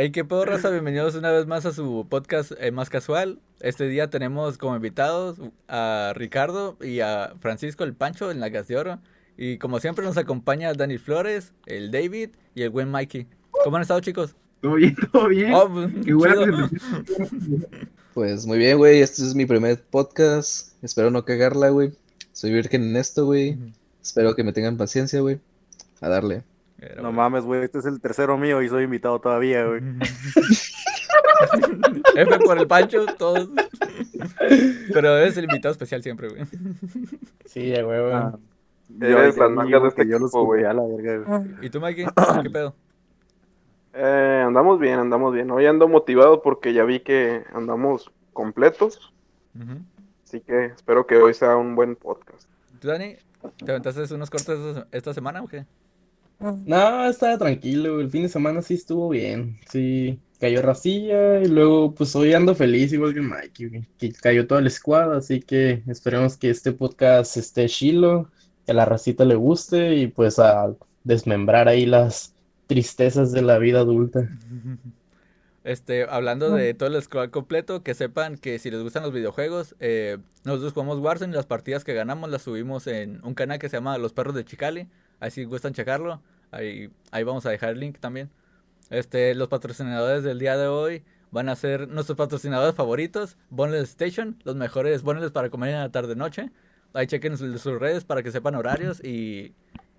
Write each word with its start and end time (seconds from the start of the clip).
Hey, 0.00 0.12
qué 0.12 0.24
pedo, 0.24 0.44
raza. 0.44 0.70
Bienvenidos 0.70 1.16
una 1.16 1.32
vez 1.32 1.48
más 1.48 1.66
a 1.66 1.72
su 1.72 2.06
podcast 2.08 2.52
eh, 2.60 2.70
más 2.70 2.88
casual. 2.88 3.40
Este 3.58 3.88
día 3.88 4.08
tenemos 4.08 4.56
como 4.56 4.76
invitados 4.76 5.40
a 5.66 6.12
Ricardo 6.14 6.76
y 6.80 7.00
a 7.00 7.34
Francisco 7.40 7.82
el 7.82 7.94
Pancho 7.94 8.30
en 8.30 8.38
la 8.38 8.48
Gas 8.48 8.68
de 8.68 8.76
Oro. 8.76 9.00
Y 9.36 9.58
como 9.58 9.80
siempre 9.80 10.04
nos 10.04 10.16
acompaña 10.16 10.72
Dani 10.72 10.98
Flores, 10.98 11.52
el 11.66 11.90
David 11.90 12.30
y 12.54 12.62
el 12.62 12.70
buen 12.70 12.92
Mikey. 12.92 13.26
¿Cómo 13.64 13.74
han 13.74 13.82
estado, 13.82 13.98
chicos? 13.98 14.36
Todo 14.60 14.74
bien, 14.74 14.94
todo 15.10 15.26
bien. 15.26 15.52
Oh, 15.52 15.68
pues, 15.68 15.90
Qué 16.04 16.14
buena. 16.14 16.70
Pues 18.14 18.46
muy 18.46 18.58
bien, 18.58 18.78
güey. 18.78 19.00
Este 19.00 19.22
es 19.22 19.34
mi 19.34 19.46
primer 19.46 19.82
podcast. 19.82 20.74
Espero 20.80 21.10
no 21.10 21.24
cagarla, 21.24 21.70
güey. 21.70 21.90
Soy 22.32 22.52
virgen 22.52 22.84
en 22.84 22.96
esto, 22.96 23.26
güey. 23.26 23.58
Espero 24.00 24.36
que 24.36 24.44
me 24.44 24.52
tengan 24.52 24.76
paciencia, 24.76 25.20
güey. 25.20 25.40
A 26.00 26.08
darle. 26.08 26.44
Pero, 26.78 26.96
No 27.02 27.08
güey. 27.08 27.14
mames, 27.16 27.44
güey, 27.44 27.64
este 27.64 27.78
es 27.78 27.86
el 27.86 28.00
tercero 28.00 28.38
mío 28.38 28.62
y 28.62 28.68
soy 28.68 28.84
invitado 28.84 29.20
todavía, 29.20 29.64
güey. 29.66 29.80
F 32.16 32.38
por 32.44 32.58
el 32.58 32.66
Pancho, 32.66 33.06
todos. 33.18 33.48
Pero 34.92 35.18
es 35.18 35.36
el 35.36 35.44
invitado 35.44 35.72
especial 35.72 36.02
siempre, 36.02 36.28
güey. 36.28 36.42
Sí, 37.44 37.68
ya, 37.70 37.82
güey, 37.82 38.00
güey. 38.00 38.12
Ah, 38.12 38.32
Eres 39.00 39.36
las 39.36 39.50
mangas 39.50 39.82
de 39.82 39.88
este 39.88 40.02
que 40.04 40.10
yo 40.10 40.18
los 40.18 40.30
güey. 40.32 40.64
a 40.64 40.72
la 40.72 40.82
verga, 40.82 41.38
güey. 41.38 41.66
¿Y 41.66 41.70
tú, 41.70 41.80
Mikey? 41.80 42.06
¿Qué 42.42 42.50
pedo? 42.50 42.74
Eh, 43.94 44.42
andamos 44.46 44.78
bien, 44.78 44.98
andamos 44.98 45.34
bien. 45.34 45.50
Hoy 45.50 45.66
ando 45.66 45.88
motivado 45.88 46.42
porque 46.42 46.72
ya 46.72 46.84
vi 46.84 47.00
que 47.00 47.44
andamos 47.52 48.10
completos. 48.32 49.12
Así 50.24 50.40
que 50.40 50.66
espero 50.66 51.06
que 51.06 51.16
hoy 51.16 51.34
sea 51.34 51.56
un 51.56 51.74
buen 51.74 51.96
podcast. 51.96 52.48
¿Tú, 52.80 52.88
Dani? 52.88 53.16
¿Te 53.64 53.70
aventaste 53.72 54.12
unos 54.14 54.30
cortes 54.30 54.58
esta 54.92 55.14
semana 55.14 55.42
o 55.42 55.48
qué? 55.48 55.64
No, 56.40 57.06
estaba 57.06 57.36
tranquilo. 57.36 58.00
El 58.00 58.10
fin 58.10 58.22
de 58.22 58.28
semana 58.28 58.62
sí 58.62 58.74
estuvo 58.74 59.08
bien. 59.08 59.58
Sí, 59.68 60.20
cayó 60.38 60.62
racilla 60.62 61.40
y 61.40 61.48
luego, 61.48 61.94
pues 61.94 62.14
hoy 62.14 62.32
ando 62.32 62.54
feliz, 62.54 62.92
igual 62.92 63.14
que 63.14 63.20
güey, 63.68 63.86
Que 63.98 64.12
cayó 64.12 64.46
toda 64.46 64.60
la 64.60 64.68
escuadra, 64.68 65.18
así 65.18 65.40
que 65.40 65.82
esperemos 65.88 66.36
que 66.36 66.50
este 66.50 66.72
podcast 66.72 67.36
esté 67.36 67.66
chilo, 67.66 68.30
que 68.64 68.72
a 68.72 68.74
la 68.74 68.84
racita 68.84 69.24
le 69.24 69.34
guste 69.34 69.96
y 69.96 70.06
pues 70.06 70.38
a 70.38 70.74
desmembrar 71.04 71.68
ahí 71.68 71.86
las 71.86 72.34
tristezas 72.66 73.32
de 73.32 73.42
la 73.42 73.58
vida 73.58 73.80
adulta. 73.80 74.28
Este, 75.64 76.04
hablando 76.08 76.50
de 76.52 76.72
todo 76.72 76.88
el 76.88 77.02
squad 77.02 77.28
completo, 77.28 77.82
que 77.82 77.92
sepan 77.92 78.38
que 78.38 78.58
si 78.58 78.70
les 78.70 78.82
gustan 78.82 79.02
los 79.02 79.12
videojuegos, 79.12 79.74
eh, 79.80 80.16
nosotros 80.44 80.72
jugamos 80.72 80.98
Warzone 80.98 81.32
y 81.32 81.36
las 81.36 81.44
partidas 81.44 81.84
que 81.84 81.92
ganamos 81.92 82.30
las 82.30 82.40
subimos 82.40 82.86
en 82.86 83.22
un 83.22 83.34
canal 83.34 83.58
que 83.58 83.68
se 83.68 83.76
llama 83.76 83.98
Los 83.98 84.14
Perros 84.14 84.34
de 84.34 84.46
Chicali. 84.46 84.88
Ahí 85.20 85.30
si 85.30 85.44
gustan 85.44 85.72
checarlo, 85.72 86.22
ahí, 86.50 86.90
ahí 87.10 87.24
vamos 87.24 87.46
a 87.46 87.50
dejar 87.50 87.70
el 87.70 87.80
link 87.80 87.98
también. 87.98 88.30
Este, 88.90 89.34
los 89.34 89.48
patrocinadores 89.48 90.22
del 90.22 90.38
día 90.38 90.56
de 90.56 90.66
hoy 90.68 91.02
van 91.30 91.48
a 91.48 91.56
ser 91.56 91.88
nuestros 91.88 92.16
patrocinadores 92.16 92.74
favoritos, 92.74 93.36
Boneless 93.50 93.90
Station, 93.90 94.36
los 94.44 94.56
mejores 94.56 95.02
boneless 95.02 95.30
para 95.30 95.50
comer 95.50 95.70
en 95.70 95.80
la 95.80 95.90
tarde-noche. 95.90 96.50
Ahí 96.94 97.06
chequen 97.06 97.36
sus, 97.36 97.64
redes 97.64 98.04
para 98.04 98.22
que 98.22 98.30
sepan 98.30 98.54
horarios 98.54 99.04
y, 99.04 99.52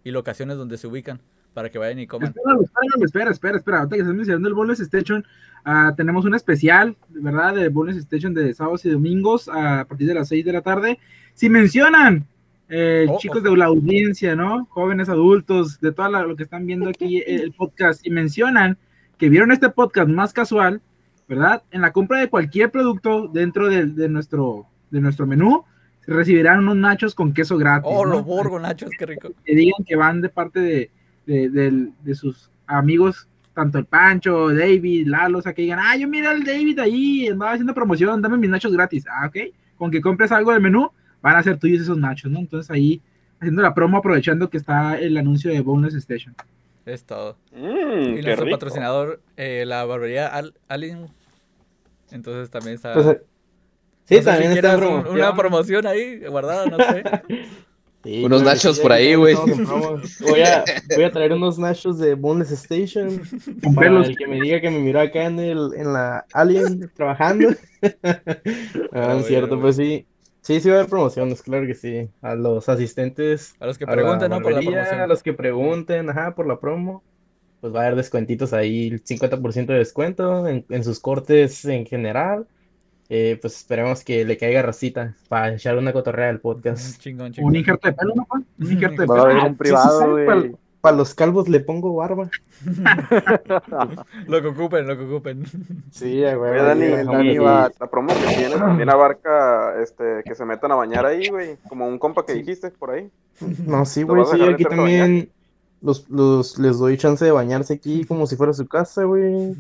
y 0.04 0.12
locaciones 0.12 0.58
donde 0.58 0.78
se 0.78 0.88
ubican, 0.88 1.22
para 1.54 1.70
que 1.70 1.78
vayan 1.78 2.00
y 2.00 2.08
coman. 2.08 2.30
Espera, 2.30 2.58
espera, 2.60 3.06
espera, 3.06 3.32
espera, 3.32 3.58
espera. 3.58 3.78
Ahorita 3.78 3.96
que 3.96 4.02
estás 4.02 4.16
mencionando 4.16 4.48
el 4.48 4.56
Bonus 4.56 4.80
Station, 4.80 5.24
ah, 5.66 5.94
tenemos 5.96 6.26
un 6.26 6.34
especial, 6.34 6.98
¿verdad? 7.10 7.54
De 7.54 7.70
Bonus 7.70 7.96
Station 7.98 8.34
de 8.34 8.54
sábados 8.54 8.86
y 8.86 8.90
domingos 8.90 9.50
a 9.50 9.86
partir 9.88 10.08
de 10.08 10.16
las 10.16 10.30
6 10.30 10.44
de 10.44 10.54
la 10.54 10.62
tarde. 10.62 11.00
Si 11.36 11.48
mencionan, 11.48 12.28
eh, 12.70 13.06
Oh, 13.10 13.18
chicos 13.20 13.40
oh. 13.46 13.50
de 13.52 13.58
la 13.58 13.66
audiencia, 13.66 14.36
¿no? 14.36 14.66
Jóvenes 14.70 15.10
adultos, 15.10 15.80
de 15.80 15.92
todo 15.92 16.10
lo 16.26 16.36
que 16.36 16.44
están 16.44 16.66
viendo 16.66 16.90
aquí 16.90 17.22
el 17.28 17.52
podcast, 17.54 18.06
y 18.06 18.10
mencionan 18.12 18.78
que 19.18 19.30
vieron 19.30 19.52
este 19.52 19.70
podcast 19.70 20.08
más 20.10 20.32
casual, 20.34 20.82
¿verdad? 21.28 21.64
En 21.72 21.82
la 21.82 21.92
compra 21.92 22.20
de 22.20 22.30
cualquier 22.30 22.72
producto 22.72 23.28
dentro 23.28 23.68
del- 23.70 23.96
de, 23.96 24.08
nuestro, 24.10 24.66
de 24.92 25.02
nuestro 25.02 25.28
menú, 25.28 25.66
recibirán 26.08 26.60
unos 26.60 26.76
nachos 26.78 27.14
con 27.14 27.34
queso 27.34 27.58
gratis. 27.58 27.92
Oh, 27.94 28.06
¿no? 28.06 28.14
los 28.14 28.26
borgo, 28.26 28.60
nachos, 28.60 28.90
qué 28.98 29.06
rico. 29.06 29.30
que 29.46 29.56
digan 29.56 29.84
que 29.86 29.96
van 29.96 30.22
de 30.22 30.30
parte 30.30 30.60
de, 30.60 30.92
de, 31.28 31.50
del- 31.50 31.94
de 32.04 32.16
sus 32.16 32.50
amigos, 32.66 33.28
tanto 33.54 33.78
el 33.78 33.86
Pancho, 33.86 34.50
David, 34.54 35.08
Lalo, 35.08 35.40
o 35.40 35.42
sea, 35.42 35.54
que 35.54 35.64
digan, 35.64 35.80
ah, 35.82 35.96
yo 35.98 36.08
mira 36.08 36.32
el 36.32 36.44
David 36.44 36.80
ahí, 36.80 37.28
andaba 37.28 37.52
haciendo 37.52 37.74
promoción, 37.74 38.22
dame 38.22 38.38
mis 38.38 38.50
nachos 38.50 38.72
gratis. 38.72 39.06
Ah, 39.08 39.28
ok. 39.28 39.54
Con 39.78 39.92
que 39.92 40.02
compres 40.02 40.32
algo 40.32 40.52
del 40.54 40.62
menú, 40.62 40.90
van 41.22 41.36
a 41.36 41.44
ser 41.44 41.58
tuyos 41.58 41.82
esos 41.82 41.98
nachos, 41.98 42.32
¿no? 42.32 42.40
Entonces 42.40 42.70
ahí, 42.72 43.02
haciendo 43.40 43.62
la 43.62 43.74
promo, 43.74 43.98
aprovechando 43.98 44.50
que 44.50 44.58
está 44.58 44.98
el 45.00 45.18
anuncio 45.18 45.52
de 45.52 45.62
Bonus 45.62 45.94
Station. 45.96 46.36
Es 46.86 47.04
todo. 47.04 47.38
Mmm, 47.52 48.18
Y 48.18 48.22
nuestro 48.22 48.46
rico. 48.46 48.56
patrocinador, 48.58 49.22
eh, 49.38 49.64
la 49.68 49.86
barbería 49.86 50.28
Al 50.28 50.54
Alien. 50.68 51.08
Entonces 52.12 52.50
también 52.50 52.76
está. 52.76 52.94
Pues, 52.94 53.06
no 53.06 53.14
sí, 53.14 53.20
sé 54.16 54.20
si 54.20 54.26
también 54.26 54.52
está 54.54 54.78
un- 54.78 55.08
una 55.08 55.36
promoción 55.36 55.86
ahí 55.86 56.20
guardada, 56.28 56.66
no 56.66 56.78
sé. 56.78 57.04
Sí, 58.02 58.24
Unos 58.24 58.44
nachos 58.44 58.78
sí, 58.78 58.82
por 58.82 58.94
ahí, 58.94 59.12
también 59.14 59.66
güey. 59.66 59.98
Voy 60.22 60.40
a, 60.40 60.64
voy 60.96 61.04
a 61.04 61.12
traer 61.12 61.34
unos 61.34 61.60
nachos 61.60 62.00
de 62.00 62.14
Boneless 62.16 62.54
Station 62.54 63.22
Con 63.62 63.76
para 63.76 63.90
el 63.90 64.16
que 64.16 64.26
me 64.26 64.40
diga 64.40 64.62
que 64.62 64.70
me 64.70 64.80
miró 64.80 65.02
acá 65.02 65.26
en, 65.26 65.38
el, 65.38 65.72
en 65.76 65.92
la 65.92 66.26
Alien 66.32 66.90
trabajando. 66.96 67.50
Ah, 68.94 69.06
bueno, 69.06 69.20
es 69.20 69.28
cierto, 69.28 69.60
pues 69.60 69.76
sí. 69.76 70.06
Sí, 70.50 70.60
sí 70.62 70.70
va 70.70 70.78
a 70.78 70.78
haber 70.80 70.90
promociones, 70.90 71.44
claro 71.44 71.68
que 71.68 71.76
sí. 71.76 72.10
A 72.24 72.34
los 72.34 72.68
asistentes, 72.70 73.54
A 73.60 73.68
los 73.68 73.78
que 73.78 73.86
pregunten, 73.86 74.32
¿no? 74.32 74.42
Por 74.42 74.52
la 74.52 74.62
promoción. 74.62 75.00
a 75.00 75.06
los 75.06 75.22
que 75.22 75.34
pregunten, 75.34 76.10
ajá, 76.10 76.34
por 76.34 76.48
la 76.48 76.60
promo. 76.60 77.04
Pues 77.62 77.72
va 77.72 77.82
a 77.82 77.84
haber 77.84 77.98
descuentitos 77.98 78.52
ahí, 78.52 78.88
el 78.88 79.04
50% 79.04 79.68
de 79.68 79.78
descuento 79.78 80.48
en, 80.48 80.66
en 80.70 80.84
sus 80.84 81.00
cortes 81.00 81.66
en 81.66 81.86
general. 81.86 82.48
Eh, 83.10 83.38
pues 83.40 83.58
esperemos 83.58 84.04
que 84.04 84.26
le 84.26 84.38
caiga 84.38 84.64
racita 84.64 85.16
para 85.28 85.54
echar 85.54 85.78
una 85.78 85.94
cotorrea 85.94 86.30
al 86.30 86.40
podcast. 86.40 87.00
Chingón, 87.00 87.32
Un 87.40 87.56
injerto 87.56 87.88
de 87.88 87.94
pelo, 87.94 88.16
¿no? 88.16 88.28
Un 88.32 88.72
injerto 88.72 89.02
de 89.04 89.08
Va 89.08 89.20
a 89.20 89.22
haber 89.22 89.36
pelo. 89.36 89.48
un 89.50 89.56
privado, 89.56 90.12
güey. 90.12 90.56
Para 90.82 90.96
los 90.96 91.14
calvos 91.14 91.50
le 91.50 91.60
pongo 91.60 91.94
barba. 91.96 92.30
Lo 94.28 94.42
que 94.42 94.48
ocupen, 94.48 94.88
lo 94.88 94.98
que 94.98 95.04
ocupen. 95.04 95.44
Sí, 95.92 96.22
güey. 96.22 96.52
Oye, 96.52 96.62
Dani, 96.62 96.88
Dani, 97.04 97.38
va- 97.38 97.72
la 97.80 97.88
promo 97.88 98.14
que 98.14 98.36
tienes 98.36 98.58
también 98.58 98.90
abarca 98.90 99.82
este, 99.82 100.22
que 100.24 100.36
se 100.36 100.46
metan 100.46 100.72
a 100.72 100.76
bañar 100.76 101.06
ahí, 101.06 101.28
güey. 101.30 101.58
Como 101.68 101.88
un 101.88 102.00
compa 102.00 102.26
que 102.26 102.34
dijiste 102.34 102.72
por 102.72 102.92
ahí. 102.92 103.10
No, 103.66 103.86
sí, 103.86 104.02
¿Lo 104.02 104.08
güey, 104.08 104.20
vas 104.22 104.32
sí, 104.32 104.42
aquí 104.42 104.64
también 104.64 105.30
los, 105.82 106.10
los, 106.10 106.58
les 106.60 106.78
doy 106.78 106.98
chance 106.98 107.24
de 107.26 107.32
bañarse 107.32 107.74
aquí 107.74 108.06
como 108.06 108.26
si 108.26 108.36
fuera 108.38 108.54
su 108.54 108.68
casa, 108.68 109.04
güey. 109.04 109.56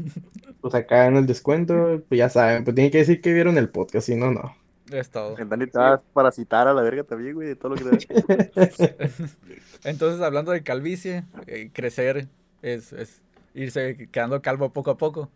Pues 0.61 0.73
acá 0.73 1.05
en 1.07 1.17
el 1.17 1.25
descuento, 1.25 2.01
pues 2.07 2.17
ya 2.17 2.29
saben, 2.29 2.63
pues 2.63 2.75
tienen 2.75 2.91
que 2.91 2.99
decir 2.99 3.21
que 3.21 3.33
vieron 3.33 3.57
el 3.57 3.69
podcast, 3.69 4.07
si 4.07 4.15
no, 4.15 4.31
no. 4.31 4.55
Es 4.91 5.09
todo. 5.09 5.37
El 5.37 5.47
Dani 5.47 5.67
te 5.67 5.77
va 5.77 5.93
a 5.93 6.01
parasitar 6.01 6.67
a 6.67 6.73
la 6.73 6.81
verga 6.81 7.03
también, 7.03 7.35
güey, 7.35 7.47
de 7.49 7.55
todo 7.55 7.75
lo 7.75 7.75
que 7.75 7.83
te 8.07 8.13
da. 8.13 8.89
Entonces, 9.83 10.21
hablando 10.21 10.51
de 10.51 10.63
calvicie, 10.63 11.25
eh, 11.47 11.71
crecer 11.73 12.27
es, 12.61 12.93
es 12.93 13.21
irse 13.53 14.09
quedando 14.11 14.41
calvo 14.41 14.71
poco 14.73 14.91
a 14.91 14.97
poco. 14.97 15.31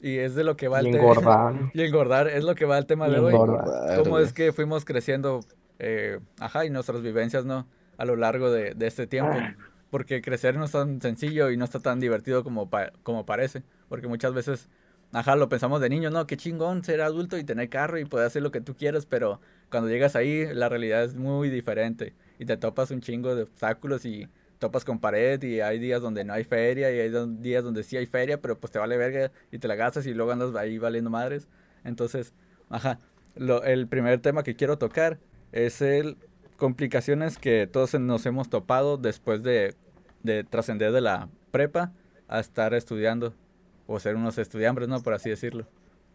Y 0.00 0.18
es 0.18 0.34
de 0.34 0.44
lo 0.44 0.56
que 0.56 0.68
va 0.68 0.80
Y 0.80 0.86
el 0.86 0.90
tema. 0.90 1.00
engordar. 1.00 1.54
Y 1.74 1.82
engordar 1.82 2.28
es 2.28 2.44
lo 2.44 2.54
que 2.54 2.64
va 2.66 2.78
el 2.78 2.86
tema 2.86 3.08
Y 3.08 3.12
de 3.12 3.18
hoy. 3.18 3.32
engordar. 3.34 3.96
cómo 4.04 4.18
es 4.18 4.32
que 4.32 4.52
fuimos 4.52 4.84
creciendo, 4.84 5.40
eh, 5.78 6.20
ajá, 6.40 6.64
y 6.66 6.70
nuestras 6.70 7.02
vivencias, 7.02 7.44
¿no? 7.44 7.66
A 7.98 8.04
lo 8.04 8.16
largo 8.16 8.50
de, 8.50 8.74
de 8.74 8.86
este 8.86 9.06
tiempo. 9.06 9.48
Porque 9.90 10.20
crecer 10.20 10.56
no 10.56 10.64
es 10.64 10.72
tan 10.72 11.00
sencillo 11.00 11.50
y 11.50 11.56
no 11.56 11.64
está 11.64 11.80
tan 11.80 12.00
divertido 12.00 12.44
como, 12.44 12.68
pa- 12.68 12.92
como 13.02 13.24
parece. 13.24 13.62
Porque 13.88 14.08
muchas 14.08 14.34
veces, 14.34 14.68
ajá, 15.12 15.36
lo 15.36 15.48
pensamos 15.48 15.80
de 15.80 15.88
niño, 15.88 16.10
¿no? 16.10 16.26
Qué 16.26 16.36
chingón 16.36 16.84
ser 16.84 17.00
adulto 17.00 17.38
y 17.38 17.44
tener 17.44 17.68
carro 17.68 17.98
y 17.98 18.04
poder 18.04 18.26
hacer 18.26 18.42
lo 18.42 18.50
que 18.50 18.60
tú 18.60 18.74
quieras, 18.76 19.06
pero 19.06 19.40
cuando 19.70 19.88
llegas 19.88 20.16
ahí, 20.16 20.46
la 20.52 20.68
realidad 20.68 21.04
es 21.04 21.14
muy 21.14 21.48
diferente. 21.50 22.14
Y 22.38 22.44
te 22.44 22.56
topas 22.56 22.90
un 22.90 23.00
chingo 23.00 23.34
de 23.34 23.42
obstáculos 23.42 24.04
y 24.04 24.28
topas 24.58 24.84
con 24.84 24.98
pared 24.98 25.42
y 25.42 25.60
hay 25.60 25.78
días 25.78 26.00
donde 26.00 26.24
no 26.24 26.32
hay 26.32 26.44
feria 26.44 26.90
y 26.90 27.00
hay 27.00 27.12
días 27.38 27.62
donde 27.62 27.82
sí 27.82 27.96
hay 27.96 28.06
feria, 28.06 28.40
pero 28.40 28.58
pues 28.58 28.72
te 28.72 28.78
vale 28.78 28.96
verga 28.96 29.30
y 29.52 29.58
te 29.58 29.68
la 29.68 29.74
gastas 29.74 30.06
y 30.06 30.14
luego 30.14 30.32
andas 30.32 30.54
ahí 30.54 30.78
valiendo 30.78 31.10
madres. 31.10 31.48
Entonces, 31.84 32.32
ajá, 32.70 32.98
lo, 33.36 33.62
el 33.64 33.86
primer 33.86 34.20
tema 34.20 34.42
que 34.42 34.56
quiero 34.56 34.78
tocar 34.78 35.18
es 35.52 35.80
el 35.82 36.16
complicaciones 36.56 37.38
que 37.38 37.66
todos 37.66 37.94
nos 38.00 38.24
hemos 38.26 38.48
topado 38.48 38.96
después 38.96 39.42
de, 39.42 39.74
de 40.22 40.42
trascender 40.44 40.92
de 40.92 41.02
la 41.02 41.28
prepa 41.50 41.92
a 42.28 42.40
estar 42.40 42.74
estudiando 42.74 43.34
o 43.86 44.00
ser 44.00 44.16
unos 44.16 44.38
estudiantes, 44.38 44.88
¿no? 44.88 45.02
Por 45.02 45.12
así 45.14 45.30
decirlo. 45.30 45.66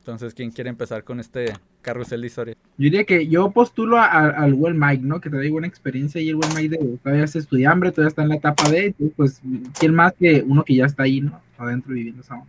Entonces, 0.02 0.34
¿quién 0.34 0.50
quiere 0.50 0.72
empezar 0.72 1.04
con 1.04 1.20
este 1.20 1.60
carrusel 1.84 2.22
de 2.22 2.28
historia? 2.28 2.56
Yo 2.56 2.84
diría 2.86 3.04
que 3.04 3.28
yo 3.28 3.52
postulo 3.52 3.98
a- 3.98 4.06
a- 4.08 4.30
al 4.30 4.56
buen 4.56 4.80
Mike, 4.80 5.04
¿no? 5.06 5.22
Que 5.22 5.30
te 5.30 5.50
buena 5.52 5.68
experiencia 5.68 6.20
y 6.20 6.30
el 6.30 6.36
buen 6.38 6.52
Mike 6.52 6.76
de, 6.76 6.98
todavía 7.04 7.26
es 7.26 7.36
estudiante, 7.36 7.92
todavía 7.92 8.08
está 8.08 8.24
en 8.24 8.30
la 8.30 8.36
etapa 8.36 8.68
de, 8.68 8.96
pues, 9.16 9.42
¿quién 9.78 9.94
más 9.94 10.14
que 10.14 10.44
uno 10.46 10.64
que 10.64 10.76
ya 10.76 10.86
está 10.86 11.04
ahí, 11.04 11.22
¿no? 11.22 11.40
Adentro 11.60 11.94
viviendo 11.94 12.22
esa 12.24 12.34
onda. 12.34 12.48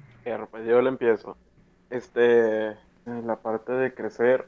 Pues 0.51 0.67
yo 0.67 0.81
le 0.81 0.89
empiezo. 0.89 1.37
Este, 1.91 2.69
en 3.05 3.27
la 3.27 3.37
parte 3.37 3.73
de 3.73 3.93
crecer. 3.93 4.47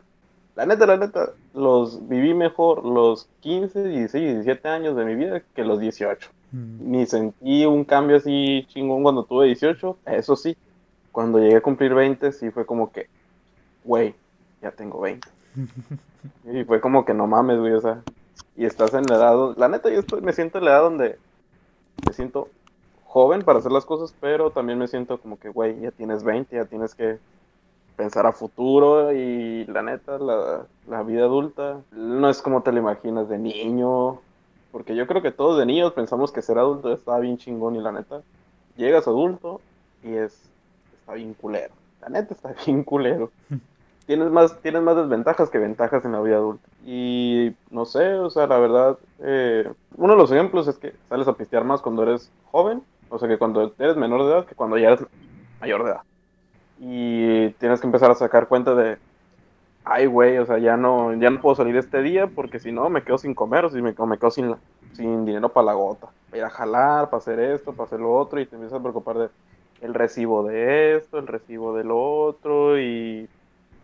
La 0.56 0.64
neta, 0.64 0.86
la 0.86 0.96
neta, 0.96 1.30
los 1.52 2.08
viví 2.08 2.32
mejor 2.32 2.84
los 2.86 3.28
15, 3.40 3.86
16, 3.86 4.24
17 4.34 4.68
años 4.68 4.96
de 4.96 5.04
mi 5.04 5.14
vida 5.14 5.42
que 5.54 5.64
los 5.64 5.78
18. 5.78 6.30
Ni 6.52 7.04
sentí 7.04 7.66
un 7.66 7.84
cambio 7.84 8.16
así 8.16 8.64
chingón 8.68 9.02
cuando 9.02 9.24
tuve 9.24 9.46
18, 9.46 9.98
eso 10.06 10.36
sí. 10.36 10.56
Cuando 11.14 11.38
llegué 11.38 11.54
a 11.54 11.62
cumplir 11.62 11.94
20, 11.94 12.32
sí 12.32 12.50
fue 12.50 12.66
como 12.66 12.90
que, 12.90 13.06
güey, 13.84 14.16
ya 14.60 14.72
tengo 14.72 15.00
20. 15.00 15.26
Y 16.50 16.64
fue 16.64 16.80
como 16.80 17.04
que 17.04 17.12
no 17.12 17.26
mames, 17.26 17.58
güey, 17.58 17.74
o 17.74 17.80
sea, 17.82 18.02
y 18.56 18.64
estás 18.64 18.94
en 18.94 19.04
la 19.04 19.16
edad, 19.16 19.54
la 19.58 19.68
neta 19.68 19.90
yo 19.90 20.00
estoy, 20.00 20.22
me 20.22 20.32
siento 20.32 20.56
en 20.56 20.64
la 20.64 20.70
edad 20.70 20.82
donde 20.82 21.18
me 22.06 22.14
siento 22.14 22.48
joven 23.04 23.42
para 23.42 23.58
hacer 23.58 23.70
las 23.70 23.84
cosas, 23.84 24.14
pero 24.20 24.50
también 24.50 24.78
me 24.78 24.88
siento 24.88 25.20
como 25.20 25.38
que, 25.38 25.50
güey, 25.50 25.78
ya 25.80 25.90
tienes 25.90 26.24
20, 26.24 26.56
ya 26.56 26.64
tienes 26.64 26.94
que 26.94 27.18
pensar 27.94 28.26
a 28.26 28.32
futuro 28.32 29.12
y 29.12 29.66
la 29.66 29.82
neta, 29.82 30.18
la, 30.18 30.66
la 30.88 31.02
vida 31.02 31.24
adulta 31.24 31.82
no 31.92 32.30
es 32.30 32.40
como 32.40 32.62
te 32.62 32.72
la 32.72 32.80
imaginas 32.80 33.28
de 33.28 33.38
niño, 33.38 34.18
porque 34.72 34.96
yo 34.96 35.06
creo 35.06 35.20
que 35.20 35.30
todos 35.30 35.58
de 35.58 35.66
niños 35.66 35.92
pensamos 35.92 36.32
que 36.32 36.40
ser 36.40 36.58
adulto 36.58 36.90
está 36.90 37.18
bien 37.18 37.36
chingón 37.36 37.76
y 37.76 37.82
la 37.82 37.92
neta, 37.92 38.22
llegas 38.76 39.06
adulto 39.06 39.60
y 40.02 40.14
es, 40.14 40.53
está 41.04 41.14
bien 41.14 41.34
culero, 41.34 41.74
la 42.00 42.08
neta 42.08 42.34
está 42.34 42.54
bien 42.66 42.84
culero. 42.84 43.32
Tienes 44.06 44.30
más, 44.30 44.60
tienes 44.62 44.82
más 44.82 44.96
desventajas 44.96 45.50
que 45.50 45.58
ventajas 45.58 46.04
en 46.04 46.12
la 46.12 46.20
vida 46.22 46.36
adulta. 46.36 46.68
Y 46.80 47.56
no 47.70 47.86
sé, 47.86 48.14
o 48.16 48.30
sea, 48.30 48.46
la 48.46 48.58
verdad, 48.58 48.98
eh, 49.18 49.72
uno 49.96 50.12
de 50.14 50.18
los 50.18 50.30
ejemplos 50.32 50.68
es 50.68 50.78
que 50.78 50.98
sales 51.08 51.28
a 51.28 51.36
pistear 51.36 51.64
más 51.64 51.82
cuando 51.82 52.02
eres 52.04 52.34
joven, 52.42 52.86
o 53.08 53.18
sea, 53.18 53.28
que 53.28 53.38
cuando 53.38 53.74
eres 53.78 53.96
menor 53.96 54.24
de 54.24 54.30
edad 54.32 54.46
que 54.46 54.54
cuando 54.56 54.78
ya 54.78 54.88
eres 54.88 55.06
mayor 55.60 55.84
de 55.84 55.90
edad. 55.92 56.02
Y 56.76 57.50
tienes 57.54 57.80
que 57.80 57.86
empezar 57.86 58.10
a 58.10 58.14
sacar 58.16 58.48
cuenta 58.48 58.74
de, 58.74 59.00
ay, 59.84 60.06
güey, 60.06 60.38
o 60.38 60.46
sea, 60.46 60.58
ya 60.58 60.76
no, 60.76 61.14
ya 61.14 61.30
no 61.30 61.40
puedo 61.40 61.54
salir 61.56 61.76
este 61.76 62.02
día 62.02 62.28
porque 62.28 62.58
si 62.60 62.72
no 62.72 62.88
me 62.90 63.04
quedo 63.04 63.18
sin 63.18 63.34
comer 63.34 63.64
o 63.66 63.70
si 63.70 63.82
me, 63.82 63.94
o 63.96 64.06
me 64.06 64.18
quedo 64.18 64.30
sin, 64.30 64.50
la- 64.52 64.62
sin 64.92 65.24
dinero 65.24 65.52
para 65.52 65.66
la 65.66 65.74
gota. 65.74 66.14
Para 66.30 66.38
ir 66.38 66.44
a 66.44 66.50
jalar, 66.50 67.10
para 67.10 67.18
hacer 67.18 67.40
esto, 67.40 67.74
para 67.76 67.86
hacer 67.86 68.00
lo 68.00 68.12
otro 68.14 68.40
y 68.40 68.46
te 68.48 68.56
empiezas 68.56 68.78
a 68.78 68.82
preocupar 68.82 69.18
de 69.18 69.30
el 69.84 69.94
recibo 69.94 70.44
de 70.44 70.96
esto, 70.96 71.18
el 71.18 71.26
recibo 71.28 71.76
del 71.76 71.88
otro 71.92 72.80
y, 72.80 73.30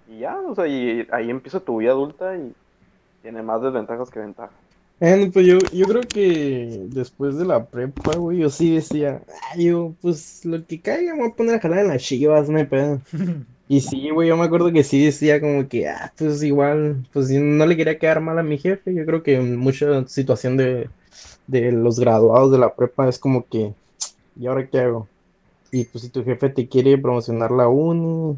y 0.07 0.21
ya, 0.21 0.41
o 0.41 0.55
sea, 0.55 0.67
y 0.69 1.07
ahí 1.13 1.31
empieza 1.31 1.61
tu 1.65 1.79
vida 1.79 1.93
adulta 1.93 2.37
y 2.39 2.55
tiene 3.23 3.43
más 3.43 3.63
desventajas 3.63 4.11
que 4.11 4.21
ventajas. 4.21 4.61
Bueno, 4.99 5.33
pues 5.33 5.47
yo, 5.47 5.67
yo 5.71 5.89
creo 5.89 6.11
que 6.11 6.85
después 6.89 7.37
de 7.39 7.47
la 7.47 7.71
prepa, 7.71 8.17
güey, 8.17 8.39
yo 8.41 8.51
sí 8.51 8.75
decía, 8.75 9.25
ay, 9.53 9.67
yo, 9.67 9.97
pues 10.03 10.45
lo 10.45 10.67
que 10.67 10.83
caiga, 10.83 11.15
me 11.15 11.21
voy 11.23 11.31
a 11.31 11.35
poner 11.37 11.55
a 11.55 11.61
jalar 11.61 11.79
en 11.81 11.89
las 11.89 12.03
chivas, 12.03 12.51
no 12.51 12.59
hay 12.59 12.67
pedo. 12.67 13.03
Y 13.73 13.81
sí, 13.83 14.11
güey, 14.11 14.29
yo 14.29 14.37
me 14.37 14.45
acuerdo 14.45 14.73
que 14.73 14.83
sí 14.83 15.05
decía 15.05 15.41
como 15.41 15.69
que, 15.69 15.89
ah, 15.89 16.13
pues 16.19 16.43
igual, 16.43 17.07
pues 17.13 17.31
no 17.31 17.67
le 17.67 17.77
quería 17.77 17.99
quedar 18.01 18.21
mal 18.21 18.37
a 18.39 18.43
mi 18.43 18.59
jefe. 18.59 18.93
Yo 18.93 19.07
creo 19.07 19.23
que 19.23 19.37
en 19.37 19.57
mucha 19.57 20.05
situación 20.09 20.57
de, 20.57 20.91
de 21.47 21.71
los 21.73 22.01
graduados 22.01 22.51
de 22.53 22.59
la 22.59 22.75
prepa 22.75 23.09
es 23.09 23.19
como 23.21 23.47
que, 23.49 23.77
¿y 24.37 24.47
ahora 24.47 24.69
qué 24.71 24.81
hago? 24.81 25.11
Y 25.73 25.85
pues 25.85 26.05
si 26.05 26.11
tu 26.11 26.25
jefe 26.25 26.49
te 26.49 26.69
quiere 26.69 26.99
promocionar 26.99 27.51
la 27.51 27.69
uni, 27.69 28.37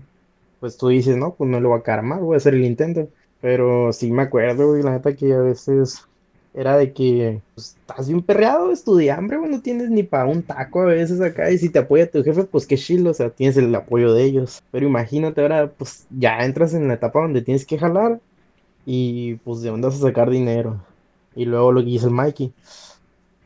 pues 0.61 0.77
tú 0.77 0.89
dices, 0.89 1.17
no, 1.17 1.35
pues 1.35 1.49
no 1.51 1.61
le 1.61 1.67
voy 1.67 1.79
a 1.79 1.83
quedar 1.83 2.03
mal, 2.03 2.21
voy 2.21 2.35
a 2.35 2.37
hacer 2.39 2.55
el 2.55 2.65
intento. 2.65 3.09
Pero 3.41 3.93
sí 3.93 4.11
me 4.13 4.23
acuerdo, 4.23 4.69
güey, 4.69 4.83
la 4.83 4.93
neta 4.93 5.17
que 5.17 5.33
a 5.33 5.41
veces 5.41 6.07
era 6.55 6.77
de 6.77 6.93
que 6.93 7.41
pues, 7.55 7.77
estás 7.81 8.09
bien 8.09 8.23
perreado, 8.23 8.71
estudiambre, 8.71 9.39
güey, 9.39 9.51
no 9.51 9.63
tienes 9.63 9.91
ni 9.91 10.03
para 10.03 10.27
un 10.27 10.43
taco 10.43 10.83
a 10.83 10.87
veces 10.87 11.21
acá, 11.21 11.51
y 11.51 11.59
si 11.59 11.71
te 11.71 11.79
apoya 11.79 12.11
tu 12.11 12.23
jefe, 12.23 12.45
pues 12.45 12.67
qué 12.67 12.77
chido, 12.77 13.11
o 13.11 13.15
sea, 13.15 13.31
tienes 13.31 13.57
el 13.57 13.75
apoyo 13.75 14.13
de 14.13 14.25
ellos. 14.25 14.63
Pero 14.71 14.87
imagínate 14.87 15.41
ahora, 15.41 15.71
pues 15.71 16.07
ya 16.11 16.45
entras 16.45 16.75
en 16.75 16.89
la 16.89 16.95
etapa 16.95 17.23
donde 17.23 17.43
tienes 17.43 17.65
que 17.65 17.79
jalar, 17.79 18.21
y 18.85 19.37
pues 19.37 19.63
de 19.63 19.71
dónde 19.71 19.89
vas 19.89 19.97
a 19.97 20.07
sacar 20.07 20.31
dinero. 20.31 20.81
Y 21.35 21.47
luego 21.47 21.73
lo 21.73 21.81
que 21.81 21.87
dice 21.87 22.07
el 22.07 22.13
Mikey, 22.13 22.53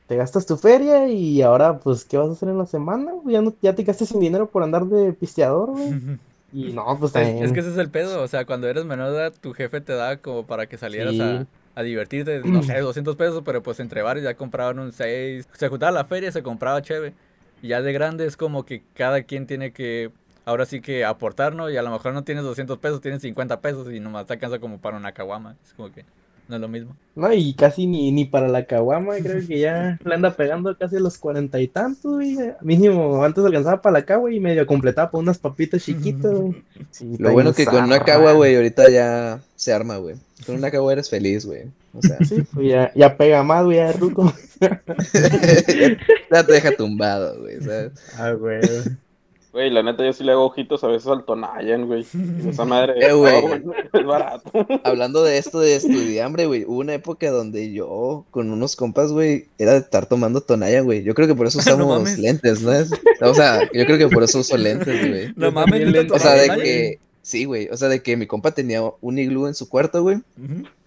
te 0.07 0.17
gastas 0.17 0.47
tu 0.47 0.57
feria, 0.57 1.09
y 1.09 1.43
ahora, 1.43 1.79
pues, 1.81 2.05
¿qué 2.05 2.17
vas 2.19 2.29
a 2.29 2.33
hacer 2.33 2.49
en 2.49 2.59
la 2.59 2.67
semana? 2.67 3.13
Ya, 3.27 3.43
no, 3.43 3.55
ya 3.63 3.75
te 3.75 3.83
gastas 3.85 4.09
sin 4.09 4.21
dinero 4.21 4.51
por 4.51 4.63
andar 4.63 4.87
de 4.87 5.13
pisteador, 5.13 5.71
güey. 5.71 5.99
Y 6.53 6.73
no, 6.73 6.99
pues 6.99 7.13
Es, 7.13 7.13
también. 7.13 7.45
es 7.45 7.53
que 7.53 7.61
ese 7.61 7.71
es 7.71 7.79
el 7.79 7.91
pedo, 7.91 8.23
o 8.23 8.29
sea, 8.29 8.45
cuando 8.47 8.69
eres 8.69 8.85
menor 8.85 9.11
de 9.11 9.17
edad, 9.19 9.35
tu 9.41 9.53
jefe 9.53 9.81
te 9.81 9.95
da 9.95 10.19
como 10.19 10.47
para 10.47 10.67
que 10.69 10.79
salieras 10.79 11.15
Sí. 11.15 11.21
a, 11.21 11.47
a 11.75 11.83
divertirte, 11.83 12.41
no 12.45 12.63
sé, 12.63 12.79
200 12.81 13.17
pesos, 13.17 13.43
pero 13.45 13.63
pues 13.63 13.81
entre 13.81 14.03
varios 14.03 14.25
ya 14.25 14.37
compraban 14.37 14.79
un 14.79 14.93
6, 14.93 15.49
se 15.53 15.69
juntaba 15.69 15.93
la 15.93 16.05
feria, 16.05 16.31
se 16.33 16.43
compraba 16.43 16.83
cheve, 16.83 17.15
y 17.63 17.69
ya 17.69 17.83
de 17.83 17.93
grande 17.93 18.27
es 18.27 18.37
como 18.37 18.65
que 18.65 18.85
cada 18.95 19.23
quien 19.25 19.47
tiene 19.47 19.73
que, 19.73 20.13
ahora 20.45 20.67
sí 20.67 20.81
que 20.81 21.05
aportar, 21.05 21.55
¿no? 21.55 21.71
Y 21.71 21.77
a 21.77 21.83
lo 21.83 21.91
mejor 21.91 22.13
no 22.15 22.25
tienes 22.25 22.45
200 22.45 22.79
pesos, 22.79 23.01
tienes 23.01 23.23
50 23.23 23.61
pesos 23.61 23.91
y 23.93 24.01
nomás 24.01 24.27
te 24.27 24.35
alcanza 24.35 24.59
como 24.61 24.81
para 24.81 24.97
una 24.97 25.13
caguama, 25.13 25.57
es 25.65 25.75
como 25.75 25.91
que 25.91 26.07
no 26.49 26.57
es 26.57 26.61
lo 26.61 26.69
mismo. 26.69 26.97
No, 27.15 27.33
y 27.33 27.55
casi 27.55 27.87
ni, 27.87 28.13
ni 28.13 28.25
para 28.27 28.47
la 28.47 28.67
caguama, 28.67 29.17
creo 29.17 29.45
que 29.47 29.59
ya 29.59 29.99
le 30.05 30.15
anda 30.15 30.37
pegando 30.37 30.77
casi 30.77 30.97
a 30.97 31.01
los 31.01 31.19
cuarenta 31.19 31.59
y 31.61 31.67
tantos, 31.67 32.15
güey. 32.15 32.37
Mínimo, 32.61 33.25
antes 33.25 33.45
alcanzaba 33.45 33.81
para 33.81 33.95
la 34.01 34.05
cagua 34.05 34.33
y 34.33 34.39
medio 34.39 34.67
completaba 34.67 35.11
por 35.11 35.21
unas 35.21 35.39
papitas 35.39 35.83
chiquitas, 35.83 36.33
güey. 36.33 36.63
Sí, 36.91 37.17
Lo 37.19 37.33
bueno 37.33 37.53
que 37.53 37.65
con 37.65 37.85
una 37.85 38.01
cagua, 38.01 38.33
güey, 38.33 38.55
ahorita 38.55 38.91
ya 38.91 39.41
se 39.55 39.73
arma, 39.73 39.97
güey. 39.97 40.17
Con 40.45 40.57
una 40.57 40.71
cagua 40.71 40.93
eres 40.93 41.09
feliz, 41.09 41.47
güey. 41.47 41.65
O 41.95 42.03
sea, 42.03 42.19
Sí, 42.25 42.43
pues 42.53 42.69
ya, 42.69 42.93
ya 42.95 43.17
pega 43.17 43.43
más, 43.43 43.65
güey, 43.65 43.79
ya 43.79 43.93
ruco. 43.93 44.33
ya 46.31 46.47
te 46.47 46.53
deja 46.53 46.77
tumbado, 46.77 47.41
güey. 47.41 47.61
¿sabes? 47.61 47.93
Ah, 48.19 48.33
güey. 48.33 48.61
Güey, 49.57 49.71
la 49.71 49.83
neta 49.83 50.05
yo 50.05 50.13
sí 50.13 50.23
le 50.23 50.33
hago 50.33 50.45
ojitos 50.45 50.85
a 50.85 50.89
veces 50.89 51.09
al 51.09 51.25
Tonayan, 51.25 51.87
güey. 51.87 52.05
Esa 52.47 52.65
madre 52.67 52.93
Eh, 53.01 53.15
güey. 53.15 53.37
es 53.91 54.05
barato. 54.05 54.51
Hablando 54.85 55.25
de 55.25 55.39
esto 55.39 55.61
de 55.61 55.77
estudiambre, 55.77 56.45
güey, 56.45 56.65
hubo 56.67 56.81
una 56.81 56.93
época 56.93 57.31
donde 57.31 57.73
yo 57.73 58.27
con 58.31 58.51
unos 58.51 58.77
compas, 58.77 59.13
güey, 59.13 59.47
era 59.57 59.73
de 59.73 59.79
estar 59.79 60.05
tomando 60.05 60.43
tonalla, 60.43 60.83
güey. 60.83 61.03
Yo 61.05 61.15
creo 61.15 61.27
que 61.27 61.35
por 61.35 61.47
eso 61.47 61.59
usamos 61.61 62.19
lentes, 62.19 62.61
¿no? 62.61 62.71
Es- 62.71 62.91
O 63.23 63.33
sea, 63.33 63.63
yo 63.73 63.87
creo 63.87 63.97
que 63.97 64.09
por 64.09 64.23
eso 64.25 64.41
uso 64.41 64.59
lentes, 64.59 65.09
güey. 65.09 65.33
No 65.37 65.51
mames, 65.51 65.71
también 65.71 65.93
¿neta 65.93 66.03
le- 66.03 66.13
O 66.13 66.19
sea, 66.19 66.35
de 66.35 66.63
que, 66.63 66.99
sí, 67.23 67.47
güey, 67.47 67.69
o 67.71 67.77
sea, 67.79 67.89
de 67.89 68.03
que 68.03 68.15
mi 68.19 68.27
compa 68.27 68.51
tenía 68.51 68.83
un 69.01 69.19
iglú 69.19 69.47
en 69.47 69.55
su 69.55 69.71
cuarto, 69.71 70.03
güey, 70.03 70.19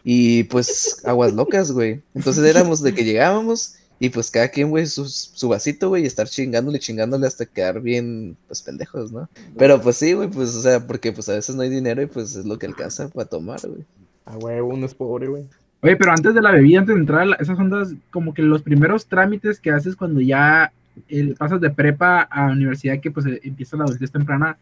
y 0.03 0.43
pues 0.43 1.01
aguas 1.05 1.33
locas, 1.33 1.71
güey. 1.71 2.01
Entonces 2.13 2.45
éramos 2.45 2.83
de 2.83 2.93
que 2.93 3.03
llegábamos 3.03 3.73
y 3.99 4.09
pues 4.09 4.31
cada 4.31 4.47
quien, 4.47 4.69
güey, 4.69 4.85
su, 4.85 5.05
su 5.05 5.49
vasito, 5.49 5.89
güey, 5.89 6.03
y 6.03 6.05
estar 6.05 6.27
chingándole, 6.27 6.79
chingándole 6.79 7.27
hasta 7.27 7.45
quedar 7.45 7.81
bien, 7.81 8.37
pues 8.47 8.61
pendejos, 8.61 9.11
¿no? 9.11 9.27
Pero 9.57 9.81
pues 9.81 9.97
sí, 9.97 10.13
güey, 10.13 10.29
pues, 10.29 10.55
o 10.55 10.61
sea, 10.61 10.85
porque 10.87 11.11
pues 11.11 11.27
a 11.29 11.33
veces 11.33 11.55
no 11.55 11.61
hay 11.61 11.69
dinero 11.69 12.01
y 12.01 12.05
pues 12.05 12.35
es 12.35 12.45
lo 12.45 12.57
que 12.57 12.65
alcanza 12.67 13.09
para 13.09 13.27
tomar, 13.27 13.59
güey. 13.67 13.83
Ah, 14.25 14.35
güey, 14.35 14.59
uno 14.61 14.85
es 14.85 14.93
pobre, 14.93 15.27
güey. 15.27 15.43
Oye, 15.81 15.95
pero 15.95 16.11
antes 16.11 16.33
de 16.33 16.41
la 16.41 16.51
bebida, 16.51 16.79
antes 16.79 16.95
de 16.95 16.99
entrar 17.01 17.27
a 17.27 17.35
esas 17.35 17.57
ondas, 17.59 17.93
como 18.11 18.33
que 18.33 18.41
los 18.41 18.61
primeros 18.61 19.07
trámites 19.07 19.59
que 19.59 19.71
haces 19.71 19.95
cuando 19.95 20.21
ya 20.21 20.71
eh, 21.07 21.33
pasas 21.37 21.61
de 21.61 21.69
prepa 21.69 22.21
a 22.23 22.47
universidad, 22.51 22.99
que 22.99 23.11
pues 23.11 23.25
empieza 23.43 23.77
la 23.77 23.85
adultez 23.85 24.11
temprana, 24.11 24.57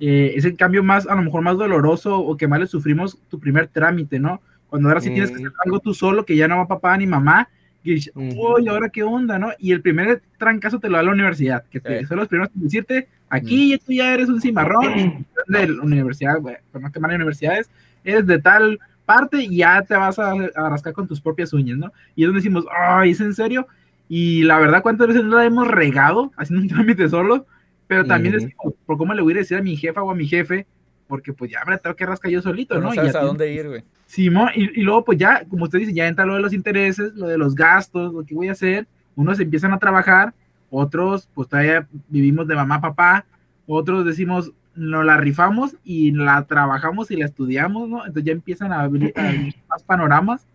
eh, 0.00 0.32
es 0.36 0.44
el 0.44 0.56
cambio 0.56 0.82
más, 0.84 1.06
a 1.06 1.14
lo 1.14 1.22
mejor 1.22 1.42
más 1.42 1.56
doloroso 1.56 2.18
o 2.18 2.36
que 2.36 2.46
más 2.46 2.60
le 2.60 2.66
sufrimos 2.66 3.18
tu 3.28 3.40
primer 3.40 3.66
trámite, 3.68 4.18
¿no? 4.18 4.40
Cuando 4.68 4.88
ahora 4.88 5.00
sí 5.00 5.10
tienes 5.10 5.30
que 5.30 5.36
Mm. 5.36 5.46
hacer 5.46 5.52
algo 5.64 5.80
tú 5.80 5.94
solo, 5.94 6.24
que 6.24 6.36
ya 6.36 6.46
no 6.46 6.58
va 6.58 6.68
papá 6.68 6.96
ni 6.98 7.06
mamá, 7.06 7.48
y 7.84 7.94
dices, 7.94 8.12
uy, 8.14 8.68
¿ahora 8.68 8.88
qué 8.88 9.02
onda, 9.02 9.38
no? 9.38 9.50
Y 9.58 9.72
el 9.72 9.80
primer 9.80 10.22
trancazo 10.36 10.78
te 10.80 10.88
lo 10.90 10.96
da 10.96 11.02
la 11.04 11.12
universidad, 11.12 11.64
que 11.70 11.80
te, 11.80 12.00
Sí. 12.00 12.06
son 12.06 12.18
los 12.18 12.28
primeros 12.28 12.50
en 12.54 12.62
decirte, 12.62 13.08
aquí 13.28 13.78
tú 13.78 13.92
ya 13.92 14.12
eres 14.14 14.28
un 14.28 14.40
cimarrón, 14.40 15.26
de 15.48 15.68
la 15.68 15.82
universidad, 15.82 16.38
güey, 16.40 16.56
no 16.74 16.92
quemar 16.92 17.14
universidades, 17.14 17.70
eres 18.04 18.26
de 18.26 18.38
tal 18.38 18.78
parte 19.06 19.42
y 19.42 19.56
ya 19.58 19.80
te 19.82 19.94
vas 19.96 20.18
a, 20.18 20.32
a 20.32 20.68
rascar 20.68 20.92
con 20.92 21.06
tus 21.08 21.20
propias 21.20 21.52
uñas, 21.52 21.78
¿no? 21.78 21.92
Y 22.14 22.24
es 22.24 22.28
donde 22.28 22.40
decimos, 22.40 22.64
ay, 22.76 23.12
¿es 23.12 23.20
en 23.20 23.32
serio? 23.34 23.66
Y 24.08 24.42
la 24.42 24.58
verdad, 24.58 24.82
¿cuántas 24.82 25.06
veces 25.08 25.24
no 25.24 25.36
la 25.36 25.44
hemos 25.44 25.66
regado 25.68 26.32
haciendo 26.36 26.62
un 26.62 26.68
trámite 26.68 27.08
solo? 27.08 27.46
Pero 27.86 28.04
también 28.04 28.34
decimos, 28.34 28.74
¿por 28.84 28.98
cómo 28.98 29.14
le 29.14 29.22
voy 29.22 29.32
a 29.32 29.36
decir 29.36 29.56
a 29.56 29.62
mi 29.62 29.76
jefa 29.76 30.02
o 30.02 30.10
a 30.10 30.14
mi 30.14 30.26
jefe? 30.26 30.66
Porque 31.06 31.32
pues 31.32 31.50
ya 31.50 31.60
me 31.66 31.78
tengo 31.78 31.96
que 31.96 32.04
rascar 32.04 32.30
yo 32.30 32.42
solito, 32.42 32.74
Tú 32.74 32.80
¿no? 32.82 32.88
no 32.88 32.94
sabes 32.94 33.14
a 33.14 33.20
dónde 33.20 33.50
ir, 33.52 33.66
güey. 33.68 33.82
Simón, 34.08 34.48
y, 34.54 34.80
y 34.80 34.82
luego 34.82 35.04
pues 35.04 35.18
ya, 35.18 35.44
como 35.44 35.64
usted 35.64 35.80
dice, 35.80 35.92
ya 35.92 36.08
entra 36.08 36.24
lo 36.24 36.34
de 36.34 36.40
los 36.40 36.54
intereses, 36.54 37.12
lo 37.14 37.28
de 37.28 37.36
los 37.36 37.54
gastos, 37.54 38.14
lo 38.14 38.24
que 38.24 38.34
voy 38.34 38.48
a 38.48 38.52
hacer. 38.52 38.88
Unos 39.14 39.38
empiezan 39.38 39.74
a 39.74 39.78
trabajar, 39.78 40.32
otros 40.70 41.28
pues 41.34 41.46
todavía 41.46 41.86
vivimos 42.08 42.48
de 42.48 42.54
mamá, 42.54 42.80
papá, 42.80 43.26
otros 43.66 44.06
decimos, 44.06 44.50
nos 44.74 45.04
la 45.04 45.18
rifamos 45.18 45.76
y 45.84 46.12
la 46.12 46.42
trabajamos 46.46 47.10
y 47.10 47.16
la 47.16 47.26
estudiamos, 47.26 47.86
¿no? 47.86 47.98
Entonces 47.98 48.24
ya 48.24 48.32
empiezan 48.32 48.72
a 48.72 48.80
abrir, 48.80 49.12
a 49.14 49.28
abrir 49.28 49.54
más 49.68 49.82
panoramas, 49.82 50.46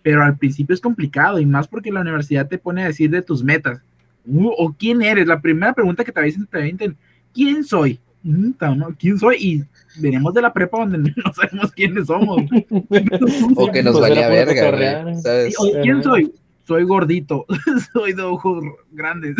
pero 0.00 0.22
al 0.24 0.38
principio 0.38 0.72
es 0.72 0.80
complicado 0.80 1.38
y 1.38 1.44
más 1.44 1.68
porque 1.68 1.92
la 1.92 2.00
universidad 2.00 2.48
te 2.48 2.56
pone 2.56 2.82
a 2.82 2.86
decir 2.86 3.10
de 3.10 3.20
tus 3.20 3.44
metas. 3.44 3.82
Uh, 4.24 4.52
o 4.56 4.72
quién 4.72 5.02
eres, 5.02 5.26
la 5.26 5.42
primera 5.42 5.74
pregunta 5.74 6.02
que 6.02 6.12
te 6.12 6.22
dicen, 6.22 6.46
te 6.46 6.56
avienten, 6.56 6.96
¿quién 7.34 7.62
soy? 7.62 8.00
¿no? 8.22 8.94
¿Quién 8.98 9.18
soy? 9.18 9.36
Y 9.38 9.64
venimos 9.96 10.34
de 10.34 10.42
la 10.42 10.52
prepa 10.52 10.78
donde 10.78 10.98
no 11.24 11.32
sabemos 11.34 11.72
quiénes 11.72 12.06
somos. 12.06 12.42
O 13.56 13.70
que 13.70 13.82
nos 13.82 14.00
valía 14.00 14.28
verga, 14.28 15.02
güey. 15.02 15.16
¿Sabes? 15.22 15.56
¿Quién 15.82 15.96
Ajá. 15.96 16.02
soy? 16.02 16.34
Soy 16.66 16.84
gordito, 16.84 17.44
soy 17.92 18.12
de 18.12 18.22
ojos 18.22 18.64
grandes. 18.92 19.34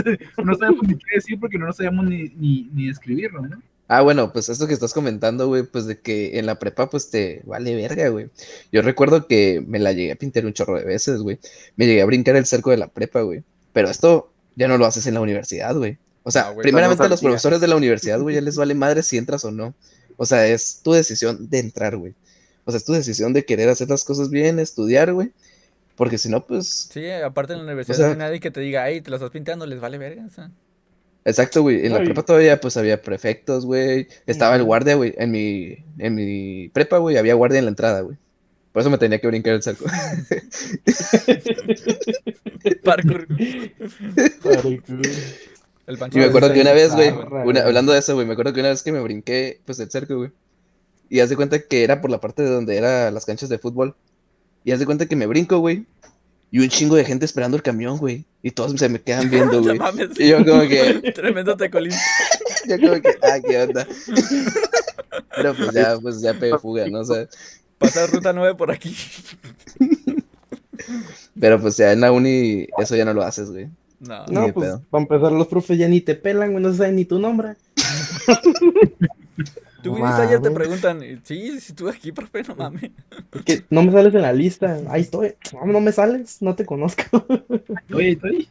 No 0.44 0.54
sabemos 0.56 0.82
ni 0.88 0.94
qué 0.94 1.14
decir 1.14 1.38
porque 1.38 1.56
no 1.56 1.73
sabemos 1.73 2.06
ni, 2.06 2.30
ni, 2.37 2.68
ni 2.75 2.88
escribirlo, 2.88 3.42
¿no? 3.42 3.62
Ah, 3.88 4.00
bueno, 4.00 4.32
pues 4.32 4.49
esto 4.49 4.66
que 4.66 4.73
estás 4.73 4.94
comentando, 4.94 5.49
güey, 5.49 5.64
pues 5.64 5.87
de 5.87 6.00
que 6.00 6.38
en 6.38 6.47
la 6.47 6.59
prepa, 6.59 6.88
pues 6.88 7.11
te 7.11 7.42
vale 7.44 7.75
verga, 7.75 8.09
güey. 8.09 8.30
Yo 8.73 8.80
recuerdo 8.80 9.26
que 9.26 9.62
me 9.66 9.78
la 9.78 9.92
llegué 9.92 10.12
a 10.12 10.16
pintar 10.16 10.47
un 10.47 10.54
chorro 10.54 10.78
de 10.78 10.85
veces, 10.85 11.21
güey. 11.21 11.38
Me 11.76 11.87
llegué 11.87 12.00
a 12.00 12.06
brincar 12.06 12.35
el 12.37 12.47
cerco 12.47 12.71
de 12.71 12.78
la 12.78 12.88
prepa, 12.88 13.21
güey. 13.21 13.42
Pero 13.75 13.90
esto 13.90 14.32
ya 14.56 14.66
no 14.66 14.78
lo 14.78 14.87
haces 14.87 15.06
en 15.06 15.14
la 15.14 15.21
universidad, 15.21 15.76
güey. 15.76 15.99
O 16.23 16.30
sea, 16.30 16.44
No, 16.44 16.54
güey, 16.54 16.62
primeramente 16.62 17.04
a 17.04 17.09
los 17.09 17.21
profesores 17.21 17.61
de 17.61 17.68
la 17.68 17.76
universidad, 17.76 18.18
güey, 18.18 18.35
ya 18.35 18.40
les 18.40 18.56
vale 18.56 18.75
madre 18.75 19.02
si 19.02 19.18
entras 19.18 19.44
o 19.44 19.50
no. 19.50 19.75
O 20.23 20.25
sea, 20.25 20.47
es 20.47 20.79
tu 20.85 20.93
decisión 20.93 21.50
de 21.50 21.59
entrar, 21.59 21.97
güey. 21.97 22.14
O 22.64 22.71
sea, 22.71 22.79
es 22.79 22.85
tu 22.85 22.93
decisión 22.93 23.33
de 23.33 23.45
querer 23.45 23.69
hacer 23.69 23.91
las 23.91 24.05
cosas 24.05 24.31
bien, 24.31 24.61
estudiar, 24.61 25.12
güey. 25.12 25.33
Porque 25.97 26.17
si 26.17 26.29
no, 26.29 26.47
pues. 26.47 26.88
Sí, 26.93 27.11
aparte 27.11 27.55
en 27.55 27.59
la 27.59 27.64
universidad 27.64 27.97
sea- 27.97 28.07
no 28.07 28.12
hay 28.12 28.19
nadie 28.19 28.38
que 28.38 28.52
te 28.52 28.61
diga, 28.61 28.85
ay, 28.85 29.00
te 29.00 29.11
lo 29.11 29.17
estás 29.17 29.31
pintando, 29.31 29.67
les 29.67 29.81
vale 29.81 29.99
verga. 29.99 30.25
O 30.25 30.31
sea. 30.31 30.49
Exacto, 31.25 31.62
güey. 31.62 31.85
En 31.85 31.93
la 31.93 31.99
Ay. 31.99 32.05
prepa 32.05 32.23
todavía, 32.23 32.61
pues 32.61 32.76
había 32.76 33.02
prefectos, 33.02 33.67
güey. 33.67 34.07
Estaba 34.26 34.55
el 34.55 34.62
guardia, 34.62 34.95
güey. 34.95 35.12
En 35.19 35.33
mi, 35.33 35.79
en 35.99 36.14
mi 36.14 36.69
prepa, 36.69 36.99
güey, 36.99 37.17
había 37.17 37.35
guardia 37.35 37.59
en 37.59 37.64
la 37.64 37.71
entrada, 37.71 38.02
güey. 38.02 38.17
Por 38.73 38.81
eso 38.81 38.91
me 38.91 38.99
tenía 38.99 39.21
que 39.21 39.26
brincar 39.26 39.55
el 39.55 39.62
cerco. 39.64 39.87
Parkour. 42.85 43.26
Parkour. 44.43 45.02
El 45.92 45.99
Y 46.12 46.18
me 46.18 46.25
acuerdo 46.25 46.52
que 46.52 46.61
una 46.61 46.72
vez, 46.72 46.94
güey, 46.94 47.08
hablando 47.58 47.92
de 47.92 47.99
eso, 47.99 48.14
güey, 48.14 48.26
me 48.26 48.32
acuerdo 48.32 48.52
que 48.52 48.61
una 48.61 48.70
vez 48.70 48.82
que 48.82 48.92
me 48.92 49.00
brinqué, 49.00 49.61
pues, 49.64 49.78
el 49.80 49.90
cerco, 49.90 50.16
güey. 50.16 50.30
Y 51.08 51.20
haz 51.20 51.28
de 51.28 51.37
cuenta 51.37 51.61
que 51.61 51.84
era 51.84 52.00
por 52.00 52.11
la 52.11 52.20
parte 52.20 52.42
de 52.42 52.49
donde 52.49 52.76
eran 52.76 53.12
las 53.12 53.26
canchas 53.26 53.49
de 53.49 53.58
fútbol. 53.58 53.94
Y 54.64 54.72
haz 54.72 54.78
de 54.78 54.87
cuenta 54.87 55.06
que 55.06 55.16
me 55.16 55.26
brinco, 55.26 55.58
güey. 55.58 55.84
Y 56.50 56.61
un 56.61 56.68
chingo 56.68 56.96
de 56.96 57.04
gente 57.04 57.25
esperando 57.25 57.56
el 57.56 57.62
camión, 57.62 57.99
güey. 57.99 58.25
Y 58.42 58.50
todos 58.50 58.78
se 58.78 58.88
me 58.88 59.00
quedan 59.00 59.28
viendo, 59.30 59.62
güey. 59.62 59.78
Y 60.16 60.28
yo 60.28 60.44
como 60.44 60.62
que, 60.62 61.12
Tremendo 61.14 61.56
tecolín. 61.56 61.92
yo 62.68 62.80
como 62.80 63.00
que, 63.00 63.18
ah, 63.22 63.40
qué 63.46 63.62
onda. 63.62 63.87
Pero 65.37 65.54
pues 65.54 65.72
ya, 65.72 65.99
pues 65.99 66.20
ya 66.20 66.34
pegué 66.34 66.58
fuga, 66.58 66.88
¿no? 66.88 67.00
O 67.00 67.04
sea, 67.04 67.26
Pasar 67.82 68.11
ruta 68.11 68.32
9 68.32 68.54
por 68.54 68.70
aquí. 68.70 68.96
pero 71.38 71.61
pues 71.61 71.76
ya 71.76 71.92
en 71.92 72.00
la 72.00 72.12
uni 72.12 72.68
eso 72.78 72.94
ya 72.94 73.04
no 73.04 73.12
lo 73.12 73.22
haces, 73.22 73.50
güey. 73.50 73.68
No. 74.02 74.26
No, 74.26 74.52
pues 74.52 74.66
pedo. 74.66 74.82
para 74.90 75.02
empezar, 75.02 75.32
los 75.32 75.47
profes 75.47 75.78
ya 75.78 75.88
ni 75.88 76.00
te 76.00 76.16
pelan, 76.16 76.52
güey, 76.52 76.62
no 76.62 76.73
saben 76.73 76.97
ni 76.97 77.04
tu 77.04 77.18
nombre. 77.21 77.54
Tú 79.82 79.94
viniste 79.94 80.23
ayer, 80.23 80.40
te 80.40 80.50
preguntan, 80.50 81.00
sí, 81.25 81.61
si 81.61 81.73
estuve 81.73 81.90
aquí, 81.90 82.12
profe, 82.12 82.42
no 82.44 82.54
mames. 82.54 82.90
Es 83.32 83.42
que 83.42 83.64
no 83.71 83.82
me 83.82 83.90
sales 83.90 84.14
en 84.14 84.23
la 84.23 84.32
lista. 84.32 84.78
Ahí 84.88 85.02
estoy. 85.02 85.35
No, 85.52 85.66
no 85.66 85.80
me 85.80 85.90
sales, 85.90 86.40
no 86.40 86.54
te 86.54 86.64
conozco. 86.64 87.02
Oye, 87.92 88.12
estoy. 88.12 88.49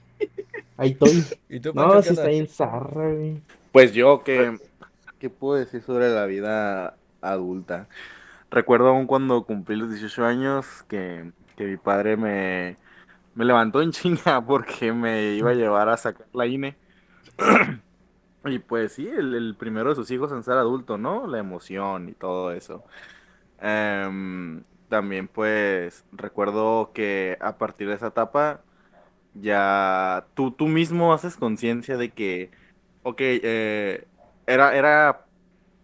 Ahí 0.78 0.92
estoy. 0.92 1.24
¿Y 1.50 1.60
tú, 1.60 1.72
No, 1.74 1.96
qué 1.98 2.04
sí 2.04 2.10
está 2.10 2.30
en 2.30 2.48
zarra, 2.48 3.14
güey. 3.14 3.38
Pues 3.72 3.94
yo, 3.94 4.24
¿qué, 4.24 4.58
¿qué 5.20 5.30
puedo 5.30 5.56
decir 5.56 5.82
sobre 5.82 6.10
la 6.10 6.26
vida 6.26 6.96
adulta? 7.22 7.88
Recuerdo 8.50 8.90
aún 8.90 9.08
cuando 9.08 9.44
cumplí 9.46 9.78
los 9.78 9.90
18 9.90 10.26
años 10.26 10.66
que, 10.90 11.32
que 11.56 11.64
mi 11.64 11.78
padre 11.78 12.18
me, 12.18 12.76
me 13.36 13.46
levantó 13.46 13.82
en 13.82 13.92
chinga 13.92 14.42
porque 14.46 14.94
me 14.94 15.34
iba 15.36 15.52
a 15.52 15.54
llevar 15.54 15.90
a 15.90 15.98
sacar 15.98 16.28
la 16.34 16.48
INE. 16.48 16.78
Y 18.46 18.60
pues 18.60 18.94
sí, 18.94 19.08
el, 19.08 19.36
el 19.36 19.56
primero 19.58 19.90
de 19.90 19.96
sus 19.96 20.12
hijos 20.12 20.32
en 20.32 20.44
ser 20.44 20.56
adulto, 20.56 20.98
¿no? 20.98 21.28
La 21.28 21.40
emoción 21.40 22.10
y 22.10 22.14
todo 22.14 22.52
eso. 22.54 22.84
Em, 23.60 24.64
también 24.90 25.28
pues 25.28 26.06
recuerdo 26.12 26.92
que 26.94 27.38
a 27.42 27.58
partir 27.58 27.88
de 27.90 27.96
esa 27.96 28.08
etapa 28.08 28.64
ya 29.34 30.28
tú, 30.36 30.52
tú 30.52 30.68
mismo 30.68 31.14
haces 31.14 31.38
conciencia 31.38 31.98
de 31.98 32.12
que 32.14 32.52
Ok, 33.04 33.18
eh, 33.22 34.08
era, 34.48 34.76
era 34.78 35.28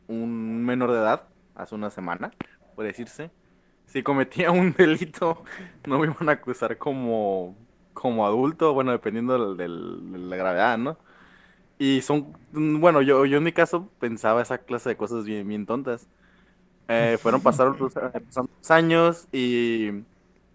un 0.07 0.65
menor 0.65 0.91
de 0.91 0.99
edad 0.99 1.29
hace 1.55 1.75
una 1.75 1.89
semana, 1.91 2.35
puede 2.75 2.89
decirse. 2.89 3.31
Si 3.97 4.03
cometía 4.03 4.51
un 4.51 4.73
delito, 4.73 5.43
no 5.87 5.97
me 5.97 6.05
iban 6.05 6.29
a 6.29 6.33
acusar 6.33 6.77
como, 6.77 7.55
como 7.93 8.27
adulto, 8.27 8.71
bueno, 8.75 8.91
dependiendo 8.91 9.55
de 9.55 9.67
la 9.67 10.35
gravedad, 10.35 10.77
¿no? 10.77 10.99
Y 11.79 12.01
son, 12.01 12.31
bueno, 12.51 13.01
yo, 13.01 13.25
yo 13.25 13.39
en 13.39 13.43
mi 13.43 13.53
caso 13.53 13.89
pensaba 13.99 14.43
esa 14.43 14.59
clase 14.59 14.89
de 14.89 14.97
cosas 14.97 15.25
bien, 15.25 15.47
bien 15.47 15.65
tontas. 15.65 16.07
Eh, 16.87 17.17
fueron 17.19 17.41
pasaron 17.41 17.75
los, 17.79 17.95
pasaron 17.95 18.49
los 18.59 18.71
años 18.71 19.27
y 19.31 20.03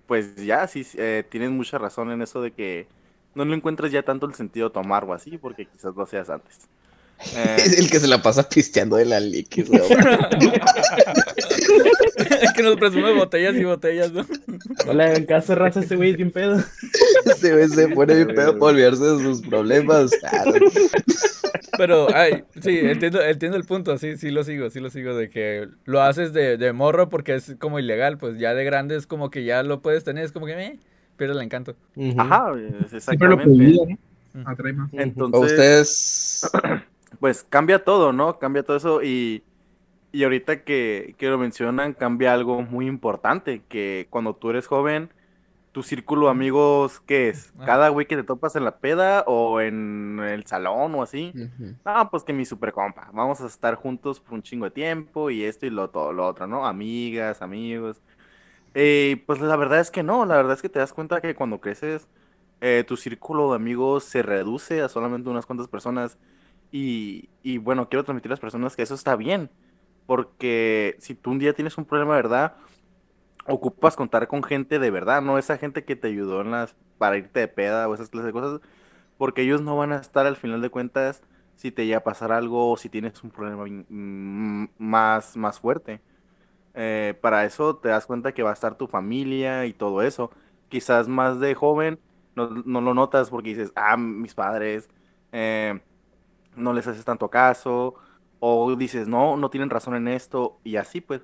pues 0.06 0.36
ya, 0.36 0.68
sí, 0.68 0.86
eh, 0.94 1.24
tienes 1.28 1.50
mucha 1.50 1.78
razón 1.78 2.12
en 2.12 2.22
eso 2.22 2.42
de 2.42 2.52
que 2.52 2.86
no 3.34 3.44
le 3.44 3.56
encuentras 3.56 3.90
ya 3.90 4.04
tanto 4.04 4.26
el 4.26 4.34
sentido 4.34 4.68
de 4.68 4.74
tomar 4.74 5.04
o 5.04 5.14
así, 5.14 5.36
porque 5.36 5.66
quizás 5.66 5.96
lo 5.96 6.04
hacías 6.04 6.30
antes. 6.30 6.68
Eh, 7.36 7.56
Es 7.58 7.78
el 7.78 7.90
que 7.90 8.00
se 8.00 8.08
la 8.08 8.22
pasa 8.22 8.48
pisteando 8.48 8.96
de 8.96 9.04
la 9.04 9.20
liquis, 9.20 9.68
güey. 9.68 9.80
que 12.56 12.62
nos 12.62 12.76
presume 12.76 13.12
botellas 13.12 13.54
y 13.56 13.64
botellas, 13.64 14.12
¿no? 14.12 14.26
Le 14.92 15.04
hagan 15.04 15.24
caso, 15.24 15.54
raza, 15.54 15.80
ese 15.80 15.96
güey 15.96 16.10
es 16.10 16.16
bien 16.16 16.30
pedo. 16.30 16.62
Este 17.24 17.52
güey 17.52 17.68
se 17.68 17.88
pone 17.88 18.14
bien 18.14 18.28
pedo 18.28 18.58
para 18.58 18.72
olvidarse 18.72 19.04
de 19.04 19.22
sus 19.22 19.42
problemas. 19.42 20.10
Pero, 21.78 22.08
ay, 22.14 22.44
sí, 22.60 22.78
entiendo, 22.82 23.22
entiendo 23.22 23.56
el 23.56 23.64
punto, 23.64 23.96
sí, 23.98 24.16
sí 24.16 24.30
lo 24.30 24.44
sigo, 24.44 24.68
sí 24.70 24.80
lo 24.80 24.90
sigo, 24.90 25.14
de 25.16 25.30
que 25.30 25.68
lo 25.84 26.02
haces 26.02 26.32
de, 26.32 26.56
de 26.58 26.72
morro 26.72 27.08
porque 27.08 27.34
es 27.34 27.54
como 27.58 27.78
ilegal, 27.78 28.18
pues 28.18 28.38
ya 28.38 28.54
de 28.54 28.64
grande 28.64 28.96
es 28.96 29.06
como 29.06 29.30
que 29.30 29.44
ya 29.44 29.62
lo 29.62 29.80
puedes 29.80 30.04
tener, 30.04 30.24
es 30.24 30.32
como 30.32 30.46
que 30.46 30.54
me 30.54 30.78
pierde 31.16 31.34
el 31.34 31.40
encanto. 31.42 31.74
Ajá, 32.18 32.52
es 32.56 33.02
Siempre 33.02 33.28
lo 33.28 33.34
exactamente. 33.36 33.42
prohibido, 33.44 33.86
¿no? 34.34 34.48
Atrae 34.50 34.72
más. 34.74 34.90
¿O 34.92 35.00
Entonces, 35.00 35.50
ustedes 35.52 36.50
pues 37.20 37.44
cambia 37.48 37.84
todo, 37.84 38.12
¿no? 38.12 38.38
Cambia 38.38 38.62
todo 38.62 38.76
eso 38.76 39.02
y, 39.02 39.42
y 40.12 40.24
ahorita 40.24 40.62
que, 40.64 41.14
que 41.18 41.28
lo 41.28 41.38
mencionan, 41.38 41.94
cambia 41.94 42.32
algo 42.32 42.62
muy 42.62 42.86
importante, 42.86 43.62
que 43.68 44.06
cuando 44.10 44.34
tú 44.34 44.50
eres 44.50 44.66
joven, 44.66 45.10
tu 45.72 45.82
círculo 45.82 46.26
de 46.26 46.32
amigos, 46.32 47.00
¿qué 47.00 47.30
es? 47.30 47.52
Ah. 47.58 47.64
¿Cada 47.66 47.88
güey 47.88 48.06
que 48.06 48.16
te 48.16 48.24
topas 48.24 48.56
en 48.56 48.64
la 48.64 48.78
peda 48.78 49.24
o 49.26 49.60
en 49.60 50.20
el 50.20 50.46
salón 50.46 50.94
o 50.94 51.02
así? 51.02 51.32
Ujú. 51.34 51.74
No, 51.84 52.10
pues 52.10 52.22
que 52.24 52.32
mi 52.32 52.44
super 52.44 52.72
compa, 52.72 53.10
vamos 53.12 53.40
a 53.40 53.46
estar 53.46 53.74
juntos 53.74 54.20
por 54.20 54.34
un 54.34 54.42
chingo 54.42 54.66
de 54.66 54.70
tiempo 54.70 55.30
y 55.30 55.44
esto 55.44 55.66
y 55.66 55.70
lo, 55.70 55.90
todo 55.90 56.12
lo 56.12 56.26
otro, 56.26 56.46
¿no? 56.46 56.66
Amigas, 56.66 57.42
amigos. 57.42 58.02
Eh, 58.74 59.22
pues 59.26 59.40
la 59.40 59.56
verdad 59.56 59.80
es 59.80 59.90
que 59.90 60.02
no, 60.02 60.24
la 60.24 60.36
verdad 60.36 60.54
es 60.54 60.62
que 60.62 60.68
te 60.68 60.78
das 60.78 60.92
cuenta 60.92 61.20
que 61.20 61.34
cuando 61.34 61.60
creces, 61.60 62.08
eh, 62.60 62.84
tu 62.86 62.96
círculo 62.96 63.50
de 63.50 63.56
amigos 63.56 64.04
se 64.04 64.22
reduce 64.22 64.82
a 64.82 64.88
solamente 64.88 65.28
unas 65.28 65.46
cuantas 65.46 65.68
personas 65.68 66.18
y, 66.72 67.28
y 67.42 67.58
bueno, 67.58 67.88
quiero 67.88 68.04
transmitir 68.04 68.30
a 68.30 68.34
las 68.34 68.40
personas 68.40 68.74
que 68.76 68.82
eso 68.82 68.94
está 68.94 69.16
bien, 69.16 69.50
porque 70.06 70.96
si 70.98 71.14
tú 71.14 71.30
un 71.30 71.38
día 71.38 71.54
tienes 71.54 71.78
un 71.78 71.84
problema 71.84 72.16
verdad, 72.16 72.56
ocupas 73.46 73.96
contar 73.96 74.28
con 74.28 74.42
gente 74.42 74.78
de 74.78 74.90
verdad, 74.90 75.22
no 75.22 75.38
esa 75.38 75.58
gente 75.58 75.84
que 75.84 75.96
te 75.96 76.08
ayudó 76.08 76.40
en 76.40 76.50
las, 76.52 76.76
para 76.98 77.18
irte 77.18 77.40
de 77.40 77.48
peda 77.48 77.88
o 77.88 77.94
esas 77.94 78.08
clases 78.08 78.26
de 78.26 78.32
cosas, 78.32 78.60
porque 79.18 79.42
ellos 79.42 79.62
no 79.62 79.76
van 79.76 79.92
a 79.92 79.96
estar 79.98 80.26
al 80.26 80.36
final 80.36 80.62
de 80.62 80.70
cuentas 80.70 81.22
si 81.56 81.70
te 81.70 81.86
llega 81.86 81.98
a 81.98 82.04
pasar 82.04 82.32
algo 82.32 82.72
o 82.72 82.76
si 82.76 82.88
tienes 82.88 83.22
un 83.22 83.30
problema 83.30 83.64
mm, 83.66 84.68
más, 84.78 85.36
más 85.36 85.60
fuerte. 85.60 86.02
Eh, 86.74 87.14
para 87.20 87.44
eso 87.44 87.76
te 87.76 87.88
das 87.90 88.06
cuenta 88.06 88.32
que 88.32 88.42
va 88.42 88.50
a 88.50 88.54
estar 88.54 88.76
tu 88.76 88.86
familia 88.88 89.66
y 89.66 89.74
todo 89.74 90.02
eso. 90.02 90.30
Quizás 90.68 91.08
más 91.08 91.40
de 91.40 91.54
joven 91.54 92.00
no, 92.34 92.48
no 92.48 92.80
lo 92.80 92.94
notas 92.94 93.30
porque 93.30 93.50
dices, 93.50 93.72
ah, 93.76 93.96
mis 93.96 94.34
padres, 94.34 94.88
eh, 95.32 95.80
no 96.56 96.72
les 96.72 96.86
haces 96.86 97.04
tanto 97.04 97.28
caso, 97.30 97.94
o 98.40 98.74
dices, 98.76 99.08
no, 99.08 99.36
no 99.36 99.50
tienen 99.50 99.70
razón 99.70 99.94
en 99.94 100.08
esto, 100.08 100.58
y 100.64 100.76
así 100.76 101.00
pues. 101.00 101.22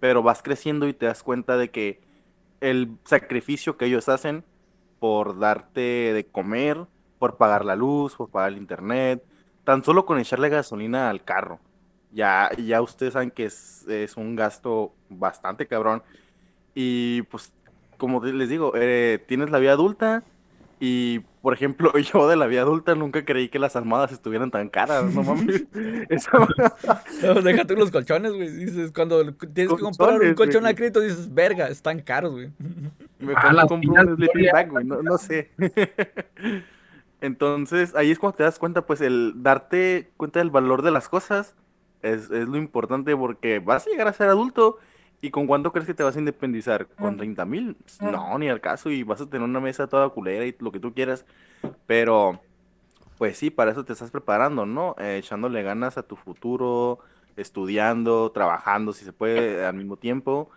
Pero 0.00 0.22
vas 0.22 0.42
creciendo 0.42 0.88
y 0.88 0.92
te 0.92 1.06
das 1.06 1.22
cuenta 1.22 1.56
de 1.56 1.70
que 1.70 2.00
el 2.60 2.98
sacrificio 3.04 3.76
que 3.76 3.86
ellos 3.86 4.08
hacen 4.08 4.44
por 4.98 5.38
darte 5.38 5.80
de 6.12 6.26
comer, 6.26 6.86
por 7.18 7.36
pagar 7.36 7.64
la 7.64 7.76
luz, 7.76 8.14
por 8.16 8.30
pagar 8.30 8.52
el 8.52 8.58
internet, 8.58 9.24
tan 9.64 9.84
solo 9.84 10.06
con 10.06 10.18
echarle 10.18 10.48
gasolina 10.48 11.10
al 11.10 11.24
carro. 11.24 11.60
Ya, 12.12 12.50
ya 12.56 12.82
ustedes 12.82 13.12
saben 13.14 13.30
que 13.30 13.46
es, 13.46 13.86
es 13.88 14.16
un 14.16 14.36
gasto 14.36 14.92
bastante 15.08 15.66
cabrón. 15.66 16.02
Y 16.74 17.22
pues, 17.22 17.52
como 17.98 18.22
les 18.24 18.48
digo, 18.48 18.72
eh, 18.74 19.24
tienes 19.26 19.50
la 19.50 19.58
vida 19.58 19.72
adulta 19.72 20.24
y, 20.78 21.20
por 21.40 21.54
ejemplo, 21.54 21.92
yo 22.12 22.28
de 22.28 22.36
la 22.36 22.46
vida 22.46 22.62
adulta 22.62 22.94
nunca 22.94 23.24
creí 23.24 23.48
que 23.48 23.58
las 23.58 23.76
almohadas 23.76 24.12
estuvieran 24.12 24.50
tan 24.50 24.68
caras, 24.68 25.12
no 25.14 25.22
mames. 25.22 25.64
No, 27.22 27.34
deja 27.42 27.64
tú 27.64 27.74
los 27.76 27.90
colchones, 27.90 28.32
güey. 28.32 28.50
Dices, 28.50 28.92
cuando 28.92 29.32
tienes 29.32 29.72
que 29.72 29.80
comprar 29.80 30.20
un 30.20 30.34
colchón 30.34 30.62
güey. 30.62 30.72
a 30.72 30.76
crédito, 30.76 31.00
dices, 31.00 31.32
verga, 31.32 31.68
están 31.68 32.00
caros, 32.00 32.32
güey. 32.32 32.50
Mejor 33.18 33.42
Ah, 33.44 33.48
me 33.48 33.54
las 33.54 33.66
compro 33.66 33.92
un 33.92 34.16
sleeping 34.16 34.48
bag, 34.52 34.70
güey, 34.70 34.84
no, 34.84 35.02
no 35.02 35.18
sé. 35.18 35.50
Entonces, 37.20 37.94
ahí 37.94 38.10
es 38.10 38.18
cuando 38.18 38.36
te 38.36 38.42
das 38.42 38.58
cuenta, 38.58 38.86
pues, 38.86 39.00
el 39.00 39.32
darte 39.36 40.10
cuenta 40.16 40.40
del 40.40 40.50
valor 40.50 40.82
de 40.82 40.90
las 40.90 41.08
cosas 41.08 41.56
es, 42.02 42.30
es 42.30 42.46
lo 42.46 42.56
importante 42.56 43.16
porque 43.16 43.58
vas 43.58 43.86
a 43.86 43.90
llegar 43.90 44.08
a 44.08 44.12
ser 44.12 44.28
adulto 44.28 44.78
y 45.20 45.30
con 45.30 45.46
cuánto 45.46 45.72
crees 45.72 45.86
que 45.86 45.94
te 45.94 46.02
vas 46.02 46.16
a 46.16 46.18
independizar? 46.18 46.86
¿Con 46.86 47.16
30 47.16 47.44
mil? 47.44 47.76
No, 48.00 48.38
ni 48.38 48.48
al 48.48 48.60
caso 48.60 48.90
y 48.90 49.02
vas 49.02 49.20
a 49.20 49.28
tener 49.28 49.48
una 49.48 49.60
mesa 49.60 49.86
toda 49.86 50.08
culera 50.10 50.44
y 50.44 50.54
lo 50.58 50.72
que 50.72 50.80
tú 50.80 50.92
quieras, 50.92 51.24
pero, 51.86 52.40
pues 53.18 53.38
sí, 53.38 53.50
para 53.50 53.70
eso 53.70 53.84
te 53.84 53.92
estás 53.92 54.10
preparando, 54.10 54.66
¿no? 54.66 54.94
Eh, 54.98 55.18
echándole 55.18 55.62
ganas 55.62 55.98
a 55.98 56.02
tu 56.02 56.16
futuro, 56.16 57.00
estudiando, 57.36 58.30
trabajando, 58.32 58.92
si 58.92 59.04
se 59.04 59.12
puede, 59.12 59.64
al 59.64 59.74
mismo 59.74 59.96
tiempo 59.96 60.50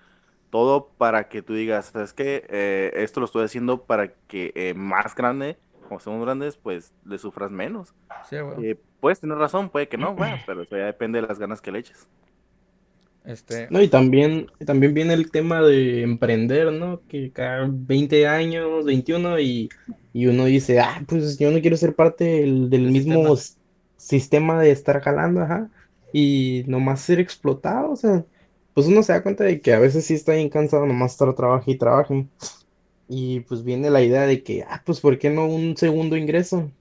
todo 0.50 0.89
para 0.98 1.30
que 1.30 1.44
tú 1.44 1.54
digas, 1.54 1.92
¿sabes 1.94 2.12
qué? 2.13 2.44
Eh, 2.50 2.92
esto 2.96 3.20
lo 3.20 3.28
estoy 3.28 3.46
haciendo 3.46 3.84
para 3.84 4.13
que 4.28 4.51
eh, 4.56 4.74
más 4.74 5.13
grande 5.13 5.60
como 5.89 6.00
somos 6.00 6.24
grandes, 6.24 6.56
pues 6.56 6.94
le 7.04 7.18
sufras 7.18 7.50
menos. 7.50 7.96
Sí, 8.30 8.39
güey. 8.39 8.72
Eh, 8.72 8.80
puedes 9.00 9.20
tener 9.20 9.38
razón, 9.38 9.70
puede 9.70 9.89
que 9.89 9.98
no, 9.98 10.16
güey, 10.16 10.32
pero 10.46 10.62
eso 10.62 10.78
ya 10.78 10.86
depende 10.86 11.20
de 11.20 11.28
las 11.28 11.39
ganas 11.39 11.62
que 11.62 11.72
le 11.72 11.80
eches. 11.80 12.08
Este, 13.29 13.67
No, 13.69 13.79
y 13.79 13.88
también, 13.88 14.48
también 14.65 14.95
viene 14.95 15.13
el 15.13 15.29
tema 15.29 15.62
de 15.62 16.01
emprender, 16.01 16.74
¿no? 16.74 17.05
Que 17.07 17.31
cada 17.31 17.67
20 17.69 18.25
años, 18.25 18.86
21, 18.86 19.39
y, 19.39 19.69
y 20.13 20.25
uno 20.25 20.45
dice, 20.45 20.79
ah, 20.79 21.03
pues 21.07 21.38
yo 21.38 21.51
no 21.51 21.62
quiero 21.62 21.77
ser 21.77 21.93
parte 21.93 22.24
del, 22.24 22.91
mismo 22.91 23.38
sistema 23.98 24.59
de 24.59 24.71
estar 24.71 25.00
jalando, 25.01 25.41
ajá, 25.41 25.69
y 26.12 26.63
nomás 26.65 27.01
ser 27.01 27.19
explotado, 27.19 27.91
o 27.91 27.95
sea, 27.95 28.25
pues 28.74 28.88
uno 28.88 29.03
se 29.03 29.13
da 29.13 29.21
cuenta 29.21 29.43
de 29.43 29.62
que 29.62 29.74
a 29.74 29.79
veces 29.79 30.05
sí 30.05 30.15
está 30.15 30.33
bien 30.33 30.50
cansado 30.50 30.88
nomás 30.88 31.12
estar 31.12 31.31
trabaje 31.36 31.69
y 31.71 31.77
trabaje. 31.77 32.25
Y 33.07 33.41
pues 33.41 33.63
viene 33.63 33.91
la 33.91 34.01
idea 34.01 34.25
de 34.25 34.41
que, 34.41 34.63
ah, 34.63 34.81
pues 34.83 35.01
¿por 35.01 35.19
qué 35.19 35.29
no 35.29 35.45
un 35.45 35.77
segundo 35.77 36.17
ingreso? 36.17 36.71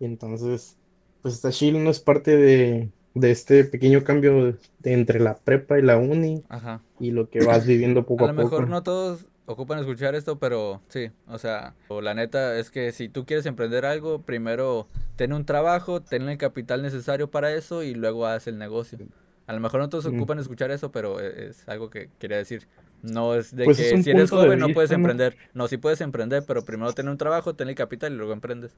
Y 0.00 0.04
entonces, 0.04 0.76
pues 1.22 1.34
esta 1.34 1.50
Chile 1.52 1.78
no 1.78 1.90
es 1.90 2.00
parte 2.00 2.36
de, 2.36 2.90
de 3.16 3.30
este 3.30 3.64
pequeño 3.64 4.04
cambio 4.04 4.56
de 4.80 4.92
entre 4.92 5.20
la 5.20 5.36
prepa 5.38 5.78
y 5.78 5.82
la 5.82 5.96
uni 5.96 6.44
ajá. 6.50 6.82
y 7.00 7.10
lo 7.12 7.30
que 7.30 7.42
vas 7.44 7.66
viviendo 7.66 8.04
poco 8.04 8.24
A 8.26 8.28
a 8.28 8.32
lo 8.32 8.36
mejor 8.42 8.60
poco. 8.60 8.66
no 8.70 8.82
todos 8.82 9.24
ocupan 9.46 9.78
escuchar 9.78 10.14
esto, 10.14 10.38
pero 10.38 10.82
sí, 10.88 11.10
o 11.26 11.38
sea, 11.38 11.74
o 11.88 12.00
la 12.02 12.14
neta 12.14 12.58
es 12.58 12.70
que 12.70 12.92
si 12.92 13.08
tú 13.08 13.24
quieres 13.24 13.46
emprender 13.46 13.86
algo, 13.86 14.20
primero 14.22 14.86
ten 15.16 15.32
un 15.32 15.44
trabajo, 15.46 16.02
ten 16.02 16.28
el 16.28 16.36
capital 16.36 16.82
necesario 16.82 17.30
para 17.30 17.52
eso 17.54 17.82
y 17.82 17.94
luego 17.94 18.26
haz 18.26 18.46
el 18.48 18.58
negocio. 18.58 18.98
A 19.46 19.52
lo 19.52 19.60
mejor 19.60 19.80
no 19.80 19.88
todos 19.88 20.10
Mm. 20.12 20.16
ocupan 20.16 20.38
escuchar 20.40 20.70
eso, 20.72 20.90
pero 20.92 21.20
e- 21.20 21.48
es 21.50 21.68
algo 21.68 21.88
que 21.90 22.10
quería 22.18 22.36
decir. 22.36 22.66
No 23.02 23.34
es 23.34 23.54
de 23.54 23.64
Pues 23.64 23.78
es 23.78 23.92
que 23.92 24.02
si 24.02 24.10
eres 24.10 24.30
joven 24.30 24.58
no 24.58 24.68
puedes 24.74 24.90
emprender. 24.90 25.36
No, 25.54 25.68
sí 25.68 25.76
puedes 25.76 26.00
emprender, 26.00 26.42
pero 26.46 26.64
primero 26.64 26.92
ten 26.92 27.08
un 27.08 27.16
trabajo, 27.16 27.54
ten 27.54 27.68
el 27.68 27.74
capital 27.76 28.12
y 28.12 28.16
luego 28.16 28.32
emprendes. 28.32 28.72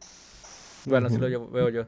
Bueno, 0.85 1.07
así 1.09 1.17
lo 1.19 1.29
yo- 1.29 1.49
veo 1.49 1.71
yo. 1.71 1.87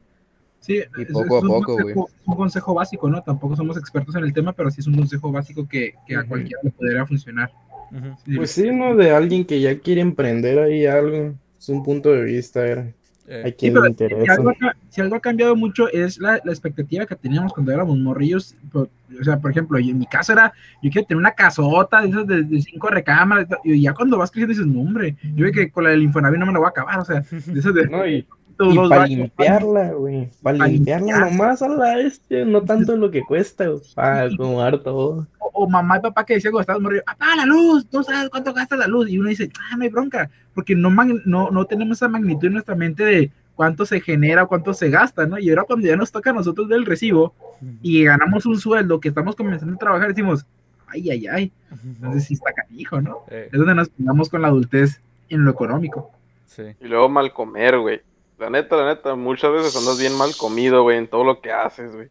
Sí, 0.60 0.74
Y 0.96 1.02
es- 1.02 1.08
poco 1.12 1.38
es 1.38 1.42
a 1.42 1.46
un 1.46 1.48
poco, 1.48 1.76
consejo- 1.76 2.10
un 2.26 2.34
consejo 2.36 2.74
básico, 2.74 3.10
¿no? 3.10 3.22
Tampoco 3.22 3.56
somos 3.56 3.76
expertos 3.78 4.14
en 4.14 4.24
el 4.24 4.32
tema, 4.32 4.52
pero 4.52 4.70
sí 4.70 4.80
es 4.80 4.86
un 4.86 4.94
consejo 4.96 5.32
básico 5.32 5.66
que, 5.66 5.94
que 6.06 6.16
a 6.16 6.24
cualquiera 6.24 6.60
le 6.62 6.70
podría 6.70 7.06
funcionar. 7.06 7.50
Ujú. 7.90 8.14
Sí, 8.24 8.36
Pues 8.36 8.50
sí, 8.50 8.70
¿no? 8.70 8.94
De 8.94 9.10
alguien 9.10 9.44
que 9.44 9.60
ya 9.60 9.78
quiere 9.78 10.00
emprender 10.00 10.58
ahí 10.58 10.86
algo. 10.86 11.34
Es 11.58 11.68
un 11.68 11.82
punto 11.82 12.10
de 12.12 12.22
vista, 12.24 12.66
era. 12.66 12.92
Eh, 13.26 13.42
Hay 13.44 13.54
Sí, 13.58 13.70
le 13.70 13.80
si 13.80 13.86
interesa. 13.86 14.32
algo, 14.34 14.50
ha, 14.50 14.72
si 14.88 15.00
algo 15.00 15.14
ha 15.16 15.20
cambiado 15.20 15.54
mucho 15.54 15.88
es 15.88 16.18
la, 16.18 16.40
la 16.44 16.50
expectativa 16.52 17.06
que 17.06 17.14
teníamos 17.16 17.52
cuando 17.52 17.70
éramos 17.72 17.96
morrillos. 17.98 18.54
Por- 18.72 18.90
O 19.20 19.24
sea, 19.24 19.38
por 19.38 19.50
ejemplo, 19.50 19.78
yo 19.78 19.90
en 19.90 19.98
mi 19.98 20.06
casa 20.06 20.32
era, 20.32 20.52
yo 20.82 20.90
quiero 20.90 21.06
tener 21.06 21.18
una 21.18 21.32
casota 21.32 22.00
de 22.02 22.08
esas 22.08 22.26
de, 22.26 22.42
de 22.42 22.62
cinco 22.62 22.88
recámaras. 22.88 23.46
Y 23.64 23.80
ya 23.82 23.92
cuando 23.94 24.18
vas 24.18 24.30
creciendo 24.30 24.52
dices, 24.52 24.66
no, 24.66 24.80
hombre, 24.80 25.16
yo 25.34 25.44
veo 25.44 25.52
que 25.52 25.70
con 25.70 25.84
la 25.84 25.90
del 25.90 26.02
Infonavit 26.02 26.38
no 26.38 26.46
me 26.46 26.52
la 26.52 26.58
voy 26.58 26.66
a 26.66 26.70
acabar. 26.70 26.98
O 27.00 27.04
sea, 27.04 27.20
de 27.30 27.58
esas 27.60 27.74
de 27.74 27.86
No, 27.88 28.06
y, 28.06 28.26
y 28.60 28.88
para 28.88 29.06
limpiarla, 29.06 29.92
güey. 29.92 30.28
Para 30.42 30.58
Pa' 30.58 30.66
limpiarla 30.68 31.06
limpiar. 31.06 31.32
nomás 31.32 31.62
a 31.62 31.68
la 31.68 31.96
bestia, 31.96 32.44
no 32.44 32.62
tanto 32.62 32.96
lo 32.96 33.10
que 33.10 33.24
cuesta, 33.24 33.66
güey, 33.68 33.80
para 33.94 34.22
acomodar 34.24 34.78
todo. 34.80 35.26
O, 35.38 35.50
o 35.64 35.68
mamá 35.68 35.98
y 35.98 36.00
papá 36.00 36.24
que 36.24 36.34
decían 36.34 36.52
cuando 36.52 36.62
estabas 36.62 36.82
morrido, 36.82 37.02
apaga 37.06 37.36
la 37.36 37.46
luz, 37.46 37.86
no 37.92 38.02
sabes 38.02 38.28
cuánto 38.30 38.52
gasta 38.52 38.76
la 38.76 38.86
luz. 38.86 39.08
Y 39.08 39.18
uno 39.18 39.28
dice, 39.28 39.50
ah, 39.58 39.76
no 39.76 39.84
hay 39.84 39.88
bronca, 39.88 40.30
porque 40.54 40.74
no, 40.74 40.90
no, 41.24 41.50
no 41.50 41.64
tenemos 41.66 41.98
esa 41.98 42.08
magnitud 42.08 42.46
en 42.48 42.54
nuestra 42.54 42.74
mente 42.74 43.04
de 43.04 43.30
cuánto 43.54 43.84
se 43.84 44.00
genera, 44.00 44.46
cuánto 44.46 44.72
se 44.72 44.88
gasta, 44.90 45.26
¿no? 45.26 45.38
Y 45.38 45.50
ahora 45.50 45.64
cuando 45.64 45.86
ya 45.86 45.96
nos 45.96 46.10
toca 46.10 46.30
a 46.30 46.32
nosotros 46.32 46.66
ver 46.68 46.78
el 46.78 46.86
recibo 46.86 47.34
y 47.82 48.04
ganamos 48.04 48.46
un 48.46 48.58
sueldo 48.58 49.00
que 49.00 49.08
estamos 49.08 49.36
comenzando 49.36 49.74
a 49.74 49.78
trabajar, 49.78 50.08
decimos, 50.08 50.46
ay, 50.86 51.10
ay, 51.10 51.26
ay, 51.26 51.52
entonces 51.84 52.24
sí 52.24 52.34
está 52.34 52.52
canijo, 52.52 53.00
¿no? 53.00 53.18
Es 53.30 53.52
donde 53.52 53.74
nos 53.74 53.88
pegamos 53.90 54.28
con 54.30 54.42
la 54.42 54.48
adultez 54.48 55.00
en 55.28 55.44
lo 55.44 55.50
económico. 55.50 56.10
sí. 56.46 56.62
Y 56.80 56.88
luego 56.88 57.08
mal 57.08 57.32
comer, 57.32 57.78
güey. 57.78 58.00
La 58.40 58.48
neta, 58.50 58.74
la 58.76 58.86
neta, 58.86 59.14
muchas 59.14 59.52
veces 59.52 59.76
andas 59.76 59.98
bien 60.00 60.16
mal 60.16 60.30
comido, 60.36 60.82
güey, 60.82 60.96
en 60.98 61.08
todo 61.08 61.24
lo 61.24 61.40
que 61.40 61.52
haces, 61.52 61.94
güey. 61.94 62.08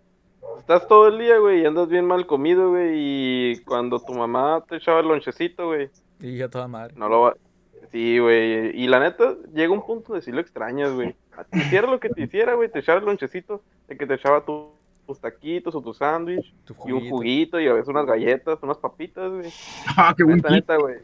Estás 0.60 0.88
todo 0.88 1.08
el 1.08 1.18
día, 1.18 1.40
güey, 1.40 1.62
y 1.62 1.66
andas 1.66 1.90
bien 1.90 2.06
mal 2.06 2.28
comido, 2.28 2.70
güey, 2.70 2.92
y 2.94 3.58
cuando 3.66 4.00
tu 4.00 4.14
mamá 4.14 4.64
te 4.70 4.76
echaba 4.76 5.00
el 5.00 5.08
lonchecito, 5.08 5.68
güey, 5.68 5.90
Y 6.20 6.38
ya 6.38 6.48
toda 6.48 6.68
madre. 6.68 6.94
no 6.96 7.10
lo 7.10 7.22
va... 7.22 7.36
Sí, 7.92 8.20
güey, 8.20 8.80
y 8.80 8.88
la 8.88 9.00
neta, 9.00 9.36
llega 9.56 9.74
un 9.74 9.84
punto 9.84 10.14
de 10.14 10.22
si 10.22 10.32
lo 10.32 10.40
extrañas, 10.40 10.92
güey. 10.94 11.16
Hiciera 11.54 11.88
lo 11.90 12.00
que 12.00 12.10
te 12.10 12.22
hiciera, 12.22 12.54
güey, 12.54 12.70
te 12.70 12.80
echaba 12.80 13.00
el 13.00 13.06
lonchecito, 13.06 13.64
de 13.88 13.98
que 13.98 14.06
te 14.06 14.14
echaba 14.14 14.46
tu- 14.46 14.70
tus 15.08 15.20
taquitos 15.20 15.74
o 15.74 15.82
tu 15.82 15.92
sándwich, 15.96 16.54
Tu 16.66 16.76
y 16.86 16.92
un 16.92 17.10
juguito. 17.10 17.60
y 17.60 17.68
a 17.68 17.74
veces 17.74 17.88
unas 17.90 18.06
galletas, 18.06 18.60
unas 18.62 18.78
papitas, 18.78 19.32
güey. 19.32 19.50
Ah, 19.98 20.14
qué 20.16 20.24
Neta, 20.24 20.50
neta, 20.52 20.76
güey. 20.78 20.98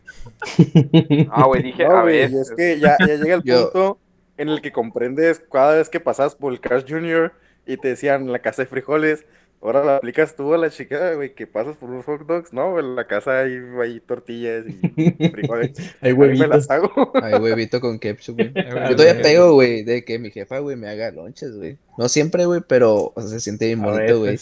Ah, 1.31 1.45
güey, 1.47 1.63
dije 1.63 1.85
No, 1.87 1.97
a 1.97 2.03
veces. 2.03 2.51
es 2.51 2.55
que 2.55 2.79
ya, 2.79 2.95
ya 2.99 3.15
llega 3.15 3.35
el 3.35 3.41
Yo- 3.43 3.71
punto 3.71 3.97
en 4.37 4.49
el 4.49 4.61
que 4.61 4.71
comprendes 4.71 5.41
cada 5.51 5.75
vez 5.75 5.89
que 5.89 5.99
pasas 5.99 6.35
por 6.35 6.51
el 6.51 6.59
Cars 6.59 6.85
Junior 6.87 7.33
y 7.65 7.77
te 7.77 7.89
decían 7.89 8.31
la 8.31 8.39
casa 8.39 8.63
de 8.63 8.67
frijoles, 8.67 9.25
ahora 9.61 9.83
la 9.83 9.95
aplicas 9.97 10.35
tú 10.35 10.53
a 10.53 10.57
la 10.57 10.69
chica, 10.69 11.13
güey, 11.13 11.33
que 11.33 11.47
pasas 11.47 11.77
por 11.77 11.89
unos 11.89 12.05
hot 12.05 12.21
dogs, 12.25 12.53
no, 12.53 12.79
en 12.79 12.95
la 12.95 13.07
casa 13.07 13.39
hay, 13.39 13.59
hay 13.81 13.99
tortillas 13.99 14.65
y 14.67 15.29
frijoles. 15.31 15.71
Hay 16.01 16.13
huevitos. 16.13 16.47
las 16.47 16.69
hago. 16.69 17.11
Ay, 17.15 17.35
huevito 17.35 17.81
con 17.81 17.97
ketchup, 17.97 18.35
güey. 18.35 18.53
Yo 18.89 18.95
todavía 18.95 19.21
pego, 19.21 19.53
güey, 19.53 19.83
de 19.83 20.03
que 20.03 20.19
mi 20.19 20.31
jefa, 20.31 20.59
güey, 20.59 20.75
me 20.75 20.87
haga 20.87 21.11
lonches, 21.11 21.55
güey. 21.55 21.77
No 21.97 22.09
siempre, 22.09 22.45
güey, 22.45 22.61
pero 22.67 23.13
o 23.15 23.21
sea, 23.21 23.29
se 23.29 23.39
siente 23.39 23.65
bien 23.65 23.81
bonito, 23.81 24.19
güey. 24.19 24.37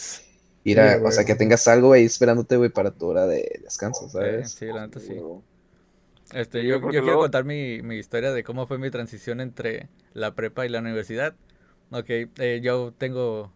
Ir 0.64 0.80
a, 0.80 0.98
Sí, 0.98 1.04
o 1.04 1.10
sea, 1.10 1.24
que 1.24 1.34
tengas 1.34 1.68
algo 1.68 1.92
ahí 1.92 2.04
esperándote, 2.04 2.56
güey, 2.56 2.70
para 2.70 2.90
tu 2.90 3.06
hora 3.06 3.26
de 3.26 3.60
descanso, 3.62 4.08
¿sabes? 4.08 4.52
sí, 4.52 4.66
la 4.66 4.86
neta 4.86 4.98
sí. 4.98 5.14
Este, 6.34 6.62
Sí, 6.62 6.66
yo, 6.66 6.80
yo 6.90 7.02
quiero 7.02 7.18
contar 7.18 7.44
mi, 7.44 7.80
mi 7.82 7.96
historia 7.96 8.32
de 8.32 8.42
cómo 8.42 8.66
fue 8.66 8.78
mi 8.78 8.90
transición 8.90 9.40
entre 9.40 9.88
la 10.12 10.34
prepa 10.34 10.66
y 10.66 10.68
la 10.68 10.80
universidad. 10.80 11.34
Ok, 11.90 12.06
eh, 12.08 12.60
yo 12.62 12.92
tengo 12.98 13.52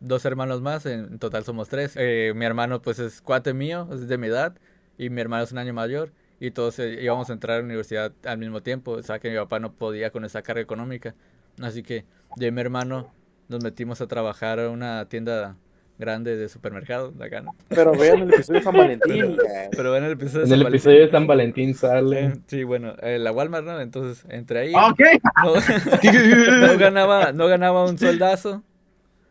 dos 0.00 0.24
hermanos 0.24 0.60
más, 0.60 0.84
en 0.86 1.18
total 1.18 1.44
somos 1.44 1.68
tres. 1.68 1.94
Eh, 1.96 2.32
mi 2.36 2.44
hermano 2.44 2.82
pues 2.82 2.98
es 2.98 3.22
cuate 3.22 3.54
mío, 3.54 3.88
es 3.92 4.08
de 4.08 4.18
mi 4.18 4.26
edad, 4.26 4.56
y 4.98 5.10
mi 5.10 5.20
hermano 5.20 5.44
es 5.44 5.52
un 5.52 5.58
año 5.58 5.72
mayor, 5.72 6.12
y 6.38 6.50
todos 6.50 6.78
eh, 6.78 7.02
íbamos 7.02 7.30
a 7.30 7.32
entrar 7.32 7.56
a 7.56 7.58
la 7.60 7.64
universidad 7.64 8.12
al 8.24 8.38
mismo 8.38 8.62
tiempo, 8.62 8.92
o 8.92 9.02
sea 9.02 9.18
que 9.18 9.30
mi 9.30 9.36
papá 9.36 9.58
no 9.58 9.72
podía 9.72 10.10
con 10.10 10.24
esa 10.24 10.42
carga 10.42 10.60
económica. 10.60 11.14
Así 11.62 11.82
que 11.82 12.04
yo 12.36 12.46
y 12.46 12.52
mi 12.52 12.60
hermano 12.60 13.12
nos 13.48 13.62
metimos 13.64 14.00
a 14.00 14.06
trabajar 14.06 14.60
a 14.60 14.68
una 14.70 15.08
tienda 15.08 15.56
grande 15.98 16.36
de 16.36 16.48
supermercado, 16.48 17.10
de 17.10 17.24
acá, 17.26 17.40
¿no? 17.40 17.54
Pero 17.68 17.92
vean 17.92 18.20
el 18.22 18.32
episodio 18.32 18.60
de 18.60 18.64
San 18.64 18.74
Valentín. 18.76 19.34
güey. 19.34 19.48
Pero 19.72 19.96
en 19.96 20.04
el 20.04 20.12
episodio 20.12 20.38
de 20.40 20.44
En 20.44 20.48
San 20.50 20.58
el 20.58 20.64
Valentín- 20.64 20.74
episodio 20.74 21.00
de 21.06 21.10
San 21.10 21.26
Valentín 21.26 21.74
sale. 21.74 22.24
Eh, 22.26 22.32
Sí, 22.46 22.64
bueno, 22.64 22.94
eh, 23.02 23.18
la 23.18 23.32
Walmart, 23.32 23.64
¿no? 23.66 23.80
Entonces, 23.80 24.24
entre 24.28 24.60
ahí, 24.60 24.72
Ok, 24.74 25.00
no, 25.44 25.54
no 26.66 26.78
ganaba, 26.78 27.32
no 27.32 27.46
ganaba 27.48 27.84
un 27.84 27.98
soldazo. 27.98 28.62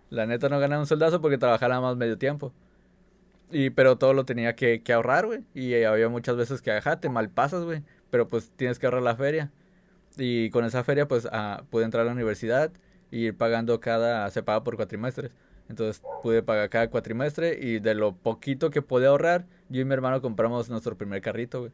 La 0.09 0.25
neta 0.25 0.49
no 0.49 0.59
ganaba 0.59 0.81
un 0.81 0.87
soldazo 0.87 1.21
porque 1.21 1.37
trabajaba 1.37 1.81
más 1.81 1.95
medio 1.97 2.17
tiempo. 2.17 2.53
Y, 3.51 3.69
pero 3.69 3.97
todo 3.97 4.13
lo 4.13 4.25
tenía 4.25 4.55
que, 4.55 4.81
que 4.83 4.93
ahorrar, 4.93 5.25
güey. 5.25 5.39
Y 5.53 5.73
eh, 5.73 5.85
había 5.85 6.09
muchas 6.09 6.35
veces 6.35 6.61
que, 6.61 6.71
ajá, 6.71 6.99
te 6.99 7.09
malpasas, 7.09 7.63
güey. 7.63 7.81
Pero 8.09 8.27
pues 8.27 8.51
tienes 8.55 8.77
que 8.79 8.85
ahorrar 8.87 9.03
la 9.03 9.15
feria. 9.15 9.51
Y 10.17 10.49
con 10.49 10.65
esa 10.65 10.83
feria, 10.83 11.07
pues, 11.07 11.27
ah, 11.31 11.63
pude 11.69 11.85
entrar 11.85 12.01
a 12.01 12.05
la 12.07 12.11
universidad 12.13 12.71
y 13.11 13.27
ir 13.27 13.37
pagando 13.37 13.79
cada, 13.79 14.29
se 14.31 14.43
paga 14.43 14.63
por 14.63 14.75
cuatrimestres. 14.75 15.31
Entonces 15.69 16.01
pude 16.23 16.43
pagar 16.43 16.69
cada 16.69 16.89
cuatrimestre 16.89 17.59
y 17.61 17.79
de 17.79 17.93
lo 17.93 18.15
poquito 18.15 18.69
que 18.69 18.81
podía 18.81 19.09
ahorrar, 19.09 19.45
yo 19.69 19.81
y 19.81 19.85
mi 19.85 19.93
hermano 19.93 20.21
compramos 20.21 20.69
nuestro 20.69 20.97
primer 20.97 21.21
carrito, 21.21 21.59
güey. 21.59 21.71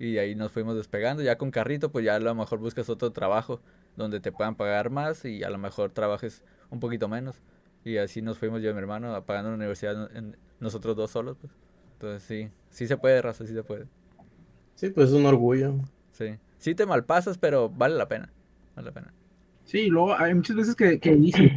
Y 0.00 0.18
ahí 0.18 0.34
nos 0.34 0.52
fuimos 0.52 0.76
despegando. 0.76 1.22
Ya 1.22 1.38
con 1.38 1.50
carrito, 1.50 1.90
pues 1.90 2.04
ya 2.04 2.16
a 2.16 2.20
lo 2.20 2.34
mejor 2.34 2.58
buscas 2.58 2.88
otro 2.88 3.10
trabajo 3.12 3.60
donde 3.96 4.20
te 4.20 4.30
puedan 4.32 4.54
pagar 4.54 4.90
más 4.90 5.24
y 5.24 5.42
a 5.42 5.50
lo 5.50 5.58
mejor 5.58 5.90
trabajes 5.90 6.44
un 6.70 6.80
poquito 6.80 7.08
menos. 7.08 7.36
Y 7.84 7.96
así 7.96 8.22
nos 8.22 8.38
fuimos 8.38 8.62
yo 8.62 8.70
y 8.70 8.74
mi 8.74 8.78
hermano 8.80 9.24
pagando 9.24 9.50
la 9.50 9.56
universidad 9.56 10.14
en- 10.16 10.36
nosotros 10.60 10.96
dos 10.96 11.10
solos, 11.10 11.36
pues. 11.40 11.52
Entonces 11.94 12.22
sí, 12.22 12.50
sí 12.70 12.86
se 12.86 12.96
puede, 12.96 13.20
raza, 13.22 13.44
sí 13.46 13.54
se 13.54 13.62
puede. 13.64 13.86
Sí, 14.74 14.90
pues 14.90 15.08
es 15.08 15.14
un 15.14 15.26
orgullo. 15.26 15.74
Sí. 16.12 16.36
Sí 16.58 16.74
te 16.74 16.86
malpasas, 16.86 17.38
pero 17.38 17.68
vale 17.68 17.96
la 17.96 18.08
pena. 18.08 18.32
Vale 18.76 18.86
la 18.86 18.92
pena. 18.94 19.14
Sí, 19.64 19.80
y 19.80 19.88
luego 19.88 20.14
hay 20.14 20.34
muchas 20.34 20.56
veces 20.56 20.74
que, 20.76 20.98
que 20.98 21.14
dicen, 21.16 21.50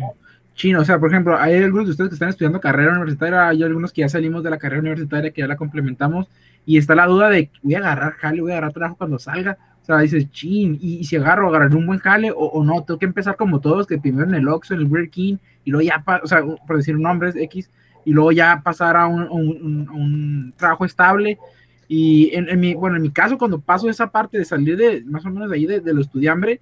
chino, 0.61 0.79
o 0.81 0.85
sea, 0.85 0.99
por 0.99 1.09
ejemplo, 1.09 1.35
hay 1.37 1.55
algunos 1.55 1.85
de 1.87 1.91
ustedes 1.91 2.09
que 2.09 2.13
están 2.15 2.29
estudiando 2.29 2.59
carrera 2.59 2.91
universitaria, 2.91 3.47
hay 3.47 3.63
algunos 3.63 3.91
que 3.91 4.01
ya 4.01 4.09
salimos 4.09 4.43
de 4.43 4.49
la 4.51 4.57
carrera 4.57 4.81
universitaria, 4.81 5.31
que 5.31 5.41
ya 5.41 5.47
la 5.47 5.57
complementamos, 5.57 6.27
y 6.65 6.77
está 6.77 6.93
la 6.95 7.07
duda 7.07 7.29
de, 7.29 7.49
voy 7.63 7.73
a 7.75 7.79
agarrar 7.79 8.13
jale, 8.13 8.41
voy 8.41 8.51
a 8.51 8.55
agarrar 8.55 8.73
trabajo 8.73 8.95
cuando 8.97 9.17
salga, 9.19 9.57
o 9.81 9.85
sea, 9.85 9.97
dices, 9.99 10.29
chin, 10.31 10.77
y, 10.79 10.97
y 10.99 11.03
si 11.05 11.15
agarro, 11.15 11.47
agarraré 11.49 11.75
un 11.75 11.87
buen 11.87 11.99
jale, 11.99 12.31
o, 12.31 12.35
o 12.45 12.63
no, 12.63 12.83
tengo 12.83 12.99
que 12.99 13.07
empezar 13.07 13.35
como 13.35 13.59
todos, 13.59 13.87
que 13.87 13.97
primero 13.97 14.27
en 14.27 14.35
el 14.35 14.47
Oxxo, 14.47 14.73
en 14.75 14.81
el 14.81 14.85
Burger 14.85 15.09
King, 15.09 15.37
y 15.65 15.71
luego 15.71 15.87
ya, 15.87 16.03
o 16.23 16.27
sea, 16.27 16.43
por 16.67 16.77
decir 16.77 16.97
nombres 16.99 17.35
X, 17.35 17.69
y 18.05 18.11
luego 18.13 18.31
ya 18.31 18.61
pasar 18.63 18.95
a 18.97 19.07
un- 19.07 19.27
un- 19.29 19.89
un 19.89 20.53
trabajo 20.55 20.85
estable, 20.85 21.37
y 21.87 22.33
en, 22.35 22.47
en 22.49 22.59
mi, 22.59 22.73
bueno, 22.75 22.95
en 22.97 23.01
mi 23.01 23.09
caso, 23.09 23.37
cuando 23.37 23.59
paso 23.59 23.89
esa 23.89 24.11
parte 24.11 24.37
de 24.37 24.45
salir 24.45 24.77
de, 24.77 25.03
más 25.05 25.25
o 25.25 25.29
menos 25.31 25.49
de 25.49 25.55
ahí, 25.55 25.65
de, 25.65 25.79
de 25.81 25.93
lo 25.93 26.01
estudiambre, 26.01 26.61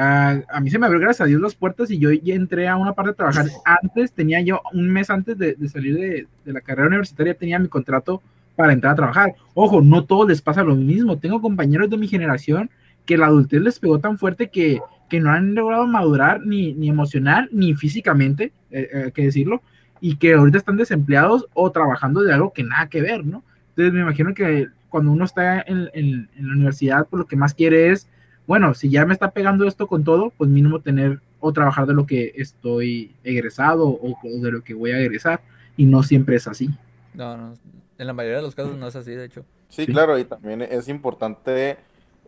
Ah, 0.00 0.36
a 0.48 0.60
mí 0.60 0.70
se 0.70 0.78
me 0.78 0.86
abrió, 0.86 1.00
gracias 1.00 1.22
a 1.22 1.28
Dios, 1.28 1.40
las 1.40 1.56
puertas 1.56 1.90
y 1.90 1.98
yo 1.98 2.12
ya 2.12 2.34
entré 2.34 2.68
a 2.68 2.76
una 2.76 2.92
parte 2.92 3.10
de 3.10 3.14
trabajar. 3.16 3.46
Antes, 3.64 4.12
tenía 4.12 4.40
yo 4.42 4.60
un 4.72 4.88
mes 4.90 5.10
antes 5.10 5.36
de, 5.36 5.54
de 5.54 5.68
salir 5.68 5.96
de, 5.96 6.26
de 6.44 6.52
la 6.52 6.60
carrera 6.60 6.86
universitaria, 6.86 7.34
tenía 7.34 7.58
mi 7.58 7.66
contrato 7.66 8.22
para 8.54 8.72
entrar 8.72 8.92
a 8.92 8.96
trabajar. 8.96 9.34
Ojo, 9.54 9.80
no 9.82 10.04
todos 10.04 10.28
les 10.28 10.40
pasa 10.40 10.62
lo 10.62 10.76
mismo. 10.76 11.18
Tengo 11.18 11.40
compañeros 11.40 11.90
de 11.90 11.96
mi 11.96 12.06
generación 12.06 12.70
que 13.06 13.16
la 13.18 13.26
adultez 13.26 13.60
les 13.60 13.78
pegó 13.80 13.98
tan 13.98 14.18
fuerte 14.18 14.50
que, 14.50 14.80
que 15.10 15.18
no 15.18 15.30
han 15.32 15.54
logrado 15.56 15.86
madurar 15.88 16.46
ni, 16.46 16.74
ni 16.74 16.88
emocional 16.88 17.48
ni 17.50 17.74
físicamente, 17.74 18.52
eh, 18.70 18.88
eh, 18.92 19.02
hay 19.06 19.12
que 19.12 19.24
decirlo, 19.24 19.62
y 20.00 20.14
que 20.16 20.34
ahorita 20.34 20.58
están 20.58 20.76
desempleados 20.76 21.46
o 21.54 21.72
trabajando 21.72 22.22
de 22.22 22.32
algo 22.32 22.52
que 22.52 22.62
nada 22.62 22.88
que 22.88 23.00
ver, 23.02 23.26
¿no? 23.26 23.42
Entonces 23.70 23.92
me 23.94 24.00
imagino 24.02 24.32
que 24.32 24.68
cuando 24.90 25.10
uno 25.10 25.24
está 25.24 25.60
en, 25.62 25.88
en- 25.92 26.28
en 26.36 26.46
la 26.46 26.52
universidad, 26.52 27.06
pues 27.10 27.18
lo 27.18 27.26
que 27.26 27.34
más 27.36 27.52
quiere 27.54 27.90
es, 27.90 28.06
bueno, 28.48 28.74
si 28.74 28.90
ya 28.90 29.06
me 29.06 29.14
está 29.14 29.32
pegando 29.32 29.68
esto 29.68 29.88
con 29.88 30.04
todo, 30.04 30.32
pues 30.38 30.50
mínimo 30.50 30.82
tener 30.82 31.22
o 31.40 31.54
trabajar 31.54 31.86
de 31.86 31.94
lo 31.94 32.06
que 32.06 32.34
estoy 32.36 33.16
egresado 33.24 33.88
o, 33.88 34.18
o 34.22 34.40
de 34.42 34.52
lo 34.52 34.64
que 34.64 34.74
voy 34.74 34.92
a 34.92 35.00
egresar, 35.00 35.42
y 35.78 35.86
no 35.86 36.04
siempre 36.04 36.36
es 36.36 36.48
así. 36.48 36.70
No, 37.12 37.36
no. 37.36 37.58
En 37.98 38.06
la 38.06 38.12
mayoría 38.12 38.36
de 38.38 38.42
los 38.42 38.54
casos 38.54 38.76
no 38.76 38.86
es 38.88 38.96
así, 38.96 39.12
de 39.12 39.24
hecho. 39.26 39.46
Sí, 39.68 39.86
Sí. 39.86 39.88
claro, 39.88 40.18
y 40.18 40.24
también 40.24 40.62
es 40.62 40.88
importante 40.88 41.78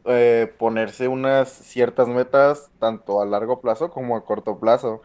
eh, 0.04 0.54
ponerse 0.58 1.08
unas 1.08 1.48
ciertas 1.50 2.08
metas 2.08 2.70
tanto 2.78 3.20
a 3.22 3.26
largo 3.26 3.60
plazo 3.60 3.90
como 3.90 4.16
a 4.16 4.24
corto 4.24 4.60
plazo. 4.60 5.02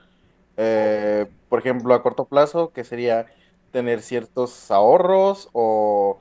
Eh, 0.58 1.28
por 1.50 1.60
ejemplo, 1.60 1.94
a 1.94 2.04
corto 2.04 2.28
plazo, 2.28 2.74
que 2.74 2.84
sería 2.84 3.28
tener 3.72 4.02
ciertos 4.02 4.72
ahorros 4.72 5.50
o, 5.54 6.20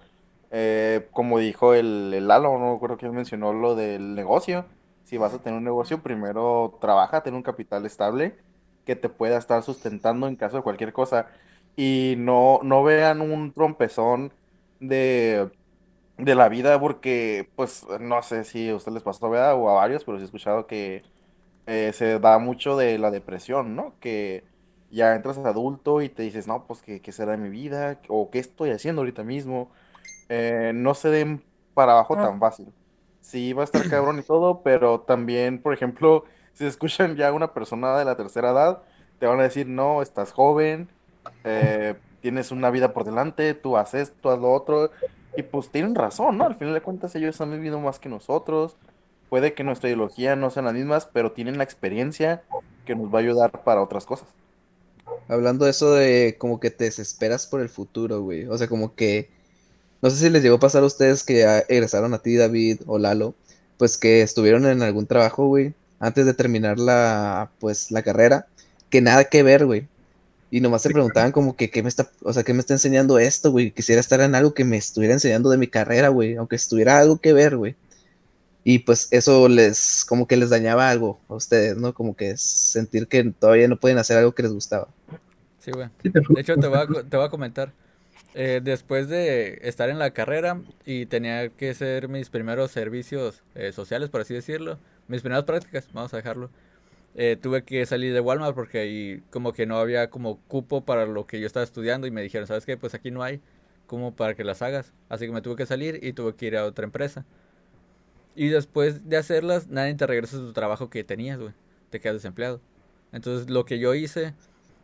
eh, 0.51 1.09
como 1.13 1.39
dijo 1.41 1.75
el, 1.75 2.13
el 2.15 2.29
Lalo, 2.29 2.59
no 2.59 2.79
creo 2.81 2.97
que 2.99 3.07
él 3.07 3.13
mencionó 3.13 3.53
lo 3.53 3.75
del 3.77 4.15
negocio. 4.15 4.67
Si 5.05 5.19
vas 5.19 5.35
a 5.35 5.43
tener 5.43 5.59
un 5.59 5.65
negocio, 5.65 6.03
primero 6.03 6.79
trabaja, 6.81 7.23
ten 7.23 7.35
un 7.35 7.43
capital 7.45 7.87
estable 7.87 8.39
que 8.85 8.97
te 8.97 9.09
pueda 9.11 9.39
estar 9.39 9.63
sustentando 9.63 10.29
en 10.29 10.37
caso 10.37 10.59
de 10.59 10.63
cualquier 10.65 10.93
cosa 10.93 11.29
y 11.77 12.17
no, 12.19 12.61
no 12.65 12.83
vean 12.85 13.21
un 13.21 13.53
trompezón 13.55 14.35
de 14.81 15.51
de 16.17 16.35
la 16.35 16.49
vida 16.49 16.79
porque, 16.81 17.53
pues, 17.57 17.85
no 18.01 18.23
sé 18.23 18.45
si 18.45 18.69
a 18.71 18.77
usted 18.77 18.93
les 18.93 19.03
pasó, 19.03 19.29
¿verdad? 19.31 19.57
O 19.57 19.69
a 19.71 19.75
varios, 19.75 20.05
pero 20.05 20.19
sí 20.19 20.23
he 20.23 20.27
escuchado 20.27 20.67
que 20.67 21.07
eh, 21.67 21.93
se 21.95 22.19
da 22.21 22.39
mucho 22.39 22.77
de 22.77 22.99
la 22.99 23.11
depresión, 23.11 23.77
¿no? 23.77 23.99
Que 24.01 24.47
ya 24.91 25.15
entras 25.17 25.39
adulto 25.39 26.03
y 26.03 26.11
te 26.11 26.23
dices, 26.23 26.47
no, 26.49 26.67
pues, 26.67 26.83
¿qué, 26.83 27.03
qué 27.03 27.13
será 27.13 27.33
de 27.33 27.39
mi 27.39 27.51
vida? 27.51 28.01
¿O 28.09 28.31
qué 28.31 28.39
estoy 28.41 28.71
haciendo 28.71 29.03
ahorita 29.03 29.25
mismo? 29.25 29.73
Eh, 30.29 30.73
no 30.75 30.95
se 30.95 31.11
den 31.11 31.47
para 31.75 31.93
abajo 31.93 32.19
tan 32.19 32.41
fácil. 32.41 32.75
Sí, 33.25 33.55
va 33.55 33.63
a 33.63 33.65
estar 33.65 33.89
cabrón 33.89 34.19
y 34.19 34.23
todo, 34.23 34.61
pero 34.63 35.01
también, 35.01 35.59
por 35.59 35.73
ejemplo, 35.73 36.25
si 36.53 36.67
escuchan 36.67 37.17
ya 37.17 37.33
una 37.33 37.55
persona 37.55 37.97
de 37.97 38.05
la 38.05 38.17
tercera 38.17 38.51
edad, 38.51 38.83
te 39.19 39.27
van 39.27 39.41
a 39.41 39.45
decir, 39.45 39.67
no, 39.67 40.03
estás 40.03 40.31
joven, 40.31 40.91
eh, 41.43 41.95
tienes 42.21 42.51
una 42.53 42.71
vida 42.71 42.93
por 42.93 43.05
delante, 43.05 43.55
tú 43.55 43.79
haces 43.79 44.11
esto, 44.11 44.31
haz 44.31 44.39
lo 44.39 44.53
otro. 44.53 44.91
Y 45.39 45.43
pues 45.43 45.71
tienen 45.71 45.95
razón, 45.95 46.37
¿no? 46.37 46.45
Al 46.45 46.57
final 46.57 46.75
de 46.75 46.83
cuentas 46.83 47.15
ellos 47.17 47.41
han 47.41 47.51
vivido 47.51 47.81
más 47.81 47.99
que 47.99 48.11
nosotros. 48.11 48.77
Puede 49.31 49.55
que 49.55 49.65
nuestra 49.65 49.89
ideología 49.89 50.37
no 50.37 50.51
sean 50.51 50.67
las 50.67 50.75
mismas, 50.75 51.07
pero 51.07 51.33
tienen 51.33 51.57
la 51.57 51.65
experiencia 51.65 52.43
que 52.85 52.95
nos 52.95 53.13
va 53.13 53.21
a 53.21 53.23
ayudar 53.23 53.65
para 53.65 53.83
otras 53.83 54.05
cosas. 54.05 54.29
Hablando 55.29 55.65
de 55.65 55.71
eso 55.71 55.95
de 55.95 56.37
como 56.39 56.61
que 56.61 56.71
te 56.71 56.85
desesperas 56.85 57.47
por 57.47 57.63
el 57.63 57.71
futuro, 57.71 58.21
güey. 58.21 58.47
O 58.47 58.59
sea, 58.59 58.69
como 58.69 58.95
que. 58.95 59.34
No 60.03 60.11
sé 60.11 60.17
si 60.17 60.31
les 60.31 60.43
llegó 60.43 60.57
a 60.57 60.61
pasar 60.61 60.83
a 60.83 60.87
ustedes 60.87 61.23
que 61.23 61.39
ya 61.39 61.61
egresaron 61.61 62.13
a 62.15 62.19
ti, 62.19 62.37
David 62.37 62.81
o 62.87 62.99
Lalo, 62.99 63.35
pues 63.79 63.97
que 63.99 64.23
estuvieron 64.23 64.67
en 64.67 64.83
algún 64.83 65.07
trabajo, 65.07 65.47
güey, 65.47 65.75
antes 65.99 66.27
de 66.27 66.35
terminar 66.35 66.79
la, 66.79 67.51
pues, 67.59 67.91
la 67.91 68.03
carrera, 68.03 68.47
que 68.91 69.01
nada 69.01 69.25
que 69.25 69.43
ver, 69.43 69.65
güey. 69.67 69.89
Y 70.51 70.61
nomás 70.61 70.83
se 70.83 70.91
preguntaban 70.91 71.33
como 71.33 71.57
que 71.57 71.71
qué 71.71 71.83
me 71.83 71.89
está, 71.89 72.09
o 72.23 72.33
sea, 72.33 72.45
qué 72.45 72.53
me 72.55 72.61
está 72.61 72.75
enseñando 72.75 73.19
esto, 73.19 73.51
güey. 73.51 73.73
Quisiera 73.73 74.01
estar 74.01 74.21
en 74.21 74.35
algo 74.37 74.55
que 74.55 74.65
me 74.65 74.77
estuviera 74.77 75.15
enseñando 75.15 75.51
de 75.51 75.57
mi 75.59 75.67
carrera, 75.67 76.09
güey, 76.11 76.37
aunque 76.37 76.55
estuviera 76.57 76.99
algo 76.99 77.17
que 77.19 77.33
ver, 77.33 77.57
güey. 77.57 77.75
Y 78.63 78.79
pues 78.81 79.09
eso 79.11 79.49
les, 79.49 80.05
como 80.09 80.27
que 80.27 80.37
les 80.37 80.51
dañaba 80.51 80.89
algo 80.89 81.19
a 81.29 81.35
ustedes, 81.35 81.77
¿no? 81.77 81.93
Como 81.93 82.15
que 82.15 82.37
sentir 82.37 83.09
que 83.09 83.25
todavía 83.25 83.69
no 83.69 83.79
pueden 83.81 83.99
hacer 83.99 84.17
algo 84.17 84.33
que 84.33 84.43
les 84.45 84.53
gustaba. 84.53 84.89
Sí, 85.59 85.71
güey. 85.73 85.89
De 86.03 86.41
hecho, 86.41 86.57
te 86.57 86.67
voy 86.69 86.79
a, 86.79 86.87
co- 86.87 87.05
te 87.05 87.17
voy 87.17 87.27
a 87.27 87.31
comentar. 87.31 87.73
Eh, 88.35 88.61
después 88.63 89.09
de 89.09 89.61
estar 89.63 89.89
en 89.91 89.99
la 90.01 90.11
carrera 90.11 90.61
y 90.85 91.07
tenía 91.07 91.49
que 91.51 91.71
hacer 91.71 92.09
mis 92.09 92.31
primeros 92.31 92.73
servicios 92.73 93.45
eh, 93.55 93.71
sociales, 93.71 94.11
por 94.11 94.23
así 94.23 94.35
decirlo, 94.35 94.79
mis 95.07 95.21
primeras 95.21 95.45
prácticas, 95.45 95.89
vamos 95.93 96.13
a 96.15 96.17
dejarlo, 96.17 96.51
eh, 97.15 97.37
tuve 97.41 97.63
que 97.63 97.87
salir 97.87 98.13
de 98.13 98.21
Walmart 98.21 98.57
porque 98.57 98.81
ahí 98.81 99.23
como 99.31 99.53
que 99.53 99.67
no 99.67 99.79
había 99.79 100.11
como 100.11 100.41
cupo 100.49 100.85
para 100.85 101.07
lo 101.07 101.27
que 101.27 101.39
yo 101.41 101.47
estaba 101.47 101.63
estudiando 101.63 102.09
y 102.09 102.11
me 102.11 102.23
dijeron, 102.23 102.49
¿sabes 102.49 102.67
qué? 102.67 102.77
Pues 102.77 102.95
aquí 102.95 103.13
no 103.13 103.23
hay 103.23 103.41
como 103.87 104.17
para 104.17 104.35
que 104.35 104.43
las 104.43 104.63
hagas. 104.63 104.93
Así 105.09 105.27
que 105.27 105.33
me 105.33 105.41
tuve 105.43 105.57
que 105.57 105.67
salir 105.67 106.01
y 106.03 106.13
tuve 106.13 106.35
que 106.35 106.47
ir 106.47 106.57
a 106.57 106.65
otra 106.65 106.85
empresa. 106.85 107.25
Y 108.35 108.49
después 108.49 109.09
de 109.09 109.17
hacerlas, 109.17 109.69
nadie 109.69 109.95
te 109.95 110.07
regresa 110.07 110.39
a 110.39 110.41
tu 110.41 110.53
trabajo 110.53 110.91
que 110.91 111.05
tenías, 111.05 111.39
güey. 111.39 111.53
Te 111.91 112.01
quedas 112.01 112.17
desempleado. 112.17 112.61
Entonces 113.13 113.49
lo 113.49 113.65
que 113.65 113.79
yo 113.79 113.95
hice 113.95 114.35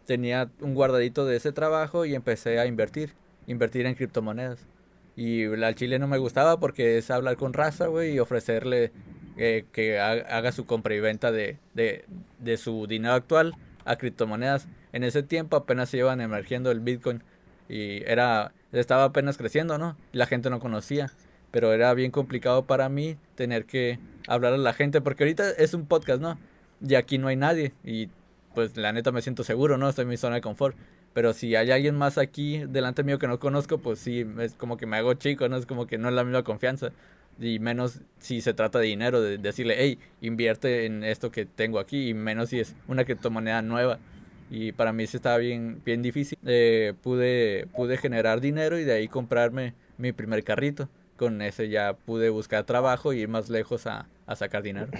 tenía 0.07 0.51
un 0.61 0.75
guardadito 0.75 1.27
de 1.27 1.37
ese 1.37 1.53
trabajo 1.53 2.05
y 2.05 2.15
empecé 2.15 2.61
a 2.61 2.67
invertir, 2.67 3.15
invertir 3.51 3.87
en 3.87 3.95
criptomonedas. 3.95 4.67
Y 5.17 5.45
al 5.45 5.75
chile 5.75 5.99
no 5.99 6.07
me 6.09 6.19
gustaba 6.19 6.59
porque 6.61 6.97
es 6.99 7.11
hablar 7.11 7.37
con 7.37 7.53
raza, 7.53 7.89
güey, 7.89 8.13
y 8.15 8.19
ofrecerle 8.21 8.93
eh, 9.37 9.65
que 9.73 9.99
ha- 9.99 10.13
haga 10.37 10.53
su 10.53 10.67
compra 10.67 10.95
y 10.95 11.01
venta 11.01 11.33
de, 11.33 11.59
de, 11.75 12.05
de 12.39 12.57
su 12.57 12.87
dinero 12.87 13.15
actual 13.15 13.55
a 13.85 13.97
criptomonedas. 13.97 14.69
En 14.93 15.05
ese 15.05 15.23
tiempo 15.23 15.57
apenas 15.57 15.89
se 15.91 15.99
iban 15.99 16.21
emergiendo 16.21 16.71
el 16.71 16.81
Bitcoin 16.81 17.23
y 17.69 18.03
era 18.05 18.53
estaba 18.73 19.05
apenas 19.05 19.37
creciendo, 19.37 19.79
¿no? 19.79 19.97
La 20.13 20.27
gente 20.27 20.49
no 20.49 20.61
conocía, 20.61 21.11
pero 21.51 21.73
era 21.73 21.93
bien 21.95 22.11
complicado 22.13 22.65
para 22.67 22.89
mí 22.89 23.17
tener 23.35 23.65
que 23.65 23.99
hablar 24.29 24.53
a 24.53 24.59
la 24.59 24.73
gente 24.73 25.01
porque 25.01 25.25
ahorita 25.25 25.51
es 25.51 25.75
un 25.75 25.87
podcast, 25.87 26.23
¿no? 26.23 26.39
Y 26.87 26.95
aquí 26.95 27.19
no 27.19 27.29
hay 27.29 27.37
nadie 27.37 27.73
y 27.85 28.09
pues 28.55 28.77
la 28.77 28.93
neta 28.93 29.13
me 29.13 29.23
siento 29.23 29.45
seguro, 29.45 29.77
¿no? 29.77 29.89
Estoy 29.89 30.05
en 30.05 30.09
mi 30.09 30.17
zona 30.17 30.37
de 30.37 30.41
confort. 30.41 30.77
Pero 31.13 31.33
si 31.33 31.57
hay 31.57 31.71
alguien 31.71 31.97
más 31.97 32.19
aquí 32.19 32.59
delante 32.69 33.03
mío 33.03 33.19
que 33.19 33.27
no 33.27 33.39
conozco, 33.41 33.79
pues 33.79 33.99
sí, 33.99 34.25
es 34.39 34.55
como 34.55 34.77
que 34.77 34.87
me 34.87 34.97
hago 34.97 35.15
chico, 35.15 35.49
¿no? 35.49 35.57
Es 35.57 35.67
como 35.67 35.87
que 35.87 35.99
no 35.99 36.09
es 36.09 36.15
la 36.15 36.25
misma 36.25 36.45
confianza. 36.45 36.93
Y 37.41 37.59
menos 37.59 38.01
si 38.19 38.41
se 38.41 38.55
trata 38.55 38.79
de 38.79 38.87
dinero, 38.87 39.21
de 39.21 39.39
decirle, 39.39 39.75
hey, 39.79 39.99
invierte 40.21 40.87
en 40.87 41.03
esto 41.05 41.31
que 41.31 41.47
tengo 41.47 41.79
aquí. 41.79 42.11
Y 42.11 42.15
menos 42.15 42.51
si 42.51 42.61
es 42.61 42.77
una 42.87 43.05
criptomoneda 43.05 43.63
nueva. 43.63 43.99
Y 44.51 44.73
para 44.73 44.93
mí 44.93 45.07
sí 45.07 45.17
estaba 45.17 45.39
bien, 45.39 45.81
bien 45.85 46.03
difícil. 46.03 46.39
Eh, 46.45 46.95
pude, 47.03 47.67
pude 47.75 47.97
generar 47.97 48.41
dinero 48.41 48.79
y 48.79 48.85
de 48.85 48.93
ahí 48.93 49.09
comprarme 49.09 49.75
mi 49.99 50.13
primer 50.13 50.45
carrito. 50.45 50.89
Con 51.17 51.43
ese 51.43 51.69
ya 51.69 51.95
pude 51.95 52.31
buscar 52.31 52.65
trabajo 52.65 53.13
y 53.13 53.21
ir 53.21 53.29
más 53.29 53.51
lejos 53.51 53.87
a, 53.87 54.07
a 54.27 54.37
sacar 54.37 54.63
dinero. 54.63 54.91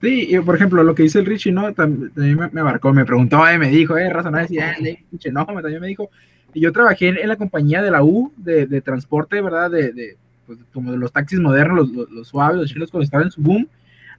Sí, 0.00 0.28
y 0.30 0.38
por 0.40 0.54
ejemplo, 0.54 0.84
lo 0.84 0.94
que 0.94 1.02
dice 1.02 1.18
el 1.18 1.26
Richie, 1.26 1.50
¿no? 1.52 1.62
Tam- 1.74 2.12
También 2.14 2.36
me, 2.38 2.48
me 2.50 2.62
marcó, 2.62 2.92
me 2.92 3.04
preguntó 3.04 3.42
y 3.52 3.58
me 3.58 3.68
dijo, 3.68 3.98
eh, 3.98 4.08
no 4.12 4.38
decía, 4.38 4.72
eh, 4.74 5.04
no, 5.32 5.44
también 5.44 5.80
me 5.80 5.88
dijo. 5.88 6.08
Yo 6.54 6.72
trabajé 6.72 7.08
en, 7.08 7.28
la 7.28 7.36
compañía 7.36 7.82
de 7.82 7.90
la 7.90 8.02
U, 8.02 8.32
de, 8.36 8.66
de 8.66 8.80
transporte, 8.80 9.40
¿verdad? 9.40 9.70
De, 9.70 9.92
de, 9.92 10.16
pues, 10.46 10.58
como 10.72 10.92
de 10.92 10.98
los 10.98 11.12
taxis 11.12 11.40
modernos, 11.40 11.90
los, 11.90 12.10
los, 12.10 12.28
suaves, 12.28 12.56
los 12.56 12.70
chilos 12.70 12.90
cuando 12.90 13.04
estaban 13.04 13.26
en 13.26 13.32
su 13.32 13.42
boom, 13.42 13.68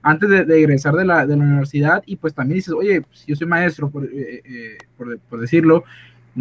antes 0.02 0.28
de, 0.28 0.44
de 0.44 0.58
egresar 0.58 0.94
de 0.94 1.04
la, 1.06 1.26
de 1.26 1.36
la 1.36 1.44
universidad. 1.44 2.02
Y 2.06 2.16
pues 2.16 2.34
también 2.34 2.56
dices, 2.56 2.74
oye, 2.74 3.00
pues, 3.00 3.24
yo 3.26 3.34
soy 3.34 3.46
maestro, 3.46 3.88
por, 3.90 4.04
eh, 4.04 4.42
eh, 4.44 4.78
por, 4.98 5.18
por 5.20 5.40
decirlo, 5.40 5.84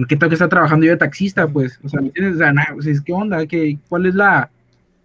¿qué 0.07 0.15
tengo 0.17 0.29
que 0.29 0.35
estar 0.35 0.49
trabajando 0.49 0.85
yo 0.85 0.91
de 0.91 0.97
taxista? 0.97 1.47
Pues, 1.47 1.79
o 1.81 1.87
sea, 1.89 2.01
sea, 2.01 2.93
¿qué 3.05 3.13
onda? 3.13 3.45
¿Qué, 3.47 3.77
¿Cuál 3.87 4.05
es 4.05 4.15
la, 4.15 4.49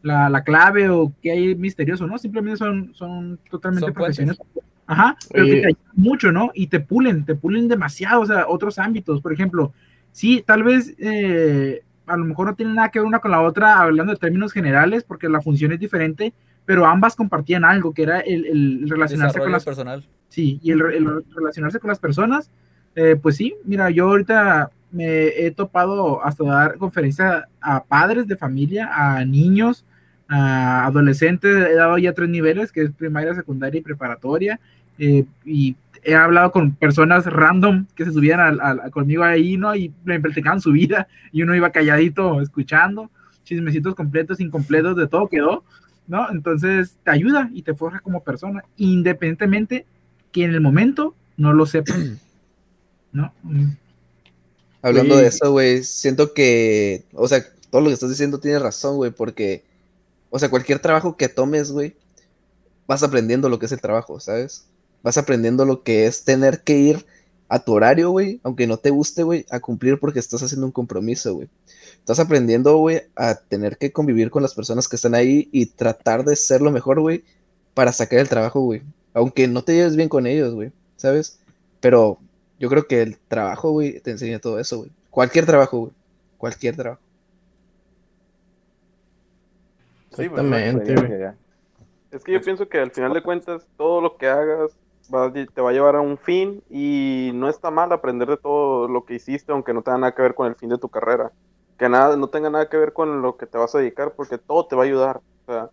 la, 0.05 0.29
la 0.29 0.45
clave 0.45 0.89
o 0.89 1.13
qué 1.21 1.33
hay 1.33 1.55
misterioso? 1.55 2.07
¿No? 2.07 2.19
Simplemente 2.19 2.59
son, 2.59 2.95
son 2.95 3.39
totalmente 3.51 3.87
Son 3.87 3.95
puentes. 3.95 4.39
Ajá, 4.87 5.17
pero 5.33 5.47
que 5.47 5.53
Oye. 5.53 5.61
te 5.63 5.67
ayudan 5.69 5.93
mucho, 5.95 6.31
¿no? 6.31 6.51
Y 6.55 6.67
te 6.67 6.79
pulen, 6.79 7.25
te 7.25 7.35
pulen 7.35 7.69
demasiado, 7.69 8.21
o 8.21 8.27
sea, 8.27 8.47
otros 8.47 8.79
ámbitos. 8.79 9.23
Por 9.23 9.33
ejemplo, 9.33 9.73
sí, 10.13 10.45
tal 10.47 10.63
vez 10.63 10.95
eh, 10.99 11.83
a 12.07 12.17
lo 12.19 12.27
mejor 12.27 12.49
no 12.49 12.55
tiene 12.55 12.75
nada 12.75 12.91
que 12.91 12.99
ver 12.99 13.07
una 13.09 13.19
con 13.19 13.31
la 13.31 13.41
otra, 13.41 13.81
hablando 13.81 14.13
de 14.13 14.19
términos 14.19 14.53
generales, 14.53 15.03
porque 15.03 15.29
la 15.31 15.41
función 15.41 15.73
es 15.73 15.81
diferente, 15.81 16.35
pero 16.67 16.85
ambas 16.85 17.17
compartían 17.17 17.65
algo, 17.65 17.95
que 17.95 18.03
era 18.03 18.21
el, 18.21 18.45
el 18.45 18.91
relacionarse 18.91 19.39
con 19.39 19.51
Desarrollo 19.51 19.53
las 19.53 19.65
personal. 19.65 20.05
Sí, 20.29 20.61
y 20.63 20.71
el, 20.71 20.83
el 20.83 21.25
relacionarse 21.35 21.81
con 21.81 21.89
las 21.89 21.99
personas, 21.99 22.51
eh, 22.95 23.17
pues 23.21 23.37
sí, 23.37 23.55
mira, 23.65 23.89
yo 23.89 24.09
ahorita 24.09 24.71
me 24.91 25.29
he 25.29 25.51
topado 25.51 26.23
hasta 26.25 26.45
dar 26.45 26.77
conferencias 26.77 27.45
a 27.61 27.83
padres 27.83 28.29
de 28.29 28.37
familia, 28.37 28.91
a 28.93 29.25
niños, 29.25 29.85
a 30.29 30.87
adolescentes, 30.87 31.55
he 31.55 31.75
dado 31.75 31.99
ya 31.99 32.13
tres 32.13 32.29
niveles, 32.29 32.73
que 32.73 32.83
es 32.83 32.91
primaria, 32.93 33.35
secundaria 33.35 33.79
y 33.81 33.83
preparatoria, 33.83 34.59
eh, 34.99 35.25
y 35.45 35.77
he 36.03 36.15
hablado 36.15 36.51
con 36.53 36.75
personas 36.75 37.27
random 37.27 37.87
que 37.95 38.05
se 38.05 38.13
subían 38.13 38.41
a- 38.41 38.91
conmigo 38.91 39.23
ahí, 39.25 39.57
¿no? 39.57 39.75
Y 39.75 39.93
me 40.05 40.21
platicaban 40.21 40.61
su 40.61 40.73
vida, 40.73 41.09
y 41.33 41.43
uno 41.43 41.55
iba 41.55 41.71
calladito 41.73 42.41
escuchando, 42.41 43.11
chismecitos 43.45 43.95
completos, 43.95 44.41
incompletos, 44.41 44.97
de 44.97 45.07
todo 45.07 45.29
quedó, 45.29 45.65
¿no? 46.07 46.31
Entonces 46.31 46.97
te 47.05 47.11
ayuda 47.11 47.51
y 47.53 47.63
te 47.63 47.75
forja 47.75 48.01
como 48.01 48.23
persona, 48.23 48.65
independientemente 48.77 49.87
que 50.33 50.45
en 50.45 50.51
el 50.53 50.61
momento 50.61 51.15
no 51.37 51.53
lo 51.53 51.65
sepas, 51.67 51.99
¿no? 53.13 53.33
Hablando 54.83 55.17
Sí. 55.17 55.23
de 55.23 55.27
eso, 55.29 55.51
güey, 55.53 55.83
siento 55.83 56.35
que, 56.35 57.05
o 57.15 57.27
sea, 57.29 57.43
todo 57.71 57.81
lo 57.83 57.89
que 57.89 57.95
estás 57.95 58.11
diciendo 58.11 58.39
tiene 58.39 58.59
razón, 58.59 58.97
güey, 58.97 59.11
porque, 59.11 59.65
o 60.35 60.39
sea, 60.41 60.51
cualquier 60.51 60.81
trabajo 60.81 61.17
que 61.17 61.29
tomes, 61.29 61.71
güey, 61.71 61.95
vas 62.89 63.05
aprendiendo 63.05 63.49
lo 63.49 63.61
que 63.61 63.67
es 63.67 63.73
el 63.73 63.81
trabajo, 63.81 64.19
¿sabes? 64.19 64.67
vas 65.05 65.17
aprendiendo 65.17 65.65
lo 65.65 65.85
que 65.85 66.07
es 66.07 66.25
tener 66.25 66.63
que 66.63 66.77
ir 66.79 67.07
a 67.49 67.63
tu 67.63 67.75
horario, 67.75 68.11
güey, 68.11 68.41
aunque 68.43 68.67
no 68.67 68.79
te 68.79 68.91
guste, 68.91 69.23
güey, 69.23 69.47
a 69.49 69.61
cumplir 69.61 70.01
porque 70.01 70.19
estás 70.19 70.43
haciendo 70.43 70.67
un 70.67 70.73
compromiso, 70.73 71.35
güey. 71.35 71.49
Estás 71.99 72.19
aprendiendo, 72.19 72.77
güey, 72.79 73.03
a 73.15 73.37
tener 73.37 73.77
que 73.77 73.93
convivir 73.93 74.31
con 74.31 74.43
las 74.43 74.55
personas 74.55 74.89
que 74.89 74.97
están 74.97 75.15
ahí 75.15 75.49
y 75.53 75.67
tratar 75.67 76.25
de 76.25 76.35
ser 76.35 76.63
lo 76.63 76.73
mejor, 76.73 77.01
güey, 77.01 77.23
para 77.75 77.93
sacar 77.93 78.19
el 78.19 78.29
trabajo, 78.29 78.61
güey. 78.61 78.83
Aunque 79.13 79.47
no 79.47 79.63
te 79.63 79.75
lleves 79.75 79.95
bien 79.95 80.09
con 80.09 80.27
ellos, 80.27 80.53
güey, 80.53 80.73
¿sabes? 80.97 81.39
Pero 81.81 82.19
yo 82.59 82.69
creo 82.69 82.89
que 82.89 83.03
el 83.03 83.19
trabajo, 83.29 83.71
güey, 83.71 84.01
te 84.01 84.11
enseña 84.11 84.41
todo 84.41 84.59
eso, 84.59 84.79
güey. 84.79 84.91
Cualquier 85.11 85.47
trabajo, 85.47 85.79
güey. 85.79 85.93
Cualquier 86.39 86.75
trabajo. 86.75 87.01
Sí, 90.04 90.04
pues, 90.04 90.04
Exactamente, 90.15 90.67
experiencia 90.67 91.19
ya. 91.19 91.39
Es 92.11 92.23
que 92.25 92.33
yo 92.33 92.45
pienso 92.45 92.69
que 92.69 92.79
al 92.79 92.93
final 92.93 93.13
de 93.13 93.23
cuentas 93.23 93.69
todo 93.77 94.01
lo 94.01 94.17
que 94.17 94.29
hagas 94.29 94.79
va- 95.13 95.33
te 95.33 95.61
va 95.61 95.71
a 95.71 95.73
llevar 95.73 95.97
a 95.97 96.01
un 96.01 96.19
fin 96.19 96.63
y 96.69 97.33
no 97.35 97.49
está 97.49 97.71
mal 97.71 97.93
aprender 97.93 98.29
de 98.29 98.37
todo 98.37 98.89
lo 98.89 99.05
que 99.05 99.15
hiciste, 99.15 99.53
aunque 99.53 99.75
no 99.75 99.83
tenga 99.83 99.99
nada 99.99 100.15
que 100.15 100.23
ver 100.23 100.35
con 100.35 100.47
el 100.47 100.57
fin 100.57 100.71
de 100.71 100.79
tu 100.79 100.89
carrera. 100.91 101.33
Que 101.79 101.89
nada, 101.89 102.17
no 102.17 102.29
tenga 102.31 102.51
nada 102.51 102.69
que 102.69 102.77
ver 102.77 102.93
con 102.93 103.21
lo 103.23 103.37
que 103.37 103.47
te 103.47 103.59
vas 103.59 103.75
a 103.75 103.79
dedicar, 103.79 104.15
porque 104.15 104.39
todo 104.39 104.67
te 104.69 104.77
va 104.77 104.83
a 104.83 104.87
ayudar. 104.87 105.23
O 105.47 105.53
sea, 105.53 105.71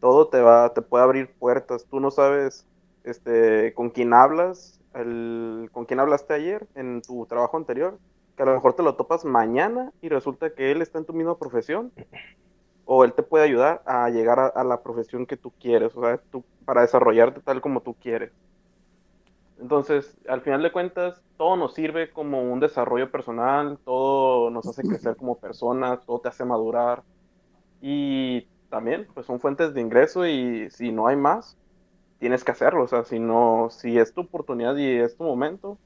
todo 0.00 0.28
te 0.28 0.40
va, 0.40 0.72
te 0.74 0.82
puede 0.82 1.04
abrir 1.04 1.34
puertas. 1.38 1.86
Tú 1.90 2.00
no 2.00 2.10
sabes 2.10 2.66
este, 3.04 3.74
con 3.74 3.90
quién 3.90 4.12
hablas, 4.14 4.80
el, 4.94 5.68
con 5.72 5.86
quién 5.86 6.00
hablaste 6.00 6.34
ayer 6.34 6.68
en 6.74 7.02
tu 7.02 7.26
trabajo 7.26 7.56
anterior, 7.56 8.00
que 8.36 8.42
a 8.44 8.46
lo 8.46 8.54
mejor 8.54 8.74
te 8.74 8.82
lo 8.82 8.96
topas 8.96 9.24
mañana 9.24 9.92
y 10.00 10.08
resulta 10.08 10.54
que 10.54 10.72
él 10.72 10.82
está 10.82 10.98
en 10.98 11.06
tu 11.06 11.12
misma 11.14 11.38
profesión 11.38 11.92
o 12.86 13.04
él 13.04 13.12
te 13.12 13.22
puede 13.22 13.44
ayudar 13.44 13.82
a 13.86 14.08
llegar 14.10 14.52
a, 14.54 14.64
la 14.64 14.82
profesión 14.82 15.26
que 15.26 15.36
tú 15.36 15.52
quieres, 15.60 15.96
o 15.96 16.02
sea, 16.02 16.18
tú, 16.30 16.44
para 16.64 16.82
desarrollarte 16.82 17.40
tal 17.40 17.60
como 17.60 17.80
tú 17.80 17.94
quieres. 17.94 18.32
Entonces, 19.60 20.16
al 20.28 20.42
final 20.42 20.62
de 20.62 20.72
cuentas, 20.72 21.22
todo 21.36 21.56
nos 21.56 21.74
sirve 21.74 22.10
como 22.10 22.42
un 22.42 22.60
desarrollo 22.60 23.10
personal, 23.10 23.78
todo 23.84 24.50
nos 24.50 24.66
hace 24.66 24.82
crecer 24.82 25.16
como 25.16 25.38
personas, 25.38 26.04
todo 26.04 26.18
te 26.20 26.28
hace 26.28 26.44
madurar 26.44 27.02
y 27.80 28.46
también, 28.68 29.06
pues 29.14 29.26
son 29.26 29.40
fuentes 29.40 29.72
de 29.72 29.80
ingreso 29.80 30.26
y 30.26 30.68
si 30.70 30.90
no 30.90 31.06
hay 31.06 31.16
más, 31.16 31.56
tienes 32.18 32.42
que 32.42 32.52
hacerlo, 32.52 32.84
o 32.84 32.88
sea, 32.88 33.04
si 33.04 33.18
no, 33.18 33.68
si 33.70 33.98
es 33.98 34.12
tu 34.12 34.22
oportunidad 34.22 34.76
y 34.76 34.96
es 34.96 35.16
tu 35.16 35.24
momento, 35.24 35.78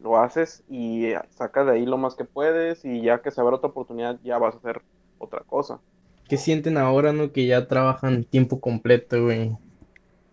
lo 0.00 0.18
haces 0.18 0.62
y 0.68 1.12
sacas 1.30 1.66
de 1.66 1.72
ahí 1.72 1.86
lo 1.86 1.96
más 1.96 2.14
que 2.14 2.24
puedes 2.24 2.84
y 2.84 3.00
ya 3.00 3.22
que 3.22 3.30
se 3.30 3.40
abre 3.40 3.56
otra 3.56 3.70
oportunidad 3.70 4.20
ya 4.22 4.38
vas 4.38 4.54
a 4.54 4.58
hacer 4.58 4.82
otra 5.18 5.40
cosa. 5.40 5.80
¿Qué 6.28 6.36
sienten 6.38 6.76
ahora, 6.78 7.12
no? 7.12 7.32
Que 7.32 7.46
ya 7.46 7.66
trabajan 7.68 8.24
tiempo 8.24 8.60
completo, 8.60 9.22
güey. 9.24 9.52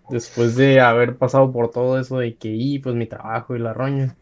Después 0.10 0.56
de 0.56 0.82
haber 0.82 1.18
pasado 1.18 1.52
por 1.52 1.72
todo 1.72 2.00
eso 2.00 2.20
de 2.20 2.38
que, 2.38 2.50
y 2.50 2.80
pues 2.80 2.96
mi 2.96 3.08
trabajo 3.08 3.56
y 3.56 3.60
la 3.60 3.74
roña. 3.74 4.18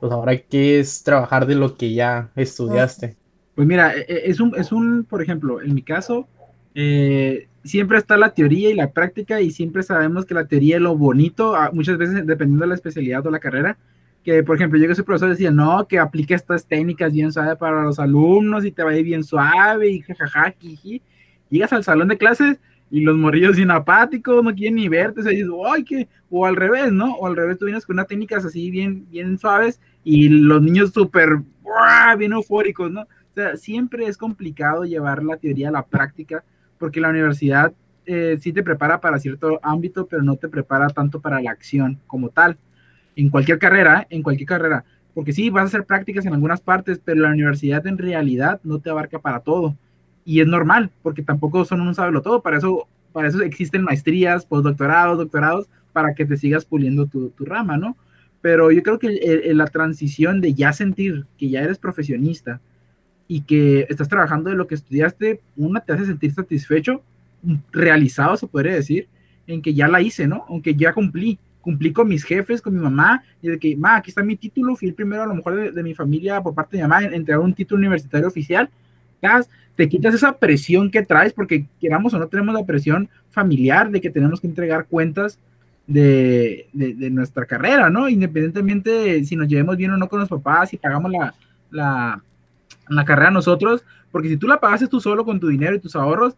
Pues 0.00 0.12
ahora, 0.12 0.36
¿qué 0.38 0.80
es 0.80 1.02
trabajar 1.04 1.46
de 1.46 1.56
lo 1.56 1.76
que 1.76 1.94
ya 1.94 2.32
estudiaste? 2.36 3.18
Pues 3.54 3.66
mira, 3.66 3.96
e- 3.96 4.00
e- 4.08 4.30
es 4.30 4.40
un, 4.40 4.54
es 4.56 4.72
un, 4.72 5.04
por 5.04 5.22
ejemplo, 5.22 5.60
en 5.62 5.74
mi 5.74 5.82
caso, 5.82 6.28
eh, 6.74 7.48
siempre 7.64 7.98
está 7.98 8.16
la 8.16 8.34
teoría 8.34 8.70
y 8.70 8.74
la 8.74 8.92
práctica 8.92 9.40
y 9.40 9.50
siempre 9.50 9.82
sabemos 9.82 10.26
que 10.26 10.34
la 10.34 10.46
teoría 10.46 10.76
es 10.76 10.82
lo 10.82 10.96
bonito, 10.96 11.56
a- 11.56 11.70
muchas 11.72 11.96
veces 11.98 12.26
dependiendo 12.26 12.64
de 12.64 12.68
la 12.68 12.74
especialidad 12.74 13.26
o 13.26 13.30
la 13.30 13.40
carrera, 13.40 13.78
que 14.26 14.42
por 14.42 14.56
ejemplo 14.56 14.80
que 14.80 14.92
soy 14.92 15.04
profesor 15.04 15.30
decía, 15.30 15.52
no, 15.52 15.86
que 15.86 16.00
aplique 16.00 16.34
estas 16.34 16.66
técnicas 16.66 17.12
bien 17.12 17.30
suave 17.30 17.54
para 17.54 17.84
los 17.84 18.00
alumnos 18.00 18.64
y 18.64 18.72
te 18.72 18.82
va 18.82 18.90
a 18.90 18.96
ir 18.96 19.04
bien 19.04 19.22
suave 19.22 19.88
y 19.88 20.00
jajaja, 20.00 20.52
jiji. 20.58 21.00
Llegas 21.48 21.72
al 21.72 21.84
salón 21.84 22.08
de 22.08 22.18
clases 22.18 22.58
y 22.90 23.02
los 23.02 23.16
morrillos 23.16 23.54
bien 23.54 23.70
apáticos, 23.70 24.42
no 24.42 24.52
quieren 24.52 24.74
ni 24.74 24.88
verte, 24.88 25.20
o 25.20 25.22
dices, 25.22 25.46
ay, 25.72 25.84
que, 25.84 26.08
o 26.28 26.44
al 26.44 26.56
revés, 26.56 26.90
¿no? 26.90 27.14
O 27.14 27.28
al 27.28 27.36
revés, 27.36 27.56
tú 27.56 27.66
vienes 27.66 27.86
con 27.86 27.94
unas 27.94 28.08
técnicas 28.08 28.44
así 28.44 28.68
bien, 28.68 29.08
bien 29.12 29.38
suaves 29.38 29.80
y 30.02 30.28
los 30.28 30.60
niños 30.60 30.90
súper, 30.90 31.42
bien 32.18 32.32
eufóricos, 32.32 32.90
¿no? 32.90 33.02
O 33.02 33.32
sea, 33.32 33.56
siempre 33.56 34.06
es 34.06 34.18
complicado 34.18 34.84
llevar 34.84 35.22
la 35.22 35.36
teoría 35.36 35.68
a 35.68 35.72
la 35.72 35.86
práctica 35.86 36.42
porque 36.78 37.00
la 37.00 37.10
universidad 37.10 37.72
eh, 38.06 38.38
sí 38.40 38.52
te 38.52 38.64
prepara 38.64 39.00
para 39.00 39.20
cierto 39.20 39.60
ámbito, 39.62 40.08
pero 40.08 40.24
no 40.24 40.34
te 40.34 40.48
prepara 40.48 40.88
tanto 40.88 41.20
para 41.20 41.40
la 41.40 41.52
acción 41.52 42.00
como 42.08 42.30
tal. 42.30 42.58
En 43.16 43.28
cualquier 43.30 43.58
carrera, 43.58 44.06
en 44.10 44.22
cualquier 44.22 44.46
carrera. 44.48 44.84
Porque 45.14 45.32
sí, 45.32 45.50
vas 45.50 45.62
a 45.62 45.66
hacer 45.66 45.84
prácticas 45.84 46.26
en 46.26 46.34
algunas 46.34 46.60
partes, 46.60 47.00
pero 47.04 47.22
la 47.22 47.30
universidad 47.30 47.84
en 47.86 47.98
realidad 47.98 48.60
no 48.62 48.78
te 48.78 48.90
abarca 48.90 49.18
para 49.18 49.40
todo. 49.40 49.74
Y 50.24 50.40
es 50.40 50.46
normal, 50.46 50.90
porque 51.02 51.22
tampoco 51.22 51.64
son 51.64 51.80
un 51.80 51.94
sabelo 51.94 52.22
todo. 52.22 52.42
Para 52.42 52.58
eso, 52.58 52.86
para 53.12 53.28
eso 53.28 53.40
existen 53.42 53.82
maestrías, 53.82 54.46
postdoctorados, 54.46 55.18
doctorados, 55.18 55.66
para 55.92 56.14
que 56.14 56.26
te 56.26 56.36
sigas 56.36 56.64
puliendo 56.64 57.06
tu, 57.06 57.30
tu 57.30 57.44
rama, 57.44 57.76
¿no? 57.76 57.96
Pero 58.42 58.70
yo 58.70 58.82
creo 58.82 58.98
que 58.98 59.08
el- 59.08 59.56
la 59.56 59.66
transición 59.66 60.40
de 60.40 60.52
ya 60.54 60.72
sentir 60.72 61.24
que 61.38 61.48
ya 61.48 61.62
eres 61.62 61.78
profesionista, 61.78 62.60
y 63.28 63.40
que 63.40 63.86
estás 63.88 64.08
trabajando 64.08 64.50
de 64.50 64.56
lo 64.56 64.66
que 64.68 64.76
estudiaste, 64.76 65.40
una 65.56 65.80
te 65.80 65.92
hace 65.92 66.06
sentir 66.06 66.32
satisfecho, 66.32 67.02
realizado, 67.72 68.36
se 68.36 68.46
podría 68.46 68.74
decir, 68.74 69.08
en 69.46 69.62
que 69.62 69.74
ya 69.74 69.88
la 69.88 70.00
hice, 70.00 70.26
¿no? 70.28 70.44
Aunque 70.48 70.74
ya 70.74 70.92
cumplí, 70.92 71.38
cumplí 71.66 71.92
con 71.92 72.06
mis 72.06 72.22
jefes, 72.22 72.62
con 72.62 72.74
mi 72.74 72.80
mamá, 72.80 73.24
y 73.42 73.48
de 73.48 73.58
que, 73.58 73.76
ma, 73.76 73.96
aquí 73.96 74.10
está 74.10 74.22
mi 74.22 74.36
título, 74.36 74.76
fui 74.76 74.86
el 74.86 74.94
primero 74.94 75.24
a 75.24 75.26
lo 75.26 75.34
mejor 75.34 75.72
de, 75.72 75.82
mi 75.82 75.94
familia 75.94 76.40
por 76.40 76.54
parte 76.54 76.76
de 76.76 76.84
mi 76.84 76.88
mamá 76.88 77.02
en 77.02 77.12
entregar 77.12 77.40
un 77.40 77.54
título 77.54 77.80
universitario 77.80 78.28
oficial, 78.28 78.70
ya 79.20 79.40
te 79.74 79.88
quitas 79.88 80.14
esa 80.14 80.38
presión 80.38 80.92
que 80.92 81.02
traes, 81.02 81.32
porque 81.32 81.66
queramos 81.80 82.14
o 82.14 82.20
no 82.20 82.28
tenemos 82.28 82.54
la 82.54 82.64
presión 82.64 83.08
familiar 83.30 83.90
de 83.90 84.00
que 84.00 84.10
tenemos 84.10 84.40
que 84.40 84.46
entregar 84.46 84.86
cuentas 84.86 85.40
de, 85.88 86.68
de, 86.72 87.10
nuestra 87.10 87.46
carrera, 87.46 87.90
¿no? 87.90 88.08
Independientemente 88.08 88.90
de 88.90 89.24
si 89.24 89.34
nos 89.34 89.48
llevemos 89.48 89.76
bien 89.76 89.90
o 89.90 89.96
no 89.96 90.08
con 90.08 90.20
los 90.20 90.28
papás, 90.28 90.70
si 90.70 90.76
pagamos 90.76 91.10
la, 91.10 91.34
la, 91.72 92.22
la 92.88 93.04
carrera 93.04 93.32
nosotros, 93.32 93.84
porque 94.12 94.28
si 94.28 94.36
tú 94.36 94.46
la 94.46 94.60
pagaste 94.60 94.86
tú 94.86 95.00
solo 95.00 95.24
con 95.24 95.40
tu 95.40 95.48
dinero 95.48 95.74
y 95.74 95.80
tus 95.80 95.96
ahorros, 95.96 96.36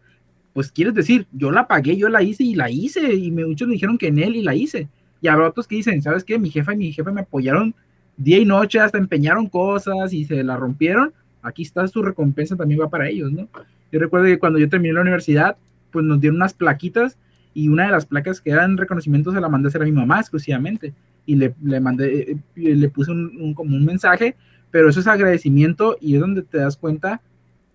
pues 0.53 0.71
quieres 0.71 0.95
decir, 0.95 1.27
yo 1.31 1.51
la 1.51 1.67
pagué, 1.67 1.97
yo 1.97 2.09
la 2.09 2.23
hice 2.23 2.43
y 2.43 2.55
la 2.55 2.71
hice, 2.71 3.13
y 3.13 3.29
muchos 3.29 3.67
me 3.67 3.75
dijeron 3.75 3.99
que 3.99 4.07
en 4.07 4.17
él 4.17 4.35
y 4.35 4.41
la 4.41 4.55
hice. 4.55 4.89
Y 5.21 5.27
habrá 5.27 5.47
otros 5.47 5.67
que 5.67 5.75
dicen, 5.75 6.01
¿sabes 6.01 6.23
qué? 6.23 6.39
Mi 6.39 6.49
jefa 6.49 6.73
y 6.73 6.77
mi 6.77 6.91
jefe 6.91 7.11
me 7.11 7.21
apoyaron 7.21 7.73
día 8.17 8.37
y 8.37 8.45
noche, 8.45 8.79
hasta 8.79 8.97
empeñaron 8.97 9.47
cosas 9.47 10.13
y 10.13 10.25
se 10.25 10.43
la 10.43 10.57
rompieron. 10.57 11.13
Aquí 11.41 11.63
está 11.63 11.87
su 11.87 12.01
recompensa, 12.01 12.55
también 12.55 12.81
va 12.81 12.89
para 12.89 13.09
ellos, 13.09 13.31
¿no? 13.31 13.47
Yo 13.91 13.99
recuerdo 13.99 14.27
que 14.27 14.39
cuando 14.39 14.59
yo 14.59 14.69
terminé 14.69 14.93
la 14.93 15.01
universidad, 15.01 15.57
pues 15.91 16.05
nos 16.05 16.19
dieron 16.19 16.37
unas 16.37 16.53
plaquitas 16.53 17.17
y 17.53 17.67
una 17.69 17.85
de 17.85 17.91
las 17.91 18.05
placas 18.05 18.41
que 18.41 18.51
eran 18.51 18.77
reconocimientos 18.77 19.33
se 19.33 19.41
la 19.41 19.49
mandé 19.49 19.67
a 19.67 19.69
hacer 19.69 19.81
a 19.81 19.85
mi 19.85 19.91
mamá 19.91 20.19
exclusivamente 20.19 20.93
y 21.25 21.35
le, 21.35 21.53
le 21.63 21.79
mandé, 21.79 22.31
eh, 22.31 22.37
le 22.55 22.89
puse 22.89 23.11
un, 23.11 23.37
un, 23.39 23.53
como 23.53 23.75
un 23.75 23.85
mensaje, 23.85 24.35
pero 24.71 24.89
eso 24.89 24.99
es 24.99 25.07
agradecimiento 25.07 25.97
y 25.99 26.15
es 26.15 26.21
donde 26.21 26.41
te 26.43 26.59
das 26.59 26.77
cuenta 26.77 27.21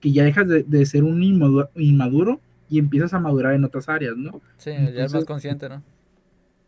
que 0.00 0.12
ya 0.12 0.24
dejas 0.24 0.46
de, 0.46 0.62
de 0.62 0.86
ser 0.86 1.02
un 1.02 1.22
inmaduro, 1.22 1.70
inmaduro, 1.74 2.40
y 2.68 2.78
empiezas 2.78 3.14
a 3.14 3.20
madurar 3.20 3.54
en 3.54 3.64
otras 3.64 3.88
áreas, 3.88 4.16
¿no? 4.16 4.40
Sí, 4.56 4.70
ya 4.70 4.88
eres 4.88 5.14
más 5.14 5.24
consciente, 5.24 5.68
¿no? 5.68 5.82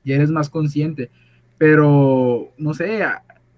Ya 0.06 0.14
eres 0.14 0.30
más 0.30 0.48
consciente, 0.48 1.10
pero 1.58 2.52
no 2.56 2.74
sé, 2.74 3.04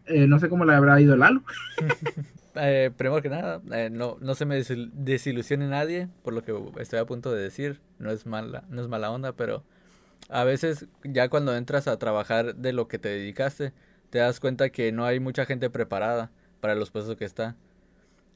eh, 0.06 0.26
no 0.26 0.38
sé 0.38 0.48
cómo 0.48 0.64
le 0.64 0.74
habrá 0.74 1.00
ido 1.00 1.14
Lalo. 1.14 1.42
eh, 2.56 2.90
primero 2.96 3.20
que 3.20 3.28
nada, 3.28 3.61
eh, 3.72 3.90
no, 3.92 4.16
no 4.20 4.34
se 4.34 4.46
me 4.46 4.56
desil 4.56 4.90
desilusione 4.94 5.68
nadie 5.68 6.08
por 6.22 6.32
lo 6.32 6.42
que 6.42 6.54
estoy 6.80 6.98
a 6.98 7.04
punto 7.04 7.32
de 7.32 7.42
decir, 7.42 7.80
no 7.98 8.11
es 8.11 8.26
mala, 8.26 8.64
no 8.70 8.80
es 8.80 8.88
mala 8.88 9.11
onda, 9.11 9.34
pero 9.34 9.62
a 10.30 10.44
veces 10.44 10.87
ya 11.04 11.28
cuando 11.28 11.54
entras 11.54 11.87
a 11.87 11.98
trabajar 11.98 12.56
de 12.56 12.72
lo 12.72 12.88
que 12.88 12.98
te 12.98 13.11
dedicaste, 13.11 13.74
te 14.11 14.18
das 14.18 14.40
cuenta 14.40 14.70
que 14.70 14.90
no 14.90 15.04
hay 15.04 15.20
mucha 15.20 15.44
gente 15.44 15.70
preparada 15.70 16.30
para 16.61 16.74
los 16.74 16.90
puestos 16.90 17.16
que 17.16 17.26
está. 17.26 17.56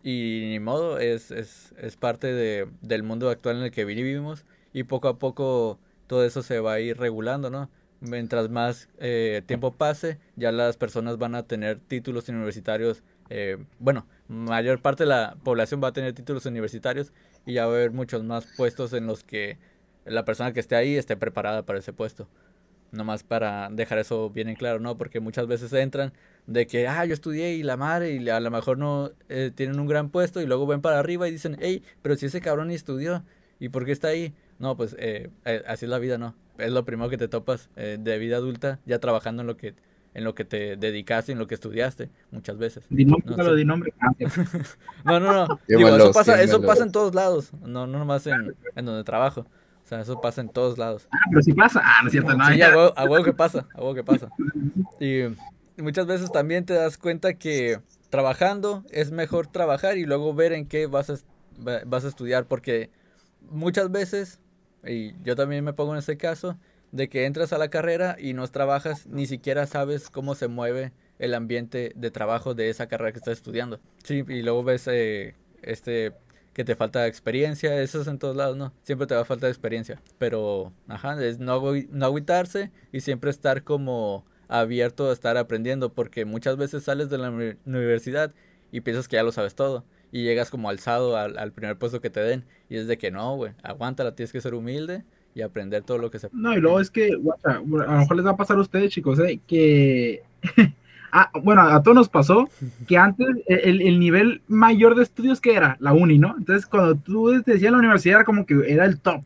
Y 0.02 0.48
ni 0.50 0.60
modo, 0.60 0.98
es, 0.98 1.30
es, 1.30 1.74
es 1.78 1.96
parte 1.96 2.26
de, 2.32 2.68
del 2.82 3.02
mundo 3.04 3.30
actual 3.30 3.56
en 3.58 3.62
el 3.64 3.70
que 3.70 3.84
vivimos 3.84 4.44
y 4.72 4.84
poco 4.84 5.08
a 5.08 5.18
poco 5.18 5.78
todo 6.06 6.24
eso 6.24 6.42
se 6.42 6.60
va 6.60 6.74
a 6.74 6.80
ir 6.80 6.98
regulando, 6.98 7.50
¿no? 7.50 7.70
Mientras 8.04 8.50
más 8.50 8.88
eh, 8.98 9.42
tiempo 9.46 9.74
pase, 9.74 10.18
ya 10.34 10.50
las 10.50 10.76
personas 10.76 11.18
van 11.18 11.36
a 11.36 11.44
tener 11.44 11.78
títulos 11.78 12.28
universitarios, 12.28 13.04
eh, 13.30 13.58
bueno, 13.78 14.08
mayor 14.26 14.82
parte 14.82 15.04
de 15.04 15.10
la 15.10 15.36
población 15.44 15.80
va 15.80 15.88
a 15.88 15.92
tener 15.92 16.12
títulos 16.12 16.44
universitarios 16.44 17.12
y 17.46 17.52
ya 17.54 17.66
va 17.66 17.74
a 17.74 17.76
haber 17.76 17.92
muchos 17.92 18.24
más 18.24 18.44
puestos 18.56 18.92
en 18.92 19.06
los 19.06 19.22
que 19.22 19.56
la 20.04 20.24
persona 20.24 20.52
que 20.52 20.58
esté 20.58 20.74
ahí 20.74 20.96
esté 20.96 21.16
preparada 21.16 21.64
para 21.64 21.78
ese 21.78 21.92
puesto. 21.92 22.26
Nomás 22.90 23.22
para 23.22 23.68
dejar 23.70 24.00
eso 24.00 24.30
bien 24.30 24.48
en 24.48 24.56
claro, 24.56 24.80
¿no? 24.80 24.98
Porque 24.98 25.20
muchas 25.20 25.46
veces 25.46 25.72
entran 25.72 26.12
de 26.48 26.66
que, 26.66 26.88
ah, 26.88 27.04
yo 27.04 27.14
estudié 27.14 27.54
y 27.54 27.62
la 27.62 27.76
madre, 27.76 28.14
y 28.16 28.28
a 28.28 28.40
lo 28.40 28.50
mejor 28.50 28.78
no 28.78 29.12
eh, 29.28 29.52
tienen 29.54 29.78
un 29.78 29.86
gran 29.86 30.10
puesto, 30.10 30.40
y 30.40 30.46
luego 30.46 30.66
ven 30.66 30.80
para 30.82 30.98
arriba 30.98 31.28
y 31.28 31.30
dicen, 31.30 31.56
hey, 31.60 31.84
pero 32.02 32.16
si 32.16 32.26
ese 32.26 32.40
cabrón 32.40 32.72
estudió, 32.72 33.22
¿y 33.60 33.68
por 33.68 33.84
qué 33.84 33.92
está 33.92 34.08
ahí? 34.08 34.34
No, 34.62 34.76
pues 34.76 34.94
eh, 34.96 35.28
eh, 35.44 35.64
así 35.66 35.86
es 35.86 35.90
la 35.90 35.98
vida, 35.98 36.18
¿no? 36.18 36.36
Es 36.56 36.70
lo 36.70 36.84
primero 36.84 37.10
que 37.10 37.18
te 37.18 37.26
topas 37.26 37.68
eh, 37.74 37.98
de 38.00 38.18
vida 38.18 38.36
adulta, 38.36 38.78
ya 38.86 39.00
trabajando 39.00 39.40
en 39.40 39.48
lo 39.48 39.56
que 39.56 39.74
en 40.14 40.22
lo 40.22 40.36
que 40.36 40.44
te 40.44 40.76
dedicaste, 40.76 41.32
en 41.32 41.38
lo 41.38 41.48
que 41.48 41.54
estudiaste, 41.54 42.10
muchas 42.30 42.58
veces. 42.58 42.84
No, 42.88 43.54
di 43.54 43.64
nombre. 43.64 43.92
no, 45.04 45.18
no, 45.20 45.32
no. 45.32 45.60
Digo, 45.68 45.88
eso 45.88 46.12
pasa, 46.12 46.40
eso 46.40 46.62
pasa 46.62 46.84
en 46.84 46.92
todos 46.92 47.12
lados, 47.12 47.52
no, 47.60 47.88
no 47.88 47.98
nomás 47.98 48.24
en, 48.28 48.54
en 48.76 48.84
donde 48.84 49.02
trabajo. 49.02 49.40
O 49.40 49.88
sea, 49.88 50.00
eso 50.00 50.20
pasa 50.20 50.40
en 50.40 50.48
todos 50.48 50.78
lados. 50.78 51.08
Ah, 51.10 51.18
pero 51.28 51.42
sí 51.42 51.52
pasa. 51.52 51.80
Ah, 51.82 51.98
no 52.02 52.06
es 52.06 52.12
cierto, 52.12 52.32
no. 52.36 52.46
Sí, 52.46 52.56
ya. 52.56 52.68
a 52.68 52.76
huevo, 52.76 52.92
a 52.96 53.04
huevo 53.04 53.24
que 53.24 53.32
pasa, 53.32 53.66
a 53.74 53.80
huevo 53.80 53.94
que 53.94 54.04
pasa. 54.04 54.28
Y 55.00 55.22
muchas 55.82 56.06
veces 56.06 56.30
también 56.30 56.64
te 56.64 56.74
das 56.74 56.98
cuenta 56.98 57.34
que 57.34 57.80
trabajando 58.10 58.84
es 58.90 59.10
mejor 59.10 59.48
trabajar 59.48 59.98
y 59.98 60.04
luego 60.04 60.34
ver 60.34 60.52
en 60.52 60.66
qué 60.66 60.86
vas 60.86 61.10
a, 61.10 61.14
vas 61.84 62.04
a 62.04 62.08
estudiar, 62.08 62.46
porque 62.46 62.90
muchas 63.50 63.90
veces, 63.90 64.38
y 64.86 65.14
yo 65.22 65.36
también 65.36 65.64
me 65.64 65.72
pongo 65.72 65.92
en 65.92 65.98
ese 65.98 66.16
caso, 66.16 66.56
de 66.90 67.08
que 67.08 67.24
entras 67.24 67.52
a 67.52 67.58
la 67.58 67.68
carrera 67.68 68.16
y 68.18 68.34
no 68.34 68.46
trabajas, 68.48 69.06
ni 69.06 69.26
siquiera 69.26 69.66
sabes 69.66 70.10
cómo 70.10 70.34
se 70.34 70.48
mueve 70.48 70.92
el 71.18 71.34
ambiente 71.34 71.92
de 71.94 72.10
trabajo 72.10 72.54
de 72.54 72.68
esa 72.68 72.86
carrera 72.86 73.12
que 73.12 73.18
estás 73.18 73.38
estudiando. 73.38 73.80
Sí, 74.02 74.24
y 74.28 74.42
luego 74.42 74.62
ves 74.62 74.86
eh, 74.88 75.34
este 75.62 76.12
que 76.52 76.64
te 76.64 76.76
falta 76.76 77.06
experiencia, 77.06 77.80
eso 77.80 78.02
es 78.02 78.08
en 78.08 78.18
todos 78.18 78.36
lados, 78.36 78.58
¿no? 78.58 78.74
Siempre 78.82 79.06
te 79.06 79.14
va 79.14 79.22
a 79.22 79.24
faltar 79.24 79.48
experiencia, 79.48 80.02
pero, 80.18 80.72
ajá, 80.86 81.22
es 81.24 81.38
no, 81.38 81.62
no 81.88 82.14
y 82.92 83.00
siempre 83.00 83.30
estar 83.30 83.62
como 83.64 84.26
abierto 84.48 85.08
a 85.08 85.14
estar 85.14 85.38
aprendiendo, 85.38 85.94
porque 85.94 86.26
muchas 86.26 86.58
veces 86.58 86.82
sales 86.84 87.08
de 87.08 87.16
la 87.16 87.30
uni- 87.30 87.56
universidad 87.64 88.34
y 88.70 88.82
piensas 88.82 89.08
que 89.08 89.16
ya 89.16 89.22
lo 89.22 89.32
sabes 89.32 89.54
todo, 89.54 89.84
y 90.12 90.22
llegas 90.22 90.50
como 90.50 90.68
alzado 90.68 91.16
al, 91.16 91.52
primer 91.52 91.76
puesto 91.78 92.00
que 92.00 92.10
te 92.10 92.20
den, 92.20 92.44
y 92.68 92.76
es 92.76 92.86
de 92.86 92.98
que 92.98 93.10
no, 93.10 93.34
güey, 93.36 93.52
aguántala, 93.62 94.14
tienes 94.14 94.30
que 94.30 94.42
ser 94.42 94.54
humilde 94.54 95.02
y 95.34 95.40
aprender 95.40 95.82
todo 95.82 95.96
lo 95.96 96.10
que 96.10 96.18
se 96.18 96.28
No, 96.32 96.52
y 96.54 96.60
luego 96.60 96.78
es 96.78 96.90
que, 96.90 97.12
a 97.44 97.54
lo 97.54 97.64
mejor 97.64 98.16
les 98.16 98.26
va 98.26 98.30
a 98.32 98.36
pasar 98.36 98.58
a 98.58 98.60
ustedes, 98.60 98.92
chicos, 98.92 99.18
eh, 99.18 99.40
que. 99.46 100.22
ah, 101.12 101.30
bueno, 101.42 101.62
a 101.62 101.82
todos 101.82 101.94
nos 101.94 102.08
pasó 102.10 102.48
que 102.86 102.98
antes 102.98 103.26
el, 103.46 103.80
el 103.80 103.98
nivel 103.98 104.42
mayor 104.48 104.94
de 104.94 105.02
estudios 105.02 105.40
que 105.40 105.54
era 105.54 105.78
la 105.80 105.94
uni, 105.94 106.18
¿no? 106.18 106.36
Entonces, 106.36 106.66
cuando 106.66 106.94
tú 106.94 107.28
decías 107.44 107.72
la 107.72 107.78
universidad, 107.78 108.16
era 108.16 108.24
como 108.24 108.44
que 108.44 108.60
era 108.66 108.84
el 108.84 109.00
top. 109.00 109.22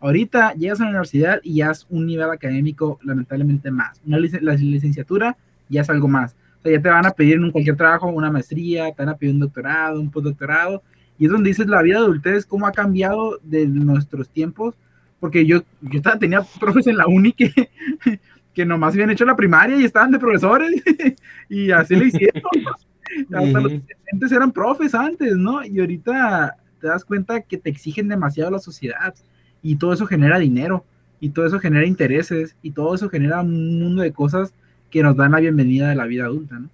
Ahorita 0.00 0.54
llegas 0.54 0.80
a 0.80 0.84
la 0.84 0.90
universidad 0.90 1.40
y 1.42 1.56
ya 1.56 1.72
es 1.72 1.84
un 1.90 2.06
nivel 2.06 2.30
académico, 2.30 3.00
lamentablemente, 3.02 3.72
más. 3.72 4.00
Una 4.06 4.18
lic- 4.18 4.40
la 4.40 4.54
licenciatura 4.54 5.36
ya 5.68 5.80
es 5.80 5.90
algo 5.90 6.06
más. 6.06 6.36
O 6.58 6.62
sea, 6.62 6.72
ya 6.72 6.82
te 6.82 6.88
van 6.88 7.06
a 7.06 7.10
pedir 7.10 7.34
en 7.34 7.50
cualquier 7.50 7.76
trabajo 7.76 8.08
una 8.08 8.30
maestría, 8.30 8.92
te 8.92 9.02
van 9.02 9.10
a 9.10 9.16
pedir 9.16 9.34
un 9.34 9.40
doctorado, 9.40 10.00
un 10.00 10.10
postdoctorado. 10.10 10.82
Y 11.18 11.26
es 11.26 11.32
donde 11.32 11.50
dices 11.50 11.66
la 11.66 11.82
vida 11.82 11.98
de 11.98 12.04
adultez, 12.04 12.46
cómo 12.46 12.66
ha 12.66 12.72
cambiado 12.72 13.38
de 13.42 13.66
nuestros 13.66 14.28
tiempos 14.28 14.74
porque 15.20 15.44
yo, 15.44 15.62
yo 15.80 15.98
estaba, 15.98 16.18
tenía 16.18 16.42
profes 16.60 16.86
en 16.86 16.96
la 16.96 17.06
uni 17.06 17.32
que, 17.32 17.52
que 18.54 18.64
nomás 18.64 18.94
habían 18.94 19.10
hecho 19.10 19.24
la 19.24 19.36
primaria 19.36 19.76
y 19.76 19.84
estaban 19.84 20.10
de 20.10 20.18
profesores 20.18 20.70
y 21.48 21.70
así 21.70 21.96
lo 21.96 22.04
hicieron. 22.04 22.42
Hasta 23.34 23.60
los 23.60 23.72
estudiantes 23.72 24.32
eran 24.32 24.52
profes 24.52 24.94
antes, 24.94 25.36
¿no? 25.36 25.64
Y 25.64 25.80
ahorita 25.80 26.56
te 26.80 26.86
das 26.86 27.04
cuenta 27.04 27.40
que 27.40 27.56
te 27.56 27.70
exigen 27.70 28.06
demasiado 28.06 28.50
la 28.50 28.58
sociedad 28.58 29.14
y 29.62 29.76
todo 29.76 29.92
eso 29.92 30.06
genera 30.06 30.38
dinero 30.38 30.84
y 31.18 31.30
todo 31.30 31.46
eso 31.46 31.58
genera 31.58 31.86
intereses 31.86 32.54
y 32.62 32.70
todo 32.70 32.94
eso 32.94 33.08
genera 33.08 33.40
un 33.40 33.80
mundo 33.80 34.02
de 34.02 34.12
cosas 34.12 34.54
que 34.90 35.02
nos 35.02 35.16
dan 35.16 35.32
la 35.32 35.40
bienvenida 35.40 35.88
de 35.88 35.94
la 35.94 36.06
vida 36.06 36.24
adulta, 36.24 36.58
¿no? 36.58 36.70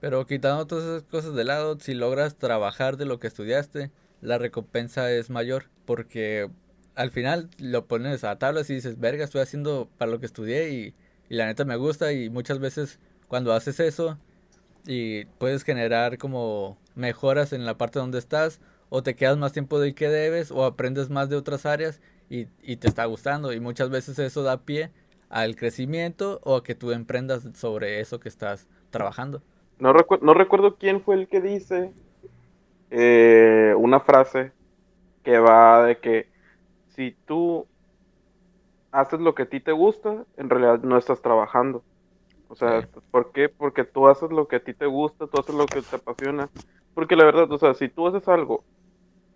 Pero 0.00 0.26
quitando 0.26 0.66
todas 0.66 0.84
esas 0.84 1.02
cosas 1.04 1.34
de 1.34 1.44
lado, 1.44 1.78
si 1.80 1.94
logras 1.94 2.36
trabajar 2.36 2.96
de 2.96 3.06
lo 3.06 3.18
que 3.18 3.26
estudiaste, 3.26 3.90
la 4.20 4.38
recompensa 4.38 5.10
es 5.10 5.30
mayor, 5.30 5.66
porque 5.84 6.50
al 6.94 7.10
final 7.10 7.48
lo 7.58 7.86
pones 7.86 8.24
a 8.24 8.38
tablas 8.38 8.70
y 8.70 8.74
dices, 8.74 8.98
verga, 8.98 9.24
estoy 9.24 9.40
haciendo 9.40 9.88
para 9.98 10.10
lo 10.10 10.20
que 10.20 10.26
estudié 10.26 10.70
y, 10.70 10.94
y 11.28 11.36
la 11.36 11.46
neta 11.46 11.64
me 11.64 11.76
gusta 11.76 12.12
y 12.12 12.30
muchas 12.30 12.58
veces 12.58 12.98
cuando 13.28 13.52
haces 13.52 13.80
eso 13.80 14.18
y 14.86 15.24
puedes 15.38 15.64
generar 15.64 16.18
como 16.18 16.78
mejoras 16.94 17.52
en 17.52 17.66
la 17.66 17.76
parte 17.76 17.98
donde 17.98 18.18
estás 18.18 18.60
o 18.88 19.02
te 19.02 19.14
quedas 19.16 19.36
más 19.36 19.52
tiempo 19.52 19.80
del 19.80 19.94
que 19.94 20.08
debes 20.08 20.50
o 20.50 20.64
aprendes 20.64 21.10
más 21.10 21.28
de 21.28 21.36
otras 21.36 21.66
áreas 21.66 22.00
y, 22.30 22.46
y 22.62 22.76
te 22.76 22.88
está 22.88 23.04
gustando 23.04 23.52
y 23.52 23.60
muchas 23.60 23.90
veces 23.90 24.18
eso 24.18 24.42
da 24.42 24.62
pie 24.62 24.90
al 25.28 25.56
crecimiento 25.56 26.40
o 26.44 26.56
a 26.56 26.64
que 26.64 26.74
tú 26.74 26.92
emprendas 26.92 27.48
sobre 27.54 28.00
eso 28.00 28.20
que 28.20 28.28
estás 28.28 28.68
trabajando. 28.90 29.42
No, 29.78 29.92
recu- 29.92 30.20
no 30.22 30.34
recuerdo 30.34 30.76
quién 30.78 31.02
fue 31.02 31.16
el 31.16 31.28
que 31.28 31.40
dice 31.40 31.94
eh, 32.90 33.74
una 33.78 34.00
frase 34.00 34.54
que 35.24 35.38
va 35.38 35.84
de 35.86 36.00
que 36.00 36.30
si 36.88 37.18
tú 37.26 37.68
haces 38.92 39.20
lo 39.20 39.34
que 39.34 39.42
a 39.44 39.48
ti 39.48 39.60
te 39.60 39.72
gusta, 39.72 40.26
en 40.36 40.50
realidad 40.50 40.80
no 40.82 40.96
estás 40.98 41.22
trabajando. 41.22 41.84
O 42.48 42.56
sea, 42.56 42.82
Sí. 42.82 42.86
¿por 43.10 43.32
qué? 43.32 43.48
Porque 43.50 43.84
tú 43.84 44.08
haces 44.08 44.30
lo 44.30 44.48
que 44.48 44.56
a 44.56 44.64
ti 44.64 44.74
te 44.74 44.86
gusta, 44.86 45.28
tú 45.28 45.38
haces 45.38 45.54
lo 45.54 45.70
que 45.70 45.82
te 45.82 45.96
apasiona. 45.96 46.52
Porque 46.94 47.16
la 47.16 47.24
verdad, 47.24 47.50
o 47.52 47.58
sea, 47.58 47.74
si 47.74 47.88
tú 47.90 48.08
haces 48.08 48.28
algo 48.28 48.66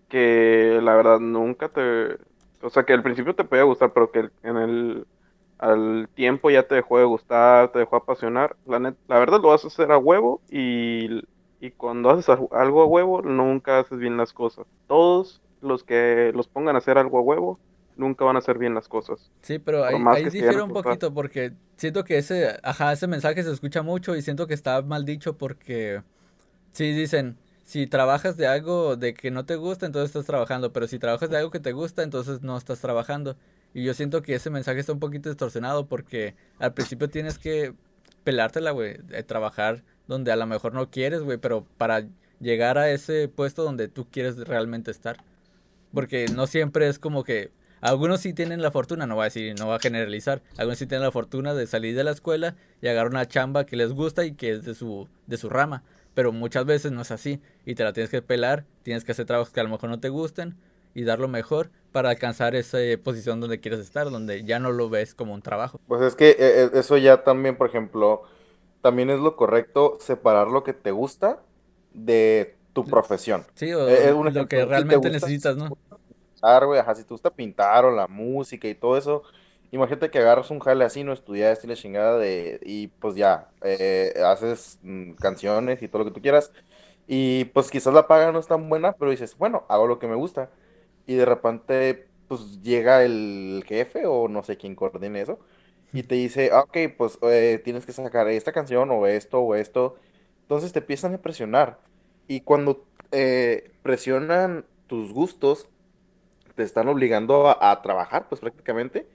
que 0.09 0.81
la 0.83 0.96
verdad 0.96 1.20
nunca 1.20 1.70
te... 1.70 2.18
O 2.62 2.70
sea, 2.70 2.85
que 2.85 2.94
al 2.94 3.03
principio 3.05 3.35
te 3.37 3.44
podía 3.44 3.64
gustar, 3.64 3.92
pero 3.94 4.11
que 4.12 4.31
en 4.42 4.57
el... 4.59 5.07
Al 5.61 6.09
tiempo 6.14 6.51
ya 6.51 6.66
te 6.66 6.75
dejó 6.77 6.99
de 6.99 7.05
gustar, 7.05 7.73
te 7.73 7.81
dejó 7.81 7.96
apasionar. 7.96 8.57
La, 8.64 8.79
net- 8.81 8.99
la 9.09 9.18
verdad 9.18 9.40
lo 9.40 9.49
vas 9.49 9.64
a 9.64 9.68
hacer 9.68 9.92
a 9.92 9.99
huevo 9.99 10.42
y, 10.49 11.20
y 11.61 11.73
cuando 11.73 12.11
haces 12.11 12.29
al- 12.31 12.49
algo 12.53 12.83
a 12.83 12.87
huevo 12.87 13.23
nunca 13.23 13.81
haces 13.81 13.99
bien 13.99 14.16
las 14.16 14.33
cosas. 14.33 14.66
Todos 14.87 15.42
los 15.61 15.85
que 15.85 16.33
los 16.35 16.49
pongan 16.49 16.77
a 16.77 16.79
hacer 16.79 16.99
algo 16.99 17.18
a 17.18 17.23
huevo 17.23 17.61
nunca 17.94 18.25
van 18.25 18.37
a 18.37 18.38
hacer 18.40 18.59
bien 18.59 18.75
las 18.75 18.88
cosas. 18.88 19.33
Sí, 19.42 19.59
pero 19.59 19.85
ahí, 19.85 20.07
ahí 20.11 20.29
difiere 20.29 20.62
un 20.62 20.73
poquito 20.73 21.14
porque 21.14 21.55
siento 21.77 22.05
que 22.05 22.18
ese, 22.18 22.59
ajá, 22.62 22.92
ese 22.92 23.07
mensaje 23.07 23.42
se 23.42 23.51
escucha 23.53 23.83
mucho 23.83 24.14
y 24.16 24.23
siento 24.23 24.46
que 24.46 24.55
está 24.55 24.83
mal 24.83 25.05
dicho 25.07 25.38
porque 25.38 26.03
sí 26.73 26.92
dicen, 26.92 27.38
si 27.64 27.87
trabajas 27.87 28.37
de 28.37 28.46
algo 28.49 28.96
de 28.96 29.14
que 29.14 29.31
no 29.33 29.46
te 29.46 29.57
gusta, 29.57 29.87
entonces 29.87 30.11
estás 30.11 30.27
trabajando, 30.27 30.73
pero 30.73 30.88
si 30.88 30.99
trabajas 30.99 31.31
de 31.31 31.38
algo 31.38 31.51
que 31.51 31.61
te 31.61 31.73
gusta, 31.73 32.03
entonces 32.05 32.42
no 32.42 32.57
estás 32.59 32.81
trabajando. 32.81 33.37
Y 33.75 33.85
yo 33.85 33.95
siento 33.95 34.23
que 34.23 34.35
ese 34.35 34.51
mensaje 34.51 34.81
está 34.81 34.93
un 34.93 35.01
poquito 35.01 35.29
distorsionado 35.29 35.87
porque 35.87 36.35
al 36.59 36.75
principio 36.75 37.09
tienes 37.09 37.39
que 37.39 37.75
pelártela, 38.25 38.73
güey, 38.73 38.99
de 38.99 39.23
trabajar 39.23 39.83
donde 40.09 40.33
a 40.33 40.37
lo 40.37 40.47
mejor 40.47 40.75
no 40.75 40.91
quieres, 40.91 41.23
güey, 41.23 41.39
pero 41.39 41.65
para 41.79 42.07
llegar 42.41 42.79
a 42.79 42.91
ese 42.91 43.29
puesto 43.29 43.63
donde 43.63 43.89
tú 43.89 44.09
quieres 44.11 44.37
realmente 44.39 44.91
estar. 44.91 45.19
Porque 45.95 46.27
no 46.35 46.47
siempre 46.47 46.89
es 46.89 46.99
como 46.99 47.25
que 47.25 47.51
algunos 47.81 48.21
sí 48.21 48.35
tienen 48.35 48.61
la 48.61 48.71
fortuna, 48.71 49.07
no 49.07 49.15
voy 49.15 49.23
a 49.23 49.25
decir, 49.25 49.59
no 49.59 49.67
voy 49.67 49.77
a 49.77 49.79
generalizar, 49.79 50.43
algunos 50.59 50.79
sí 50.79 50.87
tienen 50.87 51.05
la 51.05 51.13
fortuna 51.13 51.55
de 51.55 51.67
salir 51.67 51.97
de 51.97 52.05
la 52.05 52.11
escuela 52.11 52.57
y 52.83 52.89
agarrar 52.89 53.11
una 53.11 53.27
chamba 53.27 53.65
que 53.65 53.77
les 53.77 53.93
gusta 53.93 54.25
y 54.25 54.33
que 54.33 54.51
es 54.53 54.65
de 54.65 54.75
su, 54.75 55.09
de 55.27 55.39
su 55.39 55.49
rama, 55.49 55.83
pero 56.15 56.31
muchas 56.33 56.67
veces 56.67 56.93
no 56.93 57.01
es 57.01 57.11
así 57.11 57.41
y 57.65 57.75
te 57.75 57.85
la 57.85 57.93
tienes 57.93 58.11
que 58.11 58.21
pelar, 58.21 58.67
tienes 58.83 59.05
que 59.05 59.13
hacer 59.13 59.25
trabajos 59.25 59.53
que 59.53 59.61
a 59.61 59.63
lo 59.63 59.71
mejor 59.71 59.89
no 59.89 59.99
te 59.99 60.11
gusten 60.11 60.57
y 60.95 61.05
dar 61.05 61.21
lo 61.21 61.29
mejor 61.29 61.71
para 61.92 62.11
alcanzar 62.11 62.55
esa 62.55 62.79
posición 63.03 63.40
donde 63.40 63.61
quieres 63.61 63.81
estar, 63.81 64.11
donde 64.11 64.44
ya 64.44 64.59
no 64.59 64.72
lo 64.72 64.88
ves 64.90 65.14
como 65.14 65.35
un 65.35 65.42
trabajo. 65.42 65.81
Pues 65.87 66.03
es 66.03 66.14
que 66.16 66.31
eh, 66.31 66.37
eh, 66.38 66.70
eso 66.74 66.96
ya 66.96 67.24
también, 67.24 67.57
por 67.57 67.68
ejemplo, 67.68 68.22
también 68.81 69.11
es 69.11 69.18
lo 69.20 69.37
correcto 69.37 69.96
separar 70.00 70.48
lo 70.48 70.62
que 70.64 70.72
te 70.72 70.90
gusta 70.92 71.42
de 71.92 72.57
tu 72.72 72.87
profesión. 72.87 73.46
Sí, 73.55 73.72
o 73.74 73.88
Eh, 73.88 74.09
eh, 74.11 74.12
lo 74.12 74.29
ejemplo, 74.29 74.48
que 74.48 74.64
si 74.64 74.64
realmente 74.64 74.96
gusta- 74.98 75.11
necesitas, 75.11 75.57
¿no? 75.57 75.76
pintar, 76.40 76.64
ajá, 76.79 76.94
si 76.94 77.05
te 77.05 77.14
gusta 77.14 77.31
pintar 77.35 77.85
o 77.85 77.90
la 77.90 78.07
música 78.09 78.68
y 78.68 78.74
todo 78.74 78.96
eso, 78.96 79.22
imagínate 79.70 80.11
que 80.11 80.18
agarras 80.18 80.50
un 80.50 80.61
jale 80.61 80.85
así, 80.85 81.05
no 81.05 81.12
estudiaste 81.12 81.66
y 81.66 81.70
la 81.70 81.76
chingada 81.76 82.18
de, 82.18 82.61
y 82.62 82.88
pues 82.88 83.14
ya, 83.16 83.50
eh, 83.62 84.14
haces 84.24 84.79
mm, 84.83 85.14
canciones 85.14 85.83
y 85.83 85.88
todo 85.88 86.00
lo 86.05 86.05
que 86.11 86.14
tú 86.14 86.22
quieras, 86.22 86.53
y 87.07 87.46
pues 87.46 87.70
quizás 87.70 87.92
la 87.94 88.07
paga 88.07 88.33
no 88.33 88.38
es 88.38 88.46
tan 88.46 88.68
buena, 88.68 88.92
pero 88.92 89.11
dices, 89.11 89.37
bueno, 89.37 89.66
hago 89.68 89.87
lo 89.87 89.98
que 89.98 90.07
me 90.09 90.14
gusta, 90.14 90.50
y 91.11 91.16
de 91.16 91.25
repente, 91.27 92.09
pues 92.29 92.61
llega 92.62 93.05
el 93.05 93.64
jefe 93.66 94.07
o 94.07 94.29
no 94.29 94.42
sé 94.44 94.57
quién 94.57 94.75
coordine 94.75 95.20
eso, 95.23 95.40
y 95.92 96.03
te 96.05 96.14
dice, 96.16 96.51
ah, 96.53 96.61
ok, 96.62 96.77
pues 96.96 97.18
eh, 97.23 97.61
tienes 97.64 97.87
que 97.87 97.92
sacar 97.92 98.29
esta 98.29 98.53
canción 98.53 98.90
o 98.90 99.07
esto 99.07 99.40
o 99.40 99.55
esto, 99.55 99.96
entonces 100.42 100.73
te 100.73 100.81
empiezan 100.81 101.14
a 101.14 101.18
presionar, 101.23 101.81
y 102.29 102.40
cuando 102.42 102.87
eh, 103.12 103.73
presionan 103.83 104.66
tus 104.87 105.12
gustos, 105.12 105.68
te 106.55 106.62
están 106.62 106.88
obligando 106.88 107.49
a, 107.49 107.70
a 107.73 107.82
trabajar, 107.82 108.28
pues 108.28 108.41
prácticamente, 108.41 109.09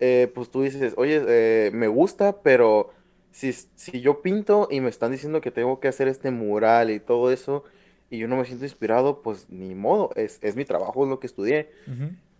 eh, 0.00 0.30
pues 0.34 0.50
tú 0.50 0.62
dices, 0.62 0.94
oye, 0.98 1.22
eh, 1.28 1.70
me 1.74 1.88
gusta, 1.88 2.42
pero 2.42 2.92
si, 3.32 3.52
si 3.52 4.00
yo 4.00 4.22
pinto 4.22 4.68
y 4.70 4.80
me 4.80 4.90
están 4.90 5.12
diciendo 5.12 5.40
que 5.40 5.50
tengo 5.52 5.80
que 5.80 5.88
hacer 5.88 6.08
este 6.08 6.30
mural 6.30 6.90
y 6.90 7.00
todo 7.00 7.32
eso, 7.32 7.64
y 8.10 8.18
yo 8.18 8.28
no 8.28 8.36
me 8.36 8.44
siento 8.44 8.64
inspirado, 8.64 9.22
pues 9.22 9.48
ni 9.50 9.74
modo, 9.74 10.10
es, 10.16 10.38
es 10.42 10.56
mi 10.56 10.64
trabajo, 10.64 11.04
es 11.04 11.10
lo 11.10 11.20
que 11.20 11.26
estudié. 11.26 11.70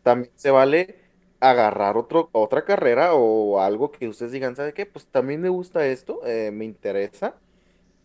También 0.02 0.32
se 0.36 0.50
vale 0.50 0.96
agarrar 1.40 1.96
otro, 1.96 2.30
otra 2.32 2.64
carrera 2.64 3.14
o 3.14 3.60
algo 3.60 3.90
que 3.92 4.08
ustedes 4.08 4.32
digan, 4.32 4.56
¿sabe 4.56 4.72
qué? 4.72 4.86
Pues 4.86 5.06
también 5.06 5.40
me 5.40 5.48
gusta 5.48 5.86
esto, 5.86 6.20
eh, 6.26 6.50
me 6.50 6.64
interesa, 6.64 7.36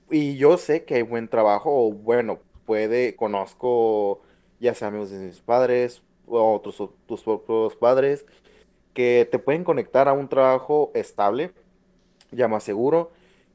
y 0.09 0.35
yo 0.37 0.57
sé 0.57 0.83
que 0.83 0.95
hay 0.95 1.01
buen 1.01 1.27
trabajo, 1.27 1.87
o 1.87 1.91
bueno, 1.91 2.39
puede, 2.65 3.15
conozco 3.15 4.21
ya 4.59 4.73
sea 4.73 4.89
amigos 4.89 5.09
de 5.09 5.19
mis 5.19 5.41
padres 5.41 6.03
o 6.27 6.53
otros, 6.53 6.81
tus 7.07 7.23
propios 7.23 7.75
padres, 7.75 8.25
que 8.93 9.27
te 9.29 9.39
pueden 9.39 9.63
conectar 9.63 10.07
a 10.07 10.13
un 10.13 10.29
trabajo 10.29 10.91
estable, 10.93 11.51
ya 12.31 12.47
más 12.47 12.63
seguro. 12.63 13.11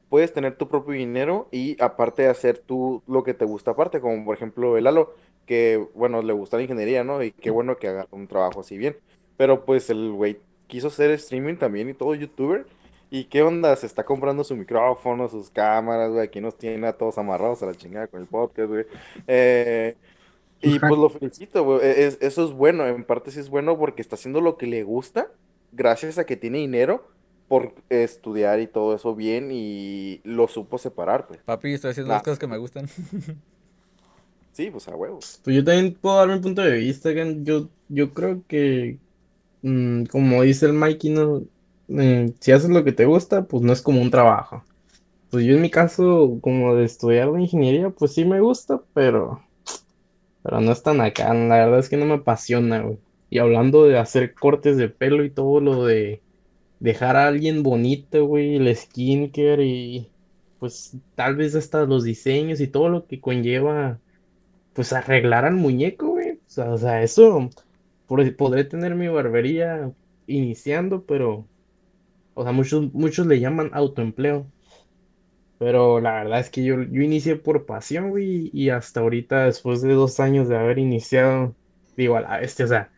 Puedes 0.09 0.33
tener 0.33 0.57
tu 0.57 0.67
propio 0.67 0.93
dinero 0.93 1.47
y 1.51 1.81
aparte 1.81 2.27
hacer 2.27 2.59
tú 2.59 3.03
lo 3.07 3.23
que 3.23 3.33
te 3.35 3.45
gusta 3.45 3.71
aparte, 3.71 4.01
como 4.01 4.25
por 4.25 4.35
ejemplo 4.35 4.77
el 4.77 4.85
Lalo, 4.85 5.13
que 5.45 5.87
bueno, 5.93 6.21
le 6.23 6.33
gusta 6.33 6.57
la 6.57 6.63
ingeniería, 6.63 7.03
¿no? 7.03 7.23
Y 7.23 7.31
qué 7.31 7.51
bueno 7.51 7.77
que 7.77 7.87
haga 7.89 8.07
un 8.11 8.27
trabajo 8.27 8.61
así 8.61 8.77
bien. 8.77 8.97
pero 9.37 9.65
pues 9.65 9.89
el 9.89 10.11
güey 10.11 10.39
quiso 10.67 10.87
hacer 10.89 11.11
streaming 11.11 11.55
también 11.57 11.89
y 11.89 11.93
todo 11.93 12.13
youtuber. 12.15 12.65
¿Y 13.11 13.25
qué 13.25 13.41
onda? 13.41 13.75
Se 13.75 13.85
está 13.87 14.03
comprando 14.05 14.43
su 14.43 14.55
micrófono, 14.55 15.27
sus 15.29 15.49
cámaras, 15.49 16.11
güey. 16.11 16.23
Aquí 16.25 16.41
nos 16.41 16.57
tiene 16.57 16.85
a 16.87 16.93
todos 16.93 17.17
amarrados 17.17 17.63
a 17.63 17.67
la 17.67 17.73
chingada 17.75 18.07
con 18.07 18.21
el 18.21 18.27
podcast, 18.27 18.69
güey. 18.69 18.85
Eh, 19.27 19.95
y 20.61 20.79
pues 20.79 20.91
lo 20.99 21.09
felicito, 21.09 21.63
güey. 21.63 21.79
E, 21.81 22.05
es- 22.07 22.17
eso 22.21 22.43
es 22.45 22.51
bueno, 22.51 22.85
en 22.87 23.03
parte 23.05 23.31
sí 23.31 23.39
es 23.39 23.49
bueno 23.49 23.77
porque 23.79 24.01
está 24.01 24.15
haciendo 24.15 24.41
lo 24.41 24.57
que 24.57 24.67
le 24.67 24.83
gusta, 24.83 25.31
gracias 25.71 26.17
a 26.19 26.25
que 26.25 26.35
tiene 26.37 26.59
dinero 26.59 27.07
por 27.49 27.73
estudiar 27.89 28.61
y 28.61 28.67
todo 28.67 28.95
eso 28.95 29.13
bien 29.15 29.49
y 29.51 30.21
lo 30.23 30.47
supo 30.47 30.77
separar, 30.77 31.27
pues. 31.27 31.41
Papi, 31.43 31.73
estoy 31.73 31.91
haciendo 31.91 32.09
Nah. 32.09 32.15
las 32.17 32.23
cosas 32.23 32.39
que 32.39 32.47
me 32.47 32.57
gustan. 32.57 32.87
Sí, 34.51 34.69
pues 34.71 34.87
a 34.89 34.95
huevos. 34.95 35.39
Pues 35.43 35.55
yo 35.55 35.63
también 35.63 35.93
puedo 36.01 36.17
dar 36.17 36.27
mi 36.27 36.39
punto 36.39 36.61
de 36.61 36.77
vista, 36.77 37.11
Gan. 37.11 37.45
Yo, 37.45 37.69
yo 37.87 38.13
creo 38.13 38.43
que, 38.47 38.97
mm, 39.61 40.03
como 40.05 40.41
dice 40.43 40.65
el 40.65 40.73
Mikey, 40.73 41.11
¿no? 41.11 41.43
Eh, 41.87 42.33
si 42.41 42.51
haces 42.51 42.69
lo 42.69 42.83
que 42.83 42.91
te 42.91 43.05
gusta, 43.05 43.43
pues 43.43 43.63
no 43.63 43.71
es 43.71 43.81
como 43.81 44.01
un 44.01 44.11
trabajo. 44.11 44.63
Pues 45.31 45.45
yo 45.45 45.55
en 45.55 45.61
mi 45.61 45.69
caso, 45.69 46.39
como 46.41 46.75
de 46.75 46.83
estudiar 46.85 47.31
de 47.31 47.41
ingeniería, 47.41 47.89
pues 47.89 48.13
sí 48.13 48.25
me 48.25 48.41
gusta, 48.41 48.81
pero, 48.93 49.41
pero 50.43 50.59
no 50.59 50.71
es 50.73 50.83
tan 50.83 50.99
acá. 50.99 51.33
La 51.33 51.55
verdad 51.57 51.79
es 51.79 51.87
que 51.89 51.97
no 51.97 52.05
me 52.05 52.15
apasiona, 52.15 52.81
güey. 52.81 52.97
Y 53.29 53.39
hablando 53.39 53.85
de 53.85 53.97
hacer 53.97 54.33
cortes 54.33 54.75
de 54.75 54.89
pelo 54.89 55.23
y 55.23 55.29
todo 55.29 55.61
lo 55.61 55.85
de 55.85 56.21
dejar 56.79 57.15
a 57.17 57.27
alguien 57.27 57.63
bonito, 57.63 58.25
güey, 58.25 58.55
el 58.55 58.75
skincare 58.75 59.65
y 59.65 60.13
pues 60.57 60.97
tal 61.15 61.35
vez 61.35 61.55
hasta 61.55 61.85
los 61.85 62.03
diseños 62.03 62.61
y 62.61 62.67
todo 62.67 62.89
lo 62.89 63.07
que 63.07 63.21
conlleva 63.21 64.01
pues 64.73 64.93
arreglar 64.93 65.45
al 65.45 65.55
muñeco, 65.55 66.09
güey. 66.09 66.41
O 66.57 66.77
sea, 66.77 67.03
eso 67.03 67.49
por- 68.07 68.35
podré 68.37 68.65
tener 68.65 68.95
mi 68.95 69.07
barbería 69.07 69.91
iniciando, 70.27 71.05
pero, 71.05 71.49
o 72.33 72.43
sea, 72.43 72.51
muchos, 72.53 72.93
muchos 72.93 73.27
le 73.27 73.39
llaman 73.39 73.71
autoempleo. 73.73 74.51
Pero 75.57 75.99
la 75.99 76.13
verdad 76.23 76.39
es 76.39 76.49
que 76.49 76.63
yo, 76.63 76.75
yo 76.83 77.01
inicié 77.01 77.35
por 77.35 77.65
pasión, 77.65 78.09
güey, 78.11 78.49
y 78.53 78.69
hasta 78.69 79.01
ahorita, 79.01 79.45
después 79.45 79.81
de 79.81 79.93
dos 79.93 80.19
años 80.19 80.47
de 80.47 80.57
haber 80.57 80.79
iniciado, 80.79 81.57
digo, 81.97 82.15
a 82.17 82.21
la 82.21 82.37
bestia, 82.39 82.65
o 82.65 82.67
sea, 82.69 82.93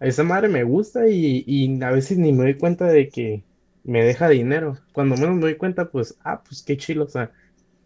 esa 0.00 0.22
madre 0.24 0.48
me 0.48 0.64
gusta 0.64 1.08
y, 1.08 1.44
y 1.46 1.82
a 1.82 1.90
veces 1.90 2.18
ni 2.18 2.32
me 2.32 2.44
doy 2.44 2.58
cuenta 2.58 2.86
de 2.86 3.08
que 3.08 3.46
me 3.82 4.04
deja 4.04 4.28
dinero. 4.28 4.78
Cuando 4.92 5.16
menos 5.16 5.36
me 5.36 5.42
doy 5.42 5.56
cuenta, 5.56 5.90
pues, 5.90 6.18
ah, 6.24 6.42
pues 6.44 6.62
qué 6.62 6.76
chido, 6.76 7.04
o 7.04 7.08
sea, 7.08 7.32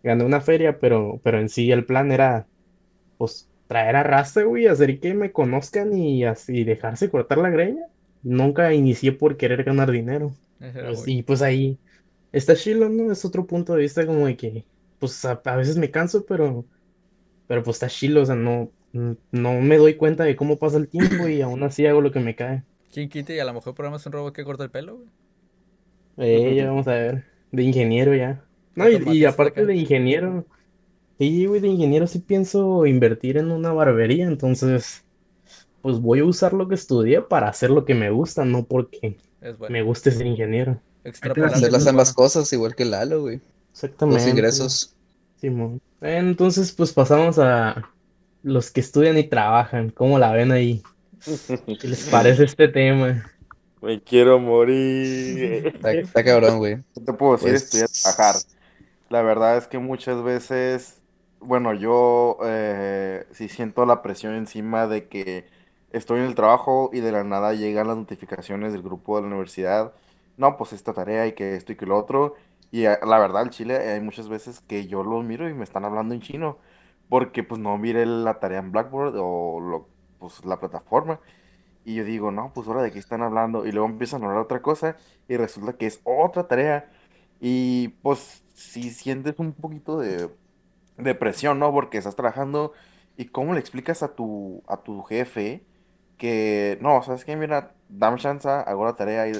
gané 0.02 0.24
una 0.24 0.40
feria, 0.40 0.78
pero, 0.78 1.20
pero 1.24 1.40
en 1.40 1.48
sí 1.48 1.70
el 1.72 1.86
plan 1.86 2.12
era 2.12 2.48
pues 3.16 3.50
traer 3.66 3.96
a 3.96 4.02
raza, 4.02 4.42
güey, 4.42 4.66
hacer 4.66 5.00
que 5.00 5.14
me 5.14 5.32
conozcan 5.32 5.96
y 5.96 6.24
así 6.24 6.64
dejarse 6.64 7.10
cortar 7.10 7.38
la 7.38 7.50
greña. 7.50 7.82
Nunca 8.22 8.72
inicié 8.74 9.12
por 9.12 9.36
querer 9.36 9.64
ganar 9.64 9.90
dinero. 9.90 10.36
Pues, 10.80 11.06
y 11.06 11.22
pues 11.22 11.42
ahí 11.42 11.80
está 12.32 12.56
chilo, 12.56 12.88
¿no? 12.88 13.12
Es 13.12 13.24
otro 13.24 13.46
punto 13.46 13.74
de 13.74 13.82
vista 13.82 14.06
como 14.06 14.26
de 14.26 14.36
que, 14.36 14.66
pues 14.98 15.24
a, 15.24 15.32
a 15.44 15.56
veces 15.56 15.78
me 15.78 15.90
canso, 15.90 16.24
pero, 16.26 16.68
pero 17.46 17.62
pues 17.62 17.76
está 17.76 17.88
chilo, 17.88 18.22
o 18.22 18.26
sea, 18.26 18.34
no, 18.36 18.72
no 18.92 19.60
me 19.60 19.78
doy 19.78 19.94
cuenta 19.94 20.24
de 20.24 20.36
cómo 20.36 20.58
pasa 20.58 20.76
el 20.76 20.88
tiempo 20.88 21.28
y 21.28 21.40
aún 21.42 21.62
así 21.62 21.86
hago 21.86 22.00
lo 22.00 22.12
que 22.12 22.20
me 22.20 22.34
cae. 22.34 22.62
¿Quién 22.92 23.08
quita 23.08 23.32
y 23.32 23.38
a 23.38 23.44
lo 23.44 23.54
mejor 23.54 23.74
programas 23.74 24.04
un 24.06 24.12
robot 24.12 24.34
que 24.34 24.44
corta 24.44 24.64
el 24.64 24.70
pelo, 24.70 24.96
güey? 24.96 25.08
Eh, 26.18 26.54
ya 26.54 26.66
vamos 26.68 26.86
a 26.88 26.92
ver, 26.92 27.24
de 27.50 27.62
ingeniero 27.62 28.14
ya. 28.14 28.44
No, 28.74 28.88
y, 28.88 29.24
aparte 29.24 29.64
de 29.64 29.74
ingeniero, 29.74 30.46
sí, 31.18 31.46
güey, 31.46 31.60
de 31.60 31.68
ingeniero 31.68 32.06
sí 32.06 32.18
pienso 32.18 32.86
invertir 32.86 33.38
en 33.38 33.50
una 33.50 33.72
barbería, 33.72 34.26
entonces, 34.26 35.04
pues 35.80 35.98
voy 36.00 36.20
a 36.20 36.24
usar 36.24 36.52
lo 36.52 36.68
que 36.68 36.74
estudié 36.74 37.22
para 37.22 37.48
hacer 37.48 37.70
lo 37.70 37.84
que 37.84 37.94
me 37.94 38.10
gusta, 38.10 38.44
no 38.44 38.64
porque 38.64 39.16
Es 39.40 39.58
bueno. 39.58 39.72
me 39.72 39.82
guste 39.82 40.10
ser 40.10 40.26
ingeniero. 40.26 40.78
Extrapolando. 41.04 41.56
Hacer 41.56 41.72
las 41.72 41.86
ambas 41.86 42.14
bueno. 42.14 42.24
cosas, 42.26 42.52
igual 42.52 42.74
que 42.74 42.84
Lalo, 42.84 43.22
güey. 43.22 43.36
Los 43.36 43.84
Exactamente. 43.84 44.30
ingresos. 44.30 44.94
Simón. 45.40 45.80
Entonces, 46.00 46.72
pues 46.72 46.92
pasamos 46.92 47.38
a 47.38 47.90
los 48.42 48.70
que 48.70 48.80
estudian 48.80 49.18
y 49.18 49.24
trabajan. 49.24 49.90
¿Cómo 49.90 50.18
la 50.18 50.32
ven 50.32 50.52
ahí? 50.52 50.82
¿Qué 51.80 51.88
les 51.88 52.08
parece 52.08 52.44
este 52.44 52.68
tema? 52.68 53.30
Me 53.80 54.00
quiero 54.02 54.38
morir. 54.38 55.66
Está, 55.66 55.92
está 55.92 56.24
cabrón, 56.24 56.58
güey. 56.58 56.76
¿Qué 56.94 57.00
te 57.00 57.12
puedo 57.12 57.32
decir? 57.32 57.50
Pues- 57.50 57.62
Estudiar, 57.64 57.88
trabajar. 57.88 58.42
La 59.10 59.22
verdad 59.22 59.58
es 59.58 59.66
que 59.66 59.78
muchas 59.78 60.22
veces, 60.22 61.00
bueno, 61.40 61.74
yo 61.74 62.38
eh, 62.44 63.26
sí 63.32 63.48
siento 63.48 63.84
la 63.84 64.02
presión 64.02 64.34
encima 64.34 64.86
de 64.86 65.08
que 65.08 65.44
estoy 65.92 66.20
en 66.20 66.26
el 66.26 66.34
trabajo 66.34 66.90
y 66.92 67.00
de 67.00 67.12
la 67.12 67.24
nada 67.24 67.52
llegan 67.54 67.88
las 67.88 67.96
notificaciones 67.96 68.72
del 68.72 68.82
grupo 68.82 69.16
de 69.16 69.22
la 69.22 69.28
universidad. 69.28 69.92
No, 70.36 70.56
pues 70.56 70.72
esta 70.72 70.94
tarea 70.94 71.26
y 71.26 71.32
que 71.32 71.56
esto 71.56 71.72
y 71.72 71.76
que 71.76 71.86
lo 71.86 71.98
otro. 71.98 72.36
Y 72.70 72.86
eh, 72.86 72.98
la 73.06 73.18
verdad, 73.18 73.42
en 73.42 73.50
Chile 73.50 73.76
hay 73.76 74.00
muchas 74.00 74.28
veces 74.28 74.60
que 74.60 74.86
yo 74.86 75.02
los 75.02 75.24
miro 75.24 75.48
y 75.48 75.54
me 75.54 75.64
están 75.64 75.84
hablando 75.84 76.14
en 76.14 76.20
chino. 76.22 76.58
Porque 77.12 77.44
pues 77.44 77.60
no 77.60 77.76
miré 77.78 78.06
la 78.06 78.40
tarea 78.40 78.60
en 78.60 78.72
Blackboard 78.72 79.16
o 79.18 79.60
lo, 79.60 79.88
pues, 80.18 80.44
la 80.46 80.58
plataforma. 80.60 81.20
Y 81.84 81.96
yo 81.96 82.04
digo, 82.04 82.30
no, 82.32 82.52
pues 82.54 82.68
ahora 82.68 82.82
de 82.82 82.92
qué 82.92 82.98
están 83.00 83.22
hablando. 83.22 83.66
Y 83.66 83.72
luego 83.72 83.88
empiezan 83.88 84.22
a 84.22 84.26
hablar 84.26 84.42
otra 84.42 84.62
cosa 84.62 84.96
y 85.28 85.36
resulta 85.36 85.74
que 85.74 85.86
es 85.86 86.00
otra 86.04 86.48
tarea. 86.48 86.90
Y 87.40 87.88
pues 88.02 88.44
si 88.54 88.90
sientes 88.90 89.38
un 89.38 89.52
poquito 89.54 89.98
de, 89.98 90.30
de 90.98 91.14
presión, 91.14 91.58
¿no? 91.58 91.72
Porque 91.72 91.98
estás 91.98 92.16
trabajando 92.16 92.72
y 93.16 93.26
cómo 93.26 93.54
le 93.54 93.60
explicas 93.60 94.02
a 94.02 94.14
tu, 94.14 94.62
a 94.68 94.78
tu 94.78 95.02
jefe 95.02 95.64
que, 96.18 96.78
no, 96.80 97.02
¿sabes 97.02 97.24
qué? 97.24 97.36
Mira, 97.36 97.74
dame 97.88 98.18
chance, 98.18 98.48
hago 98.48 98.84
la 98.84 98.96
tarea 98.96 99.28
y... 99.28 99.32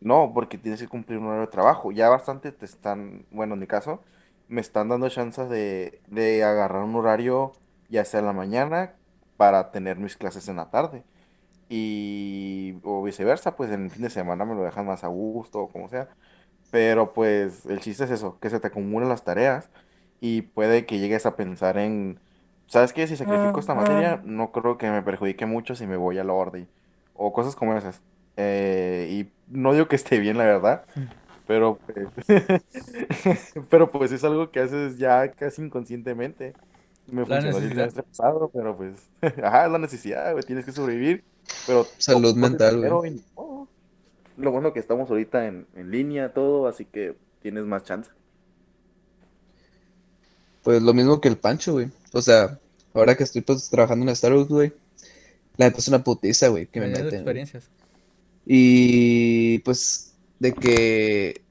No, 0.00 0.32
porque 0.34 0.58
tienes 0.58 0.80
que 0.82 0.88
cumplir 0.88 1.18
un 1.18 1.26
horario 1.26 1.42
de 1.46 1.52
trabajo. 1.52 1.92
Ya 1.92 2.08
bastante 2.08 2.50
te 2.52 2.64
están, 2.64 3.26
bueno, 3.30 3.54
en 3.54 3.60
mi 3.60 3.66
caso, 3.68 4.02
me 4.52 4.60
están 4.60 4.88
dando 4.90 5.08
chances 5.08 5.48
de, 5.48 6.02
de 6.08 6.44
agarrar 6.44 6.84
un 6.84 6.94
horario, 6.94 7.52
ya 7.88 8.04
sea 8.04 8.20
en 8.20 8.26
la 8.26 8.34
mañana, 8.34 8.92
para 9.38 9.70
tener 9.70 9.96
mis 9.98 10.18
clases 10.18 10.46
en 10.46 10.56
la 10.56 10.70
tarde. 10.70 11.04
Y, 11.70 12.74
o 12.84 13.02
viceversa, 13.02 13.56
pues 13.56 13.70
en 13.70 13.84
el 13.84 13.90
fin 13.90 14.02
de 14.02 14.10
semana 14.10 14.44
me 14.44 14.54
lo 14.54 14.62
dejan 14.62 14.86
más 14.86 15.04
a 15.04 15.08
gusto, 15.08 15.60
o 15.60 15.68
como 15.68 15.88
sea. 15.88 16.08
Pero 16.70 17.14
pues 17.14 17.64
el 17.64 17.80
chiste 17.80 18.04
es 18.04 18.10
eso, 18.10 18.38
que 18.40 18.50
se 18.50 18.60
te 18.60 18.66
acumulan 18.66 19.08
las 19.08 19.24
tareas 19.24 19.70
y 20.20 20.42
puede 20.42 20.84
que 20.84 20.98
llegues 20.98 21.24
a 21.24 21.34
pensar 21.34 21.78
en, 21.78 22.20
¿sabes 22.66 22.92
qué? 22.92 23.06
Si 23.06 23.16
sacrifico 23.16 23.58
esta 23.58 23.74
materia, 23.74 24.20
no 24.22 24.52
creo 24.52 24.76
que 24.76 24.90
me 24.90 25.00
perjudique 25.02 25.46
mucho 25.46 25.74
si 25.74 25.86
me 25.86 25.96
voy 25.96 26.18
a 26.18 26.24
la 26.24 26.34
orden. 26.34 26.68
O 27.14 27.32
cosas 27.32 27.56
como 27.56 27.74
esas. 27.74 28.02
Eh, 28.36 29.08
y 29.10 29.32
no 29.48 29.72
digo 29.72 29.88
que 29.88 29.96
esté 29.96 30.18
bien, 30.18 30.36
la 30.36 30.44
verdad, 30.44 30.84
pero 31.46 31.78
pues, 31.86 32.08
pero 33.70 33.90
pues 33.90 34.12
es 34.12 34.24
algo 34.24 34.50
que 34.50 34.60
haces 34.60 34.98
ya 34.98 35.30
casi 35.32 35.62
inconscientemente. 35.62 36.54
Me 37.06 37.26
La 37.26 37.40
funcionó 37.42 37.58
el 37.58 37.92
pasado, 37.92 38.50
pero 38.52 38.76
pues, 38.76 39.10
ajá, 39.42 39.66
es 39.66 39.72
la 39.72 39.78
necesidad, 39.78 40.32
güey, 40.32 40.44
tienes 40.44 40.64
que 40.64 40.72
sobrevivir, 40.72 41.24
pero 41.66 41.86
Salud 41.98 42.34
mental, 42.36 42.78
güey. 42.78 42.98
y 43.04 43.24
no. 43.36 43.68
Lo 44.36 44.50
bueno 44.50 44.72
que 44.72 44.80
estamos 44.80 45.10
ahorita 45.10 45.46
en, 45.46 45.66
en 45.74 45.90
línea, 45.90 46.32
todo, 46.32 46.66
así 46.68 46.84
que 46.86 47.16
tienes 47.40 47.64
más 47.64 47.84
chance. 47.84 48.10
Pues 50.62 50.82
lo 50.82 50.94
mismo 50.94 51.20
que 51.20 51.28
el 51.28 51.38
Pancho, 51.38 51.72
güey. 51.72 51.90
O 52.12 52.22
sea, 52.22 52.58
ahora 52.94 53.16
que 53.16 53.24
estoy 53.24 53.42
pues 53.42 53.68
trabajando 53.70 54.08
en 54.08 54.14
Starbucks, 54.16 54.48
güey. 54.48 54.72
La 55.56 55.66
neta 55.66 55.78
es 55.78 55.88
una 55.88 56.04
putiza, 56.04 56.48
güey, 56.48 56.66
que 56.68 56.80
me 56.80 56.86
Teniendo 56.86 57.10
meten. 57.10 57.20
experiencias. 57.20 57.70
Y 58.46 59.58
pues 59.60 60.14
de 60.38 60.52
que 60.54 61.41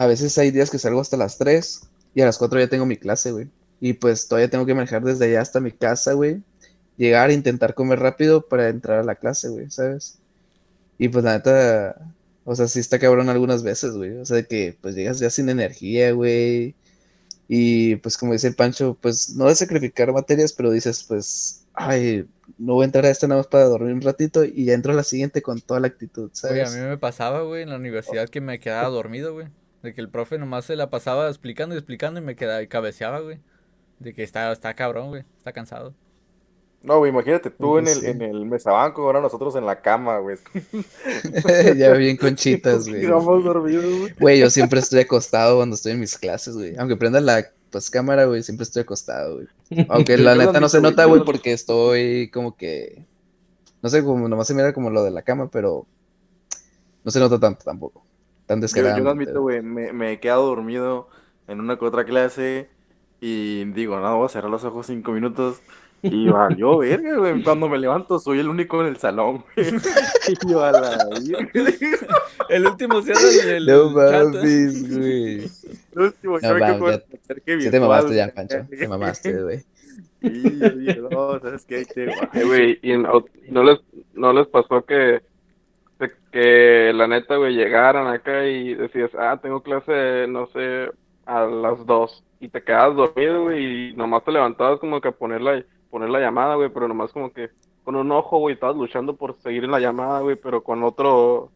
a 0.00 0.06
veces 0.06 0.38
hay 0.38 0.50
días 0.50 0.70
que 0.70 0.78
salgo 0.78 0.98
hasta 1.02 1.18
las 1.18 1.36
3 1.36 1.82
y 2.14 2.22
a 2.22 2.24
las 2.24 2.38
4 2.38 2.58
ya 2.58 2.68
tengo 2.68 2.86
mi 2.86 2.96
clase, 2.96 3.32
güey. 3.32 3.50
Y 3.82 3.92
pues 3.92 4.28
todavía 4.28 4.48
tengo 4.48 4.64
que 4.64 4.72
manejar 4.74 5.04
desde 5.04 5.26
allá 5.26 5.42
hasta 5.42 5.60
mi 5.60 5.72
casa, 5.72 6.14
güey. 6.14 6.42
Llegar, 6.96 7.30
intentar 7.30 7.74
comer 7.74 7.98
rápido 7.98 8.48
para 8.48 8.70
entrar 8.70 9.00
a 9.00 9.04
la 9.04 9.16
clase, 9.16 9.50
güey, 9.50 9.70
¿sabes? 9.70 10.18
Y 10.98 11.10
pues 11.10 11.22
la 11.22 11.34
neta, 11.34 12.14
o 12.44 12.56
sea, 12.56 12.66
sí 12.66 12.80
está 12.80 12.98
cabrón 12.98 13.28
algunas 13.28 13.62
veces, 13.62 13.92
güey. 13.92 14.16
O 14.16 14.24
sea, 14.24 14.36
de 14.38 14.46
que 14.46 14.78
pues 14.80 14.94
llegas 14.94 15.18
ya 15.18 15.28
sin 15.28 15.50
energía, 15.50 16.12
güey. 16.12 16.74
Y 17.48 17.96
pues 17.96 18.16
como 18.16 18.32
dice 18.32 18.48
el 18.48 18.54
Pancho, 18.56 18.96
pues 19.02 19.36
no 19.36 19.48
de 19.48 19.54
sacrificar 19.56 20.12
materias, 20.14 20.54
pero 20.54 20.70
dices, 20.70 21.04
pues, 21.04 21.66
ay, 21.74 22.26
no 22.58 22.74
voy 22.74 22.84
a 22.84 22.86
entrar 22.86 23.04
a 23.06 23.10
esta 23.10 23.28
nada 23.28 23.40
más 23.40 23.48
para 23.48 23.64
dormir 23.66 23.94
un 23.94 24.02
ratito 24.02 24.44
y 24.46 24.64
ya 24.66 24.74
entro 24.74 24.92
a 24.92 24.96
la 24.96 25.04
siguiente 25.04 25.42
con 25.42 25.60
toda 25.60 25.80
la 25.80 25.88
actitud, 25.88 26.30
Oye, 26.48 26.62
a 26.62 26.66
¿sabes? 26.66 26.74
mí 26.74 26.80
me 26.80 26.98
pasaba, 26.98 27.42
güey, 27.42 27.62
en 27.62 27.70
la 27.70 27.76
universidad 27.76 28.28
que 28.28 28.40
me 28.40 28.60
quedaba 28.60 28.88
dormido, 28.88 29.32
güey. 29.34 29.48
De 29.82 29.94
que 29.94 30.00
el 30.00 30.08
profe 30.08 30.38
nomás 30.38 30.66
se 30.66 30.76
la 30.76 30.90
pasaba 30.90 31.28
explicando 31.28 31.74
y 31.74 31.78
explicando 31.78 32.20
y 32.20 32.22
me 32.22 32.36
quedaba 32.36 32.62
y 32.62 32.68
cabeceaba, 32.68 33.20
güey. 33.20 33.38
De 33.98 34.14
que 34.14 34.22
está, 34.22 34.50
está 34.52 34.74
cabrón, 34.74 35.08
güey. 35.08 35.24
Está 35.38 35.52
cansado. 35.52 35.94
No, 36.82 36.98
güey, 36.98 37.10
imagínate 37.10 37.50
tú 37.50 37.76
en 37.76 37.88
el, 37.88 37.94
sí. 37.94 38.06
en 38.06 38.22
el 38.22 38.46
mesabanco, 38.46 39.02
ahora 39.02 39.20
nosotros 39.20 39.54
en 39.56 39.66
la 39.66 39.82
cama, 39.82 40.18
güey. 40.18 40.38
Ya 41.76 41.92
bien 41.92 42.16
conchitas, 42.16 42.88
güey. 42.88 43.02
Quedamos 43.02 43.44
dormidos, 43.44 43.84
güey. 43.84 44.14
Güey, 44.18 44.40
yo 44.40 44.48
siempre 44.48 44.80
estoy 44.80 45.00
acostado 45.00 45.56
cuando 45.56 45.74
estoy 45.74 45.92
en 45.92 46.00
mis 46.00 46.16
clases, 46.16 46.56
güey. 46.56 46.76
Aunque 46.78 46.96
prenda 46.96 47.20
la 47.20 47.44
pues 47.70 47.90
cámara, 47.90 48.24
güey, 48.24 48.42
siempre 48.42 48.64
estoy 48.64 48.82
acostado, 48.82 49.36
güey. 49.36 49.86
Aunque 49.88 50.16
la 50.16 50.34
neta 50.36 50.58
no 50.58 50.68
se 50.68 50.80
nota, 50.80 51.04
güey, 51.04 51.22
porque 51.22 51.52
estoy 51.52 52.30
como 52.30 52.56
que 52.56 53.04
no 53.82 53.88
sé, 53.88 54.04
como 54.04 54.28
nomás 54.28 54.46
se 54.46 54.54
mira 54.54 54.72
como 54.72 54.90
lo 54.90 55.02
de 55.02 55.10
la 55.10 55.22
cama, 55.22 55.50
pero 55.50 55.86
no 57.04 57.10
se 57.10 57.18
nota 57.18 57.38
tanto 57.40 57.64
tampoco. 57.64 58.04
Tan 58.50 58.60
Yo, 58.60 58.62
descarado. 58.62 58.96
yo 58.96 59.04
lo 59.04 59.10
admito, 59.10 59.42
güey, 59.42 59.62
me, 59.62 59.92
me 59.92 60.12
he 60.12 60.20
quedado 60.20 60.46
dormido 60.46 61.08
en 61.46 61.60
una 61.60 61.78
que 61.78 61.84
otra 61.84 62.04
clase 62.04 62.68
y 63.20 63.64
digo, 63.72 64.00
no, 64.00 64.16
voy 64.16 64.26
a 64.26 64.28
cerrar 64.28 64.50
los 64.50 64.64
ojos 64.64 64.86
cinco 64.86 65.12
minutos 65.12 65.62
y 66.02 66.28
valió 66.30 66.78
verga, 66.78 67.16
güey. 67.18 67.42
Cuando 67.42 67.68
me 67.68 67.78
levanto 67.78 68.18
soy 68.18 68.40
el 68.40 68.48
único 68.48 68.80
en 68.80 68.88
el 68.88 68.96
salón, 68.96 69.44
güey. 69.56 69.68
Y 70.28 70.48
yo 70.50 70.64
a 70.64 70.72
la. 70.72 70.98
El 72.48 72.66
último 72.66 73.02
cierra 73.02 73.20
el, 73.30 73.48
el 73.50 73.66
No 73.66 73.94
chat. 74.10 74.34
mames, 74.34 74.96
güey. 74.98 75.40
El 75.92 76.02
último 76.02 76.38
No, 76.40 76.54
creo 76.54 76.66
que 76.66 76.74
fue 76.74 77.04
acerque 77.22 77.60
Sí 77.60 77.70
te 77.70 77.80
mamaste 77.80 78.14
ya, 78.14 78.26
virtual, 78.26 78.48
Pancho. 78.48 78.66
Te 78.76 78.88
mamaste, 78.88 79.42
güey. 79.42 79.58
Sí, 80.22 80.58
yo 80.60 80.70
dije, 80.70 81.00
no, 81.10 81.40
¿sabes 81.40 81.64
qué? 81.66 81.86
Eh, 82.34 82.44
güey, 82.44 82.78
y 82.82 82.96
no, 82.96 83.24
no 83.48 83.64
les, 83.64 83.80
no 84.14 84.32
les 84.32 84.46
pasó 84.48 84.84
que, 84.84 85.22
que 86.32 86.92
la 86.94 87.06
neta, 87.06 87.36
güey, 87.36 87.54
llegaran 87.54 88.06
acá 88.06 88.46
y 88.46 88.74
decías, 88.74 89.10
ah, 89.18 89.38
tengo 89.42 89.62
clase, 89.62 90.26
no 90.28 90.46
sé, 90.48 90.90
a 91.26 91.44
las 91.44 91.84
dos, 91.86 92.24
y 92.40 92.48
te 92.48 92.62
quedabas 92.62 92.96
dormido, 92.96 93.44
güey, 93.44 93.90
y 93.90 93.96
nomás 93.96 94.24
te 94.24 94.32
levantabas 94.32 94.80
como 94.80 95.00
que 95.00 95.08
a 95.08 95.12
poner 95.12 95.40
la, 95.42 95.62
poner 95.90 96.08
la 96.10 96.20
llamada, 96.20 96.54
güey, 96.54 96.70
pero 96.70 96.88
nomás 96.88 97.12
como 97.12 97.32
que 97.32 97.50
con 97.84 97.96
un 97.96 98.10
ojo, 98.12 98.38
güey, 98.38 98.54
estabas 98.54 98.76
luchando 98.76 99.16
por 99.16 99.40
seguir 99.40 99.64
en 99.64 99.70
la 99.70 99.80
llamada, 99.80 100.20
güey, 100.20 100.36
pero 100.36 100.62
con 100.62 100.82
otro 100.84 101.50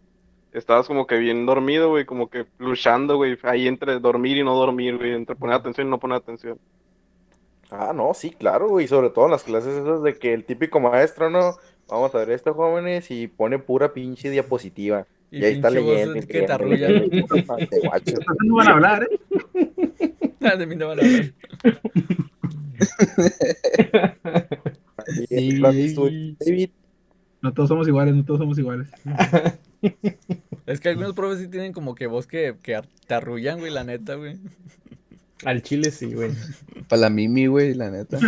estabas 0.52 0.86
como 0.86 1.06
que 1.06 1.18
bien 1.18 1.46
dormido, 1.46 1.90
güey, 1.90 2.04
como 2.04 2.30
que 2.30 2.46
luchando, 2.58 3.16
güey, 3.16 3.36
ahí 3.42 3.66
entre 3.66 3.98
dormir 3.98 4.36
y 4.36 4.44
no 4.44 4.54
dormir, 4.54 4.96
güey, 4.96 5.12
entre 5.12 5.36
poner 5.36 5.56
atención 5.56 5.88
y 5.88 5.90
no 5.90 5.98
poner 5.98 6.18
atención. 6.18 6.58
Ah, 7.70 7.92
no, 7.92 8.14
sí, 8.14 8.30
claro, 8.30 8.68
güey. 8.68 8.86
Sobre 8.86 9.10
todo 9.10 9.24
en 9.24 9.32
las 9.32 9.42
clases 9.42 9.74
esas 9.74 10.02
de 10.02 10.16
que 10.16 10.32
el 10.32 10.44
típico 10.44 10.78
maestro, 10.78 11.28
¿no? 11.28 11.54
Vamos 11.88 12.14
a 12.14 12.18
ver 12.18 12.30
esto, 12.30 12.54
jóvenes, 12.54 13.10
y 13.10 13.28
pone 13.28 13.58
pura 13.58 13.92
pinche 13.92 14.30
diapositiva. 14.30 15.06
Y, 15.30 15.38
Y 15.40 15.44
ahí 15.44 15.54
está 15.54 15.70
leyendo. 15.70 16.14
que 16.26 16.42
te 16.42 16.52
arrulla. 16.52 16.88
Entonces 16.88 17.46
no 18.44 18.54
van 18.56 18.68
a 18.68 18.72
hablar, 18.72 19.08
¿eh? 19.10 20.10
Ah, 20.40 20.56
de 20.56 20.66
mí 20.66 20.76
no 20.76 20.88
van 20.88 21.00
a 21.00 21.02
hablar. 21.02 21.32
Sí, 25.28 25.60
David, 25.60 26.70
No 27.42 27.52
todos 27.52 27.68
somos 27.68 27.88
iguales, 27.88 28.14
no 28.14 28.24
todos 28.24 28.40
somos 28.40 28.58
iguales. 28.58 28.88
Es 30.66 30.80
que 30.80 30.88
algunos 30.88 31.12
profes 31.12 31.40
sí 31.40 31.48
tienen 31.48 31.74
como 31.74 31.94
que 31.94 32.06
voz 32.06 32.26
que, 32.26 32.56
que 32.62 32.80
te 33.06 33.14
arrullan, 33.14 33.58
güey, 33.58 33.70
la 33.70 33.84
neta, 33.84 34.14
güey. 34.14 34.38
Al 35.44 35.62
chile 35.62 35.90
sí, 35.90 36.14
güey. 36.14 36.30
Para 36.88 37.02
la 37.02 37.10
Mimi, 37.10 37.46
güey, 37.48 37.74
la 37.74 37.90
neta. 37.90 38.18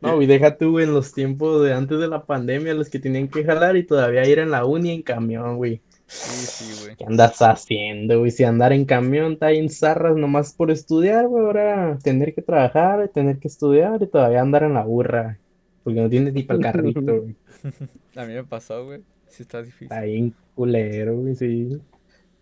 No, 0.00 0.20
y 0.20 0.26
deja 0.26 0.56
tú, 0.56 0.72
güey, 0.72 0.84
en 0.86 0.92
los 0.94 1.12
tiempos 1.14 1.62
de 1.64 1.72
antes 1.72 1.98
de 1.98 2.08
la 2.08 2.24
pandemia, 2.24 2.74
los 2.74 2.90
que 2.90 2.98
tenían 2.98 3.28
que 3.28 3.44
jalar 3.44 3.76
y 3.76 3.86
todavía 3.86 4.26
ir 4.28 4.38
en 4.38 4.50
la 4.50 4.64
uni 4.64 4.90
en 4.90 5.02
camión, 5.02 5.56
güey. 5.56 5.80
Sí, 6.06 6.46
sí, 6.46 6.82
güey. 6.84 6.96
¿Qué 6.96 7.04
andas 7.06 7.40
haciendo, 7.40 8.18
güey? 8.18 8.30
Si 8.30 8.44
andar 8.44 8.72
en 8.72 8.84
camión 8.84 9.32
está 9.32 9.50
en 9.52 9.70
zarras 9.70 10.16
nomás 10.16 10.52
por 10.52 10.70
estudiar, 10.70 11.26
güey, 11.28 11.44
ahora 11.44 11.98
tener 12.02 12.34
que 12.34 12.42
trabajar, 12.42 13.08
tener 13.08 13.38
que 13.38 13.48
estudiar 13.48 14.02
y 14.02 14.06
todavía 14.06 14.42
andar 14.42 14.64
en 14.64 14.74
la 14.74 14.84
burra. 14.84 15.38
Porque 15.82 16.00
no 16.00 16.10
tienes 16.10 16.34
ni 16.34 16.42
para 16.42 16.58
el 16.58 16.62
carrito, 16.72 17.00
güey. 17.00 17.36
A 18.16 18.24
mí 18.26 18.34
me 18.34 18.44
pasó, 18.44 18.84
güey. 18.84 19.00
Sí 19.28 19.42
está 19.42 19.62
difícil. 19.62 19.86
Está 19.86 20.02
bien 20.02 20.34
culero, 20.54 21.16
güey, 21.16 21.34
sí. 21.34 21.80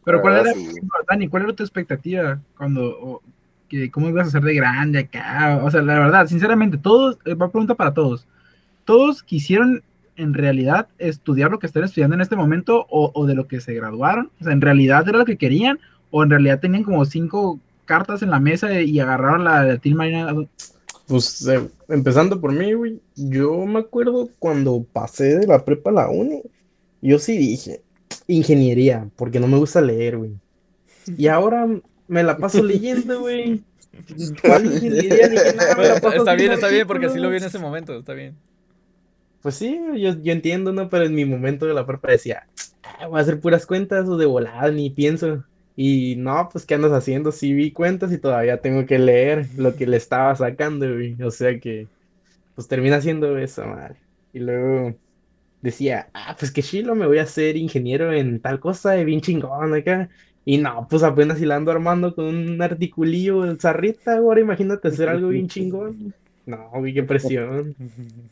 Pero 0.05 0.21
¿cuál 0.21 0.35
Ah, 0.37 0.41
era, 0.41 0.53
sí. 0.55 0.81
Dani, 1.09 1.29
cuál 1.29 1.45
era 1.45 1.53
tu 1.53 1.63
expectativa 1.63 2.41
cuando, 2.57 2.83
o, 3.01 3.23
que, 3.71 3.91
cómo 3.91 4.09
ibas 4.09 4.29
a 4.29 4.31
ser 4.33 4.43
de 4.43 4.55
grande 4.55 4.99
acá? 4.99 5.61
O 5.65 5.71
sea, 5.71 5.81
la 5.81 5.99
verdad, 5.99 6.27
sinceramente, 6.27 6.77
todos, 6.77 7.19
eh, 7.25 7.35
va 7.35 7.51
pregunta 7.51 7.75
para 7.75 7.95
todos. 7.95 8.27
¿Todos 8.85 9.23
quisieron 9.23 9.83
en 10.17 10.35
realidad 10.35 10.89
estudiar 10.99 11.51
lo 11.51 11.59
que 11.59 11.67
están 11.67 11.85
estudiando 11.85 12.15
en 12.15 12.21
este 12.21 12.37
momento 12.37 12.87
o, 12.91 13.11
o 13.15 13.27
de 13.27 13.35
lo 13.35 13.49
que 13.49 13.61
se 13.61 13.73
graduaron? 13.73 14.31
O 14.41 14.45
sea, 14.45 14.53
¿en 14.53 14.61
realidad 14.61 15.09
era 15.09 15.19
lo 15.19 15.25
que 15.25 15.39
querían 15.39 15.79
o 16.11 16.23
en 16.23 16.31
realidad 16.31 16.61
tenían 16.61 16.83
como 16.83 17.05
cinco 17.07 17.59
cartas 17.87 18.23
en 18.23 18.31
la 18.31 18.41
mesa 18.41 18.83
y 18.83 19.01
agarraron 19.01 19.45
la 19.45 19.65
de 19.65 19.79
Till 19.79 19.95
Marina? 19.95 20.35
Pues 21.07 21.47
eh, 21.49 21.69
empezando 21.89 22.41
por 22.41 22.53
mí, 22.53 22.73
güey. 22.73 23.01
Yo 23.17 23.65
me 23.67 23.81
acuerdo 23.81 24.29
cuando 24.39 24.85
pasé 24.93 25.39
de 25.39 25.47
la 25.47 25.65
prepa 25.65 25.91
a 25.91 25.95
la 25.95 26.11
uni, 26.11 26.43
yo 27.01 27.19
sí 27.19 27.39
dije 27.39 27.81
ingeniería, 28.27 29.09
porque 29.17 29.41
no 29.41 29.47
me 29.47 29.57
gusta 29.57 29.81
leer, 29.81 30.19
güey. 30.19 30.33
Y 31.17 31.27
ahora 31.27 31.67
me 32.11 32.23
la 32.23 32.37
paso 32.39 32.63
leyendo, 32.63 33.21
güey. 33.21 33.65
¿Cuál 34.43 34.67
ingeniería? 34.67 35.29
Dije, 35.29 35.53
"Nah, 35.55 35.77
me 35.77 35.89
la 35.89 36.01
Pero 36.01 36.01
paso 36.01 36.17
está 36.19 36.35
bien, 36.35 36.53
está 36.53 36.69
bien, 36.69 36.87
porque 36.87 37.07
así 37.07 37.19
lo 37.19 37.31
vi 37.31 37.37
en 37.39 37.45
artículos". 37.45 37.55
ese 37.55 37.59
momento, 37.59 37.99
está 37.99 38.15
bien. 38.15 38.37
Pues 39.43 39.55
sí, 39.55 39.81
yo, 39.97 40.15
yo 40.23 40.33
entiendo, 40.33 40.73
¿no? 40.73 40.89
Pero 40.91 41.05
en 41.07 41.15
mi 41.15 41.25
momento 41.25 41.67
de 41.67 41.75
la 41.75 41.87
prepa 41.87 42.11
decía, 42.11 42.47
"Ah, 42.83 43.07
voy 43.07 43.19
a 43.19 43.23
hacer 43.23 43.41
puras 43.41 43.67
cuentas 43.67 44.09
o 44.09 44.17
de 44.19 44.27
volada, 44.27 44.71
ni 44.71 44.91
pienso. 44.91 45.45
Y 45.77 46.17
no, 46.17 46.49
pues, 46.53 46.67
¿qué 46.67 46.75
andas 46.75 46.93
haciendo? 46.93 47.33
Sí 47.33 47.55
vi 47.55 47.73
cuentas 47.73 48.13
y 48.13 48.19
todavía 48.19 48.61
tengo 48.61 48.85
que 48.87 48.99
leer 48.99 49.47
lo 49.57 49.75
que 49.77 49.87
le 49.87 49.97
estaba 49.97 50.35
sacando, 50.37 50.87
güey. 50.93 51.17
O 51.23 51.31
sea 51.31 51.59
que, 51.59 51.91
pues 52.55 52.69
termina 52.69 52.97
haciendo 52.97 53.39
eso, 53.39 53.67
madre. 53.67 54.03
Y 54.33 54.41
luego 54.41 54.99
decía, 55.61 56.11
ah, 56.15 56.37
pues 56.39 56.53
que 56.53 56.63
chilo, 56.63 56.95
me 56.95 57.07
voy 57.07 57.19
a 57.19 57.23
hacer 57.25 57.57
ingeniero 57.57 58.13
en 58.13 58.41
tal 58.43 58.61
cosa, 58.61 58.99
y 58.99 59.05
bien 59.05 59.21
chingón 59.23 59.75
acá. 59.75 60.11
Y 60.45 60.59
no, 60.59 60.87
pues 60.89 61.03
apenas 61.03 61.39
si 61.39 61.45
la 61.47 61.57
ando 61.57 61.71
armando 61.71 62.15
con 62.15 62.27
un 62.27 62.63
articulillo 62.63 63.43
de 63.43 63.57
zarrita, 63.57 64.17
ahora 64.17 64.41
imagínate 64.41 64.89
hacer 64.89 65.09
algo 65.09 65.29
bien 65.29 65.49
chingón. 65.49 66.15
No, 66.47 66.71
güey, 66.75 66.95
qué 66.95 67.03
presión. 67.03 67.77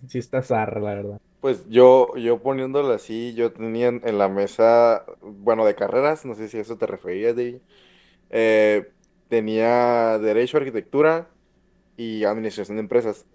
Sí 0.09 0.19
está 0.19 0.43
zarra, 0.43 0.81
la 0.81 0.95
verdad. 0.95 1.21
Pues 1.41 1.69
yo, 1.69 2.17
yo 2.17 2.39
poniéndolo 2.39 2.93
así, 2.93 3.35
yo 3.35 3.53
tenía 3.53 3.89
en, 3.89 4.19
la 4.19 4.29
mesa, 4.29 5.05
bueno, 5.23 5.65
de 5.65 5.75
carreras, 5.75 6.25
no 6.25 6.35
sé 6.35 6.49
si 6.49 6.59
a 6.59 6.63
eso 6.63 6.77
te 6.77 6.87
referías, 6.87 7.37
David. 7.37 7.59
Eh, 8.31 8.91
tenía 9.29 10.19
Derecho, 10.19 10.57
Arquitectura 10.57 11.29
y 11.97 12.25
Administración 12.25 12.79
de 12.79 12.83
Empresas. 12.83 13.27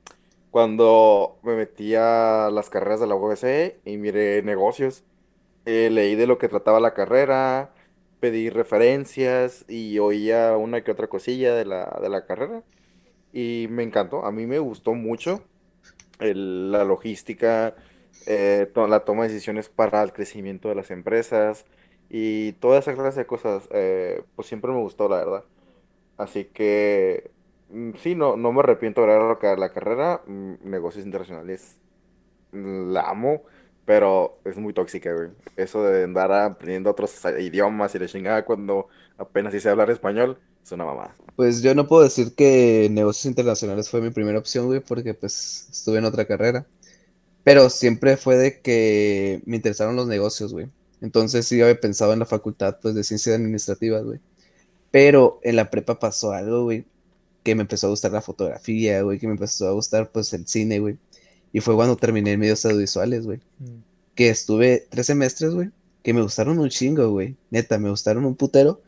Cuando 0.51 1.39
me 1.43 1.55
metí 1.55 1.95
a 1.95 2.49
las 2.51 2.69
carreras 2.69 2.99
de 2.99 3.07
la 3.07 3.15
UBC 3.15 3.79
y 3.85 3.97
miré 3.97 4.43
negocios, 4.43 5.03
eh, 5.65 5.89
leí 5.91 6.15
de 6.15 6.27
lo 6.27 6.37
que 6.37 6.49
trataba 6.49 6.79
la 6.79 6.93
carrera, 6.93 7.71
pedí 8.23 8.49
referencias 8.49 9.65
y 9.69 9.99
oía 9.99 10.57
una 10.57 10.83
que 10.83 10.91
otra 10.91 11.09
cosilla 11.09 11.55
de 11.55 11.65
la, 11.65 11.99
de 12.01 12.09
la 12.09 12.25
carrera. 12.25 12.63
Y 13.33 13.67
me 13.71 13.83
encantó, 13.83 14.25
a 14.25 14.31
mí 14.33 14.47
me 14.47 14.59
gustó 14.59 14.93
mucho 14.95 15.49
el- 16.19 16.71
la 16.71 16.83
logística, 16.85 17.75
eh, 18.25 18.69
to- 18.73 18.87
la 18.87 19.05
toma 19.05 19.23
de 19.23 19.29
decisiones 19.33 19.69
para 19.69 20.03
el 20.03 20.13
crecimiento 20.13 20.69
de 20.69 20.75
las 20.75 20.91
empresas 20.91 21.65
y 22.09 22.53
toda 22.53 22.79
esa 22.79 22.93
clase 22.95 23.21
de 23.21 23.27
cosas, 23.27 23.67
eh, 23.71 24.23
pues 24.35 24.47
siempre 24.47 24.71
me 24.71 24.79
gustó, 24.79 25.09
la 25.09 25.17
verdad. 25.17 25.45
Así 26.17 26.45
que 26.45 27.31
mm, 27.69 27.93
sí, 27.97 28.15
no, 28.15 28.37
no 28.37 28.51
me 28.53 28.59
arrepiento 28.61 29.01
de 29.01 29.07
agarrado 29.13 29.57
la 29.57 29.73
carrera, 29.73 30.23
mm, 30.27 30.55
negocios 30.63 31.05
internacionales, 31.05 31.81
mm, 32.51 32.91
la 32.93 33.01
amo, 33.09 33.43
pero 33.85 34.39
es 34.45 34.57
muy 34.57 34.73
tóxica, 34.73 35.13
güey. 35.13 35.29
Eso 35.55 35.83
de 35.83 36.03
andar 36.03 36.31
aprendiendo 36.31 36.89
otros 36.89 37.13
idiomas 37.39 37.93
y 37.95 37.99
la 37.99 38.07
chingada 38.07 38.45
cuando 38.45 38.87
apenas 39.17 39.53
hice 39.53 39.69
hablar 39.69 39.89
español, 39.89 40.37
es 40.63 40.71
una 40.71 40.85
mamada. 40.85 41.15
Pues 41.35 41.61
yo 41.61 41.75
no 41.75 41.87
puedo 41.87 42.03
decir 42.03 42.33
que 42.35 42.87
negocios 42.91 43.25
internacionales 43.25 43.89
fue 43.89 44.01
mi 44.01 44.11
primera 44.11 44.39
opción, 44.39 44.67
güey, 44.67 44.79
porque 44.79 45.13
pues 45.13 45.67
estuve 45.71 45.97
en 45.97 46.05
otra 46.05 46.25
carrera. 46.25 46.65
Pero 47.43 47.69
siempre 47.69 48.17
fue 48.17 48.37
de 48.37 48.61
que 48.61 49.41
me 49.45 49.57
interesaron 49.57 49.95
los 49.95 50.07
negocios, 50.07 50.53
güey. 50.53 50.69
Entonces 51.01 51.45
sí 51.45 51.61
había 51.61 51.79
pensado 51.79 52.13
en 52.13 52.19
la 52.19 52.25
facultad, 52.25 52.77
pues, 52.81 52.95
de 52.95 53.03
ciencias 53.03 53.35
administrativas, 53.35 54.03
güey. 54.05 54.19
Pero 54.91 55.39
en 55.43 55.57
la 55.57 55.69
prepa 55.69 55.99
pasó 55.99 56.31
algo, 56.31 56.63
güey, 56.63 56.85
que 57.43 57.55
me 57.55 57.63
empezó 57.63 57.87
a 57.87 57.89
gustar 57.89 58.13
la 58.13 58.21
fotografía, 58.21 59.01
güey, 59.01 59.19
que 59.19 59.27
me 59.27 59.33
empezó 59.33 59.67
a 59.67 59.73
gustar, 59.73 60.11
pues, 60.11 60.33
el 60.33 60.47
cine, 60.47 60.79
güey. 60.79 60.97
Y 61.53 61.61
fue 61.61 61.75
cuando 61.75 61.95
terminé 61.95 62.33
en 62.33 62.39
medios 62.39 62.65
audiovisuales, 62.65 63.25
güey. 63.25 63.39
Que 64.15 64.29
estuve 64.29 64.87
tres 64.89 65.05
semestres, 65.05 65.53
güey, 65.53 65.69
que 66.01 66.13
me 66.13 66.21
gustaron 66.21 66.59
un 66.59 66.69
chingo, 66.69 67.09
güey. 67.11 67.37
Neta, 67.51 67.77
me 67.77 67.89
gustaron 67.89 68.25
un 68.25 68.35
putero. 68.35 68.81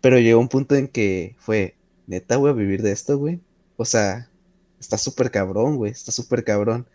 Pero 0.00 0.18
llegó 0.18 0.40
un 0.40 0.48
punto 0.48 0.76
en 0.76 0.86
que 0.86 1.34
fue, 1.38 1.74
neta, 2.06 2.36
güey, 2.36 2.52
a 2.52 2.56
vivir 2.56 2.82
de 2.82 2.92
esto, 2.92 3.18
güey. 3.18 3.40
O 3.76 3.84
sea, 3.84 4.30
está 4.78 4.96
súper 4.98 5.30
cabrón, 5.32 5.76
güey, 5.76 5.90
está 5.90 6.12
súper 6.12 6.44
cabrón. 6.44 6.86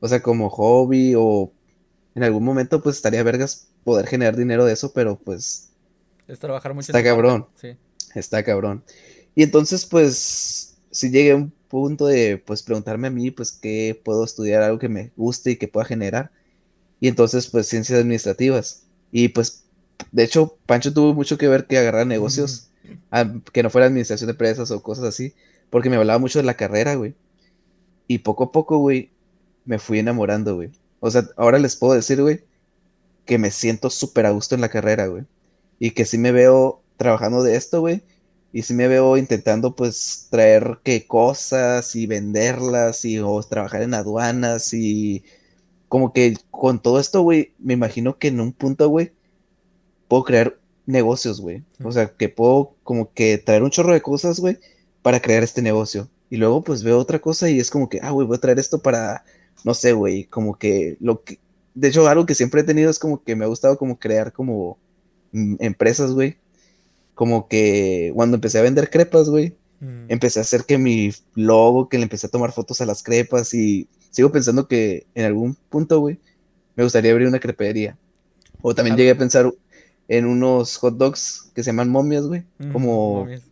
O 0.00 0.08
sea, 0.08 0.22
como 0.22 0.50
hobby 0.50 1.14
o 1.16 1.50
en 2.14 2.24
algún 2.24 2.44
momento, 2.44 2.82
pues 2.82 2.96
estaría 2.96 3.22
vergas 3.22 3.68
poder 3.84 4.06
generar 4.06 4.36
dinero 4.36 4.64
de 4.64 4.74
eso, 4.74 4.92
pero 4.92 5.16
pues 5.18 5.70
Es 6.26 6.38
trabajar 6.38 6.74
mucho 6.74 6.92
Está 6.92 7.02
cabrón. 7.02 7.46
Sí. 7.56 7.76
está 8.14 8.42
cabrón. 8.42 8.84
Y 9.34 9.44
entonces, 9.44 9.86
pues, 9.86 10.76
si 10.90 11.10
llegué 11.10 11.32
a 11.32 11.36
un 11.36 11.52
punto 11.68 12.06
de, 12.06 12.38
pues, 12.38 12.62
preguntarme 12.62 13.08
a 13.08 13.10
mí, 13.10 13.30
pues, 13.30 13.52
qué 13.52 14.00
puedo 14.04 14.24
estudiar, 14.24 14.62
algo 14.62 14.78
que 14.78 14.88
me 14.88 15.12
guste 15.16 15.52
y 15.52 15.56
que 15.56 15.68
pueda 15.68 15.86
generar. 15.86 16.30
Y 17.00 17.08
entonces, 17.08 17.48
pues, 17.48 17.66
ciencias 17.68 18.00
administrativas. 18.00 18.84
Y 19.12 19.28
pues, 19.28 19.64
de 20.12 20.24
hecho, 20.24 20.58
Pancho 20.66 20.92
tuvo 20.92 21.14
mucho 21.14 21.38
que 21.38 21.48
ver 21.48 21.66
que 21.66 21.78
agarrar 21.78 22.06
negocios, 22.06 22.70
a- 23.10 23.32
que 23.52 23.62
no 23.62 23.70
fuera 23.70 23.86
administración 23.88 24.28
de 24.28 24.32
empresas 24.32 24.70
o 24.70 24.82
cosas 24.82 25.04
así, 25.04 25.34
porque 25.70 25.90
me 25.90 25.96
hablaba 25.96 26.18
mucho 26.18 26.38
de 26.40 26.44
la 26.44 26.56
carrera, 26.56 26.94
güey. 26.96 27.14
Y 28.06 28.18
poco 28.18 28.44
a 28.44 28.52
poco, 28.52 28.78
güey, 28.78 29.10
me 29.64 29.78
fui 29.78 29.98
enamorando, 29.98 30.56
güey. 30.56 30.70
O 31.00 31.10
sea, 31.10 31.28
ahora 31.36 31.58
les 31.58 31.76
puedo 31.76 31.94
decir, 31.94 32.20
güey, 32.22 32.44
que 33.26 33.38
me 33.38 33.50
siento 33.50 33.90
súper 33.90 34.26
a 34.26 34.30
gusto 34.30 34.54
en 34.54 34.60
la 34.62 34.68
carrera, 34.70 35.06
güey. 35.08 35.24
Y 35.78 35.92
que 35.92 36.04
sí 36.04 36.18
me 36.18 36.32
veo 36.32 36.82
trabajando 36.96 37.42
de 37.42 37.56
esto, 37.56 37.80
güey. 37.80 38.02
Y 38.52 38.62
sí 38.62 38.74
me 38.74 38.88
veo 38.88 39.16
intentando, 39.16 39.74
pues, 39.76 40.28
traer 40.30 40.78
qué 40.82 41.06
cosas 41.06 41.94
y 41.96 42.06
venderlas 42.06 43.04
y 43.04 43.18
o 43.18 43.42
trabajar 43.42 43.82
en 43.82 43.94
aduanas 43.94 44.72
y 44.74 45.24
como 45.88 46.12
que 46.12 46.36
con 46.50 46.80
todo 46.80 47.00
esto, 47.00 47.22
güey, 47.22 47.52
me 47.58 47.74
imagino 47.74 48.18
que 48.18 48.28
en 48.28 48.40
un 48.40 48.52
punto, 48.52 48.88
güey, 48.88 49.12
puedo 50.08 50.24
crear 50.24 50.58
negocios, 50.86 51.40
güey. 51.40 51.62
O 51.84 51.92
sea, 51.92 52.08
que 52.16 52.28
puedo 52.28 52.74
como 52.84 53.12
que 53.12 53.38
traer 53.38 53.62
un 53.62 53.70
chorro 53.70 53.92
de 53.92 54.02
cosas, 54.02 54.40
güey, 54.40 54.58
para 55.02 55.20
crear 55.20 55.42
este 55.42 55.62
negocio. 55.62 56.08
Y 56.30 56.36
luego, 56.36 56.62
pues, 56.62 56.82
veo 56.82 56.98
otra 56.98 57.20
cosa 57.20 57.48
y 57.50 57.58
es 57.60 57.70
como 57.70 57.88
que, 57.88 58.00
ah, 58.02 58.10
güey, 58.10 58.26
voy 58.26 58.36
a 58.36 58.40
traer 58.40 58.58
esto 58.58 58.80
para, 58.80 59.24
no 59.64 59.74
sé, 59.74 59.92
güey, 59.92 60.24
como 60.24 60.58
que 60.58 60.96
lo 61.00 61.22
que, 61.24 61.38
de 61.74 61.88
hecho, 61.88 62.06
algo 62.08 62.26
que 62.26 62.34
siempre 62.34 62.62
he 62.62 62.64
tenido 62.64 62.90
es 62.90 62.98
como 62.98 63.22
que 63.22 63.36
me 63.36 63.44
ha 63.44 63.48
gustado 63.48 63.78
como 63.78 63.98
crear 63.98 64.32
como 64.32 64.78
mm, 65.32 65.56
empresas, 65.60 66.12
güey. 66.12 66.38
Como 67.18 67.48
que 67.48 68.12
cuando 68.14 68.36
empecé 68.36 68.60
a 68.60 68.62
vender 68.62 68.90
crepas, 68.90 69.28
güey, 69.28 69.56
Mm. 69.80 70.04
empecé 70.08 70.38
a 70.38 70.42
hacer 70.42 70.64
que 70.64 70.78
mi 70.78 71.10
logo, 71.34 71.88
que 71.88 71.98
le 71.98 72.04
empecé 72.04 72.28
a 72.28 72.30
tomar 72.30 72.52
fotos 72.52 72.80
a 72.80 72.86
las 72.86 73.02
crepas 73.02 73.54
y 73.54 73.88
sigo 74.10 74.30
pensando 74.30 74.68
que 74.68 75.06
en 75.16 75.24
algún 75.24 75.56
punto, 75.68 75.98
güey, 75.98 76.20
me 76.76 76.84
gustaría 76.84 77.10
abrir 77.10 77.26
una 77.26 77.40
crepería. 77.40 77.98
O 78.62 78.72
también 78.72 78.96
llegué 78.96 79.10
a 79.10 79.18
pensar 79.18 79.52
en 80.06 80.26
unos 80.26 80.76
hot 80.76 80.96
dogs 80.96 81.50
que 81.56 81.64
se 81.64 81.70
llaman 81.70 81.90
momias, 81.90 82.24
güey. 82.26 82.44
Mm, 82.58 82.72
Como 82.72 83.14
momias. 83.24 83.42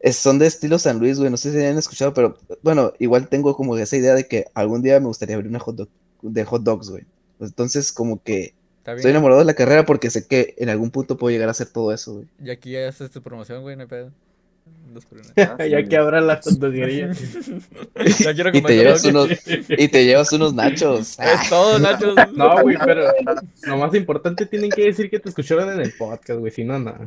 es- 0.00 0.16
son 0.16 0.38
de 0.38 0.46
estilo 0.46 0.78
San 0.78 0.98
Luis, 1.00 1.18
güey. 1.18 1.30
No 1.30 1.36
sé 1.36 1.50
si 1.52 1.58
han 1.64 1.76
escuchado, 1.78 2.14
pero 2.14 2.36
bueno, 2.62 2.92
igual 3.00 3.28
tengo 3.28 3.56
como 3.56 3.76
esa 3.76 3.96
idea 3.96 4.14
de 4.14 4.28
que 4.28 4.44
algún 4.54 4.80
día 4.82 5.00
me 5.00 5.06
gustaría 5.06 5.34
abrir 5.34 5.50
una 5.50 5.58
hot 5.60 5.74
dog 5.76 5.88
de 6.22 6.44
hot 6.44 6.62
dogs, 6.62 6.88
güey. 6.90 7.04
Entonces, 7.40 7.92
como 7.92 8.22
que 8.22 8.54
Está 8.84 8.92
estoy 8.96 9.12
enamorado 9.12 9.40
de 9.40 9.46
la 9.46 9.54
carrera 9.54 9.86
porque 9.86 10.10
sé 10.10 10.26
que 10.26 10.54
en 10.58 10.68
algún 10.68 10.90
punto 10.90 11.16
puedo 11.16 11.32
llegar 11.32 11.48
a 11.48 11.52
hacer 11.52 11.68
todo 11.68 11.90
eso, 11.90 12.16
güey. 12.16 12.26
Y 12.44 12.50
aquí 12.50 12.72
ya 12.72 12.86
haces 12.86 13.10
tu 13.10 13.22
promoción, 13.22 13.62
güey, 13.62 13.76
no 13.76 13.82
hay 13.82 13.88
pedo. 13.88 14.12
Dos 14.92 15.06
por 15.06 15.20
uno. 15.20 15.28
ya 15.66 15.82
que 15.84 15.96
abra 15.96 16.20
la 16.20 16.38
tontería. 16.38 17.10
ya 18.18 18.34
quiero 18.34 18.50
Y 18.52 18.60
te 18.60 18.76
llevas 18.76 19.02
unos, 19.04 19.28
y 19.46 19.88
te 19.88 20.04
llevas 20.04 20.32
unos 20.34 20.52
nachos. 20.52 21.18
Es 21.18 21.48
todo, 21.48 21.78
Nacho. 21.78 22.14
No, 22.34 22.60
güey, 22.60 22.76
pero 22.84 23.10
lo 23.62 23.76
más 23.78 23.94
importante 23.94 24.44
tienen 24.44 24.68
que 24.68 24.84
decir 24.84 25.08
que 25.08 25.18
te 25.18 25.30
escucharon 25.30 25.72
en 25.72 25.80
el 25.80 25.92
podcast, 25.94 26.38
güey, 26.40 26.52
si 26.52 26.64
no, 26.64 26.78
nada. 26.78 27.00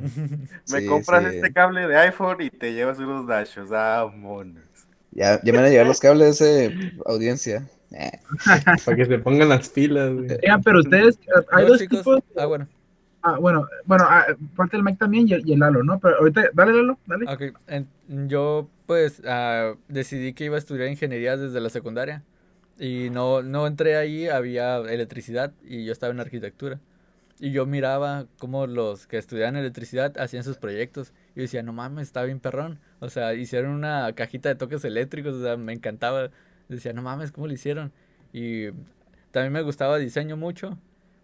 Me 0.72 0.82
Sí, 0.82 0.88
compras 0.88 1.26
sí. 1.30 1.36
este 1.36 1.54
cable 1.54 1.88
de 1.88 1.96
iPhone 1.96 2.42
y 2.42 2.50
te 2.50 2.74
llevas 2.74 2.98
unos 2.98 3.26
nachos. 3.26 3.70
Ah, 3.72 4.12
monos. 4.12 4.64
Ya, 5.12 5.40
ya 5.44 5.52
me 5.52 5.60
van 5.60 5.68
a 5.68 5.70
llegar 5.70 5.86
los 5.86 6.00
cables 6.00 6.40
de 6.40 6.94
audiencia. 7.06 7.68
Eh, 7.92 8.12
Para 8.86 8.98
que 8.98 9.06
se 9.06 9.20
pongan 9.20 9.50
las 9.50 9.70
pilas, 9.70 10.12
güey. 10.14 10.28
Oigan, 10.32 10.62
pero 10.62 10.80
ustedes, 10.80 11.18
eh, 11.18 11.46
hay 11.52 11.66
dos 11.66 11.80
chicos- 11.80 12.00
tipos. 12.00 12.24
Ah, 12.38 12.46
bueno. 12.46 12.68
Ah, 13.24 13.38
bueno, 13.40 13.68
bueno, 13.86 14.06
ah, 14.08 14.26
parte 14.56 14.78
del 14.78 14.84
Mike 14.84 14.98
también 15.00 15.28
y 15.28 15.34
el, 15.34 15.48
y 15.48 15.54
el 15.54 15.60
Lalo, 15.60 15.84
¿no? 15.84 16.00
Pero 16.00 16.18
ahorita, 16.18 16.50
dale, 16.54 16.72
Lalo, 16.74 16.98
dale. 17.08 17.26
Ok, 17.28 17.58
en- 17.68 17.88
yo 18.30 18.70
pues 18.86 19.22
ah, 19.26 19.74
decidí 19.90 20.34
que 20.34 20.46
iba 20.46 20.56
a 20.56 20.60
estudiar 20.60 20.88
ingeniería 20.88 21.36
desde 21.36 21.60
la 21.60 21.70
secundaria 21.70 22.24
y 22.80 23.10
no, 23.10 23.42
no 23.42 23.68
entré 23.68 23.98
ahí, 23.98 24.28
había 24.30 24.78
electricidad 24.78 25.52
y 25.64 25.84
yo 25.86 25.92
estaba 25.92 26.14
en 26.14 26.20
arquitectura. 26.20 26.80
Y 27.40 27.52
yo 27.52 27.66
miraba 27.66 28.26
cómo 28.40 28.66
los 28.66 29.08
que 29.08 29.18
estudiaban 29.18 29.56
electricidad 29.58 30.18
hacían 30.18 30.44
sus 30.44 30.58
proyectos 30.58 31.12
y 31.36 31.38
yo 31.40 31.42
decía, 31.44 31.64
no 31.64 31.74
mames, 31.74 32.08
está 32.08 32.24
bien 32.24 32.40
perrón. 32.40 32.80
O 33.00 33.10
sea, 33.10 33.34
hicieron 33.34 33.72
una 33.72 34.12
cajita 34.14 34.50
de 34.50 34.56
toques 34.56 34.84
eléctricos, 34.86 35.34
o 35.36 35.42
sea, 35.44 35.58
me 35.58 35.74
encantaba. 35.74 36.30
Decía, 36.70 36.94
no 36.94 37.02
mames, 37.02 37.32
¿cómo 37.32 37.48
lo 37.48 37.54
hicieron? 37.54 37.92
Y 38.34 38.68
también 39.32 39.54
me 39.54 39.62
gustaba 39.62 39.98
diseño 39.98 40.38
mucho, 40.38 40.78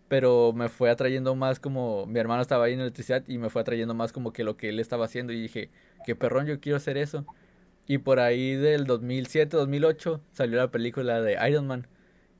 pero 0.07 0.53
me 0.53 0.69
fue 0.69 0.89
atrayendo 0.89 1.35
más 1.35 1.59
como 1.59 2.05
mi 2.05 2.19
hermano 2.19 2.41
estaba 2.41 2.65
ahí 2.65 2.73
en 2.73 2.81
electricidad 2.81 3.23
y 3.27 3.37
me 3.37 3.49
fue 3.49 3.61
atrayendo 3.61 3.93
más 3.93 4.11
como 4.11 4.31
que 4.33 4.43
lo 4.43 4.57
que 4.57 4.69
él 4.69 4.79
estaba 4.79 5.05
haciendo 5.05 5.33
y 5.33 5.41
dije, 5.41 5.69
qué 6.05 6.15
perrón, 6.15 6.45
yo 6.45 6.59
quiero 6.59 6.77
hacer 6.77 6.97
eso. 6.97 7.25
Y 7.87 7.97
por 7.97 8.19
ahí 8.19 8.55
del 8.55 8.85
2007, 8.85 9.57
2008 9.57 10.21
salió 10.31 10.57
la 10.57 10.71
película 10.71 11.21
de 11.21 11.37
Iron 11.49 11.67
Man 11.67 11.87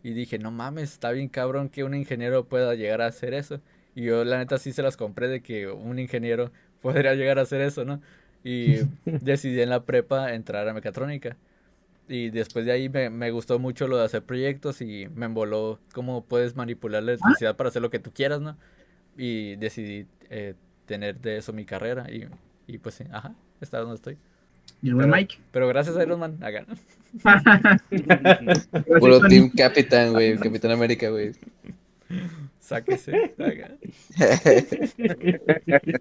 y 0.03 0.13
dije, 0.13 0.37
no 0.37 0.51
mames, 0.51 0.93
está 0.93 1.11
bien 1.11 1.29
cabrón 1.29 1.69
que 1.69 1.83
un 1.83 1.95
ingeniero 1.95 2.45
pueda 2.45 2.75
llegar 2.75 3.01
a 3.01 3.07
hacer 3.07 3.33
eso. 3.33 3.61
Y 3.95 4.03
yo 4.03 4.23
la 4.25 4.37
neta 4.37 4.57
sí 4.57 4.73
se 4.73 4.83
las 4.83 4.97
compré 4.97 5.27
de 5.27 5.41
que 5.41 5.67
un 5.67 5.99
ingeniero 5.99 6.51
podría 6.81 7.15
llegar 7.15 7.39
a 7.39 7.43
hacer 7.43 7.61
eso, 7.61 7.85
¿no? 7.85 8.01
Y 8.43 8.79
decidí 9.05 9.61
en 9.61 9.69
la 9.69 9.85
prepa 9.85 10.33
entrar 10.33 10.67
a 10.67 10.73
mecatrónica. 10.73 11.37
Y 12.07 12.29
después 12.31 12.65
de 12.65 12.71
ahí 12.73 12.89
me, 12.89 13.09
me 13.09 13.31
gustó 13.31 13.59
mucho 13.59 13.87
lo 13.87 13.97
de 13.97 14.05
hacer 14.05 14.23
proyectos 14.23 14.81
y 14.81 15.07
me 15.15 15.25
emboló 15.25 15.79
cómo 15.93 16.23
puedes 16.25 16.55
manipular 16.55 17.01
la 17.03 17.13
electricidad 17.13 17.55
para 17.55 17.69
hacer 17.69 17.81
lo 17.81 17.89
que 17.89 17.99
tú 17.99 18.11
quieras, 18.13 18.41
¿no? 18.41 18.57
Y 19.17 19.55
decidí 19.55 20.05
eh, 20.29 20.53
tener 20.85 21.17
de 21.19 21.37
eso 21.37 21.53
mi 21.53 21.65
carrera 21.65 22.07
y, 22.11 22.27
y 22.67 22.77
pues 22.77 22.95
sí, 22.95 23.05
ajá, 23.11 23.33
está 23.61 23.79
donde 23.79 23.95
estoy. 23.95 24.17
Y 24.81 24.89
el 24.89 24.95
buen 24.95 25.07
Pero- 25.09 25.17
Mike. 25.21 25.37
Pero 25.51 25.67
gracias 25.69 25.95
a 25.95 26.03
Iron 26.03 26.19
Man, 26.19 26.37
acá. 26.43 26.65
Puro. 28.99 29.21
Team 29.27 29.49
Capitán, 29.55 30.11
güey. 30.13 30.35
Capitán 30.37 30.71
América, 30.71 31.09
güey. 31.09 31.31
Sáquese. 32.59 33.33
acá. 33.37 33.71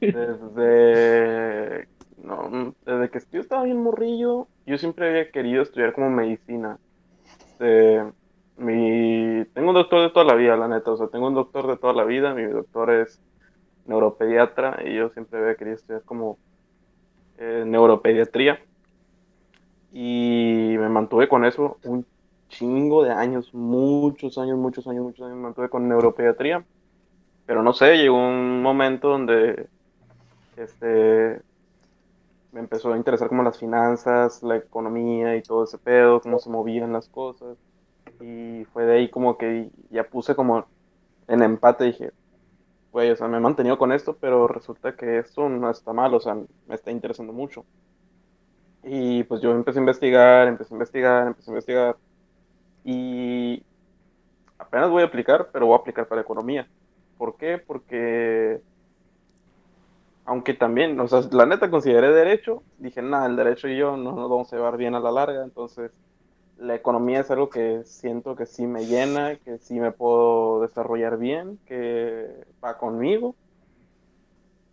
Desde, 0.00 1.86
no, 2.24 2.74
desde 2.86 3.10
que 3.10 3.20
yo 3.32 3.40
estaba 3.40 3.64
bien 3.64 3.82
morrillo, 3.82 4.48
yo 4.66 4.78
siempre 4.78 5.08
había 5.08 5.30
querido 5.30 5.62
estudiar 5.62 5.92
como 5.92 6.10
medicina. 6.10 6.78
Este, 7.46 8.02
mi, 8.56 9.44
tengo 9.52 9.68
un 9.68 9.74
doctor 9.74 10.02
de 10.02 10.10
toda 10.10 10.24
la 10.24 10.34
vida, 10.34 10.56
la 10.56 10.68
neta, 10.68 10.90
o 10.90 10.96
sea, 10.96 11.08
tengo 11.08 11.28
un 11.28 11.34
doctor 11.34 11.66
de 11.66 11.76
toda 11.76 11.92
la 11.92 12.04
vida, 12.04 12.34
mi 12.34 12.44
doctor 12.44 12.90
es 12.90 13.20
neuropediatra 13.86 14.78
y 14.84 14.94
yo 14.94 15.10
siempre 15.10 15.38
había 15.38 15.56
querido 15.56 15.76
estudiar 15.76 16.02
como 16.02 16.38
eh, 17.38 17.64
neuropediatría. 17.66 18.60
Y 19.92 20.74
me 20.78 20.88
mantuve 20.88 21.28
con 21.28 21.44
eso 21.44 21.78
un 21.84 22.04
chingo 22.48 23.04
de 23.04 23.12
años, 23.12 23.52
muchos 23.54 24.38
años, 24.38 24.58
muchos 24.58 24.86
años, 24.86 25.04
muchos 25.04 25.26
años 25.26 25.36
me 25.36 25.42
mantuve 25.42 25.68
con 25.68 25.88
neuropediatría. 25.88 26.64
Pero 27.46 27.62
no 27.62 27.74
sé, 27.74 27.98
llegó 27.98 28.16
un 28.16 28.62
momento 28.62 29.08
donde 29.08 29.68
este, 30.56 31.42
me 32.54 32.60
empezó 32.60 32.92
a 32.92 32.96
interesar 32.96 33.28
como 33.28 33.42
las 33.42 33.58
finanzas, 33.58 34.42
la 34.44 34.56
economía 34.56 35.36
y 35.36 35.42
todo 35.42 35.64
ese 35.64 35.76
pedo, 35.76 36.20
cómo 36.20 36.38
se 36.38 36.48
movían 36.48 36.92
las 36.92 37.08
cosas. 37.08 37.58
Y 38.20 38.64
fue 38.72 38.84
de 38.84 38.94
ahí 38.94 39.10
como 39.10 39.36
que 39.36 39.70
ya 39.90 40.04
puse 40.04 40.36
como 40.36 40.64
en 41.26 41.42
empate, 41.42 41.84
dije, 41.84 42.12
güey, 42.92 43.10
o 43.10 43.16
sea, 43.16 43.26
me 43.26 43.38
he 43.38 43.40
mantenido 43.40 43.76
con 43.76 43.90
esto, 43.90 44.16
pero 44.20 44.46
resulta 44.46 44.94
que 44.94 45.18
esto 45.18 45.48
no 45.48 45.68
está 45.68 45.92
mal, 45.92 46.14
o 46.14 46.20
sea, 46.20 46.36
me 46.68 46.74
está 46.76 46.92
interesando 46.92 47.32
mucho. 47.32 47.64
Y 48.84 49.24
pues 49.24 49.40
yo 49.40 49.50
empecé 49.50 49.80
a 49.80 49.82
investigar, 49.82 50.46
empecé 50.46 50.72
a 50.74 50.76
investigar, 50.76 51.26
empecé 51.26 51.50
a 51.50 51.54
investigar. 51.54 51.96
Y 52.84 53.64
apenas 54.58 54.90
voy 54.90 55.02
a 55.02 55.06
aplicar, 55.06 55.48
pero 55.52 55.66
voy 55.66 55.74
a 55.74 55.80
aplicar 55.80 56.06
para 56.06 56.20
economía. 56.20 56.68
¿Por 57.18 57.36
qué? 57.36 57.58
Porque 57.58 58.60
aunque 60.24 60.54
también, 60.54 60.98
o 60.98 61.08
sea, 61.08 61.20
la 61.32 61.46
neta 61.46 61.70
consideré 61.70 62.12
derecho, 62.12 62.62
dije, 62.78 63.02
nada, 63.02 63.26
el 63.26 63.36
derecho 63.36 63.68
y 63.68 63.76
yo 63.76 63.96
no 63.96 64.12
nos 64.12 64.30
vamos 64.30 64.52
a 64.52 64.56
llevar 64.56 64.76
bien 64.76 64.94
a 64.94 65.00
la 65.00 65.10
larga, 65.10 65.44
entonces 65.44 65.92
la 66.56 66.74
economía 66.74 67.20
es 67.20 67.30
algo 67.30 67.50
que 67.50 67.82
siento 67.84 68.36
que 68.36 68.46
sí 68.46 68.66
me 68.66 68.86
llena, 68.86 69.36
que 69.36 69.58
sí 69.58 69.80
me 69.80 69.92
puedo 69.92 70.60
desarrollar 70.62 71.18
bien, 71.18 71.58
que 71.66 72.26
va 72.62 72.78
conmigo. 72.78 73.34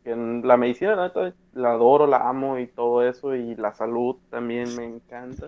En 0.04 0.48
la 0.48 0.58
medicina, 0.58 0.96
la 0.96 1.08
neta, 1.08 1.34
la 1.54 1.72
adoro, 1.72 2.08
la 2.08 2.28
amo 2.30 2.58
y 2.58 2.68
todo 2.68 3.04
eso, 3.04 3.36
y 3.36 3.56
la 3.56 3.74
salud 3.74 4.18
también 4.30 4.76
me 4.76 4.86
encanta. 4.86 5.48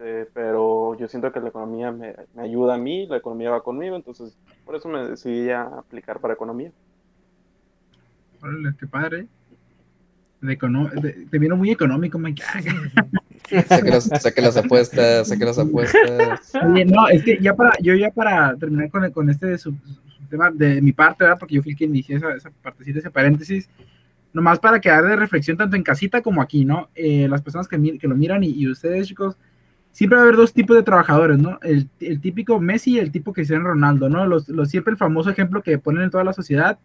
Eh, 0.00 0.26
pero 0.32 0.94
yo 0.94 1.08
siento 1.08 1.32
que 1.32 1.40
la 1.40 1.48
economía 1.48 1.90
me, 1.90 2.14
me 2.34 2.42
ayuda 2.42 2.74
a 2.74 2.78
mí, 2.78 3.06
la 3.06 3.16
economía 3.16 3.50
va 3.50 3.62
conmigo, 3.62 3.96
entonces 3.96 4.36
por 4.64 4.76
eso 4.76 4.88
me 4.88 5.08
decidí 5.08 5.50
a 5.50 5.62
aplicar 5.64 6.20
para 6.20 6.34
economía. 6.34 6.72
Órale, 8.42 8.74
qué 8.78 8.86
padre. 8.86 9.26
De 10.40 10.56
econo- 10.56 10.88
de- 10.90 11.26
te 11.30 11.38
vino 11.38 11.56
muy 11.56 11.70
económico, 11.70 12.18
Mike. 12.18 12.42
Ah, 12.46 13.62
Saque 13.66 13.90
las, 13.90 14.04
saque 14.04 14.42
las 14.42 14.56
apuestas, 14.58 15.28
saque 15.28 15.44
las 15.44 15.58
apuestas. 15.58 16.52
Oye, 16.62 16.84
no, 16.84 17.08
es 17.08 17.22
que 17.24 17.38
ya 17.40 17.54
para, 17.54 17.72
yo 17.80 17.94
ya 17.94 18.10
para 18.10 18.54
terminar 18.56 18.90
con, 18.90 19.10
con 19.10 19.30
este 19.30 19.56
su- 19.58 19.72
su 19.72 20.24
tema 20.28 20.50
de 20.50 20.82
mi 20.82 20.92
parte, 20.92 21.24
¿verdad? 21.24 21.38
Porque 21.40 21.54
yo 21.54 21.62
fui 21.62 21.72
el 21.72 21.78
que 21.78 21.86
inicié 21.86 22.16
esa, 22.16 22.34
esa 22.34 22.50
partecita, 22.62 22.98
ese 22.98 23.10
paréntesis, 23.10 23.68
nomás 24.34 24.58
para 24.58 24.80
quedar 24.80 25.02
de 25.06 25.16
reflexión 25.16 25.56
tanto 25.56 25.76
en 25.76 25.82
casita 25.82 26.20
como 26.20 26.42
aquí, 26.42 26.64
¿no? 26.66 26.90
Eh, 26.94 27.26
las 27.28 27.40
personas 27.42 27.66
que, 27.66 27.78
mi- 27.78 27.98
que 27.98 28.06
lo 28.06 28.14
miran 28.14 28.44
y, 28.44 28.50
y 28.50 28.68
ustedes, 28.68 29.08
chicos, 29.08 29.36
siempre 29.92 30.16
va 30.16 30.22
a 30.22 30.24
haber 30.26 30.36
dos 30.36 30.52
tipos 30.52 30.76
de 30.76 30.82
trabajadores, 30.82 31.38
¿no? 31.38 31.58
El, 31.62 31.88
el 32.00 32.20
típico 32.20 32.60
Messi 32.60 32.96
y 32.96 32.98
el 32.98 33.10
tipo 33.10 33.32
Cristiano 33.32 33.64
Ronaldo, 33.64 34.08
¿no? 34.10 34.26
Los, 34.26 34.48
los, 34.50 34.68
siempre 34.68 34.90
el 34.92 34.98
famoso 34.98 35.30
ejemplo 35.30 35.62
que 35.62 35.78
ponen 35.78 36.02
en 36.04 36.10
toda 36.10 36.22
la 36.22 36.34
sociedad 36.34 36.78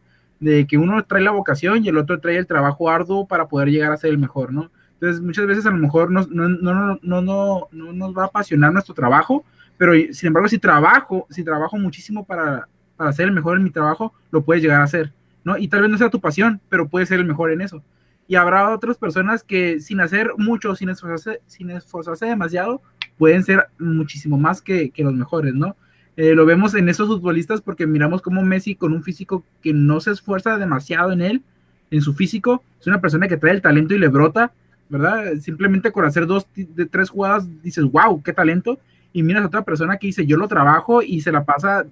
de 0.44 0.68
que 0.68 0.78
uno 0.78 1.04
trae 1.06 1.22
la 1.22 1.32
vocación 1.32 1.84
y 1.84 1.90
el 1.90 1.98
otro 1.98 2.20
trae 2.20 2.38
el 2.38 2.48
trabajo 2.48 2.90
arduo 2.90 3.28
para 3.28 3.48
poder 3.48 3.70
llegar 3.70 3.92
a 3.92 3.98
ser 3.98 4.10
el 4.10 4.18
mejor, 4.18 4.52
¿no? 4.52 4.70
Entonces 4.94 5.22
muchas 5.22 5.46
veces 5.48 5.66
a 5.66 5.72
lo 5.72 5.78
mejor 5.78 6.12
no, 6.12 6.26
no, 6.30 6.50
no, 6.50 7.00
no, 7.02 7.68
no 7.72 7.94
nos 7.94 8.18
va 8.18 8.24
a 8.24 8.28
apasionar 8.28 8.72
nuestro 8.72 8.94
trabajo, 8.94 9.46
pero 9.78 9.94
sin 10.12 10.28
embargo, 10.28 10.50
si 10.50 10.60
trabajo, 10.60 11.26
si 11.30 11.44
trabajo 11.44 11.78
muchísimo 11.78 12.26
para, 12.26 12.68
para 12.96 13.14
ser 13.14 13.28
el 13.28 13.34
mejor 13.34 13.58
en 13.58 13.64
mi 13.64 13.70
trabajo, 13.70 14.14
lo 14.32 14.44
puedes 14.44 14.62
llegar 14.62 14.82
a 14.82 14.86
hacer, 14.86 15.14
¿no? 15.44 15.58
Y 15.58 15.68
tal 15.68 15.82
vez 15.82 15.92
no 15.92 15.98
sea 15.98 16.10
tu 16.10 16.20
pasión, 16.20 16.62
pero 16.70 16.88
puedes 16.88 17.10
ser 17.10 17.20
el 17.20 17.26
mejor 17.26 17.52
en 17.52 17.62
eso. 17.62 17.82
Y 18.28 18.36
habrá 18.36 18.70
otras 18.70 18.98
personas 18.98 19.44
que 19.44 19.80
sin 19.80 20.00
hacer 20.02 20.32
mucho, 20.38 20.76
sin 20.76 20.90
esforzarse, 20.90 21.42
sin 21.48 21.70
esforzarse 21.70 22.26
demasiado, 22.26 22.82
pueden 23.18 23.44
ser 23.44 23.68
muchísimo 23.80 24.38
más 24.38 24.62
que, 24.62 24.90
que 24.90 25.04
los 25.04 25.14
mejores, 25.14 25.54
¿no? 25.54 25.76
Eh, 26.16 26.36
lo 26.36 26.46
vemos 26.46 26.76
en 26.76 26.90
esos 26.90 27.08
futbolistas 27.08 27.62
porque 27.62 27.88
miramos 27.88 28.22
como 28.22 28.44
Messi 28.44 28.76
con 28.76 28.94
un 28.94 29.04
físico 29.04 29.44
que 29.62 29.74
no 29.74 30.00
se 30.00 30.12
esfuerza 30.12 30.58
demasiado 30.58 31.12
en 31.12 31.22
él, 31.22 31.42
en 31.90 32.02
su 32.02 32.14
físico, 32.14 32.64
es 32.80 32.88
una 32.88 33.02
persona 33.02 33.28
que 33.28 33.38
trae 33.38 33.54
el 33.54 33.62
talento 33.62 33.94
y 33.94 34.00
le 34.00 34.08
brota, 34.08 34.52
¿verdad? 34.90 35.36
Simplemente 35.42 35.92
con 35.92 36.06
hacer 36.06 36.28
dos, 36.28 36.48
de 36.56 36.86
tres 36.86 37.10
jugadas 37.10 37.48
dices, 37.62 37.84
wow, 37.86 38.22
qué 38.22 38.34
talento, 38.34 38.80
y 39.12 39.24
miras 39.24 39.44
a 39.44 39.48
otra 39.48 39.64
persona 39.64 39.98
que 39.98 40.08
dice, 40.08 40.26
yo 40.26 40.38
lo 40.38 40.48
trabajo 40.48 41.02
y 41.02 41.22
se 41.22 41.32
la 41.32 41.46
pasa 41.46 41.86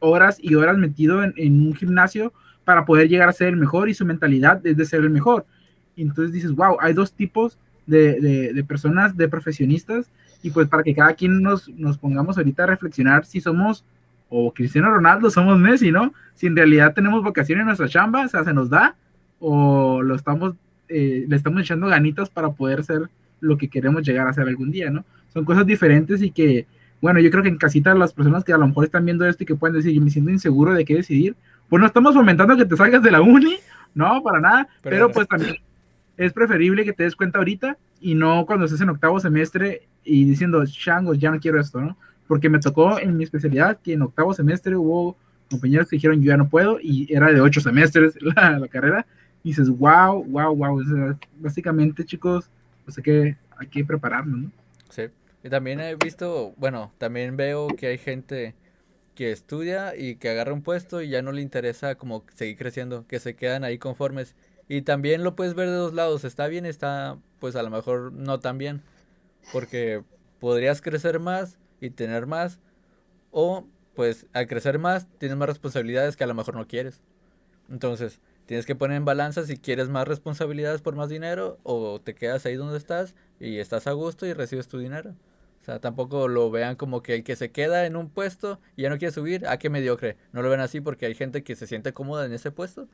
horas 0.00 0.38
y 0.40 0.54
horas 0.54 0.76
metido 0.76 1.22
en, 1.22 1.32
en 1.36 1.66
un 1.66 1.74
gimnasio 1.74 2.32
para 2.64 2.84
poder 2.84 3.08
llegar 3.08 3.28
a 3.28 3.32
ser 3.32 3.48
el 3.48 3.56
mejor 3.56 3.88
y 3.88 3.94
su 3.94 4.04
mentalidad 4.04 4.64
es 4.66 4.76
de 4.76 4.84
ser 4.84 5.00
el 5.00 5.10
mejor. 5.10 5.46
Y 5.96 6.02
entonces 6.02 6.32
dices, 6.32 6.52
wow, 6.52 6.76
hay 6.80 6.92
dos 6.92 7.12
tipos 7.12 7.58
de, 7.86 8.20
de, 8.20 8.52
de 8.52 8.64
personas, 8.64 9.16
de 9.16 9.28
profesionistas, 9.28 10.10
y 10.42 10.50
pues 10.50 10.68
para 10.68 10.82
que 10.82 10.94
cada 10.94 11.14
quien 11.14 11.42
nos, 11.42 11.68
nos 11.70 11.98
pongamos 11.98 12.38
ahorita 12.38 12.64
a 12.64 12.66
reflexionar 12.66 13.24
si 13.24 13.40
somos 13.40 13.84
o 14.30 14.52
Cristiano 14.52 14.90
Ronaldo, 14.90 15.30
somos 15.30 15.58
Messi, 15.58 15.90
¿no? 15.90 16.12
Si 16.34 16.46
en 16.46 16.56
realidad 16.56 16.94
tenemos 16.94 17.22
vocación 17.22 17.60
en 17.60 17.66
nuestra 17.66 17.88
chamba, 17.88 18.24
o 18.24 18.28
sea, 18.28 18.44
se 18.44 18.52
nos 18.52 18.68
da, 18.68 18.94
o 19.40 20.02
lo 20.02 20.14
estamos, 20.14 20.54
eh, 20.88 21.24
le 21.26 21.36
estamos 21.36 21.62
echando 21.62 21.86
ganitas 21.86 22.28
para 22.28 22.50
poder 22.50 22.84
ser 22.84 23.08
lo 23.40 23.56
que 23.56 23.68
queremos 23.68 24.02
llegar 24.02 24.28
a 24.28 24.32
ser 24.32 24.46
algún 24.46 24.70
día, 24.70 24.90
¿no? 24.90 25.04
Son 25.32 25.44
cosas 25.44 25.66
diferentes 25.66 26.20
y 26.22 26.30
que, 26.30 26.66
bueno, 27.00 27.20
yo 27.20 27.30
creo 27.30 27.42
que 27.42 27.48
en 27.48 27.56
casita 27.56 27.94
las 27.94 28.12
personas 28.12 28.44
que 28.44 28.52
a 28.52 28.58
lo 28.58 28.66
mejor 28.66 28.84
están 28.84 29.04
viendo 29.04 29.26
esto 29.26 29.44
y 29.44 29.46
que 29.46 29.54
pueden 29.54 29.76
decir, 29.76 29.92
yo 29.92 30.02
me 30.02 30.10
siento 30.10 30.30
inseguro 30.30 30.74
de 30.74 30.84
qué 30.84 30.96
decidir, 30.96 31.34
pues 31.68 31.80
no 31.80 31.86
estamos 31.86 32.14
fomentando 32.14 32.56
que 32.56 32.64
te 32.64 32.76
salgas 32.76 33.02
de 33.02 33.10
la 33.10 33.20
uni, 33.20 33.56
no, 33.94 34.22
para 34.22 34.40
nada, 34.40 34.68
pero, 34.82 34.96
pero 34.96 35.12
pues 35.12 35.28
también 35.28 35.56
es 36.18 36.32
preferible 36.32 36.84
que 36.84 36.92
te 36.92 37.04
des 37.04 37.16
cuenta 37.16 37.38
ahorita 37.38 37.78
y 38.00 38.14
no 38.14 38.44
cuando 38.44 38.66
estés 38.66 38.80
en 38.80 38.90
octavo 38.90 39.20
semestre 39.20 39.88
y 40.04 40.24
diciendo, 40.24 40.62
changos, 40.66 41.18
ya 41.18 41.30
no 41.30 41.38
quiero 41.38 41.60
esto, 41.60 41.80
¿no? 41.80 41.96
Porque 42.26 42.48
me 42.48 42.58
tocó 42.58 42.98
en 42.98 43.16
mi 43.16 43.24
especialidad 43.24 43.78
que 43.80 43.94
en 43.94 44.02
octavo 44.02 44.34
semestre 44.34 44.76
hubo 44.76 45.16
compañeros 45.48 45.88
que 45.88 45.96
dijeron, 45.96 46.20
yo 46.20 46.28
ya 46.28 46.36
no 46.36 46.48
puedo, 46.48 46.78
y 46.82 47.10
era 47.12 47.32
de 47.32 47.40
ocho 47.40 47.60
semestres 47.60 48.18
la, 48.20 48.58
la 48.58 48.68
carrera, 48.68 49.06
y 49.42 49.50
dices, 49.50 49.70
wow, 49.70 50.24
wow, 50.24 50.54
wow, 50.54 50.80
o 50.80 50.84
sea, 50.84 51.16
básicamente, 51.38 52.04
chicos, 52.04 52.50
pues 52.84 52.98
hay 52.98 53.04
que, 53.04 53.36
hay 53.56 53.66
que 53.68 53.84
prepararnos, 53.84 54.40
¿no? 54.40 54.50
Sí, 54.90 55.04
y 55.42 55.48
también 55.48 55.80
he 55.80 55.94
visto, 55.94 56.52
bueno, 56.56 56.92
también 56.98 57.36
veo 57.36 57.68
que 57.68 57.86
hay 57.86 57.98
gente 57.98 58.54
que 59.14 59.30
estudia 59.32 59.96
y 59.96 60.16
que 60.16 60.30
agarra 60.30 60.52
un 60.52 60.62
puesto 60.62 61.00
y 61.00 61.08
ya 61.08 61.22
no 61.22 61.32
le 61.32 61.42
interesa 61.42 61.94
como 61.94 62.24
seguir 62.34 62.56
creciendo, 62.56 63.06
que 63.06 63.20
se 63.20 63.34
quedan 63.36 63.64
ahí 63.64 63.78
conformes. 63.78 64.34
Y 64.68 64.82
también 64.82 65.24
lo 65.24 65.34
puedes 65.34 65.54
ver 65.54 65.68
de 65.68 65.74
dos 65.74 65.94
lados, 65.94 66.24
está 66.24 66.46
bien, 66.46 66.66
está 66.66 67.18
pues 67.38 67.56
a 67.56 67.62
lo 67.62 67.70
mejor 67.70 68.12
no 68.12 68.40
tan 68.40 68.58
bien, 68.58 68.82
porque 69.52 70.02
podrías 70.40 70.82
crecer 70.82 71.20
más 71.20 71.58
y 71.80 71.90
tener 71.90 72.26
más, 72.26 72.60
o 73.30 73.66
pues 73.94 74.26
al 74.32 74.46
crecer 74.46 74.78
más 74.78 75.06
tienes 75.18 75.38
más 75.38 75.48
responsabilidades 75.48 76.16
que 76.16 76.24
a 76.24 76.26
lo 76.26 76.34
mejor 76.34 76.54
no 76.54 76.66
quieres. 76.66 77.00
Entonces, 77.70 78.20
tienes 78.46 78.66
que 78.66 78.74
poner 78.74 78.96
en 78.96 79.04
balanza 79.04 79.44
si 79.44 79.56
quieres 79.58 79.88
más 79.88 80.06
responsabilidades 80.06 80.80
por 80.80 80.94
más 80.94 81.08
dinero 81.08 81.58
o 81.64 82.00
te 82.00 82.14
quedas 82.14 82.46
ahí 82.46 82.56
donde 82.56 82.78
estás 82.78 83.14
y 83.40 83.58
estás 83.58 83.86
a 83.86 83.92
gusto 83.92 84.26
y 84.26 84.32
recibes 84.32 84.68
tu 84.68 84.78
dinero. 84.78 85.14
O 85.60 85.64
sea, 85.64 85.80
tampoco 85.80 86.28
lo 86.28 86.50
vean 86.50 86.76
como 86.76 87.02
que 87.02 87.16
el 87.16 87.24
que 87.24 87.36
se 87.36 87.50
queda 87.50 87.84
en 87.86 87.96
un 87.96 88.08
puesto 88.08 88.58
y 88.76 88.82
ya 88.82 88.90
no 88.90 88.98
quiere 88.98 89.12
subir, 89.12 89.46
a 89.46 89.52
ah, 89.52 89.58
qué 89.58 89.68
mediocre. 89.68 90.16
No 90.32 90.42
lo 90.42 90.48
ven 90.48 90.60
así 90.60 90.80
porque 90.80 91.06
hay 91.06 91.14
gente 91.14 91.42
que 91.42 91.56
se 91.56 91.66
siente 91.66 91.92
cómoda 91.92 92.24
en 92.24 92.32
ese 92.32 92.50
puesto. 92.50 92.88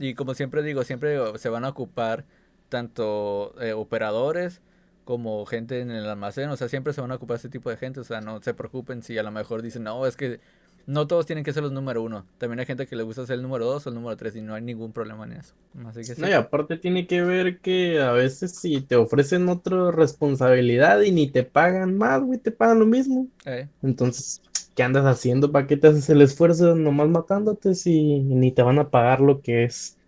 Y 0.00 0.14
como 0.14 0.34
siempre 0.34 0.62
digo, 0.62 0.82
siempre 0.82 1.18
se 1.38 1.48
van 1.50 1.64
a 1.64 1.68
ocupar 1.68 2.24
tanto 2.70 3.54
eh, 3.60 3.74
operadores 3.74 4.62
como 5.04 5.44
gente 5.44 5.80
en 5.80 5.90
el 5.90 6.08
almacén, 6.08 6.48
o 6.50 6.56
sea, 6.56 6.68
siempre 6.68 6.92
se 6.92 7.00
van 7.00 7.10
a 7.10 7.16
ocupar 7.16 7.36
ese 7.36 7.48
tipo 7.48 7.68
de 7.68 7.76
gente, 7.76 8.00
o 8.00 8.04
sea, 8.04 8.20
no 8.20 8.40
se 8.42 8.54
preocupen 8.54 9.02
si 9.02 9.18
a 9.18 9.22
lo 9.22 9.30
mejor 9.30 9.60
dicen, 9.60 9.82
no, 9.82 10.06
es 10.06 10.16
que 10.16 10.40
no 10.86 11.06
todos 11.06 11.26
tienen 11.26 11.44
que 11.44 11.52
ser 11.52 11.62
los 11.62 11.72
número 11.72 12.02
uno, 12.02 12.26
también 12.38 12.60
hay 12.60 12.66
gente 12.66 12.86
que 12.86 12.96
le 12.96 13.02
gusta 13.02 13.26
ser 13.26 13.34
el 13.34 13.42
número 13.42 13.66
dos 13.66 13.86
o 13.86 13.88
el 13.90 13.94
número 13.94 14.16
tres 14.16 14.36
y 14.36 14.40
no 14.40 14.54
hay 14.54 14.62
ningún 14.62 14.92
problema 14.92 15.24
en 15.24 15.32
eso. 15.32 15.54
Así 15.86 16.04
que 16.04 16.14
sí. 16.14 16.20
No, 16.20 16.28
y 16.28 16.32
aparte 16.32 16.78
tiene 16.78 17.06
que 17.06 17.22
ver 17.22 17.58
que 17.58 18.00
a 18.00 18.12
veces 18.12 18.52
si 18.52 18.80
te 18.80 18.96
ofrecen 18.96 19.48
otra 19.48 19.90
responsabilidad 19.90 21.00
y 21.02 21.12
ni 21.12 21.28
te 21.28 21.42
pagan 21.42 21.98
más, 21.98 22.22
güey, 22.22 22.38
te 22.38 22.50
pagan 22.50 22.78
lo 22.78 22.86
mismo. 22.86 23.26
Eh, 23.44 23.68
Entonces, 23.82 24.40
¿qué 24.80 24.84
andas 24.84 25.04
haciendo? 25.04 25.52
¿Para 25.52 25.66
qué 25.66 25.76
te 25.76 25.88
haces 25.88 26.08
el 26.08 26.22
esfuerzo 26.22 26.74
nomás 26.74 27.10
matándote 27.10 27.74
si 27.74 28.20
ni 28.20 28.50
te 28.50 28.62
van 28.62 28.78
a 28.78 28.90
pagar 28.90 29.20
lo 29.20 29.42
que 29.42 29.64
es? 29.64 29.98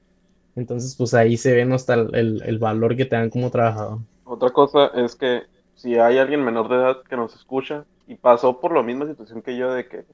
Entonces, 0.56 0.96
pues 0.96 1.14
ahí 1.14 1.36
se 1.36 1.52
ve 1.54 1.74
hasta 1.74 1.94
el, 1.94 2.14
el, 2.14 2.42
el 2.44 2.58
valor 2.58 2.96
que 2.96 3.04
te 3.06 3.16
dan 3.16 3.30
como 3.30 3.50
trabajador. 3.50 4.00
Otra 4.24 4.50
cosa 4.50 4.86
es 4.88 5.14
que 5.14 5.42
si 5.74 5.96
hay 5.96 6.18
alguien 6.18 6.44
menor 6.44 6.68
de 6.68 6.74
edad 6.76 7.02
que 7.08 7.16
nos 7.16 7.34
escucha 7.36 7.86
y 8.06 8.16
pasó 8.16 8.58
por 8.60 8.74
la 8.74 8.82
misma 8.82 9.06
situación 9.06 9.42
que 9.42 9.56
yo 9.56 9.72
de 9.72 9.86
que 9.88 10.06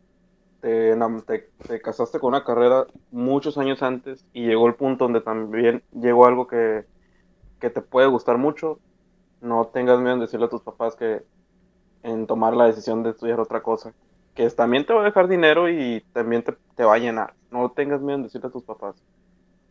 te 1.67 1.81
casaste 1.81 2.19
con 2.19 2.29
una 2.29 2.45
carrera 2.45 2.87
muchos 3.11 3.59
años 3.59 3.83
antes 3.83 4.25
y 4.33 4.47
llegó 4.47 4.67
el 4.67 4.75
punto 4.75 5.05
donde 5.05 5.21
también 5.21 5.83
llegó 5.93 6.27
algo 6.27 6.47
que, 6.47 6.85
que 7.61 7.71
te 7.71 7.83
puede 7.83 8.09
gustar 8.09 8.39
mucho, 8.39 8.81
no 9.41 9.69
tengas 9.69 10.01
miedo 10.01 10.15
en 10.15 10.21
decirle 10.21 10.47
a 10.47 10.51
tus 10.51 10.63
papás 10.63 10.97
que 10.97 11.23
en 12.03 12.27
tomar 12.27 12.57
la 12.57 12.67
decisión 12.67 13.03
de 13.03 13.11
estudiar 13.11 13.41
otra 13.41 13.63
cosa, 13.63 13.95
que 14.39 14.51
también 14.53 14.87
te 14.87 14.95
va 14.95 15.03
a 15.03 15.05
dejar 15.07 15.29
dinero 15.29 15.71
y 15.71 16.07
también 16.13 16.45
te, 16.45 16.57
te 16.77 16.85
va 16.85 16.97
a 16.97 16.99
llenar. 16.99 17.37
No 17.51 17.73
tengas 17.73 18.03
miedo 18.03 18.17
en 18.19 18.25
decirle 18.25 18.49
a 18.49 18.53
tus 18.53 18.65
papás. 18.65 19.05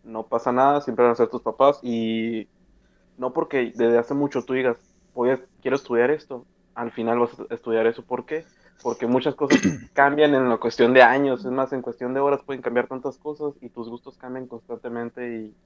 No 0.03 0.27
pasa 0.29 0.51
nada, 0.53 0.81
siempre 0.81 1.03
van 1.05 1.13
a 1.13 1.15
ser 1.15 1.29
tus 1.29 1.43
papás 1.43 1.79
y 1.83 2.49
no 3.17 3.33
porque 3.33 3.73
desde 3.75 3.97
hace 3.99 4.13
mucho 4.15 4.43
tú 4.45 4.53
digas, 4.53 4.79
voy 5.13 5.31
a, 5.31 5.45
quiero 5.61 5.77
estudiar 5.77 6.11
esto, 6.11 6.47
al 6.75 6.91
final 6.91 7.19
vas 7.19 7.39
a 7.39 7.53
estudiar 7.55 7.87
eso. 7.87 8.05
¿Por 8.05 8.25
qué? 8.25 8.47
Porque 8.81 9.07
muchas 9.07 9.35
cosas 9.35 9.61
cambian 9.93 10.35
en 10.35 10.49
la 10.49 10.57
cuestión 10.59 10.93
de 10.93 11.03
años, 11.03 11.45
es 11.45 11.51
más, 11.51 11.73
en 11.73 11.83
cuestión 11.83 12.13
de 12.13 12.21
horas 12.21 12.41
pueden 12.45 12.61
cambiar 12.63 12.87
tantas 12.89 13.17
cosas 13.19 13.55
y 13.61 13.69
tus 13.71 13.89
gustos 13.89 14.17
cambian 14.17 14.47
constantemente 14.47 15.29
y, 15.37 15.57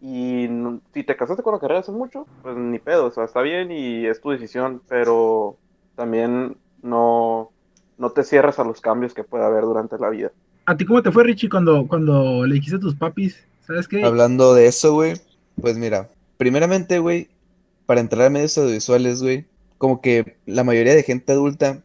y 0.00 0.48
no- 0.48 0.82
si 0.92 1.04
te 1.04 1.16
casaste 1.16 1.42
con 1.42 1.54
la 1.54 1.60
carrera 1.60 1.80
hace 1.80 1.92
mucho, 1.92 2.28
pues 2.40 2.56
ni 2.56 2.78
pedo, 2.78 3.06
o 3.06 3.10
sea, 3.10 3.24
está 3.24 3.42
bien 3.42 3.70
y 3.72 4.06
es 4.06 4.20
tu 4.20 4.30
decisión, 4.30 4.82
pero 4.88 5.60
también 5.94 6.60
no, 6.82 7.53
no 7.98 8.10
te 8.10 8.24
cierres 8.24 8.58
a 8.58 8.64
los 8.64 8.80
cambios 8.80 9.14
que 9.14 9.24
pueda 9.24 9.46
haber 9.46 9.62
durante 9.62 9.98
la 9.98 10.10
vida. 10.10 10.32
¿A 10.66 10.76
ti 10.76 10.84
cómo 10.84 11.02
te 11.02 11.10
fue, 11.10 11.24
Richie, 11.24 11.48
cuando, 11.48 11.86
cuando 11.86 12.46
le 12.46 12.54
dijiste 12.54 12.76
a 12.76 12.80
tus 12.80 12.94
papis? 12.94 13.36
¿Sabes 13.66 13.88
qué? 13.88 14.02
Hablando 14.04 14.54
de 14.54 14.66
eso, 14.66 14.94
güey, 14.94 15.14
pues 15.60 15.76
mira, 15.76 16.08
primeramente, 16.36 16.98
güey, 16.98 17.28
para 17.86 18.00
entrar 18.00 18.26
a 18.26 18.30
medios 18.30 18.56
audiovisuales, 18.58 19.22
güey, 19.22 19.46
como 19.78 20.00
que 20.00 20.36
la 20.46 20.64
mayoría 20.64 20.94
de 20.94 21.02
gente 21.02 21.32
adulta 21.32 21.82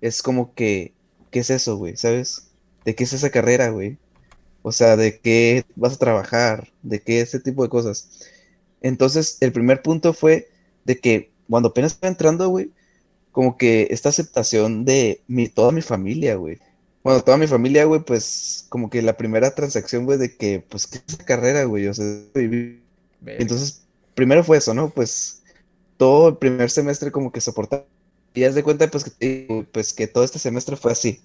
es 0.00 0.22
como 0.22 0.54
que, 0.54 0.92
¿qué 1.30 1.40
es 1.40 1.50
eso, 1.50 1.76
güey? 1.76 1.96
¿Sabes? 1.96 2.50
¿De 2.84 2.94
qué 2.94 3.04
es 3.04 3.12
esa 3.12 3.30
carrera, 3.30 3.70
güey? 3.70 3.98
O 4.62 4.72
sea, 4.72 4.96
¿de 4.96 5.18
qué 5.18 5.64
vas 5.76 5.94
a 5.94 5.98
trabajar? 5.98 6.68
¿De 6.82 7.00
qué 7.00 7.20
ese 7.20 7.40
tipo 7.40 7.62
de 7.62 7.68
cosas? 7.68 8.08
Entonces, 8.80 9.38
el 9.40 9.52
primer 9.52 9.82
punto 9.82 10.12
fue 10.12 10.48
de 10.84 10.98
que 10.98 11.30
cuando 11.48 11.70
apenas 11.70 11.92
estaba 11.92 12.10
entrando, 12.10 12.48
güey, 12.48 12.70
como 13.34 13.58
que 13.58 13.88
esta 13.90 14.08
aceptación 14.08 14.86
de 14.86 15.20
mi, 15.26 15.48
toda 15.48 15.72
mi 15.72 15.82
familia, 15.82 16.36
güey. 16.36 16.58
Bueno, 17.02 17.22
toda 17.22 17.36
mi 17.36 17.46
familia, 17.46 17.84
güey, 17.84 18.00
pues 18.00 18.64
como 18.70 18.88
que 18.88 19.02
la 19.02 19.18
primera 19.18 19.54
transacción, 19.54 20.06
güey, 20.06 20.16
de 20.16 20.36
que, 20.36 20.64
pues, 20.66 20.86
¿qué 20.86 20.98
es 20.98 21.04
esa 21.14 21.24
carrera, 21.26 21.64
güey? 21.64 21.86
O 21.88 21.92
sea, 21.92 22.06
vivir 22.34 22.84
entonces, 23.26 23.82
primero 24.14 24.44
fue 24.44 24.58
eso, 24.58 24.74
¿no? 24.74 24.90
Pues 24.90 25.42
todo 25.96 26.28
el 26.28 26.36
primer 26.36 26.70
semestre 26.70 27.10
como 27.10 27.32
que 27.32 27.40
soportaba. 27.40 27.84
Y 28.34 28.44
haz 28.44 28.54
de 28.54 28.62
cuenta, 28.62 28.90
pues 28.90 29.04
que, 29.04 29.66
pues 29.72 29.92
que 29.92 30.06
todo 30.06 30.24
este 30.24 30.38
semestre 30.38 30.76
fue 30.76 30.92
así. 30.92 31.20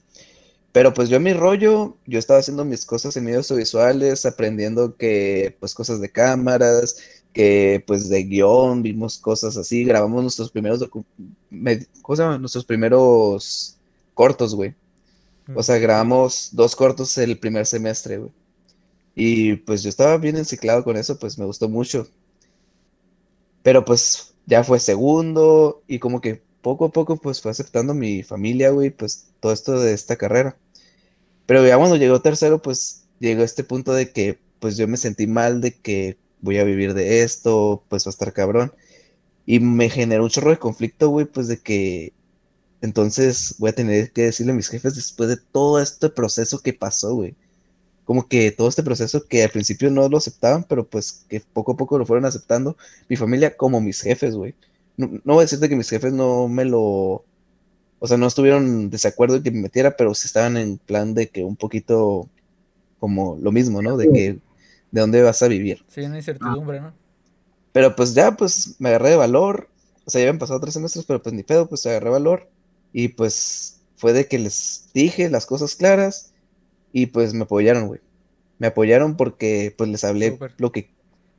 Pero 0.72 0.94
pues 0.94 1.10
yo 1.10 1.20
mi 1.20 1.34
rollo, 1.34 1.98
yo 2.06 2.20
estaba 2.20 2.40
haciendo 2.40 2.64
mis 2.64 2.86
cosas 2.86 3.18
en 3.18 3.26
medios 3.26 3.50
audiovisuales, 3.50 4.26
aprendiendo 4.26 4.96
que, 4.98 5.56
pues 5.60 5.74
cosas 5.74 6.00
de 6.02 6.12
cámaras, 6.12 6.98
que 7.40 7.82
pues 7.88 8.10
de 8.10 8.22
guion, 8.26 8.84
vimos 8.84 9.18
cosas 9.18 9.56
así, 9.56 9.86
grabamos 9.86 10.24
nuestros 10.24 10.52
primeros. 10.52 10.86
Nuestros 11.50 12.66
primeros 12.66 13.78
cortos, 14.14 14.54
güey. 14.54 14.76
O 15.56 15.64
sea, 15.64 15.78
grabamos 15.78 16.50
dos 16.52 16.76
cortos 16.76 17.18
el 17.18 17.40
primer 17.40 17.66
semestre, 17.66 18.18
güey. 18.18 18.32
Y 19.16 19.56
pues 19.56 19.84
yo 19.84 19.88
estaba 19.88 20.18
bien 20.18 20.36
enciclado 20.36 20.84
con 20.84 20.98
eso, 20.98 21.18
pues 21.18 21.40
me 21.40 21.46
gustó 21.46 21.70
mucho. 21.70 22.10
Pero 23.64 23.86
pues 23.86 24.36
ya 24.46 24.66
fue 24.66 24.82
segundo 24.82 25.82
y 25.88 26.00
como 26.00 26.20
que 26.20 26.42
poco 26.62 26.84
a 26.84 26.92
poco 26.92 27.16
pues 27.16 27.42
fue 27.42 27.52
aceptando 27.52 27.94
mi 27.94 28.22
familia, 28.22 28.72
güey, 28.72 28.90
pues 28.90 29.30
todo 29.40 29.54
esto 29.54 29.80
de 29.80 29.94
esta 29.94 30.18
carrera. 30.18 30.58
Pero 31.46 31.66
ya 31.66 31.78
cuando 31.78 31.96
llegó 31.96 32.22
tercero, 32.22 32.62
pues 32.62 33.06
llegó 33.20 33.44
este 33.44 33.64
punto 33.64 33.94
de 33.94 34.12
que 34.12 34.40
pues 34.60 34.76
yo 34.76 34.90
me 34.90 34.98
sentí 34.98 35.26
mal 35.26 35.62
de 35.62 35.74
que 35.74 36.18
voy 36.42 36.58
a 36.58 36.64
vivir 36.64 36.94
de 36.94 37.24
esto, 37.24 37.84
pues 37.90 38.06
va 38.06 38.10
a 38.10 38.12
estar 38.12 38.34
cabrón. 38.34 38.74
Y 39.46 39.60
me 39.60 39.90
generó 39.90 40.24
un 40.24 40.30
chorro 40.30 40.52
de 40.52 40.60
conflicto, 40.60 41.10
güey, 41.10 41.26
pues 41.26 41.48
de 41.48 41.60
que 41.60 42.14
entonces 42.82 43.56
voy 43.58 43.72
a 43.72 43.76
tener 43.76 44.12
que 44.12 44.24
decirle 44.24 44.54
a 44.54 44.56
mis 44.56 44.70
jefes 44.70 44.96
después 44.96 45.30
de 45.30 45.38
todo 45.38 45.82
este 45.82 46.10
proceso 46.10 46.60
que 46.60 46.74
pasó, 46.74 47.16
güey. 47.16 47.36
Como 48.06 48.28
que 48.28 48.52
todo 48.52 48.70
este 48.70 48.84
proceso 48.84 49.26
que 49.28 49.44
al 49.44 49.52
principio 49.52 49.92
no 49.92 50.08
lo 50.10 50.18
aceptaban, 50.18 50.64
pero 50.64 50.88
pues 50.88 51.26
que 51.30 51.42
poco 51.42 51.74
a 51.74 51.78
poco 51.78 51.98
lo 51.98 52.06
fueron 52.06 52.26
aceptando 52.26 52.78
mi 53.10 53.16
familia 53.16 53.56
como 53.56 53.82
mis 53.82 54.02
jefes, 54.02 54.36
güey. 54.36 54.56
No, 54.98 55.08
no 55.24 55.34
voy 55.36 55.40
a 55.40 55.46
decirte 55.46 55.70
que 55.70 55.76
mis 55.76 55.90
jefes 55.90 56.14
no 56.14 56.48
me 56.48 56.66
lo... 56.66 57.24
O 58.02 58.08
sea, 58.08 58.18
no 58.18 58.28
estuvieron 58.28 58.90
desacuerdo 58.90 59.36
en 59.36 59.44
que 59.44 59.52
me 59.52 59.62
metiera, 59.62 59.98
pero 59.98 60.16
sí 60.16 60.26
estaban 60.28 60.58
en 60.58 60.78
plan 60.78 61.14
de 61.14 61.28
que 61.30 61.44
un 61.44 61.58
poquito 61.58 62.30
como 63.00 63.38
lo 63.42 63.52
mismo, 63.52 63.82
¿no? 63.82 63.98
De 63.98 64.10
que 64.12 64.40
de 64.92 65.02
dónde 65.02 65.22
vas 65.22 65.42
a 65.44 65.48
vivir. 65.48 65.84
Sí, 65.88 66.02
una 66.02 66.18
incertidumbre, 66.18 66.82
¿no? 66.82 66.94
Pero 67.72 67.96
pues 67.96 68.14
ya, 68.14 68.36
pues 68.36 68.76
me 68.80 68.90
agarré 68.90 69.12
de 69.12 69.16
valor. 69.16 69.70
O 70.06 70.10
sea, 70.10 70.20
ya 70.20 70.28
habían 70.28 70.40
pasado 70.40 70.60
tres 70.60 70.74
semestres, 70.74 71.06
pero 71.06 71.22
pues 71.22 71.34
ni 71.36 71.44
pedo, 71.44 71.68
pues 71.70 71.86
agarré 71.86 72.10
valor. 72.10 72.50
Y 72.94 73.10
pues 73.10 73.82
fue 73.96 74.14
de 74.14 74.28
que 74.28 74.40
les 74.40 74.90
dije 74.94 75.30
las 75.30 75.46
cosas 75.46 75.76
claras 75.76 76.34
y 76.92 77.08
pues 77.08 77.34
me 77.34 77.44
apoyaron, 77.44 77.88
güey. 77.88 78.00
Me 78.58 78.68
apoyaron 78.68 79.16
porque 79.16 79.74
pues 79.78 79.90
les 79.90 80.04
hablé 80.04 80.38
lo 80.58 80.72
que, 80.72 80.90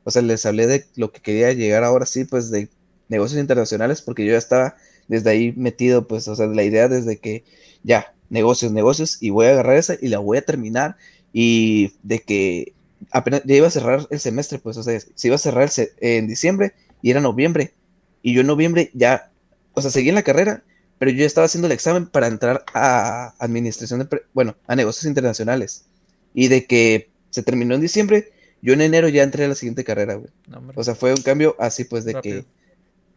o 0.03 0.11
sea, 0.11 0.21
les 0.21 0.45
hablé 0.45 0.67
de 0.67 0.85
lo 0.95 1.11
que 1.11 1.21
quería 1.21 1.51
llegar 1.53 1.83
ahora 1.83 2.05
sí, 2.05 2.23
pues 2.23 2.49
de 2.49 2.69
negocios 3.09 3.39
internacionales, 3.41 4.01
porque 4.01 4.25
yo 4.25 4.31
ya 4.31 4.37
estaba 4.37 4.75
desde 5.07 5.29
ahí 5.29 5.53
metido, 5.57 6.07
pues, 6.07 6.27
o 6.27 6.35
sea, 6.35 6.47
la 6.47 6.63
idea 6.63 6.87
desde 6.87 7.17
que 7.17 7.43
ya, 7.83 8.15
negocios, 8.29 8.71
negocios, 8.71 9.21
y 9.21 9.29
voy 9.29 9.47
a 9.47 9.51
agarrar 9.51 9.75
esa 9.75 9.95
y 10.01 10.07
la 10.07 10.19
voy 10.19 10.37
a 10.37 10.45
terminar. 10.45 10.95
Y 11.33 11.93
de 12.03 12.19
que 12.19 12.73
apenas 13.11 13.41
ya 13.45 13.55
iba 13.55 13.67
a 13.67 13.71
cerrar 13.71 14.07
el 14.09 14.19
semestre, 14.19 14.59
pues, 14.59 14.77
o 14.77 14.83
sea, 14.83 14.99
se 14.99 15.27
iba 15.27 15.35
a 15.35 15.39
cerrar 15.39 15.69
el 15.75 15.89
en 15.99 16.27
diciembre 16.27 16.73
y 17.01 17.11
era 17.11 17.21
noviembre. 17.21 17.73
Y 18.21 18.33
yo 18.33 18.41
en 18.41 18.47
noviembre 18.47 18.91
ya, 18.93 19.31
o 19.73 19.81
sea, 19.81 19.89
seguí 19.89 20.09
en 20.09 20.15
la 20.15 20.23
carrera, 20.23 20.63
pero 20.99 21.11
yo 21.11 21.17
ya 21.17 21.25
estaba 21.25 21.45
haciendo 21.45 21.65
el 21.65 21.71
examen 21.71 22.05
para 22.05 22.27
entrar 22.27 22.63
a 22.73 23.33
administración 23.39 23.99
de, 23.99 24.05
pre- 24.05 24.21
bueno, 24.33 24.55
a 24.67 24.75
negocios 24.75 25.05
internacionales. 25.05 25.85
Y 26.33 26.47
de 26.47 26.65
que 26.65 27.09
se 27.31 27.41
terminó 27.41 27.73
en 27.73 27.81
diciembre, 27.81 28.31
yo 28.61 28.73
en 28.73 28.81
enero 28.81 29.09
ya 29.09 29.23
entré 29.23 29.45
a 29.45 29.47
la 29.47 29.55
siguiente 29.55 29.83
carrera, 29.83 30.13
güey. 30.15 30.29
No. 30.47 30.61
O 30.75 30.83
sea, 30.83 30.93
fue 30.93 31.11
un 31.11 31.21
cambio 31.23 31.55
así, 31.57 31.85
pues, 31.85 32.05
de 32.05 32.13
Rápido. 32.13 32.41
que 32.41 32.47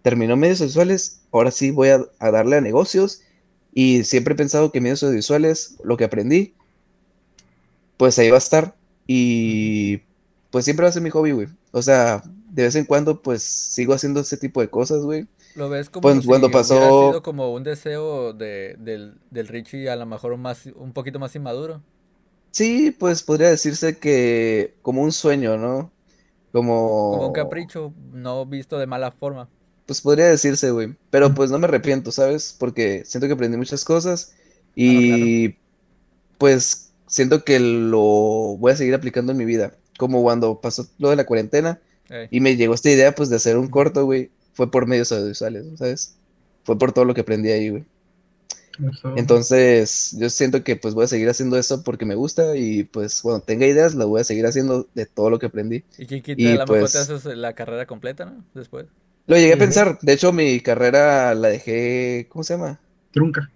terminó 0.00 0.36
medios 0.36 0.60
audiovisuales, 0.60 1.20
ahora 1.30 1.50
sí 1.50 1.70
voy 1.70 1.90
a, 1.90 2.00
a 2.18 2.30
darle 2.30 2.56
a 2.56 2.60
negocios. 2.62 3.20
Y 3.74 4.04
siempre 4.04 4.32
he 4.32 4.36
pensado 4.36 4.72
que 4.72 4.80
medios 4.80 5.02
audiovisuales, 5.02 5.76
lo 5.84 5.96
que 5.98 6.04
aprendí, 6.04 6.54
pues 7.98 8.18
ahí 8.18 8.30
va 8.30 8.36
a 8.36 8.38
estar. 8.38 8.74
Y 9.06 9.98
pues 10.50 10.64
siempre 10.64 10.84
va 10.84 10.90
a 10.90 10.92
ser 10.92 11.02
mi 11.02 11.10
hobby, 11.10 11.32
güey. 11.32 11.48
O 11.72 11.82
sea, 11.82 12.22
de 12.50 12.62
vez 12.62 12.74
en 12.76 12.84
cuando, 12.84 13.20
pues 13.22 13.42
sigo 13.42 13.92
haciendo 13.94 14.20
ese 14.20 14.36
tipo 14.36 14.60
de 14.60 14.70
cosas, 14.70 15.02
güey. 15.02 15.26
Lo 15.54 15.68
ves 15.68 15.88
como 15.90 16.02
Pues, 16.02 16.20
si 16.20 16.26
cuando 16.26 16.50
pasó- 16.50 17.08
sido 17.10 17.22
como 17.22 17.52
un 17.52 17.62
deseo 17.64 18.32
de, 18.32 18.76
del, 18.78 19.14
del 19.30 19.48
Richie 19.48 19.88
a 19.88 19.96
lo 19.96 20.06
mejor 20.06 20.36
más, 20.36 20.66
un 20.76 20.92
poquito 20.92 21.18
más 21.18 21.34
inmaduro. 21.36 21.80
Sí, 22.50 22.92
pues 22.92 23.22
podría 23.22 23.48
decirse 23.50 23.98
que 23.98 24.74
como 24.82 25.02
un 25.02 25.12
sueño, 25.12 25.56
¿no? 25.56 25.90
Como... 26.52 27.12
Como 27.12 27.26
un 27.28 27.32
capricho 27.32 27.92
no 28.12 28.46
visto 28.46 28.78
de 28.78 28.86
mala 28.86 29.10
forma. 29.10 29.48
Pues 29.86 30.00
podría 30.00 30.26
decirse, 30.26 30.70
güey. 30.70 30.94
Pero 31.10 31.34
pues 31.34 31.50
no 31.50 31.58
me 31.58 31.66
arrepiento, 31.66 32.10
¿sabes? 32.12 32.54
Porque 32.58 33.02
siento 33.04 33.26
que 33.26 33.34
aprendí 33.34 33.56
muchas 33.56 33.84
cosas 33.84 34.34
y 34.76 35.56
pues 36.38 36.83
siento 37.14 37.44
que 37.44 37.60
lo 37.60 38.00
voy 38.58 38.72
a 38.72 38.76
seguir 38.76 38.92
aplicando 38.92 39.30
en 39.30 39.38
mi 39.38 39.44
vida. 39.44 39.72
Como 39.98 40.20
cuando 40.24 40.60
pasó 40.60 40.88
lo 40.98 41.10
de 41.10 41.16
la 41.16 41.26
cuarentena 41.26 41.80
y 42.30 42.40
me 42.40 42.56
llegó 42.56 42.74
esta 42.74 42.90
idea 42.90 43.14
pues 43.14 43.28
de 43.30 43.36
hacer 43.36 43.56
un 43.56 43.68
corto, 43.68 44.04
güey. 44.04 44.30
Fue 44.52 44.68
por 44.68 44.86
medios 44.88 45.12
audiovisuales, 45.12 45.64
¿sabes? 45.76 46.16
Fue 46.64 46.76
por 46.76 46.92
todo 46.92 47.04
lo 47.04 47.14
que 47.14 47.20
aprendí 47.20 47.50
ahí, 47.50 47.68
güey. 47.70 47.84
Entonces, 49.14 50.16
yo 50.18 50.28
siento 50.28 50.64
que 50.64 50.74
pues 50.74 50.94
voy 50.94 51.04
a 51.04 51.08
seguir 51.08 51.28
haciendo 51.28 51.56
eso 51.56 51.84
porque 51.84 52.04
me 52.04 52.16
gusta 52.16 52.56
y 52.56 52.82
pues 52.82 53.22
cuando 53.22 53.40
tenga 53.44 53.64
ideas 53.66 53.94
lo 53.94 54.08
voy 54.08 54.20
a 54.20 54.24
seguir 54.24 54.46
haciendo 54.46 54.88
de 54.94 55.06
todo 55.06 55.30
lo 55.30 55.38
que 55.38 55.46
aprendí. 55.46 55.84
Y 55.96 56.06
quien 56.06 56.20
quita, 56.20 56.42
Y, 56.42 56.46
a 56.46 56.50
lo 56.54 56.58
mejor 56.60 56.80
pues- 56.80 56.92
te 56.92 56.98
haces 56.98 57.24
la 57.26 57.52
carrera 57.52 57.86
completa, 57.86 58.24
¿no? 58.24 58.44
Después. 58.54 58.86
Lo 59.28 59.36
llegué 59.36 59.52
a 59.52 59.58
pensar, 59.58 59.98
de 60.02 60.12
hecho 60.12 60.32
mi 60.32 60.60
carrera 60.60 61.32
la 61.34 61.48
dejé, 61.48 62.26
¿cómo 62.28 62.42
se 62.42 62.54
llama? 62.54 62.80
Trunca. 63.12 63.48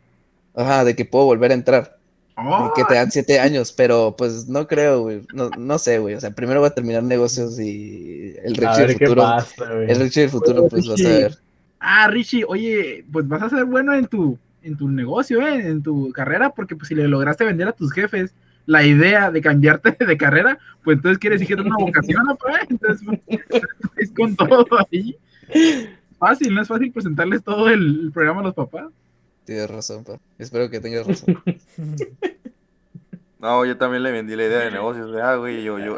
Ajá, 0.55 0.85
de 0.85 0.95
que 0.95 1.05
puedo 1.05 1.25
volver 1.25 1.51
a 1.51 1.55
entrar. 1.55 1.98
Oh, 2.41 2.73
que 2.75 2.85
te 2.85 2.95
dan 2.95 3.11
siete 3.11 3.41
años, 3.41 3.73
pero 3.73 4.15
pues 4.17 4.49
no 4.49 4.67
creo, 4.69 5.03
güey. 5.03 5.23
No, 5.35 5.51
no 5.59 5.79
sé, 5.79 5.99
güey. 5.99 6.15
O 6.15 6.21
sea, 6.21 6.31
primero 6.31 6.61
voy 6.61 6.69
a 6.69 6.75
terminar 6.75 7.03
negocios 7.03 7.59
y 7.59 8.35
el 8.45 8.55
Richie 8.55 8.87
del 8.87 8.93
futuro. 8.99 9.23
pasa. 9.23 9.73
El 9.89 9.99
Richie 10.01 10.21
del 10.23 10.31
futuro, 10.31 10.61
Oye, 10.63 10.71
pues 10.71 10.87
vas 10.87 11.01
a 11.01 11.03
Richie. 11.09 11.23
ver. 11.23 11.39
Ah, 11.81 12.09
Richie, 12.09 12.45
oye, 12.47 13.05
pues 13.13 13.27
vas 13.29 13.43
a 13.43 13.49
ser 13.51 13.65
bueno 13.65 13.93
en 13.95 14.07
tu, 14.07 14.39
en 14.63 14.77
tu 14.77 14.89
negocio, 14.89 15.41
¿eh? 15.47 15.69
en 15.69 15.83
tu 15.83 16.11
carrera, 16.13 16.51
porque 16.51 16.77
pues 16.77 16.89
si 16.89 16.95
le 16.95 17.09
lograste 17.09 17.45
vender 17.45 17.69
a 17.69 17.73
tus 17.73 17.93
jefes 17.93 18.35
la 18.67 18.85
idea 18.85 19.31
de 19.31 19.41
cambiarte 19.41 19.97
de 20.05 20.17
carrera, 20.17 20.59
pues 20.85 20.97
entonces 20.99 21.19
quiere 21.19 21.35
decir 21.37 21.49
que 21.49 21.55
tienes 21.55 21.73
una 21.73 21.85
vocación, 21.85 22.25
¿no? 22.25 22.37
Entonces, 22.69 23.07
pues, 23.27 23.43
es 23.97 24.11
con 24.13 24.37
todo 24.37 24.67
ahí. 24.93 25.17
Fácil, 26.19 26.55
no 26.55 26.63
es 26.63 26.69
fácil 26.69 26.93
presentarles 26.93 27.43
todo 27.43 27.69
el, 27.69 28.01
el 28.05 28.13
programa 28.13 28.41
a 28.41 28.45
los 28.45 28.55
papás. 28.55 28.87
Tienes 29.49 29.71
razón, 29.71 30.05
pa. 30.05 30.21
Espero 30.39 30.69
que 30.69 30.79
tengas 30.79 31.07
razón. 31.07 31.43
No, 33.41 33.65
yo 33.65 33.79
también 33.79 34.03
le 34.03 34.11
vendí 34.11 34.35
la 34.35 34.47
idea 34.47 34.59
de 34.65 34.73
negocios, 34.73 35.15
ah, 35.23 35.37
güey, 35.37 35.63
yo, 35.63 35.79
yo. 35.79 35.97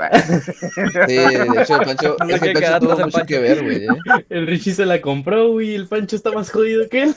Sí, 1.09 1.15
de 1.15 1.63
hecho, 1.63 1.81
el 1.81 1.87
Pancho, 1.87 2.17
No 2.21 2.29
es 2.35 2.39
que 2.43 2.53
Pancho 2.53 2.81
tuvo 2.81 2.91
mucho 2.91 3.11
Pancho. 3.11 3.27
que 3.27 3.39
ver, 3.39 3.65
güey. 3.65 3.85
¿eh? 3.85 3.89
El 4.29 4.47
Richie 4.47 4.75
se 4.75 4.85
la 4.85 5.01
compró, 5.01 5.49
güey, 5.53 5.71
y 5.71 5.75
el 5.75 5.87
Pancho 5.87 6.17
está 6.17 6.33
más 6.33 6.51
jodido 6.51 6.87
que 6.91 7.05
él. 7.05 7.15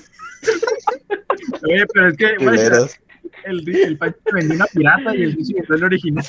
Oye, 1.68 1.86
pero 1.94 2.08
es 2.08 2.16
que, 2.18 2.36
Culeros. 2.38 2.96
el, 3.44 3.68
el 3.76 3.98
Pancho 3.98 4.18
vendió 4.34 4.56
una 4.56 4.66
pirata 4.68 5.14
y 5.14 5.24
el 5.24 5.34
Richie 5.34 5.56
vendió 5.56 5.76
el 5.76 5.84
original. 5.84 6.26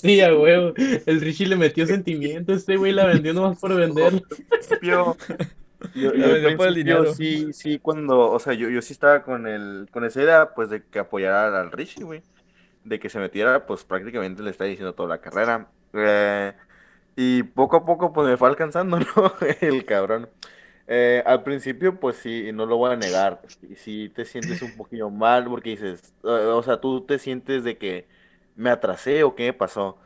Sí, 0.00 0.20
a 0.20 0.32
huevo. 0.32 0.72
El 0.76 1.20
Richie 1.20 1.46
le 1.48 1.56
metió 1.56 1.84
sentimiento, 1.84 2.54
este 2.54 2.76
güey 2.76 2.92
la 2.92 3.06
vendió 3.06 3.34
nomás 3.34 3.58
por 3.58 3.74
vender. 3.74 4.22
Yo, 5.94 6.10
al 6.12 6.40
principio 6.40 6.72
dinero. 6.74 7.04
sí, 7.06 7.52
sí, 7.52 7.78
cuando, 7.78 8.30
o 8.30 8.38
sea, 8.38 8.54
yo, 8.54 8.68
yo 8.68 8.82
sí 8.82 8.92
estaba 8.92 9.22
con 9.22 9.46
el, 9.46 9.88
con 9.92 10.04
esa 10.04 10.22
idea, 10.22 10.54
pues, 10.54 10.70
de 10.70 10.84
que 10.88 10.98
apoyara 10.98 11.60
al 11.60 11.72
Richie, 11.72 12.04
güey, 12.04 12.24
de 12.84 12.98
que 13.00 13.08
se 13.10 13.18
metiera, 13.20 13.66
pues, 13.66 13.84
prácticamente 13.84 14.42
le 14.42 14.50
está 14.50 14.64
diciendo 14.64 14.94
toda 14.94 15.08
la 15.10 15.20
carrera, 15.20 15.72
Eh, 15.94 16.54
y 17.16 17.42
poco 17.44 17.76
a 17.78 17.84
poco, 17.86 18.12
pues, 18.12 18.28
me 18.28 18.36
fue 18.36 18.48
alcanzando, 18.48 18.98
¿no? 19.16 19.34
El 19.60 19.84
cabrón. 19.86 20.30
Eh, 20.86 21.22
al 21.26 21.42
principio, 21.42 21.98
pues, 22.00 22.16
sí, 22.18 22.50
no 22.52 22.66
lo 22.66 22.76
voy 22.76 22.92
a 22.92 22.96
negar, 22.96 23.42
sí, 23.60 23.74
sí 23.76 24.08
te 24.14 24.24
sientes 24.24 24.62
un 24.62 24.76
poquillo 24.76 25.10
mal, 25.10 25.44
porque 25.46 25.70
dices, 25.70 26.14
o 26.22 26.62
sea, 26.62 26.80
tú 26.80 27.04
te 27.06 27.18
sientes 27.18 27.64
de 27.64 27.76
que 27.78 28.08
me 28.54 28.70
atrasé 28.70 29.24
o 29.24 29.34
qué 29.34 29.46
me 29.46 29.52
pasó, 29.52 29.98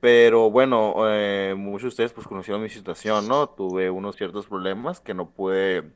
pero 0.00 0.50
bueno, 0.50 0.94
eh, 1.08 1.54
muchos 1.56 1.82
de 1.82 1.88
ustedes 1.88 2.12
pues 2.12 2.26
conocieron 2.26 2.62
mi 2.62 2.70
situación, 2.70 3.28
¿no? 3.28 3.48
Tuve 3.50 3.90
unos 3.90 4.16
ciertos 4.16 4.46
problemas 4.46 5.00
que 5.00 5.14
no 5.14 5.30
pude 5.30 5.92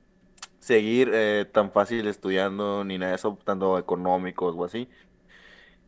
seguir 0.61 1.11
eh, 1.14 1.46
tan 1.52 1.72
fácil 1.72 2.09
estudiando 2.09 2.84
ni 2.84 2.98
nada 2.98 3.12
de 3.12 3.16
eso, 3.16 3.38
tanto 3.44 3.78
económicos 3.78 4.55
o 4.57 4.64
así. 4.64 4.88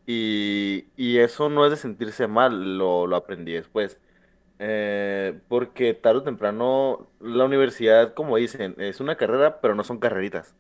Y, 0.07 0.87
y 0.97 1.19
eso 1.19 1.49
no 1.49 1.65
es 1.65 1.71
de 1.73 1.77
sentirse 1.77 2.29
mal, 2.29 2.79
lo, 2.79 3.07
lo 3.07 3.17
aprendí 3.17 3.53
después. 3.53 4.01
Eh, 4.61 5.41
porque 5.49 5.95
tarde 5.95 6.21
o 6.21 6.23
temprano 6.25 7.09
la 7.21 7.45
universidad, 7.47 8.15
como 8.15 8.37
dicen, 8.39 8.75
es 8.79 9.01
una 9.01 9.17
carrera, 9.17 9.61
pero 9.61 9.75
no 9.75 9.85
son 9.85 9.99
carreritas. 9.99 10.57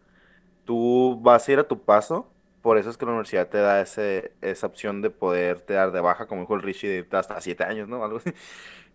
Tú 0.64 1.18
vas 1.22 1.48
a 1.48 1.52
ir 1.52 1.59
a 1.61 1.68
tu 1.68 1.84
paso, 1.84 2.32
por 2.66 2.78
eso 2.78 2.90
es 2.90 2.96
que 2.96 3.06
la 3.06 3.12
universidad 3.12 3.48
te 3.48 3.58
da 3.58 3.80
ese, 3.80 4.36
esa 4.40 4.66
opción 4.66 5.00
de 5.00 5.10
poderte 5.10 5.74
dar 5.74 5.92
de 5.92 6.00
baja, 6.00 6.26
como 6.26 6.40
dijo 6.42 6.56
el 6.56 6.62
Richie, 6.62 7.04
de 7.04 7.16
hasta 7.16 7.40
siete 7.40 7.62
años, 7.64 7.88
¿no? 7.88 8.02
Algo 8.04 8.16
así. 8.18 8.32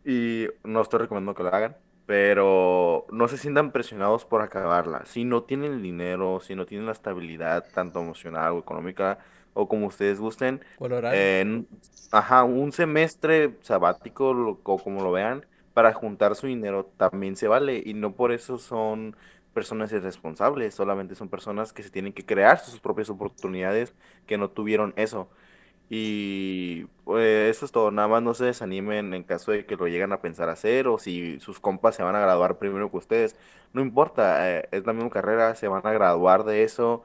Y 0.03 0.47
no 0.63 0.82
estoy 0.82 0.99
recomendando 0.99 1.36
que 1.36 1.43
lo 1.43 1.55
hagan, 1.55 1.78
pero 2.05 3.05
no 3.11 3.28
se 3.30 3.38
sientan 3.38 3.72
presionados 3.72 4.26
por 4.26 4.41
acabarla. 4.41 5.05
Si 5.05 5.24
no 5.24 5.43
tienen 5.43 5.74
el 5.74 5.82
dinero, 5.82 6.41
si 6.41 6.55
no 6.55 6.65
tienen 6.65 6.86
la 6.88 6.91
estabilidad, 6.93 7.72
tanto 7.74 8.01
emocional 8.01 8.53
o 8.53 8.59
económica, 8.59 9.19
o 9.53 9.67
como 9.69 9.88
ustedes 9.88 10.19
gusten, 10.19 10.63
en, 11.09 11.69
ajá, 12.11 12.43
un 12.43 12.72
semestre 12.74 13.57
sabático, 13.61 14.34
lo- 14.34 14.61
o 14.63 14.84
como 14.84 15.01
lo 15.03 15.11
vean, 15.13 15.45
para 15.74 15.93
juntar 15.93 16.36
su 16.36 16.47
dinero 16.47 16.86
también 16.97 17.36
se 17.38 17.47
vale. 17.47 17.82
Y 17.86 17.93
no 17.93 18.15
por 18.15 18.32
eso 18.34 18.57
son 18.57 19.15
personas 19.54 19.91
irresponsables, 19.91 20.76
solamente 20.76 21.16
son 21.16 21.30
personas 21.30 21.74
que 21.74 21.84
se 21.84 21.89
tienen 21.91 22.14
que 22.14 22.26
crear 22.26 22.60
sus 22.60 22.80
propias 22.80 23.10
oportunidades 23.10 23.95
que 24.26 24.38
no 24.38 24.49
tuvieron 24.52 24.93
eso. 24.97 25.30
Y 25.89 26.86
pues, 27.04 27.49
eso 27.56 27.66
es 27.66 27.72
todo, 27.72 27.91
nada 27.91 28.08
más 28.08 28.24
no 28.24 28.34
se 28.34 28.45
desanimen 28.45 29.14
en 29.14 29.24
caso 29.24 29.52
de 29.52 29.66
que 29.66 29.76
lo 29.76 29.88
lleguen 29.88 30.14
a 30.14 30.22
pensar 30.22 30.49
hacer 30.49 30.88
o 30.88 30.97
si 30.97 31.39
sus 31.41 31.60
compas 31.60 31.95
se 31.95 32.04
van 32.04 32.16
a 32.16 32.22
graduar 32.22 32.58
primero 32.60 32.89
que 32.91 32.97
ustedes. 32.97 33.36
No 33.74 33.82
importa, 33.82 34.60
eh, 34.60 34.70
es 34.72 34.86
la 34.86 34.93
misma 34.93 35.10
carrera, 35.10 35.56
se 35.56 35.68
van 35.68 35.86
a 35.86 35.91
graduar 35.91 36.45
de 36.45 36.64
eso. 36.64 37.04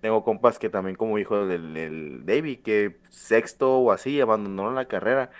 Tengo 0.00 0.24
compas 0.24 0.58
que 0.58 0.68
también 0.70 0.96
como 0.96 1.18
hijo 1.18 1.46
del, 1.46 2.24
David, 2.26 2.60
que 2.62 3.00
sexto 3.10 3.78
o 3.78 3.92
así 3.92 4.20
abandonaron 4.20 4.74
la 4.74 4.86
carrera. 4.88 5.30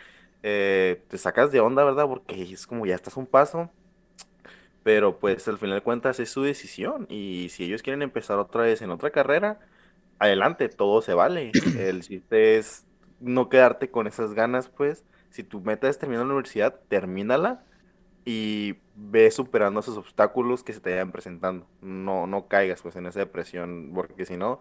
eh, 0.42 1.04
te 1.08 1.18
sacas 1.18 1.52
de 1.52 1.60
onda, 1.60 1.84
¿verdad? 1.84 2.06
Porque 2.08 2.42
es 2.52 2.66
como 2.66 2.86
ya 2.86 2.94
estás 2.94 3.16
un 3.16 3.26
paso, 3.26 3.70
pero 4.86 5.18
pues 5.18 5.48
al 5.48 5.58
final 5.58 5.78
de 5.78 5.82
cuentas 5.82 6.20
es 6.20 6.30
su 6.30 6.44
decisión 6.44 7.08
y 7.10 7.48
si 7.50 7.64
ellos 7.64 7.82
quieren 7.82 8.02
empezar 8.02 8.38
otra 8.38 8.62
vez 8.62 8.82
en 8.82 8.92
otra 8.92 9.10
carrera, 9.10 9.58
adelante, 10.20 10.68
todo 10.68 11.02
se 11.02 11.12
vale. 11.12 11.50
El 11.76 12.02
chiste 12.02 12.56
es 12.56 12.86
no 13.18 13.48
quedarte 13.48 13.90
con 13.90 14.06
esas 14.06 14.32
ganas, 14.32 14.68
pues. 14.68 15.04
Si 15.30 15.42
tu 15.42 15.60
meta 15.60 15.88
es 15.88 15.98
terminar 15.98 16.24
la 16.24 16.34
universidad, 16.34 16.78
termínala 16.86 17.64
y 18.24 18.76
ve 18.94 19.28
superando 19.32 19.80
esos 19.80 19.96
obstáculos 19.96 20.62
que 20.62 20.72
se 20.72 20.78
te 20.78 20.90
vayan 20.90 21.10
presentando. 21.10 21.66
No, 21.80 22.28
no 22.28 22.46
caigas 22.46 22.80
pues 22.80 22.94
en 22.94 23.06
esa 23.06 23.18
depresión, 23.18 23.90
porque 23.92 24.24
si 24.24 24.36
no, 24.36 24.60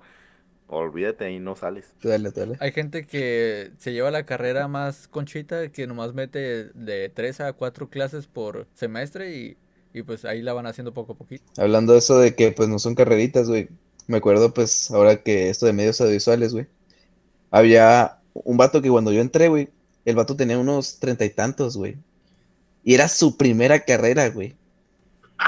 olvídate 0.65 1.29
y 1.29 1.37
no 1.37 1.55
sales. 1.55 1.93
Dale, 2.01 2.31
dale. 2.31 2.57
Hay 2.61 2.71
gente 2.71 3.05
que 3.05 3.73
se 3.77 3.93
lleva 3.93 4.09
la 4.09 4.25
carrera 4.25 4.67
más 4.67 5.07
conchita, 5.07 5.69
que 5.69 5.85
nomás 5.85 6.15
mete 6.15 6.71
de 6.73 7.09
3 7.09 7.41
a 7.41 7.53
4 7.53 7.91
clases 7.91 8.25
por 8.25 8.65
semestre 8.73 9.35
y, 9.35 9.57
y 9.95 10.03
pues 10.03 10.25
ahí 10.25 10.41
la 10.41 10.53
van 10.53 10.67
haciendo 10.67 10.93
poco 10.93 11.13
a 11.13 11.17
poquito. 11.17 11.43
Hablando 11.57 11.93
de 11.93 11.99
eso 11.99 12.19
de 12.19 12.35
que 12.35 12.51
pues 12.51 12.67
no 12.67 12.79
son 12.79 12.95
carreritas, 12.95 13.47
güey. 13.47 13.69
Me 14.07 14.17
acuerdo 14.17 14.53
pues 14.53 14.91
ahora 14.91 15.23
que 15.23 15.49
esto 15.49 15.65
de 15.65 15.73
medios 15.73 16.01
audiovisuales, 16.01 16.53
güey. 16.53 16.67
Había 17.49 18.19
un 18.33 18.57
vato 18.57 18.81
que 18.81 18.89
cuando 18.89 19.13
yo 19.13 19.21
entré, 19.21 19.47
güey, 19.47 19.69
el 20.03 20.15
vato 20.15 20.35
tenía 20.35 20.59
unos 20.59 20.99
treinta 20.99 21.23
y 21.23 21.29
tantos, 21.29 21.77
güey. 21.77 21.95
Y 22.83 22.93
era 22.93 23.07
su 23.07 23.37
primera 23.37 23.85
carrera, 23.85 24.29
güey. 24.29 24.55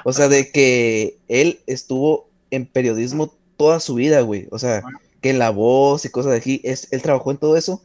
O 0.05 0.13
sea, 0.13 0.29
de 0.29 0.49
que 0.49 1.17
él 1.27 1.59
estuvo 1.67 2.29
en 2.49 2.65
periodismo 2.65 3.35
toda 3.57 3.81
su 3.81 3.95
vida, 3.95 4.21
güey. 4.21 4.47
O 4.51 4.59
sea, 4.59 4.81
que 5.21 5.29
en 5.29 5.39
la 5.39 5.49
voz 5.49 6.05
y 6.05 6.09
cosas 6.09 6.31
de 6.31 6.37
aquí, 6.37 6.61
es, 6.63 6.87
él 6.91 7.01
trabajó 7.01 7.31
en 7.31 7.37
todo 7.37 7.57
eso, 7.57 7.83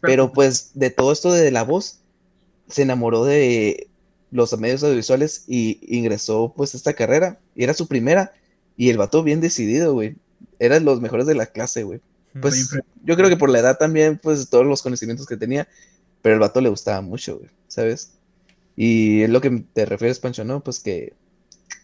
pero 0.00 0.32
pues 0.32 0.70
de 0.74 0.90
todo 0.90 1.12
esto 1.12 1.32
de 1.32 1.50
la 1.50 1.64
voz, 1.64 2.00
se 2.68 2.82
enamoró 2.82 3.24
de 3.24 3.87
los 4.30 4.56
medios 4.58 4.82
audiovisuales 4.82 5.44
y 5.46 5.78
ingresó 5.82 6.52
pues 6.56 6.74
a 6.74 6.76
esta 6.76 6.94
carrera. 6.94 7.38
Y 7.54 7.64
era 7.64 7.74
su 7.74 7.86
primera. 7.86 8.32
Y 8.76 8.90
el 8.90 8.98
vato 8.98 9.22
bien 9.22 9.40
decidido, 9.40 9.92
güey. 9.92 10.16
Era 10.58 10.76
de 10.76 10.80
los 10.80 11.00
mejores 11.00 11.26
de 11.26 11.34
la 11.34 11.46
clase, 11.46 11.82
güey. 11.82 12.00
Pues 12.40 12.70
yo 13.04 13.16
creo 13.16 13.28
que 13.28 13.36
por 13.36 13.50
la 13.50 13.58
edad 13.58 13.78
también, 13.78 14.18
pues 14.18 14.48
todos 14.48 14.66
los 14.66 14.82
conocimientos 14.82 15.26
que 15.26 15.36
tenía, 15.36 15.66
pero 16.22 16.34
el 16.34 16.40
vato 16.40 16.60
le 16.60 16.68
gustaba 16.68 17.00
mucho, 17.00 17.38
güey, 17.38 17.50
¿sabes? 17.66 18.12
Y 18.76 19.22
es 19.22 19.30
lo 19.30 19.40
que 19.40 19.64
te 19.72 19.86
refieres, 19.86 20.20
Pancho, 20.20 20.44
¿no? 20.44 20.60
Pues 20.60 20.78
que, 20.80 21.14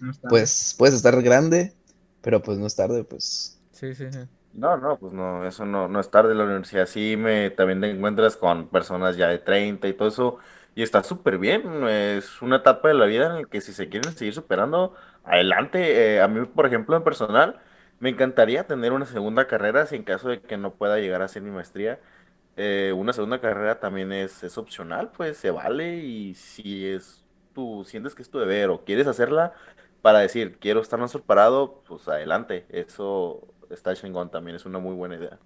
no 0.01 0.13
pues, 0.29 0.75
puedes 0.79 0.95
estar 0.95 1.21
grande, 1.23 1.75
pero 2.21 2.43
pues 2.43 2.59
no 2.59 2.67
es 2.67 2.77
tarde, 2.77 3.05
pues. 3.05 3.59
Sí, 3.73 3.95
sí, 3.95 4.05
sí. 4.13 4.21
No, 4.53 4.77
no, 4.77 4.97
pues 4.99 5.13
no, 5.13 5.47
eso 5.47 5.67
no, 5.67 5.89
no 5.89 5.99
es 5.99 6.11
tarde 6.11 6.35
la 6.35 6.45
universidad. 6.45 6.87
Sí, 6.87 7.17
me, 7.17 7.51
también 7.51 7.81
te 7.81 7.91
encuentras 7.91 8.37
con 8.37 8.69
personas 8.69 9.17
ya 9.17 9.29
de 9.29 9.39
30 9.39 9.89
y 9.89 9.95
todo 9.95 10.09
eso, 10.09 10.39
y 10.75 10.83
está 10.83 11.03
súper 11.03 11.39
bien. 11.39 11.87
Es 11.89 12.43
una 12.43 12.57
etapa 12.57 12.89
de 12.89 12.95
la 12.95 13.07
vida 13.07 13.27
en 13.27 13.43
la 13.43 13.49
que 13.49 13.61
si 13.61 13.73
se 13.73 13.89
quieren 13.89 14.13
seguir 14.17 14.35
superando, 14.35 14.95
adelante. 15.25 16.17
Eh, 16.17 16.21
a 16.21 16.29
mí, 16.29 16.45
por 16.47 16.67
ejemplo, 16.67 16.97
en 16.97 17.05
personal, 17.05 17.61
me 18.01 18.11
encantaría 18.11 18.67
tener 18.67 18.93
una 18.93 19.07
segunda 19.07 19.47
carrera 19.47 19.87
si 19.87 19.97
en 19.97 20.05
caso 20.05 20.29
de 20.29 20.41
que 20.43 20.57
no 20.57 20.75
pueda 20.75 20.99
llegar 20.99 21.23
a 21.23 21.27
hacer 21.27 21.43
mi 21.43 21.51
maestría. 21.51 22.01
Eh, 22.57 22.93
una 22.97 23.13
segunda 23.13 23.41
carrera 23.41 23.81
también 23.81 24.13
es, 24.13 24.43
es 24.45 24.59
opcional, 24.59 25.11
pues 25.13 25.37
se 25.39 25.51
vale 25.51 25.97
y 25.99 26.35
si 26.35 26.87
es 26.87 27.25
tú 27.53 27.85
sientes 27.87 28.15
que 28.15 28.23
es 28.23 28.31
tu 28.31 28.39
deber 28.39 28.71
o 28.71 28.85
quieres 28.85 29.07
hacerla 29.09 29.53
para 30.03 30.21
decir 30.21 30.59
quiero 30.61 30.81
estar 30.81 30.99
más 31.01 31.13
preparado, 31.13 31.83
pues 31.87 32.09
adelante. 32.09 32.67
Eso 32.71 33.47
está 33.71 33.95
chingón 33.97 34.31
también, 34.31 34.57
es 34.57 34.67
una 34.67 34.79
muy 34.79 34.95
buena 34.95 35.17
idea. 35.17 35.39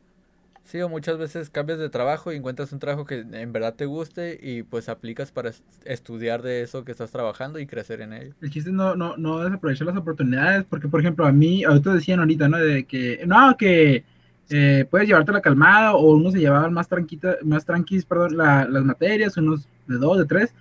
Sí, 0.69 0.83
o 0.83 0.89
muchas 0.91 1.17
veces 1.17 1.49
cambias 1.49 1.79
de 1.79 1.89
trabajo 1.89 2.31
y 2.31 2.37
encuentras 2.37 2.73
un 2.75 2.79
trabajo 2.79 3.07
que 3.07 3.21
en 3.21 3.53
verdad 3.55 3.75
te 3.75 3.87
guste 3.87 4.39
y 4.43 4.63
pues 4.65 4.91
aplicas 4.91 5.33
para 5.33 5.49
es- 5.49 5.63
estudiar 5.87 6.43
de 6.43 6.61
eso 6.61 6.85
que 6.85 6.93
estás 6.93 7.11
trabajando 7.11 7.59
y 7.59 7.67
crecer 7.67 8.03
en 8.03 8.13
ello. 8.13 8.35
El 8.43 8.51
chiste 8.51 8.71
no, 8.71 8.95
no, 8.95 9.17
no 9.17 9.39
desaprovechar 9.39 9.87
las 9.87 9.97
oportunidades, 9.97 10.65
porque 10.69 10.87
por 10.87 11.01
ejemplo 11.01 11.25
a 11.25 11.33
mí, 11.33 11.65
ahorita 11.65 11.95
decían 11.95 12.21
ahorita, 12.21 12.49
¿no? 12.49 12.59
De 12.59 12.85
que, 12.85 13.25
no, 13.27 13.57
que 13.57 14.05
eh, 14.51 14.87
puedes 14.91 15.09
llevártela 15.09 15.41
calmada 15.41 15.95
o 15.95 16.13
unos 16.15 16.35
se 16.35 16.41
llevaban 16.41 16.75
más 16.75 16.87
tranquita, 16.87 17.37
más 17.45 17.65
tranquis, 17.65 18.05
perdón, 18.05 18.37
la- 18.37 18.69
las 18.69 18.85
materias, 18.85 19.39
unos 19.39 19.67
de 19.87 19.97
dos, 19.97 20.19
de 20.19 20.27
tres. 20.27 20.53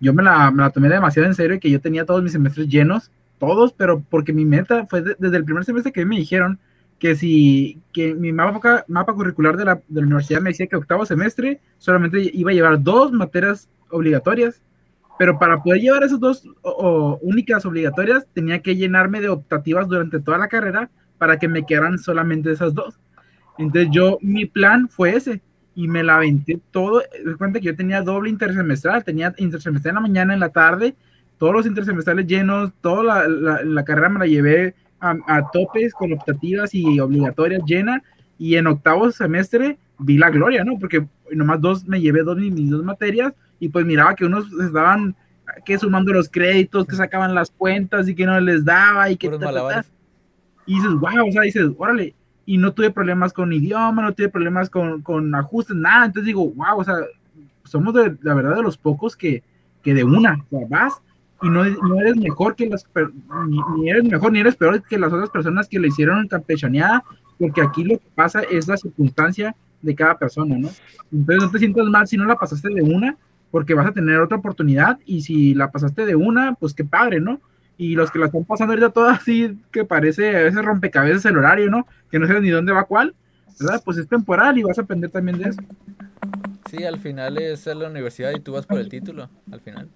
Yo 0.00 0.14
me 0.14 0.22
la, 0.22 0.50
me 0.52 0.62
la 0.62 0.70
tomé 0.70 0.88
demasiado 0.88 1.26
en 1.28 1.34
serio 1.34 1.56
y 1.56 1.60
que 1.60 1.70
yo 1.70 1.80
tenía 1.80 2.04
todos 2.06 2.22
mis 2.22 2.32
semestres 2.32 2.68
llenos, 2.68 3.10
todos, 3.38 3.72
pero 3.72 4.00
porque 4.08 4.32
mi 4.32 4.44
meta 4.44 4.86
fue 4.86 5.02
de- 5.02 5.16
desde 5.18 5.36
el 5.38 5.44
primer 5.44 5.64
semestre 5.64 5.92
que 5.92 6.04
me 6.04 6.16
dijeron 6.16 6.58
que 6.98 7.14
si 7.14 7.78
que 7.92 8.14
mi 8.14 8.32
mapa, 8.32 8.84
mapa 8.88 9.12
curricular 9.14 9.56
de 9.56 9.64
la, 9.64 9.74
de 9.88 10.00
la 10.00 10.06
universidad 10.06 10.40
me 10.40 10.50
decía 10.50 10.66
que 10.66 10.76
octavo 10.76 11.06
semestre 11.06 11.60
solamente 11.78 12.30
iba 12.34 12.50
a 12.50 12.54
llevar 12.54 12.82
dos 12.82 13.12
materias 13.12 13.68
obligatorias 13.90 14.60
pero 15.18 15.38
para 15.38 15.60
poder 15.62 15.80
llevar 15.80 16.04
esas 16.04 16.20
dos 16.20 16.44
o- 16.62 16.70
o 16.70 17.18
únicas 17.22 17.66
obligatorias 17.66 18.26
tenía 18.34 18.60
que 18.62 18.76
llenarme 18.76 19.20
de 19.20 19.28
optativas 19.28 19.88
durante 19.88 20.20
toda 20.20 20.38
la 20.38 20.46
carrera 20.48 20.90
para 21.18 21.38
que 21.38 21.48
me 21.48 21.66
quedaran 21.66 21.98
solamente 21.98 22.52
esas 22.52 22.72
dos. 22.72 23.00
Entonces 23.58 23.88
yo, 23.90 24.18
mi 24.22 24.46
plan 24.46 24.88
fue 24.88 25.16
ese 25.16 25.42
y 25.74 25.88
me 25.88 26.04
la 26.04 26.16
aventé 26.18 26.60
todo. 26.70 27.02
Cuenta 27.36 27.58
que 27.58 27.66
yo 27.66 27.74
tenía 27.74 28.00
doble 28.02 28.30
intersemestral, 28.30 29.02
tenía 29.02 29.34
intersemestral 29.38 29.90
en 29.90 29.94
la 29.96 30.00
mañana, 30.00 30.34
en 30.34 30.40
la 30.40 30.50
tarde, 30.50 30.94
todos 31.36 31.52
los 31.52 31.66
intersemestrales 31.66 32.24
llenos, 32.28 32.72
toda 32.80 33.02
la, 33.02 33.28
la- 33.28 33.64
la 33.64 33.84
carrera 33.84 34.08
me 34.10 34.20
la 34.20 34.26
llevé 34.26 34.76
a, 35.00 35.16
a 35.26 35.50
topes 35.50 35.92
con 35.92 36.12
optativas 36.12 36.74
y 36.74 37.00
obligatorias 37.00 37.62
llena 37.66 38.02
y 38.38 38.56
en 38.56 38.66
octavo 38.66 39.10
semestre 39.10 39.78
vi 39.98 40.16
la 40.16 40.30
gloria, 40.30 40.64
¿no? 40.64 40.78
Porque 40.78 41.06
nomás 41.32 41.60
dos 41.60 41.86
me 41.86 42.00
llevé 42.00 42.22
dos 42.22 42.36
mis, 42.36 42.52
mis 42.52 42.70
dos 42.70 42.84
materias 42.84 43.34
y 43.60 43.68
pues 43.68 43.84
miraba 43.84 44.14
que 44.14 44.24
unos 44.24 44.46
estaban 44.60 45.14
que 45.64 45.78
sumando 45.78 46.12
los 46.12 46.28
créditos, 46.28 46.86
que 46.86 46.96
sacaban 46.96 47.34
las 47.34 47.50
cuentas 47.50 48.08
y 48.08 48.14
que 48.14 48.26
no 48.26 48.38
les 48.40 48.64
daba 48.64 49.10
y 49.10 49.16
que 49.16 49.28
ta, 49.30 49.38
ta, 49.38 49.52
ta. 49.52 49.84
y 50.66 50.74
dices, 50.74 50.92
wow, 50.92 51.28
o 51.28 51.32
sea, 51.32 51.42
dices, 51.42 51.70
órale, 51.78 52.14
y 52.44 52.58
no 52.58 52.72
tuve 52.72 52.90
problemas 52.90 53.32
con 53.32 53.52
idioma, 53.52 54.02
no 54.02 54.14
tuve 54.14 54.28
problemas 54.28 54.70
con, 54.70 55.02
con 55.02 55.34
ajustes, 55.34 55.76
nada, 55.76 56.06
entonces 56.06 56.26
digo, 56.26 56.50
wow, 56.50 56.78
o 56.78 56.84
sea, 56.84 56.96
somos 57.64 57.94
de, 57.94 58.16
la 58.22 58.34
verdad 58.34 58.56
de 58.56 58.62
los 58.62 58.76
pocos 58.76 59.16
que, 59.16 59.42
que 59.82 59.94
de 59.94 60.04
una, 60.04 60.44
o 60.50 60.58
sea, 60.58 60.66
vas 60.68 61.00
y 61.42 61.48
no, 61.48 61.64
no 61.64 62.00
eres 62.00 62.16
mejor 62.16 62.56
que 62.56 62.68
las, 62.68 62.84
ni, 63.46 63.60
ni 63.76 63.90
eres 63.90 64.04
mejor 64.04 64.32
ni 64.32 64.40
eres 64.40 64.56
peor 64.56 64.82
que 64.82 64.98
las 64.98 65.12
otras 65.12 65.30
personas 65.30 65.68
que 65.68 65.78
le 65.78 65.88
hicieron 65.88 66.26
campechaneada, 66.26 67.04
porque 67.38 67.60
aquí 67.60 67.84
lo 67.84 67.98
que 67.98 68.06
pasa 68.14 68.42
es 68.42 68.66
la 68.66 68.76
circunstancia 68.76 69.54
de 69.82 69.94
cada 69.94 70.18
persona, 70.18 70.58
¿no? 70.58 70.68
Entonces 71.12 71.44
no 71.44 71.50
te 71.50 71.58
sientas 71.58 71.86
mal 71.86 72.06
si 72.08 72.16
no 72.16 72.24
la 72.24 72.36
pasaste 72.36 72.68
de 72.68 72.82
una, 72.82 73.16
porque 73.50 73.74
vas 73.74 73.86
a 73.86 73.92
tener 73.92 74.18
otra 74.18 74.38
oportunidad 74.38 74.98
y 75.06 75.22
si 75.22 75.54
la 75.54 75.70
pasaste 75.70 76.04
de 76.04 76.16
una, 76.16 76.54
pues 76.54 76.74
qué 76.74 76.84
padre, 76.84 77.20
¿no? 77.20 77.40
Y 77.76 77.94
los 77.94 78.10
que 78.10 78.18
la 78.18 78.26
están 78.26 78.44
pasando 78.44 78.72
ahorita 78.72 78.90
todas 78.90 79.20
así, 79.20 79.56
que 79.70 79.84
parece 79.84 80.36
a 80.36 80.42
veces 80.42 80.64
rompecabezas 80.64 81.24
el 81.26 81.38
horario, 81.38 81.70
¿no? 81.70 81.86
Que 82.10 82.18
no 82.18 82.26
sabes 82.26 82.42
ni 82.42 82.50
dónde 82.50 82.72
va 82.72 82.84
cuál, 82.84 83.14
¿verdad? 83.60 83.80
Pues 83.84 83.98
es 83.98 84.08
temporal 84.08 84.58
y 84.58 84.64
vas 84.64 84.78
a 84.78 84.82
aprender 84.82 85.10
también 85.10 85.38
de 85.38 85.50
eso. 85.50 85.60
Sí, 86.68 86.84
al 86.84 86.98
final 86.98 87.38
es 87.38 87.66
la 87.66 87.88
universidad 87.88 88.32
y 88.36 88.40
tú 88.40 88.52
vas 88.52 88.66
por 88.66 88.78
el 88.78 88.88
título, 88.88 89.30
al 89.50 89.60
final. 89.60 89.88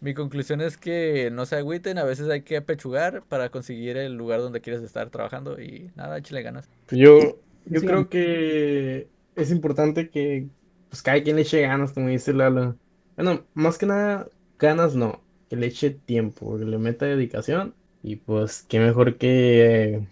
Mi 0.00 0.14
conclusión 0.14 0.60
es 0.60 0.76
que 0.76 1.30
no 1.32 1.44
se 1.44 1.56
agüiten, 1.56 1.98
a 1.98 2.04
veces 2.04 2.28
hay 2.30 2.42
que 2.42 2.56
apechugar 2.56 3.24
para 3.26 3.50
conseguir 3.50 3.96
el 3.96 4.14
lugar 4.14 4.40
donde 4.40 4.60
quieres 4.60 4.82
estar 4.82 5.10
trabajando 5.10 5.60
y 5.60 5.90
nada, 5.96 6.18
échale 6.18 6.42
ganas. 6.42 6.68
Yo, 6.90 7.42
yo 7.64 7.80
Sí. 7.80 7.86
creo 7.86 8.08
que 8.08 9.12
es 9.34 9.50
importante 9.50 10.10
que 10.10 10.50
pues 10.88 11.02
cada 11.02 11.22
quien 11.22 11.36
le 11.36 11.42
eche 11.42 11.60
ganas, 11.62 11.92
como 11.92 12.08
dice 12.08 12.32
Lalo. 12.32 12.78
Bueno, 13.16 13.46
más 13.54 13.76
que 13.78 13.86
nada, 13.86 14.28
ganas 14.58 14.94
no, 14.94 15.26
que 15.48 15.56
le 15.56 15.66
eche 15.66 15.90
tiempo, 15.90 16.58
que 16.58 16.64
le 16.64 16.78
meta 16.78 17.04
dedicación 17.06 17.76
y 18.02 18.16
pues 18.16 18.62
qué 18.62 18.78
mejor 18.80 19.18
que 19.18 19.94
eh, 19.96 20.08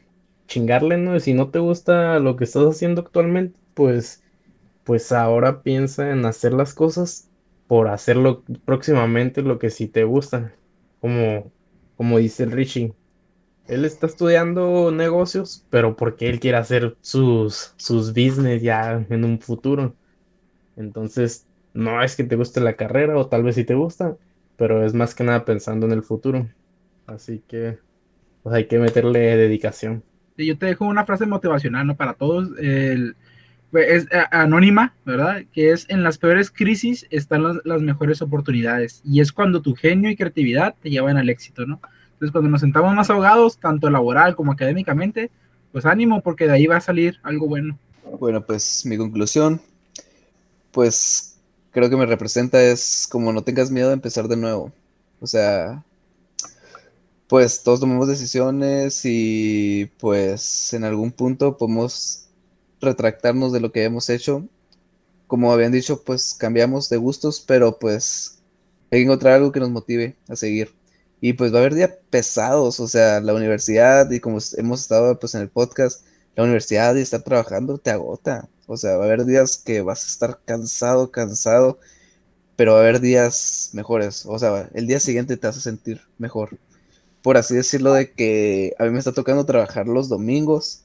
chingarle, 0.48 0.98
¿no? 0.98 1.16
Y 1.16 1.20
si 1.20 1.32
no 1.34 1.50
te 1.50 1.58
gusta 1.60 2.18
lo 2.18 2.36
que 2.36 2.44
estás 2.44 2.64
haciendo 2.68 3.00
actualmente, 3.02 3.58
pues, 3.74 4.22
pues 4.84 5.12
ahora 5.12 5.62
piensa 5.62 6.10
en 6.12 6.26
hacer 6.26 6.52
las 6.54 6.74
cosas 6.74 7.32
por 7.66 7.88
hacerlo 7.88 8.44
próximamente 8.64 9.42
lo 9.42 9.58
que 9.58 9.70
sí 9.70 9.88
te 9.88 10.04
gusta, 10.04 10.54
como, 11.00 11.52
como 11.96 12.18
dice 12.18 12.44
el 12.44 12.52
Richie. 12.52 12.94
Él 13.66 13.84
está 13.84 14.06
estudiando 14.06 14.92
negocios, 14.92 15.66
pero 15.70 15.96
porque 15.96 16.28
él 16.28 16.40
quiere 16.40 16.58
hacer 16.58 16.96
sus, 17.00 17.74
sus 17.76 18.10
business 18.10 18.62
ya 18.62 19.04
en 19.10 19.24
un 19.24 19.40
futuro. 19.40 19.94
Entonces, 20.76 21.46
no 21.74 22.02
es 22.02 22.16
que 22.16 22.24
te 22.24 22.36
guste 22.36 22.60
la 22.60 22.76
carrera, 22.76 23.16
o 23.18 23.26
tal 23.28 23.42
vez 23.42 23.56
sí 23.56 23.64
te 23.64 23.74
gusta, 23.74 24.16
pero 24.56 24.84
es 24.84 24.94
más 24.94 25.14
que 25.14 25.24
nada 25.24 25.44
pensando 25.44 25.86
en 25.86 25.92
el 25.92 26.02
futuro. 26.02 26.48
Así 27.06 27.42
que, 27.48 27.78
pues 28.42 28.54
hay 28.54 28.66
que 28.66 28.78
meterle 28.78 29.36
dedicación. 29.36 30.04
Yo 30.36 30.58
te 30.58 30.66
dejo 30.66 30.84
una 30.84 31.04
frase 31.04 31.26
motivacional, 31.26 31.86
¿no? 31.86 31.96
Para 31.96 32.14
todos. 32.14 32.50
Es 33.72 34.04
eh, 34.04 34.24
anónima, 34.30 34.94
¿verdad? 35.04 35.42
Que 35.52 35.72
es 35.72 35.86
en 35.88 36.02
las 36.02 36.18
peores 36.18 36.50
crisis 36.50 37.06
están 37.10 37.42
las, 37.42 37.56
las 37.64 37.82
mejores 37.82 38.22
oportunidades. 38.22 39.00
Y 39.04 39.20
es 39.20 39.32
cuando 39.32 39.62
tu 39.62 39.74
genio 39.74 40.10
y 40.10 40.16
creatividad 40.16 40.74
te 40.80 40.90
llevan 40.90 41.16
al 41.16 41.28
éxito, 41.28 41.66
¿no? 41.66 41.80
Entonces, 42.12 42.32
cuando 42.32 42.48
nos 42.48 42.62
sentamos 42.62 42.94
más 42.94 43.10
ahogados, 43.10 43.58
tanto 43.58 43.90
laboral 43.90 44.34
como 44.36 44.52
académicamente, 44.52 45.30
pues 45.72 45.84
ánimo, 45.84 46.22
porque 46.22 46.46
de 46.46 46.52
ahí 46.52 46.66
va 46.66 46.76
a 46.76 46.80
salir 46.80 47.18
algo 47.22 47.46
bueno. 47.46 47.78
Bueno, 48.18 48.44
pues 48.44 48.86
mi 48.86 48.96
conclusión, 48.96 49.60
pues 50.70 51.38
creo 51.72 51.90
que 51.90 51.96
me 51.96 52.06
representa 52.06 52.62
es 52.62 53.06
como 53.10 53.32
no 53.34 53.42
tengas 53.42 53.70
miedo 53.70 53.88
de 53.88 53.94
empezar 53.94 54.28
de 54.28 54.36
nuevo. 54.38 54.72
O 55.20 55.26
sea, 55.26 55.84
pues 57.26 57.62
todos 57.62 57.80
tomamos 57.80 58.08
decisiones 58.08 59.02
y 59.04 59.90
pues 59.98 60.72
en 60.72 60.84
algún 60.84 61.12
punto 61.12 61.58
podemos 61.58 62.25
retractarnos 62.86 63.52
de 63.52 63.60
lo 63.60 63.72
que 63.72 63.84
hemos 63.84 64.08
hecho. 64.10 64.48
Como 65.26 65.52
habían 65.52 65.72
dicho, 65.72 66.02
pues 66.04 66.34
cambiamos 66.34 66.88
de 66.88 66.96
gustos, 66.96 67.44
pero 67.46 67.78
pues 67.78 68.38
hay 68.90 69.00
que 69.00 69.04
encontrar 69.04 69.34
algo 69.34 69.52
que 69.52 69.60
nos 69.60 69.70
motive 69.70 70.16
a 70.28 70.36
seguir. 70.36 70.74
Y 71.20 71.32
pues 71.34 71.52
va 71.52 71.58
a 71.58 71.60
haber 71.60 71.74
días 71.74 71.90
pesados, 72.10 72.80
o 72.80 72.88
sea, 72.88 73.20
la 73.20 73.34
universidad 73.34 74.10
y 74.10 74.20
como 74.20 74.38
hemos 74.56 74.80
estado 74.80 75.18
pues 75.18 75.34
en 75.34 75.42
el 75.42 75.48
podcast, 75.48 76.04
la 76.36 76.44
universidad 76.44 76.94
y 76.94 77.00
estar 77.00 77.22
trabajando 77.22 77.78
te 77.78 77.90
agota. 77.90 78.48
O 78.66 78.76
sea, 78.76 78.96
va 78.96 79.04
a 79.04 79.06
haber 79.06 79.24
días 79.24 79.56
que 79.56 79.80
vas 79.82 80.04
a 80.04 80.08
estar 80.08 80.40
cansado, 80.44 81.10
cansado, 81.10 81.78
pero 82.56 82.72
va 82.72 82.78
a 82.78 82.82
haber 82.82 83.00
días 83.00 83.70
mejores. 83.72 84.26
O 84.26 84.38
sea, 84.38 84.70
el 84.74 84.86
día 84.86 85.00
siguiente 85.00 85.36
te 85.36 85.46
vas 85.46 85.56
a 85.56 85.60
sentir 85.60 86.02
mejor. 86.18 86.58
Por 87.22 87.36
así 87.36 87.54
decirlo, 87.54 87.92
de 87.92 88.12
que 88.12 88.74
a 88.78 88.84
mí 88.84 88.90
me 88.90 88.98
está 88.98 89.12
tocando 89.12 89.46
trabajar 89.46 89.88
los 89.88 90.08
domingos 90.08 90.84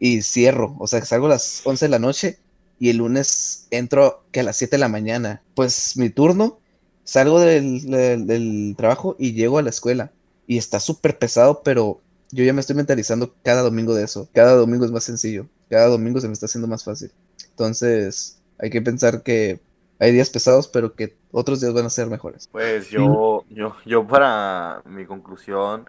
y 0.00 0.22
cierro. 0.22 0.76
O 0.80 0.88
sea, 0.88 1.04
salgo 1.06 1.26
a 1.26 1.30
las 1.30 1.62
11 1.64 1.86
de 1.86 1.90
la 1.90 2.00
noche 2.00 2.40
y 2.80 2.90
el 2.90 2.98
lunes 2.98 3.68
entro 3.70 4.24
que 4.32 4.40
a 4.40 4.44
las 4.44 4.56
7 4.58 4.76
de 4.76 4.80
la 4.80 4.88
mañana. 4.88 5.42
Pues 5.54 5.96
mi 5.98 6.10
turno, 6.10 6.58
salgo 7.04 7.40
del, 7.40 7.82
del- 7.90 8.26
del 8.26 8.74
trabajo 8.76 9.16
y 9.20 9.34
llego 9.34 9.58
a 9.58 9.62
la 9.62 9.70
escuela. 9.70 10.12
Y 10.48 10.58
está 10.58 10.80
súper 10.80 11.18
pesado, 11.18 11.62
pero 11.62 12.00
yo 12.32 12.44
ya 12.44 12.52
me 12.52 12.60
estoy 12.60 12.76
mentalizando 12.76 13.34
cada 13.44 13.62
domingo 13.62 13.94
de 13.94 14.04
eso. 14.04 14.28
Cada 14.34 14.54
domingo 14.54 14.84
es 14.86 14.90
más 14.92 15.04
sencillo. 15.04 15.46
Cada 15.68 15.88
domingo 15.88 16.20
se 16.20 16.26
me 16.28 16.32
está 16.34 16.46
haciendo 16.46 16.68
más 16.68 16.84
fácil. 16.84 17.12
Entonces, 17.50 18.42
hay 18.58 18.70
que 18.70 18.82
pensar 18.82 19.22
que 19.22 19.60
hay 19.98 20.12
días 20.12 20.30
pesados, 20.30 20.68
pero 20.68 20.94
que 20.94 21.16
otros 21.30 21.60
días 21.60 21.74
van 21.74 21.86
a 21.86 21.90
ser 21.90 22.08
mejores. 22.08 22.48
Pues 22.48 22.88
yo, 22.90 23.44
yo, 23.50 23.76
yo 23.86 24.06
para 24.06 24.82
mi 24.86 25.06
conclusión 25.06 25.88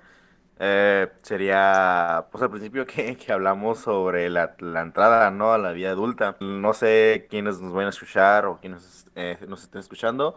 eh, 0.60 1.10
sería, 1.22 2.28
pues 2.32 2.43
al 2.43 2.52
principio 2.52 2.86
que, 2.86 3.18
hablamos 3.32 3.80
sobre 3.80 4.30
la, 4.30 4.56
la 4.60 4.82
entrada, 4.82 5.32
¿no? 5.32 5.54
a 5.54 5.58
la 5.58 5.72
vida 5.72 5.91
adulta. 5.91 6.38
No 6.39 6.74
sé 6.74 7.28
quiénes 7.30 7.60
nos 7.62 7.74
van 7.74 7.88
a 7.88 7.89
escuchar 7.89 8.45
o 8.45 8.60
quiénes 8.60 9.08
eh, 9.16 9.38
nos 9.47 9.64
estén 9.64 9.80
escuchando, 9.82 10.36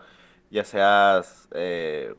ya 0.51 0.65
seas, 0.65 1.49
eh, 1.53 2.15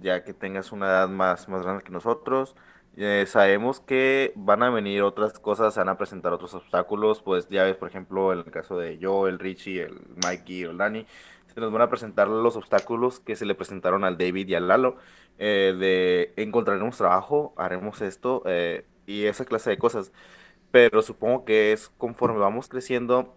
ya 0.00 0.24
que 0.24 0.34
tengas 0.34 0.72
una 0.72 0.86
edad 0.86 1.08
más, 1.08 1.48
más 1.48 1.62
grande 1.62 1.84
que 1.84 1.92
nosotros. 1.92 2.56
eh, 2.96 3.24
sabemos 3.26 3.80
que 3.80 4.32
van 4.36 4.62
a 4.62 4.70
venir 4.70 5.02
otras 5.02 5.38
cosas, 5.38 5.76
van 5.76 5.88
a 5.88 5.96
presentar 5.96 6.32
otros 6.32 6.54
obstáculos, 6.54 7.22
pues 7.22 7.48
ya 7.48 7.64
ves, 7.64 7.76
por 7.76 7.88
ejemplo, 7.88 8.32
en 8.32 8.40
el 8.40 8.50
caso 8.50 8.76
de 8.78 8.98
yo, 8.98 9.28
el 9.28 9.38
Richie, 9.38 9.82
el 9.84 10.00
Mikey, 10.22 10.62
el 10.64 10.76
Dani, 10.78 11.06
se 11.54 11.60
nos 11.60 11.72
van 11.72 11.82
a 11.82 11.88
presentar 11.88 12.28
los 12.28 12.56
obstáculos 12.56 13.20
que 13.20 13.36
se 13.36 13.44
le 13.44 13.54
presentaron 13.54 14.04
al 14.04 14.16
David 14.16 14.48
y 14.48 14.54
al 14.54 14.68
Lalo, 14.68 14.96
eh, 15.38 15.74
de 15.78 16.32
encontraremos 16.42 16.96
trabajo, 16.96 17.52
haremos 17.56 18.00
esto 18.00 18.42
eh, 18.46 18.86
y 19.06 19.24
esa 19.24 19.44
clase 19.44 19.70
de 19.70 19.78
cosas. 19.78 20.12
Pero 20.70 21.02
supongo 21.02 21.44
que 21.44 21.72
es 21.72 21.90
conforme 21.98 22.38
vamos 22.38 22.68
creciendo, 22.68 23.36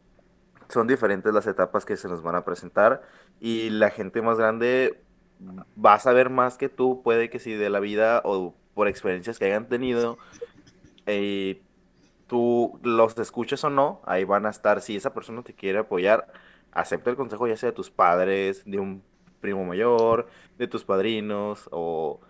son 0.70 0.88
diferentes 0.88 1.34
las 1.34 1.47
etapas 1.47 1.86
que 1.86 1.97
se 1.97 2.07
nos 2.07 2.22
van 2.22 2.36
a 2.36 2.45
presentar 2.45 3.01
y 3.39 3.70
la 3.70 3.89
gente 3.89 4.22
más 4.22 4.38
grande 4.38 5.01
va 5.84 5.95
a 5.95 5.99
saber 5.99 6.30
más 6.30 6.57
que 6.57 6.70
tú, 6.70 7.01
puede 7.03 7.30
que 7.30 7.39
sí, 7.39 7.53
de 7.53 7.70
la 7.70 7.80
vida 7.80 8.22
o 8.24 8.55
por 8.74 8.88
experiencias 8.88 9.38
que 9.38 9.45
hayan 9.45 9.68
tenido. 9.68 10.18
Y 11.07 11.61
tú 12.28 12.80
los 12.84 13.18
escuches 13.18 13.63
o 13.63 13.70
no, 13.70 14.01
ahí 14.05 14.24
van 14.24 14.45
a 14.45 14.49
estar. 14.49 14.82
Si 14.82 14.95
esa 14.95 15.13
persona 15.13 15.43
te 15.43 15.53
quiere 15.53 15.80
apoyar, 15.80 16.28
acepta 16.76 17.11
el 17.11 17.17
consejo 17.17 17.47
ya 17.47 17.57
sea 17.57 17.71
de 17.71 17.76
tus 17.78 17.91
padres, 17.91 18.63
de 18.65 18.80
un 18.80 19.03
primo 19.41 19.65
mayor, 19.65 20.30
de 20.59 20.67
tus 20.67 20.86
padrinos 20.86 21.69
o 21.71 22.21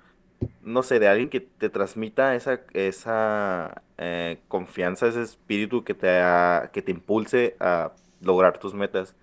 no 0.62 0.84
sé, 0.84 1.00
de 1.00 1.08
alguien 1.08 1.30
que 1.30 1.42
te 1.42 1.70
transmita 1.70 2.36
esa, 2.36 2.62
esa 2.74 3.84
eh, 3.98 4.42
confianza, 4.48 5.08
ese 5.08 5.22
espíritu 5.24 5.84
que 5.84 5.94
te, 5.94 6.10
ha- 6.22 6.70
que 6.74 6.82
te 6.82 6.92
impulse 6.92 7.56
a 7.60 7.94
lograr 8.22 8.58
tus 8.60 8.74
metas. 8.74 9.16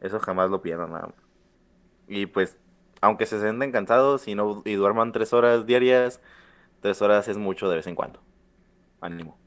Eso 0.00 0.20
jamás 0.20 0.50
lo 0.50 0.62
pierdan. 0.62 0.92
nada. 0.92 1.14
Y 2.08 2.26
pues, 2.26 2.58
aunque 3.00 3.26
se 3.26 3.40
sienten 3.40 3.72
cansados 3.72 4.28
y, 4.28 4.34
no, 4.34 4.62
y 4.64 4.74
duerman 4.74 5.12
tres 5.12 5.32
horas 5.32 5.66
diarias, 5.66 6.20
tres 6.80 7.02
horas 7.02 7.28
es 7.28 7.38
mucho 7.38 7.68
de 7.70 7.76
vez 7.76 7.86
en 7.88 7.94
cuando. 7.96 8.20
Ánimo. 9.00 9.38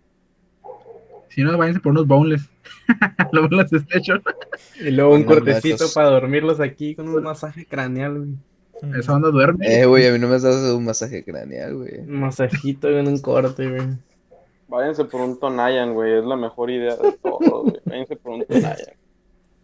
Si 1.33 1.43
no, 1.43 1.57
váyanse 1.57 1.79
por 1.79 1.91
unos 1.93 2.05
boneless. 2.07 2.49
Los 3.31 3.49
boneless 3.49 3.71
station. 3.73 4.21
Y 4.79 4.91
luego 4.91 5.13
un 5.15 5.23
cortecito 5.23 5.85
para 5.93 6.09
dormirlos 6.09 6.59
aquí 6.59 6.93
con 6.95 7.07
un 7.09 7.23
masaje 7.23 7.65
craneal, 7.65 8.17
güey. 8.19 8.99
Esa 8.99 9.13
onda 9.13 9.29
duerme. 9.29 9.65
Eh, 9.81 9.85
güey, 9.85 10.07
a 10.07 10.11
mí 10.11 10.19
no 10.19 10.27
me 10.27 10.35
has 10.35 10.41
dado 10.43 10.75
un 10.77 10.85
masaje 10.85 11.23
craneal, 11.23 11.75
güey. 11.75 11.99
Un 11.99 12.19
masajito 12.19 12.89
en 12.89 13.07
un 13.07 13.19
corte, 13.19 13.69
güey. 13.69 13.87
Váyanse 14.67 15.05
por 15.05 15.21
un 15.21 15.39
Tonayan, 15.39 15.93
güey. 15.93 16.17
Es 16.19 16.25
la 16.25 16.35
mejor 16.35 16.69
idea 16.71 16.95
de 16.95 17.11
todo, 17.13 17.63
güey. 17.63 17.79
Váyanse 17.85 18.15
por 18.15 18.33
un 18.33 18.45
Tonayan. 18.45 18.75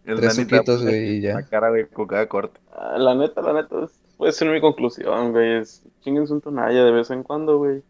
El 0.04 0.16
Tres 0.20 0.34
suquitos, 0.36 0.82
güey, 0.82 1.16
y 1.16 1.20
La 1.20 1.40
ya. 1.42 1.46
cara, 1.48 1.68
güey, 1.68 1.86
con 1.86 2.06
cada 2.06 2.26
corte. 2.28 2.58
Ah, 2.72 2.96
La 2.96 3.14
neta, 3.14 3.42
la 3.42 3.52
neta, 3.52 3.84
es- 3.84 4.00
puede 4.16 4.32
ser 4.32 4.48
mi 4.50 4.60
conclusión, 4.60 5.32
güey. 5.32 5.58
Es, 5.58 5.82
chinguense 6.00 6.32
un 6.32 6.40
Tonaya 6.40 6.82
de 6.84 6.92
vez 6.92 7.10
en 7.10 7.22
cuando, 7.22 7.58
güey. 7.58 7.82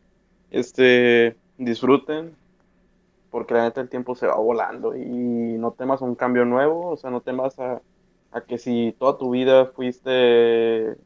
Este, 0.51 1.37
disfruten. 1.59 2.33
Porque 3.31 3.55
la 3.55 3.64
neta 3.64 3.81
el 3.81 3.89
tiempo 3.89 4.14
se 4.14 4.26
va 4.26 4.37
volando 4.37 4.97
y 4.97 5.05
no 5.59 5.72
temas 5.72 6.01
a 6.03 6.05
un 6.05 6.14
cambio 6.14 6.45
nuevo, 6.45 6.89
o 6.89 6.97
sea, 6.97 7.11
no 7.11 7.20
temas 7.20 7.59
a, 7.59 7.83
a 8.33 8.41
que 8.43 8.59
si 8.59 8.95
toda 8.99 9.18
tu 9.18 9.31
vida 9.31 9.66
fuiste 9.66 10.97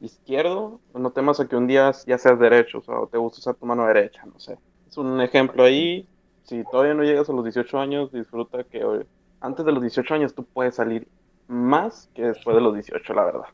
izquierdo, 0.00 0.80
no 0.94 1.10
temas 1.10 1.40
a 1.40 1.48
que 1.48 1.56
un 1.56 1.66
día 1.66 1.90
ya 2.06 2.18
seas 2.18 2.38
derecho, 2.38 2.78
o 2.78 2.82
sea, 2.82 3.00
o 3.00 3.06
te 3.08 3.18
gusta 3.18 3.38
usar 3.40 3.54
tu 3.56 3.66
mano 3.66 3.86
derecha, 3.86 4.24
no 4.26 4.38
sé. 4.38 4.58
Es 4.88 4.96
un 4.96 5.20
ejemplo 5.20 5.64
ahí. 5.64 6.08
Si 6.44 6.64
todavía 6.64 6.94
no 6.94 7.02
llegas 7.04 7.28
a 7.28 7.32
los 7.32 7.44
18 7.44 7.78
años, 7.78 8.12
disfruta 8.12 8.64
que 8.64 9.06
antes 9.40 9.64
de 9.66 9.72
los 9.72 9.82
18 9.82 10.14
años 10.14 10.34
tú 10.34 10.44
puedes 10.46 10.76
salir 10.76 11.08
más 11.46 12.10
que 12.14 12.22
después 12.22 12.54
de 12.56 12.62
los 12.62 12.74
18, 12.74 13.12
la 13.14 13.24
verdad. 13.24 13.48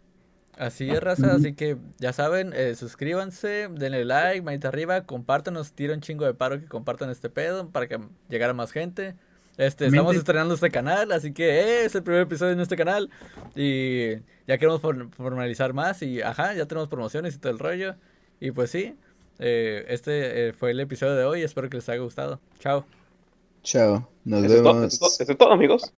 Así 0.57 0.89
es, 0.93 1.01
raza, 1.03 1.35
así 1.35 1.55
que 1.55 1.77
ya 1.99 2.13
saben, 2.13 2.53
eh, 2.55 2.77
suscríbanse, 2.77 3.69
denle 3.73 4.05
like, 4.05 4.43
manita 4.43 4.69
arriba, 4.69 5.03
compártanos, 5.05 5.73
tira 5.73 5.95
un 5.95 6.01
chingo 6.01 6.25
de 6.27 6.35
paro 6.35 6.61
que 6.61 6.67
compartan 6.69 7.11
este 7.11 7.29
pedo 7.29 7.71
para 7.71 7.89
que 7.89 7.99
llegara 8.29 8.53
más 8.55 8.71
gente. 8.71 9.17
Este, 9.57 9.87
estamos 9.87 10.13
Mente. 10.13 10.19
estrenando 10.19 10.55
este 10.55 10.71
canal, 10.71 11.11
así 11.13 11.33
que 11.33 11.49
eh, 11.61 11.85
es 11.87 11.95
el 11.97 12.05
primer 12.05 12.23
episodio 12.23 12.53
en 12.53 12.61
este 12.61 12.77
canal 12.77 13.11
y 13.57 14.15
ya 14.47 14.59
queremos 14.59 14.81
for- 14.81 15.11
formalizar 15.17 15.73
más 15.73 16.03
y 16.03 16.23
ajá, 16.23 16.55
ya 16.55 16.67
tenemos 16.67 16.89
promociones 16.89 17.35
y 17.35 17.39
todo 17.39 17.53
el 17.53 17.59
rollo. 17.59 17.97
Y 18.41 18.51
pues 18.53 18.71
sí, 18.71 18.97
eh, 19.41 19.85
este 19.89 20.49
eh, 20.49 20.53
fue 20.53 20.71
el 20.73 20.81
episodio 20.81 21.15
de 21.17 21.25
hoy, 21.25 21.43
espero 21.43 21.69
que 21.69 21.77
les 21.79 21.89
haya 21.89 22.01
gustado. 22.03 22.41
Chao. 22.61 22.87
Chao, 23.65 24.09
nos 24.25 24.45
Eso 24.45 24.55
es 24.55 24.63
todo, 24.63 24.75
vemos. 24.75 24.85
eso 24.85 24.95
es 24.95 24.99
todo, 25.01 25.11
eso 25.25 25.33
es 25.33 25.39
todo, 25.39 25.53
amigos. 25.53 25.93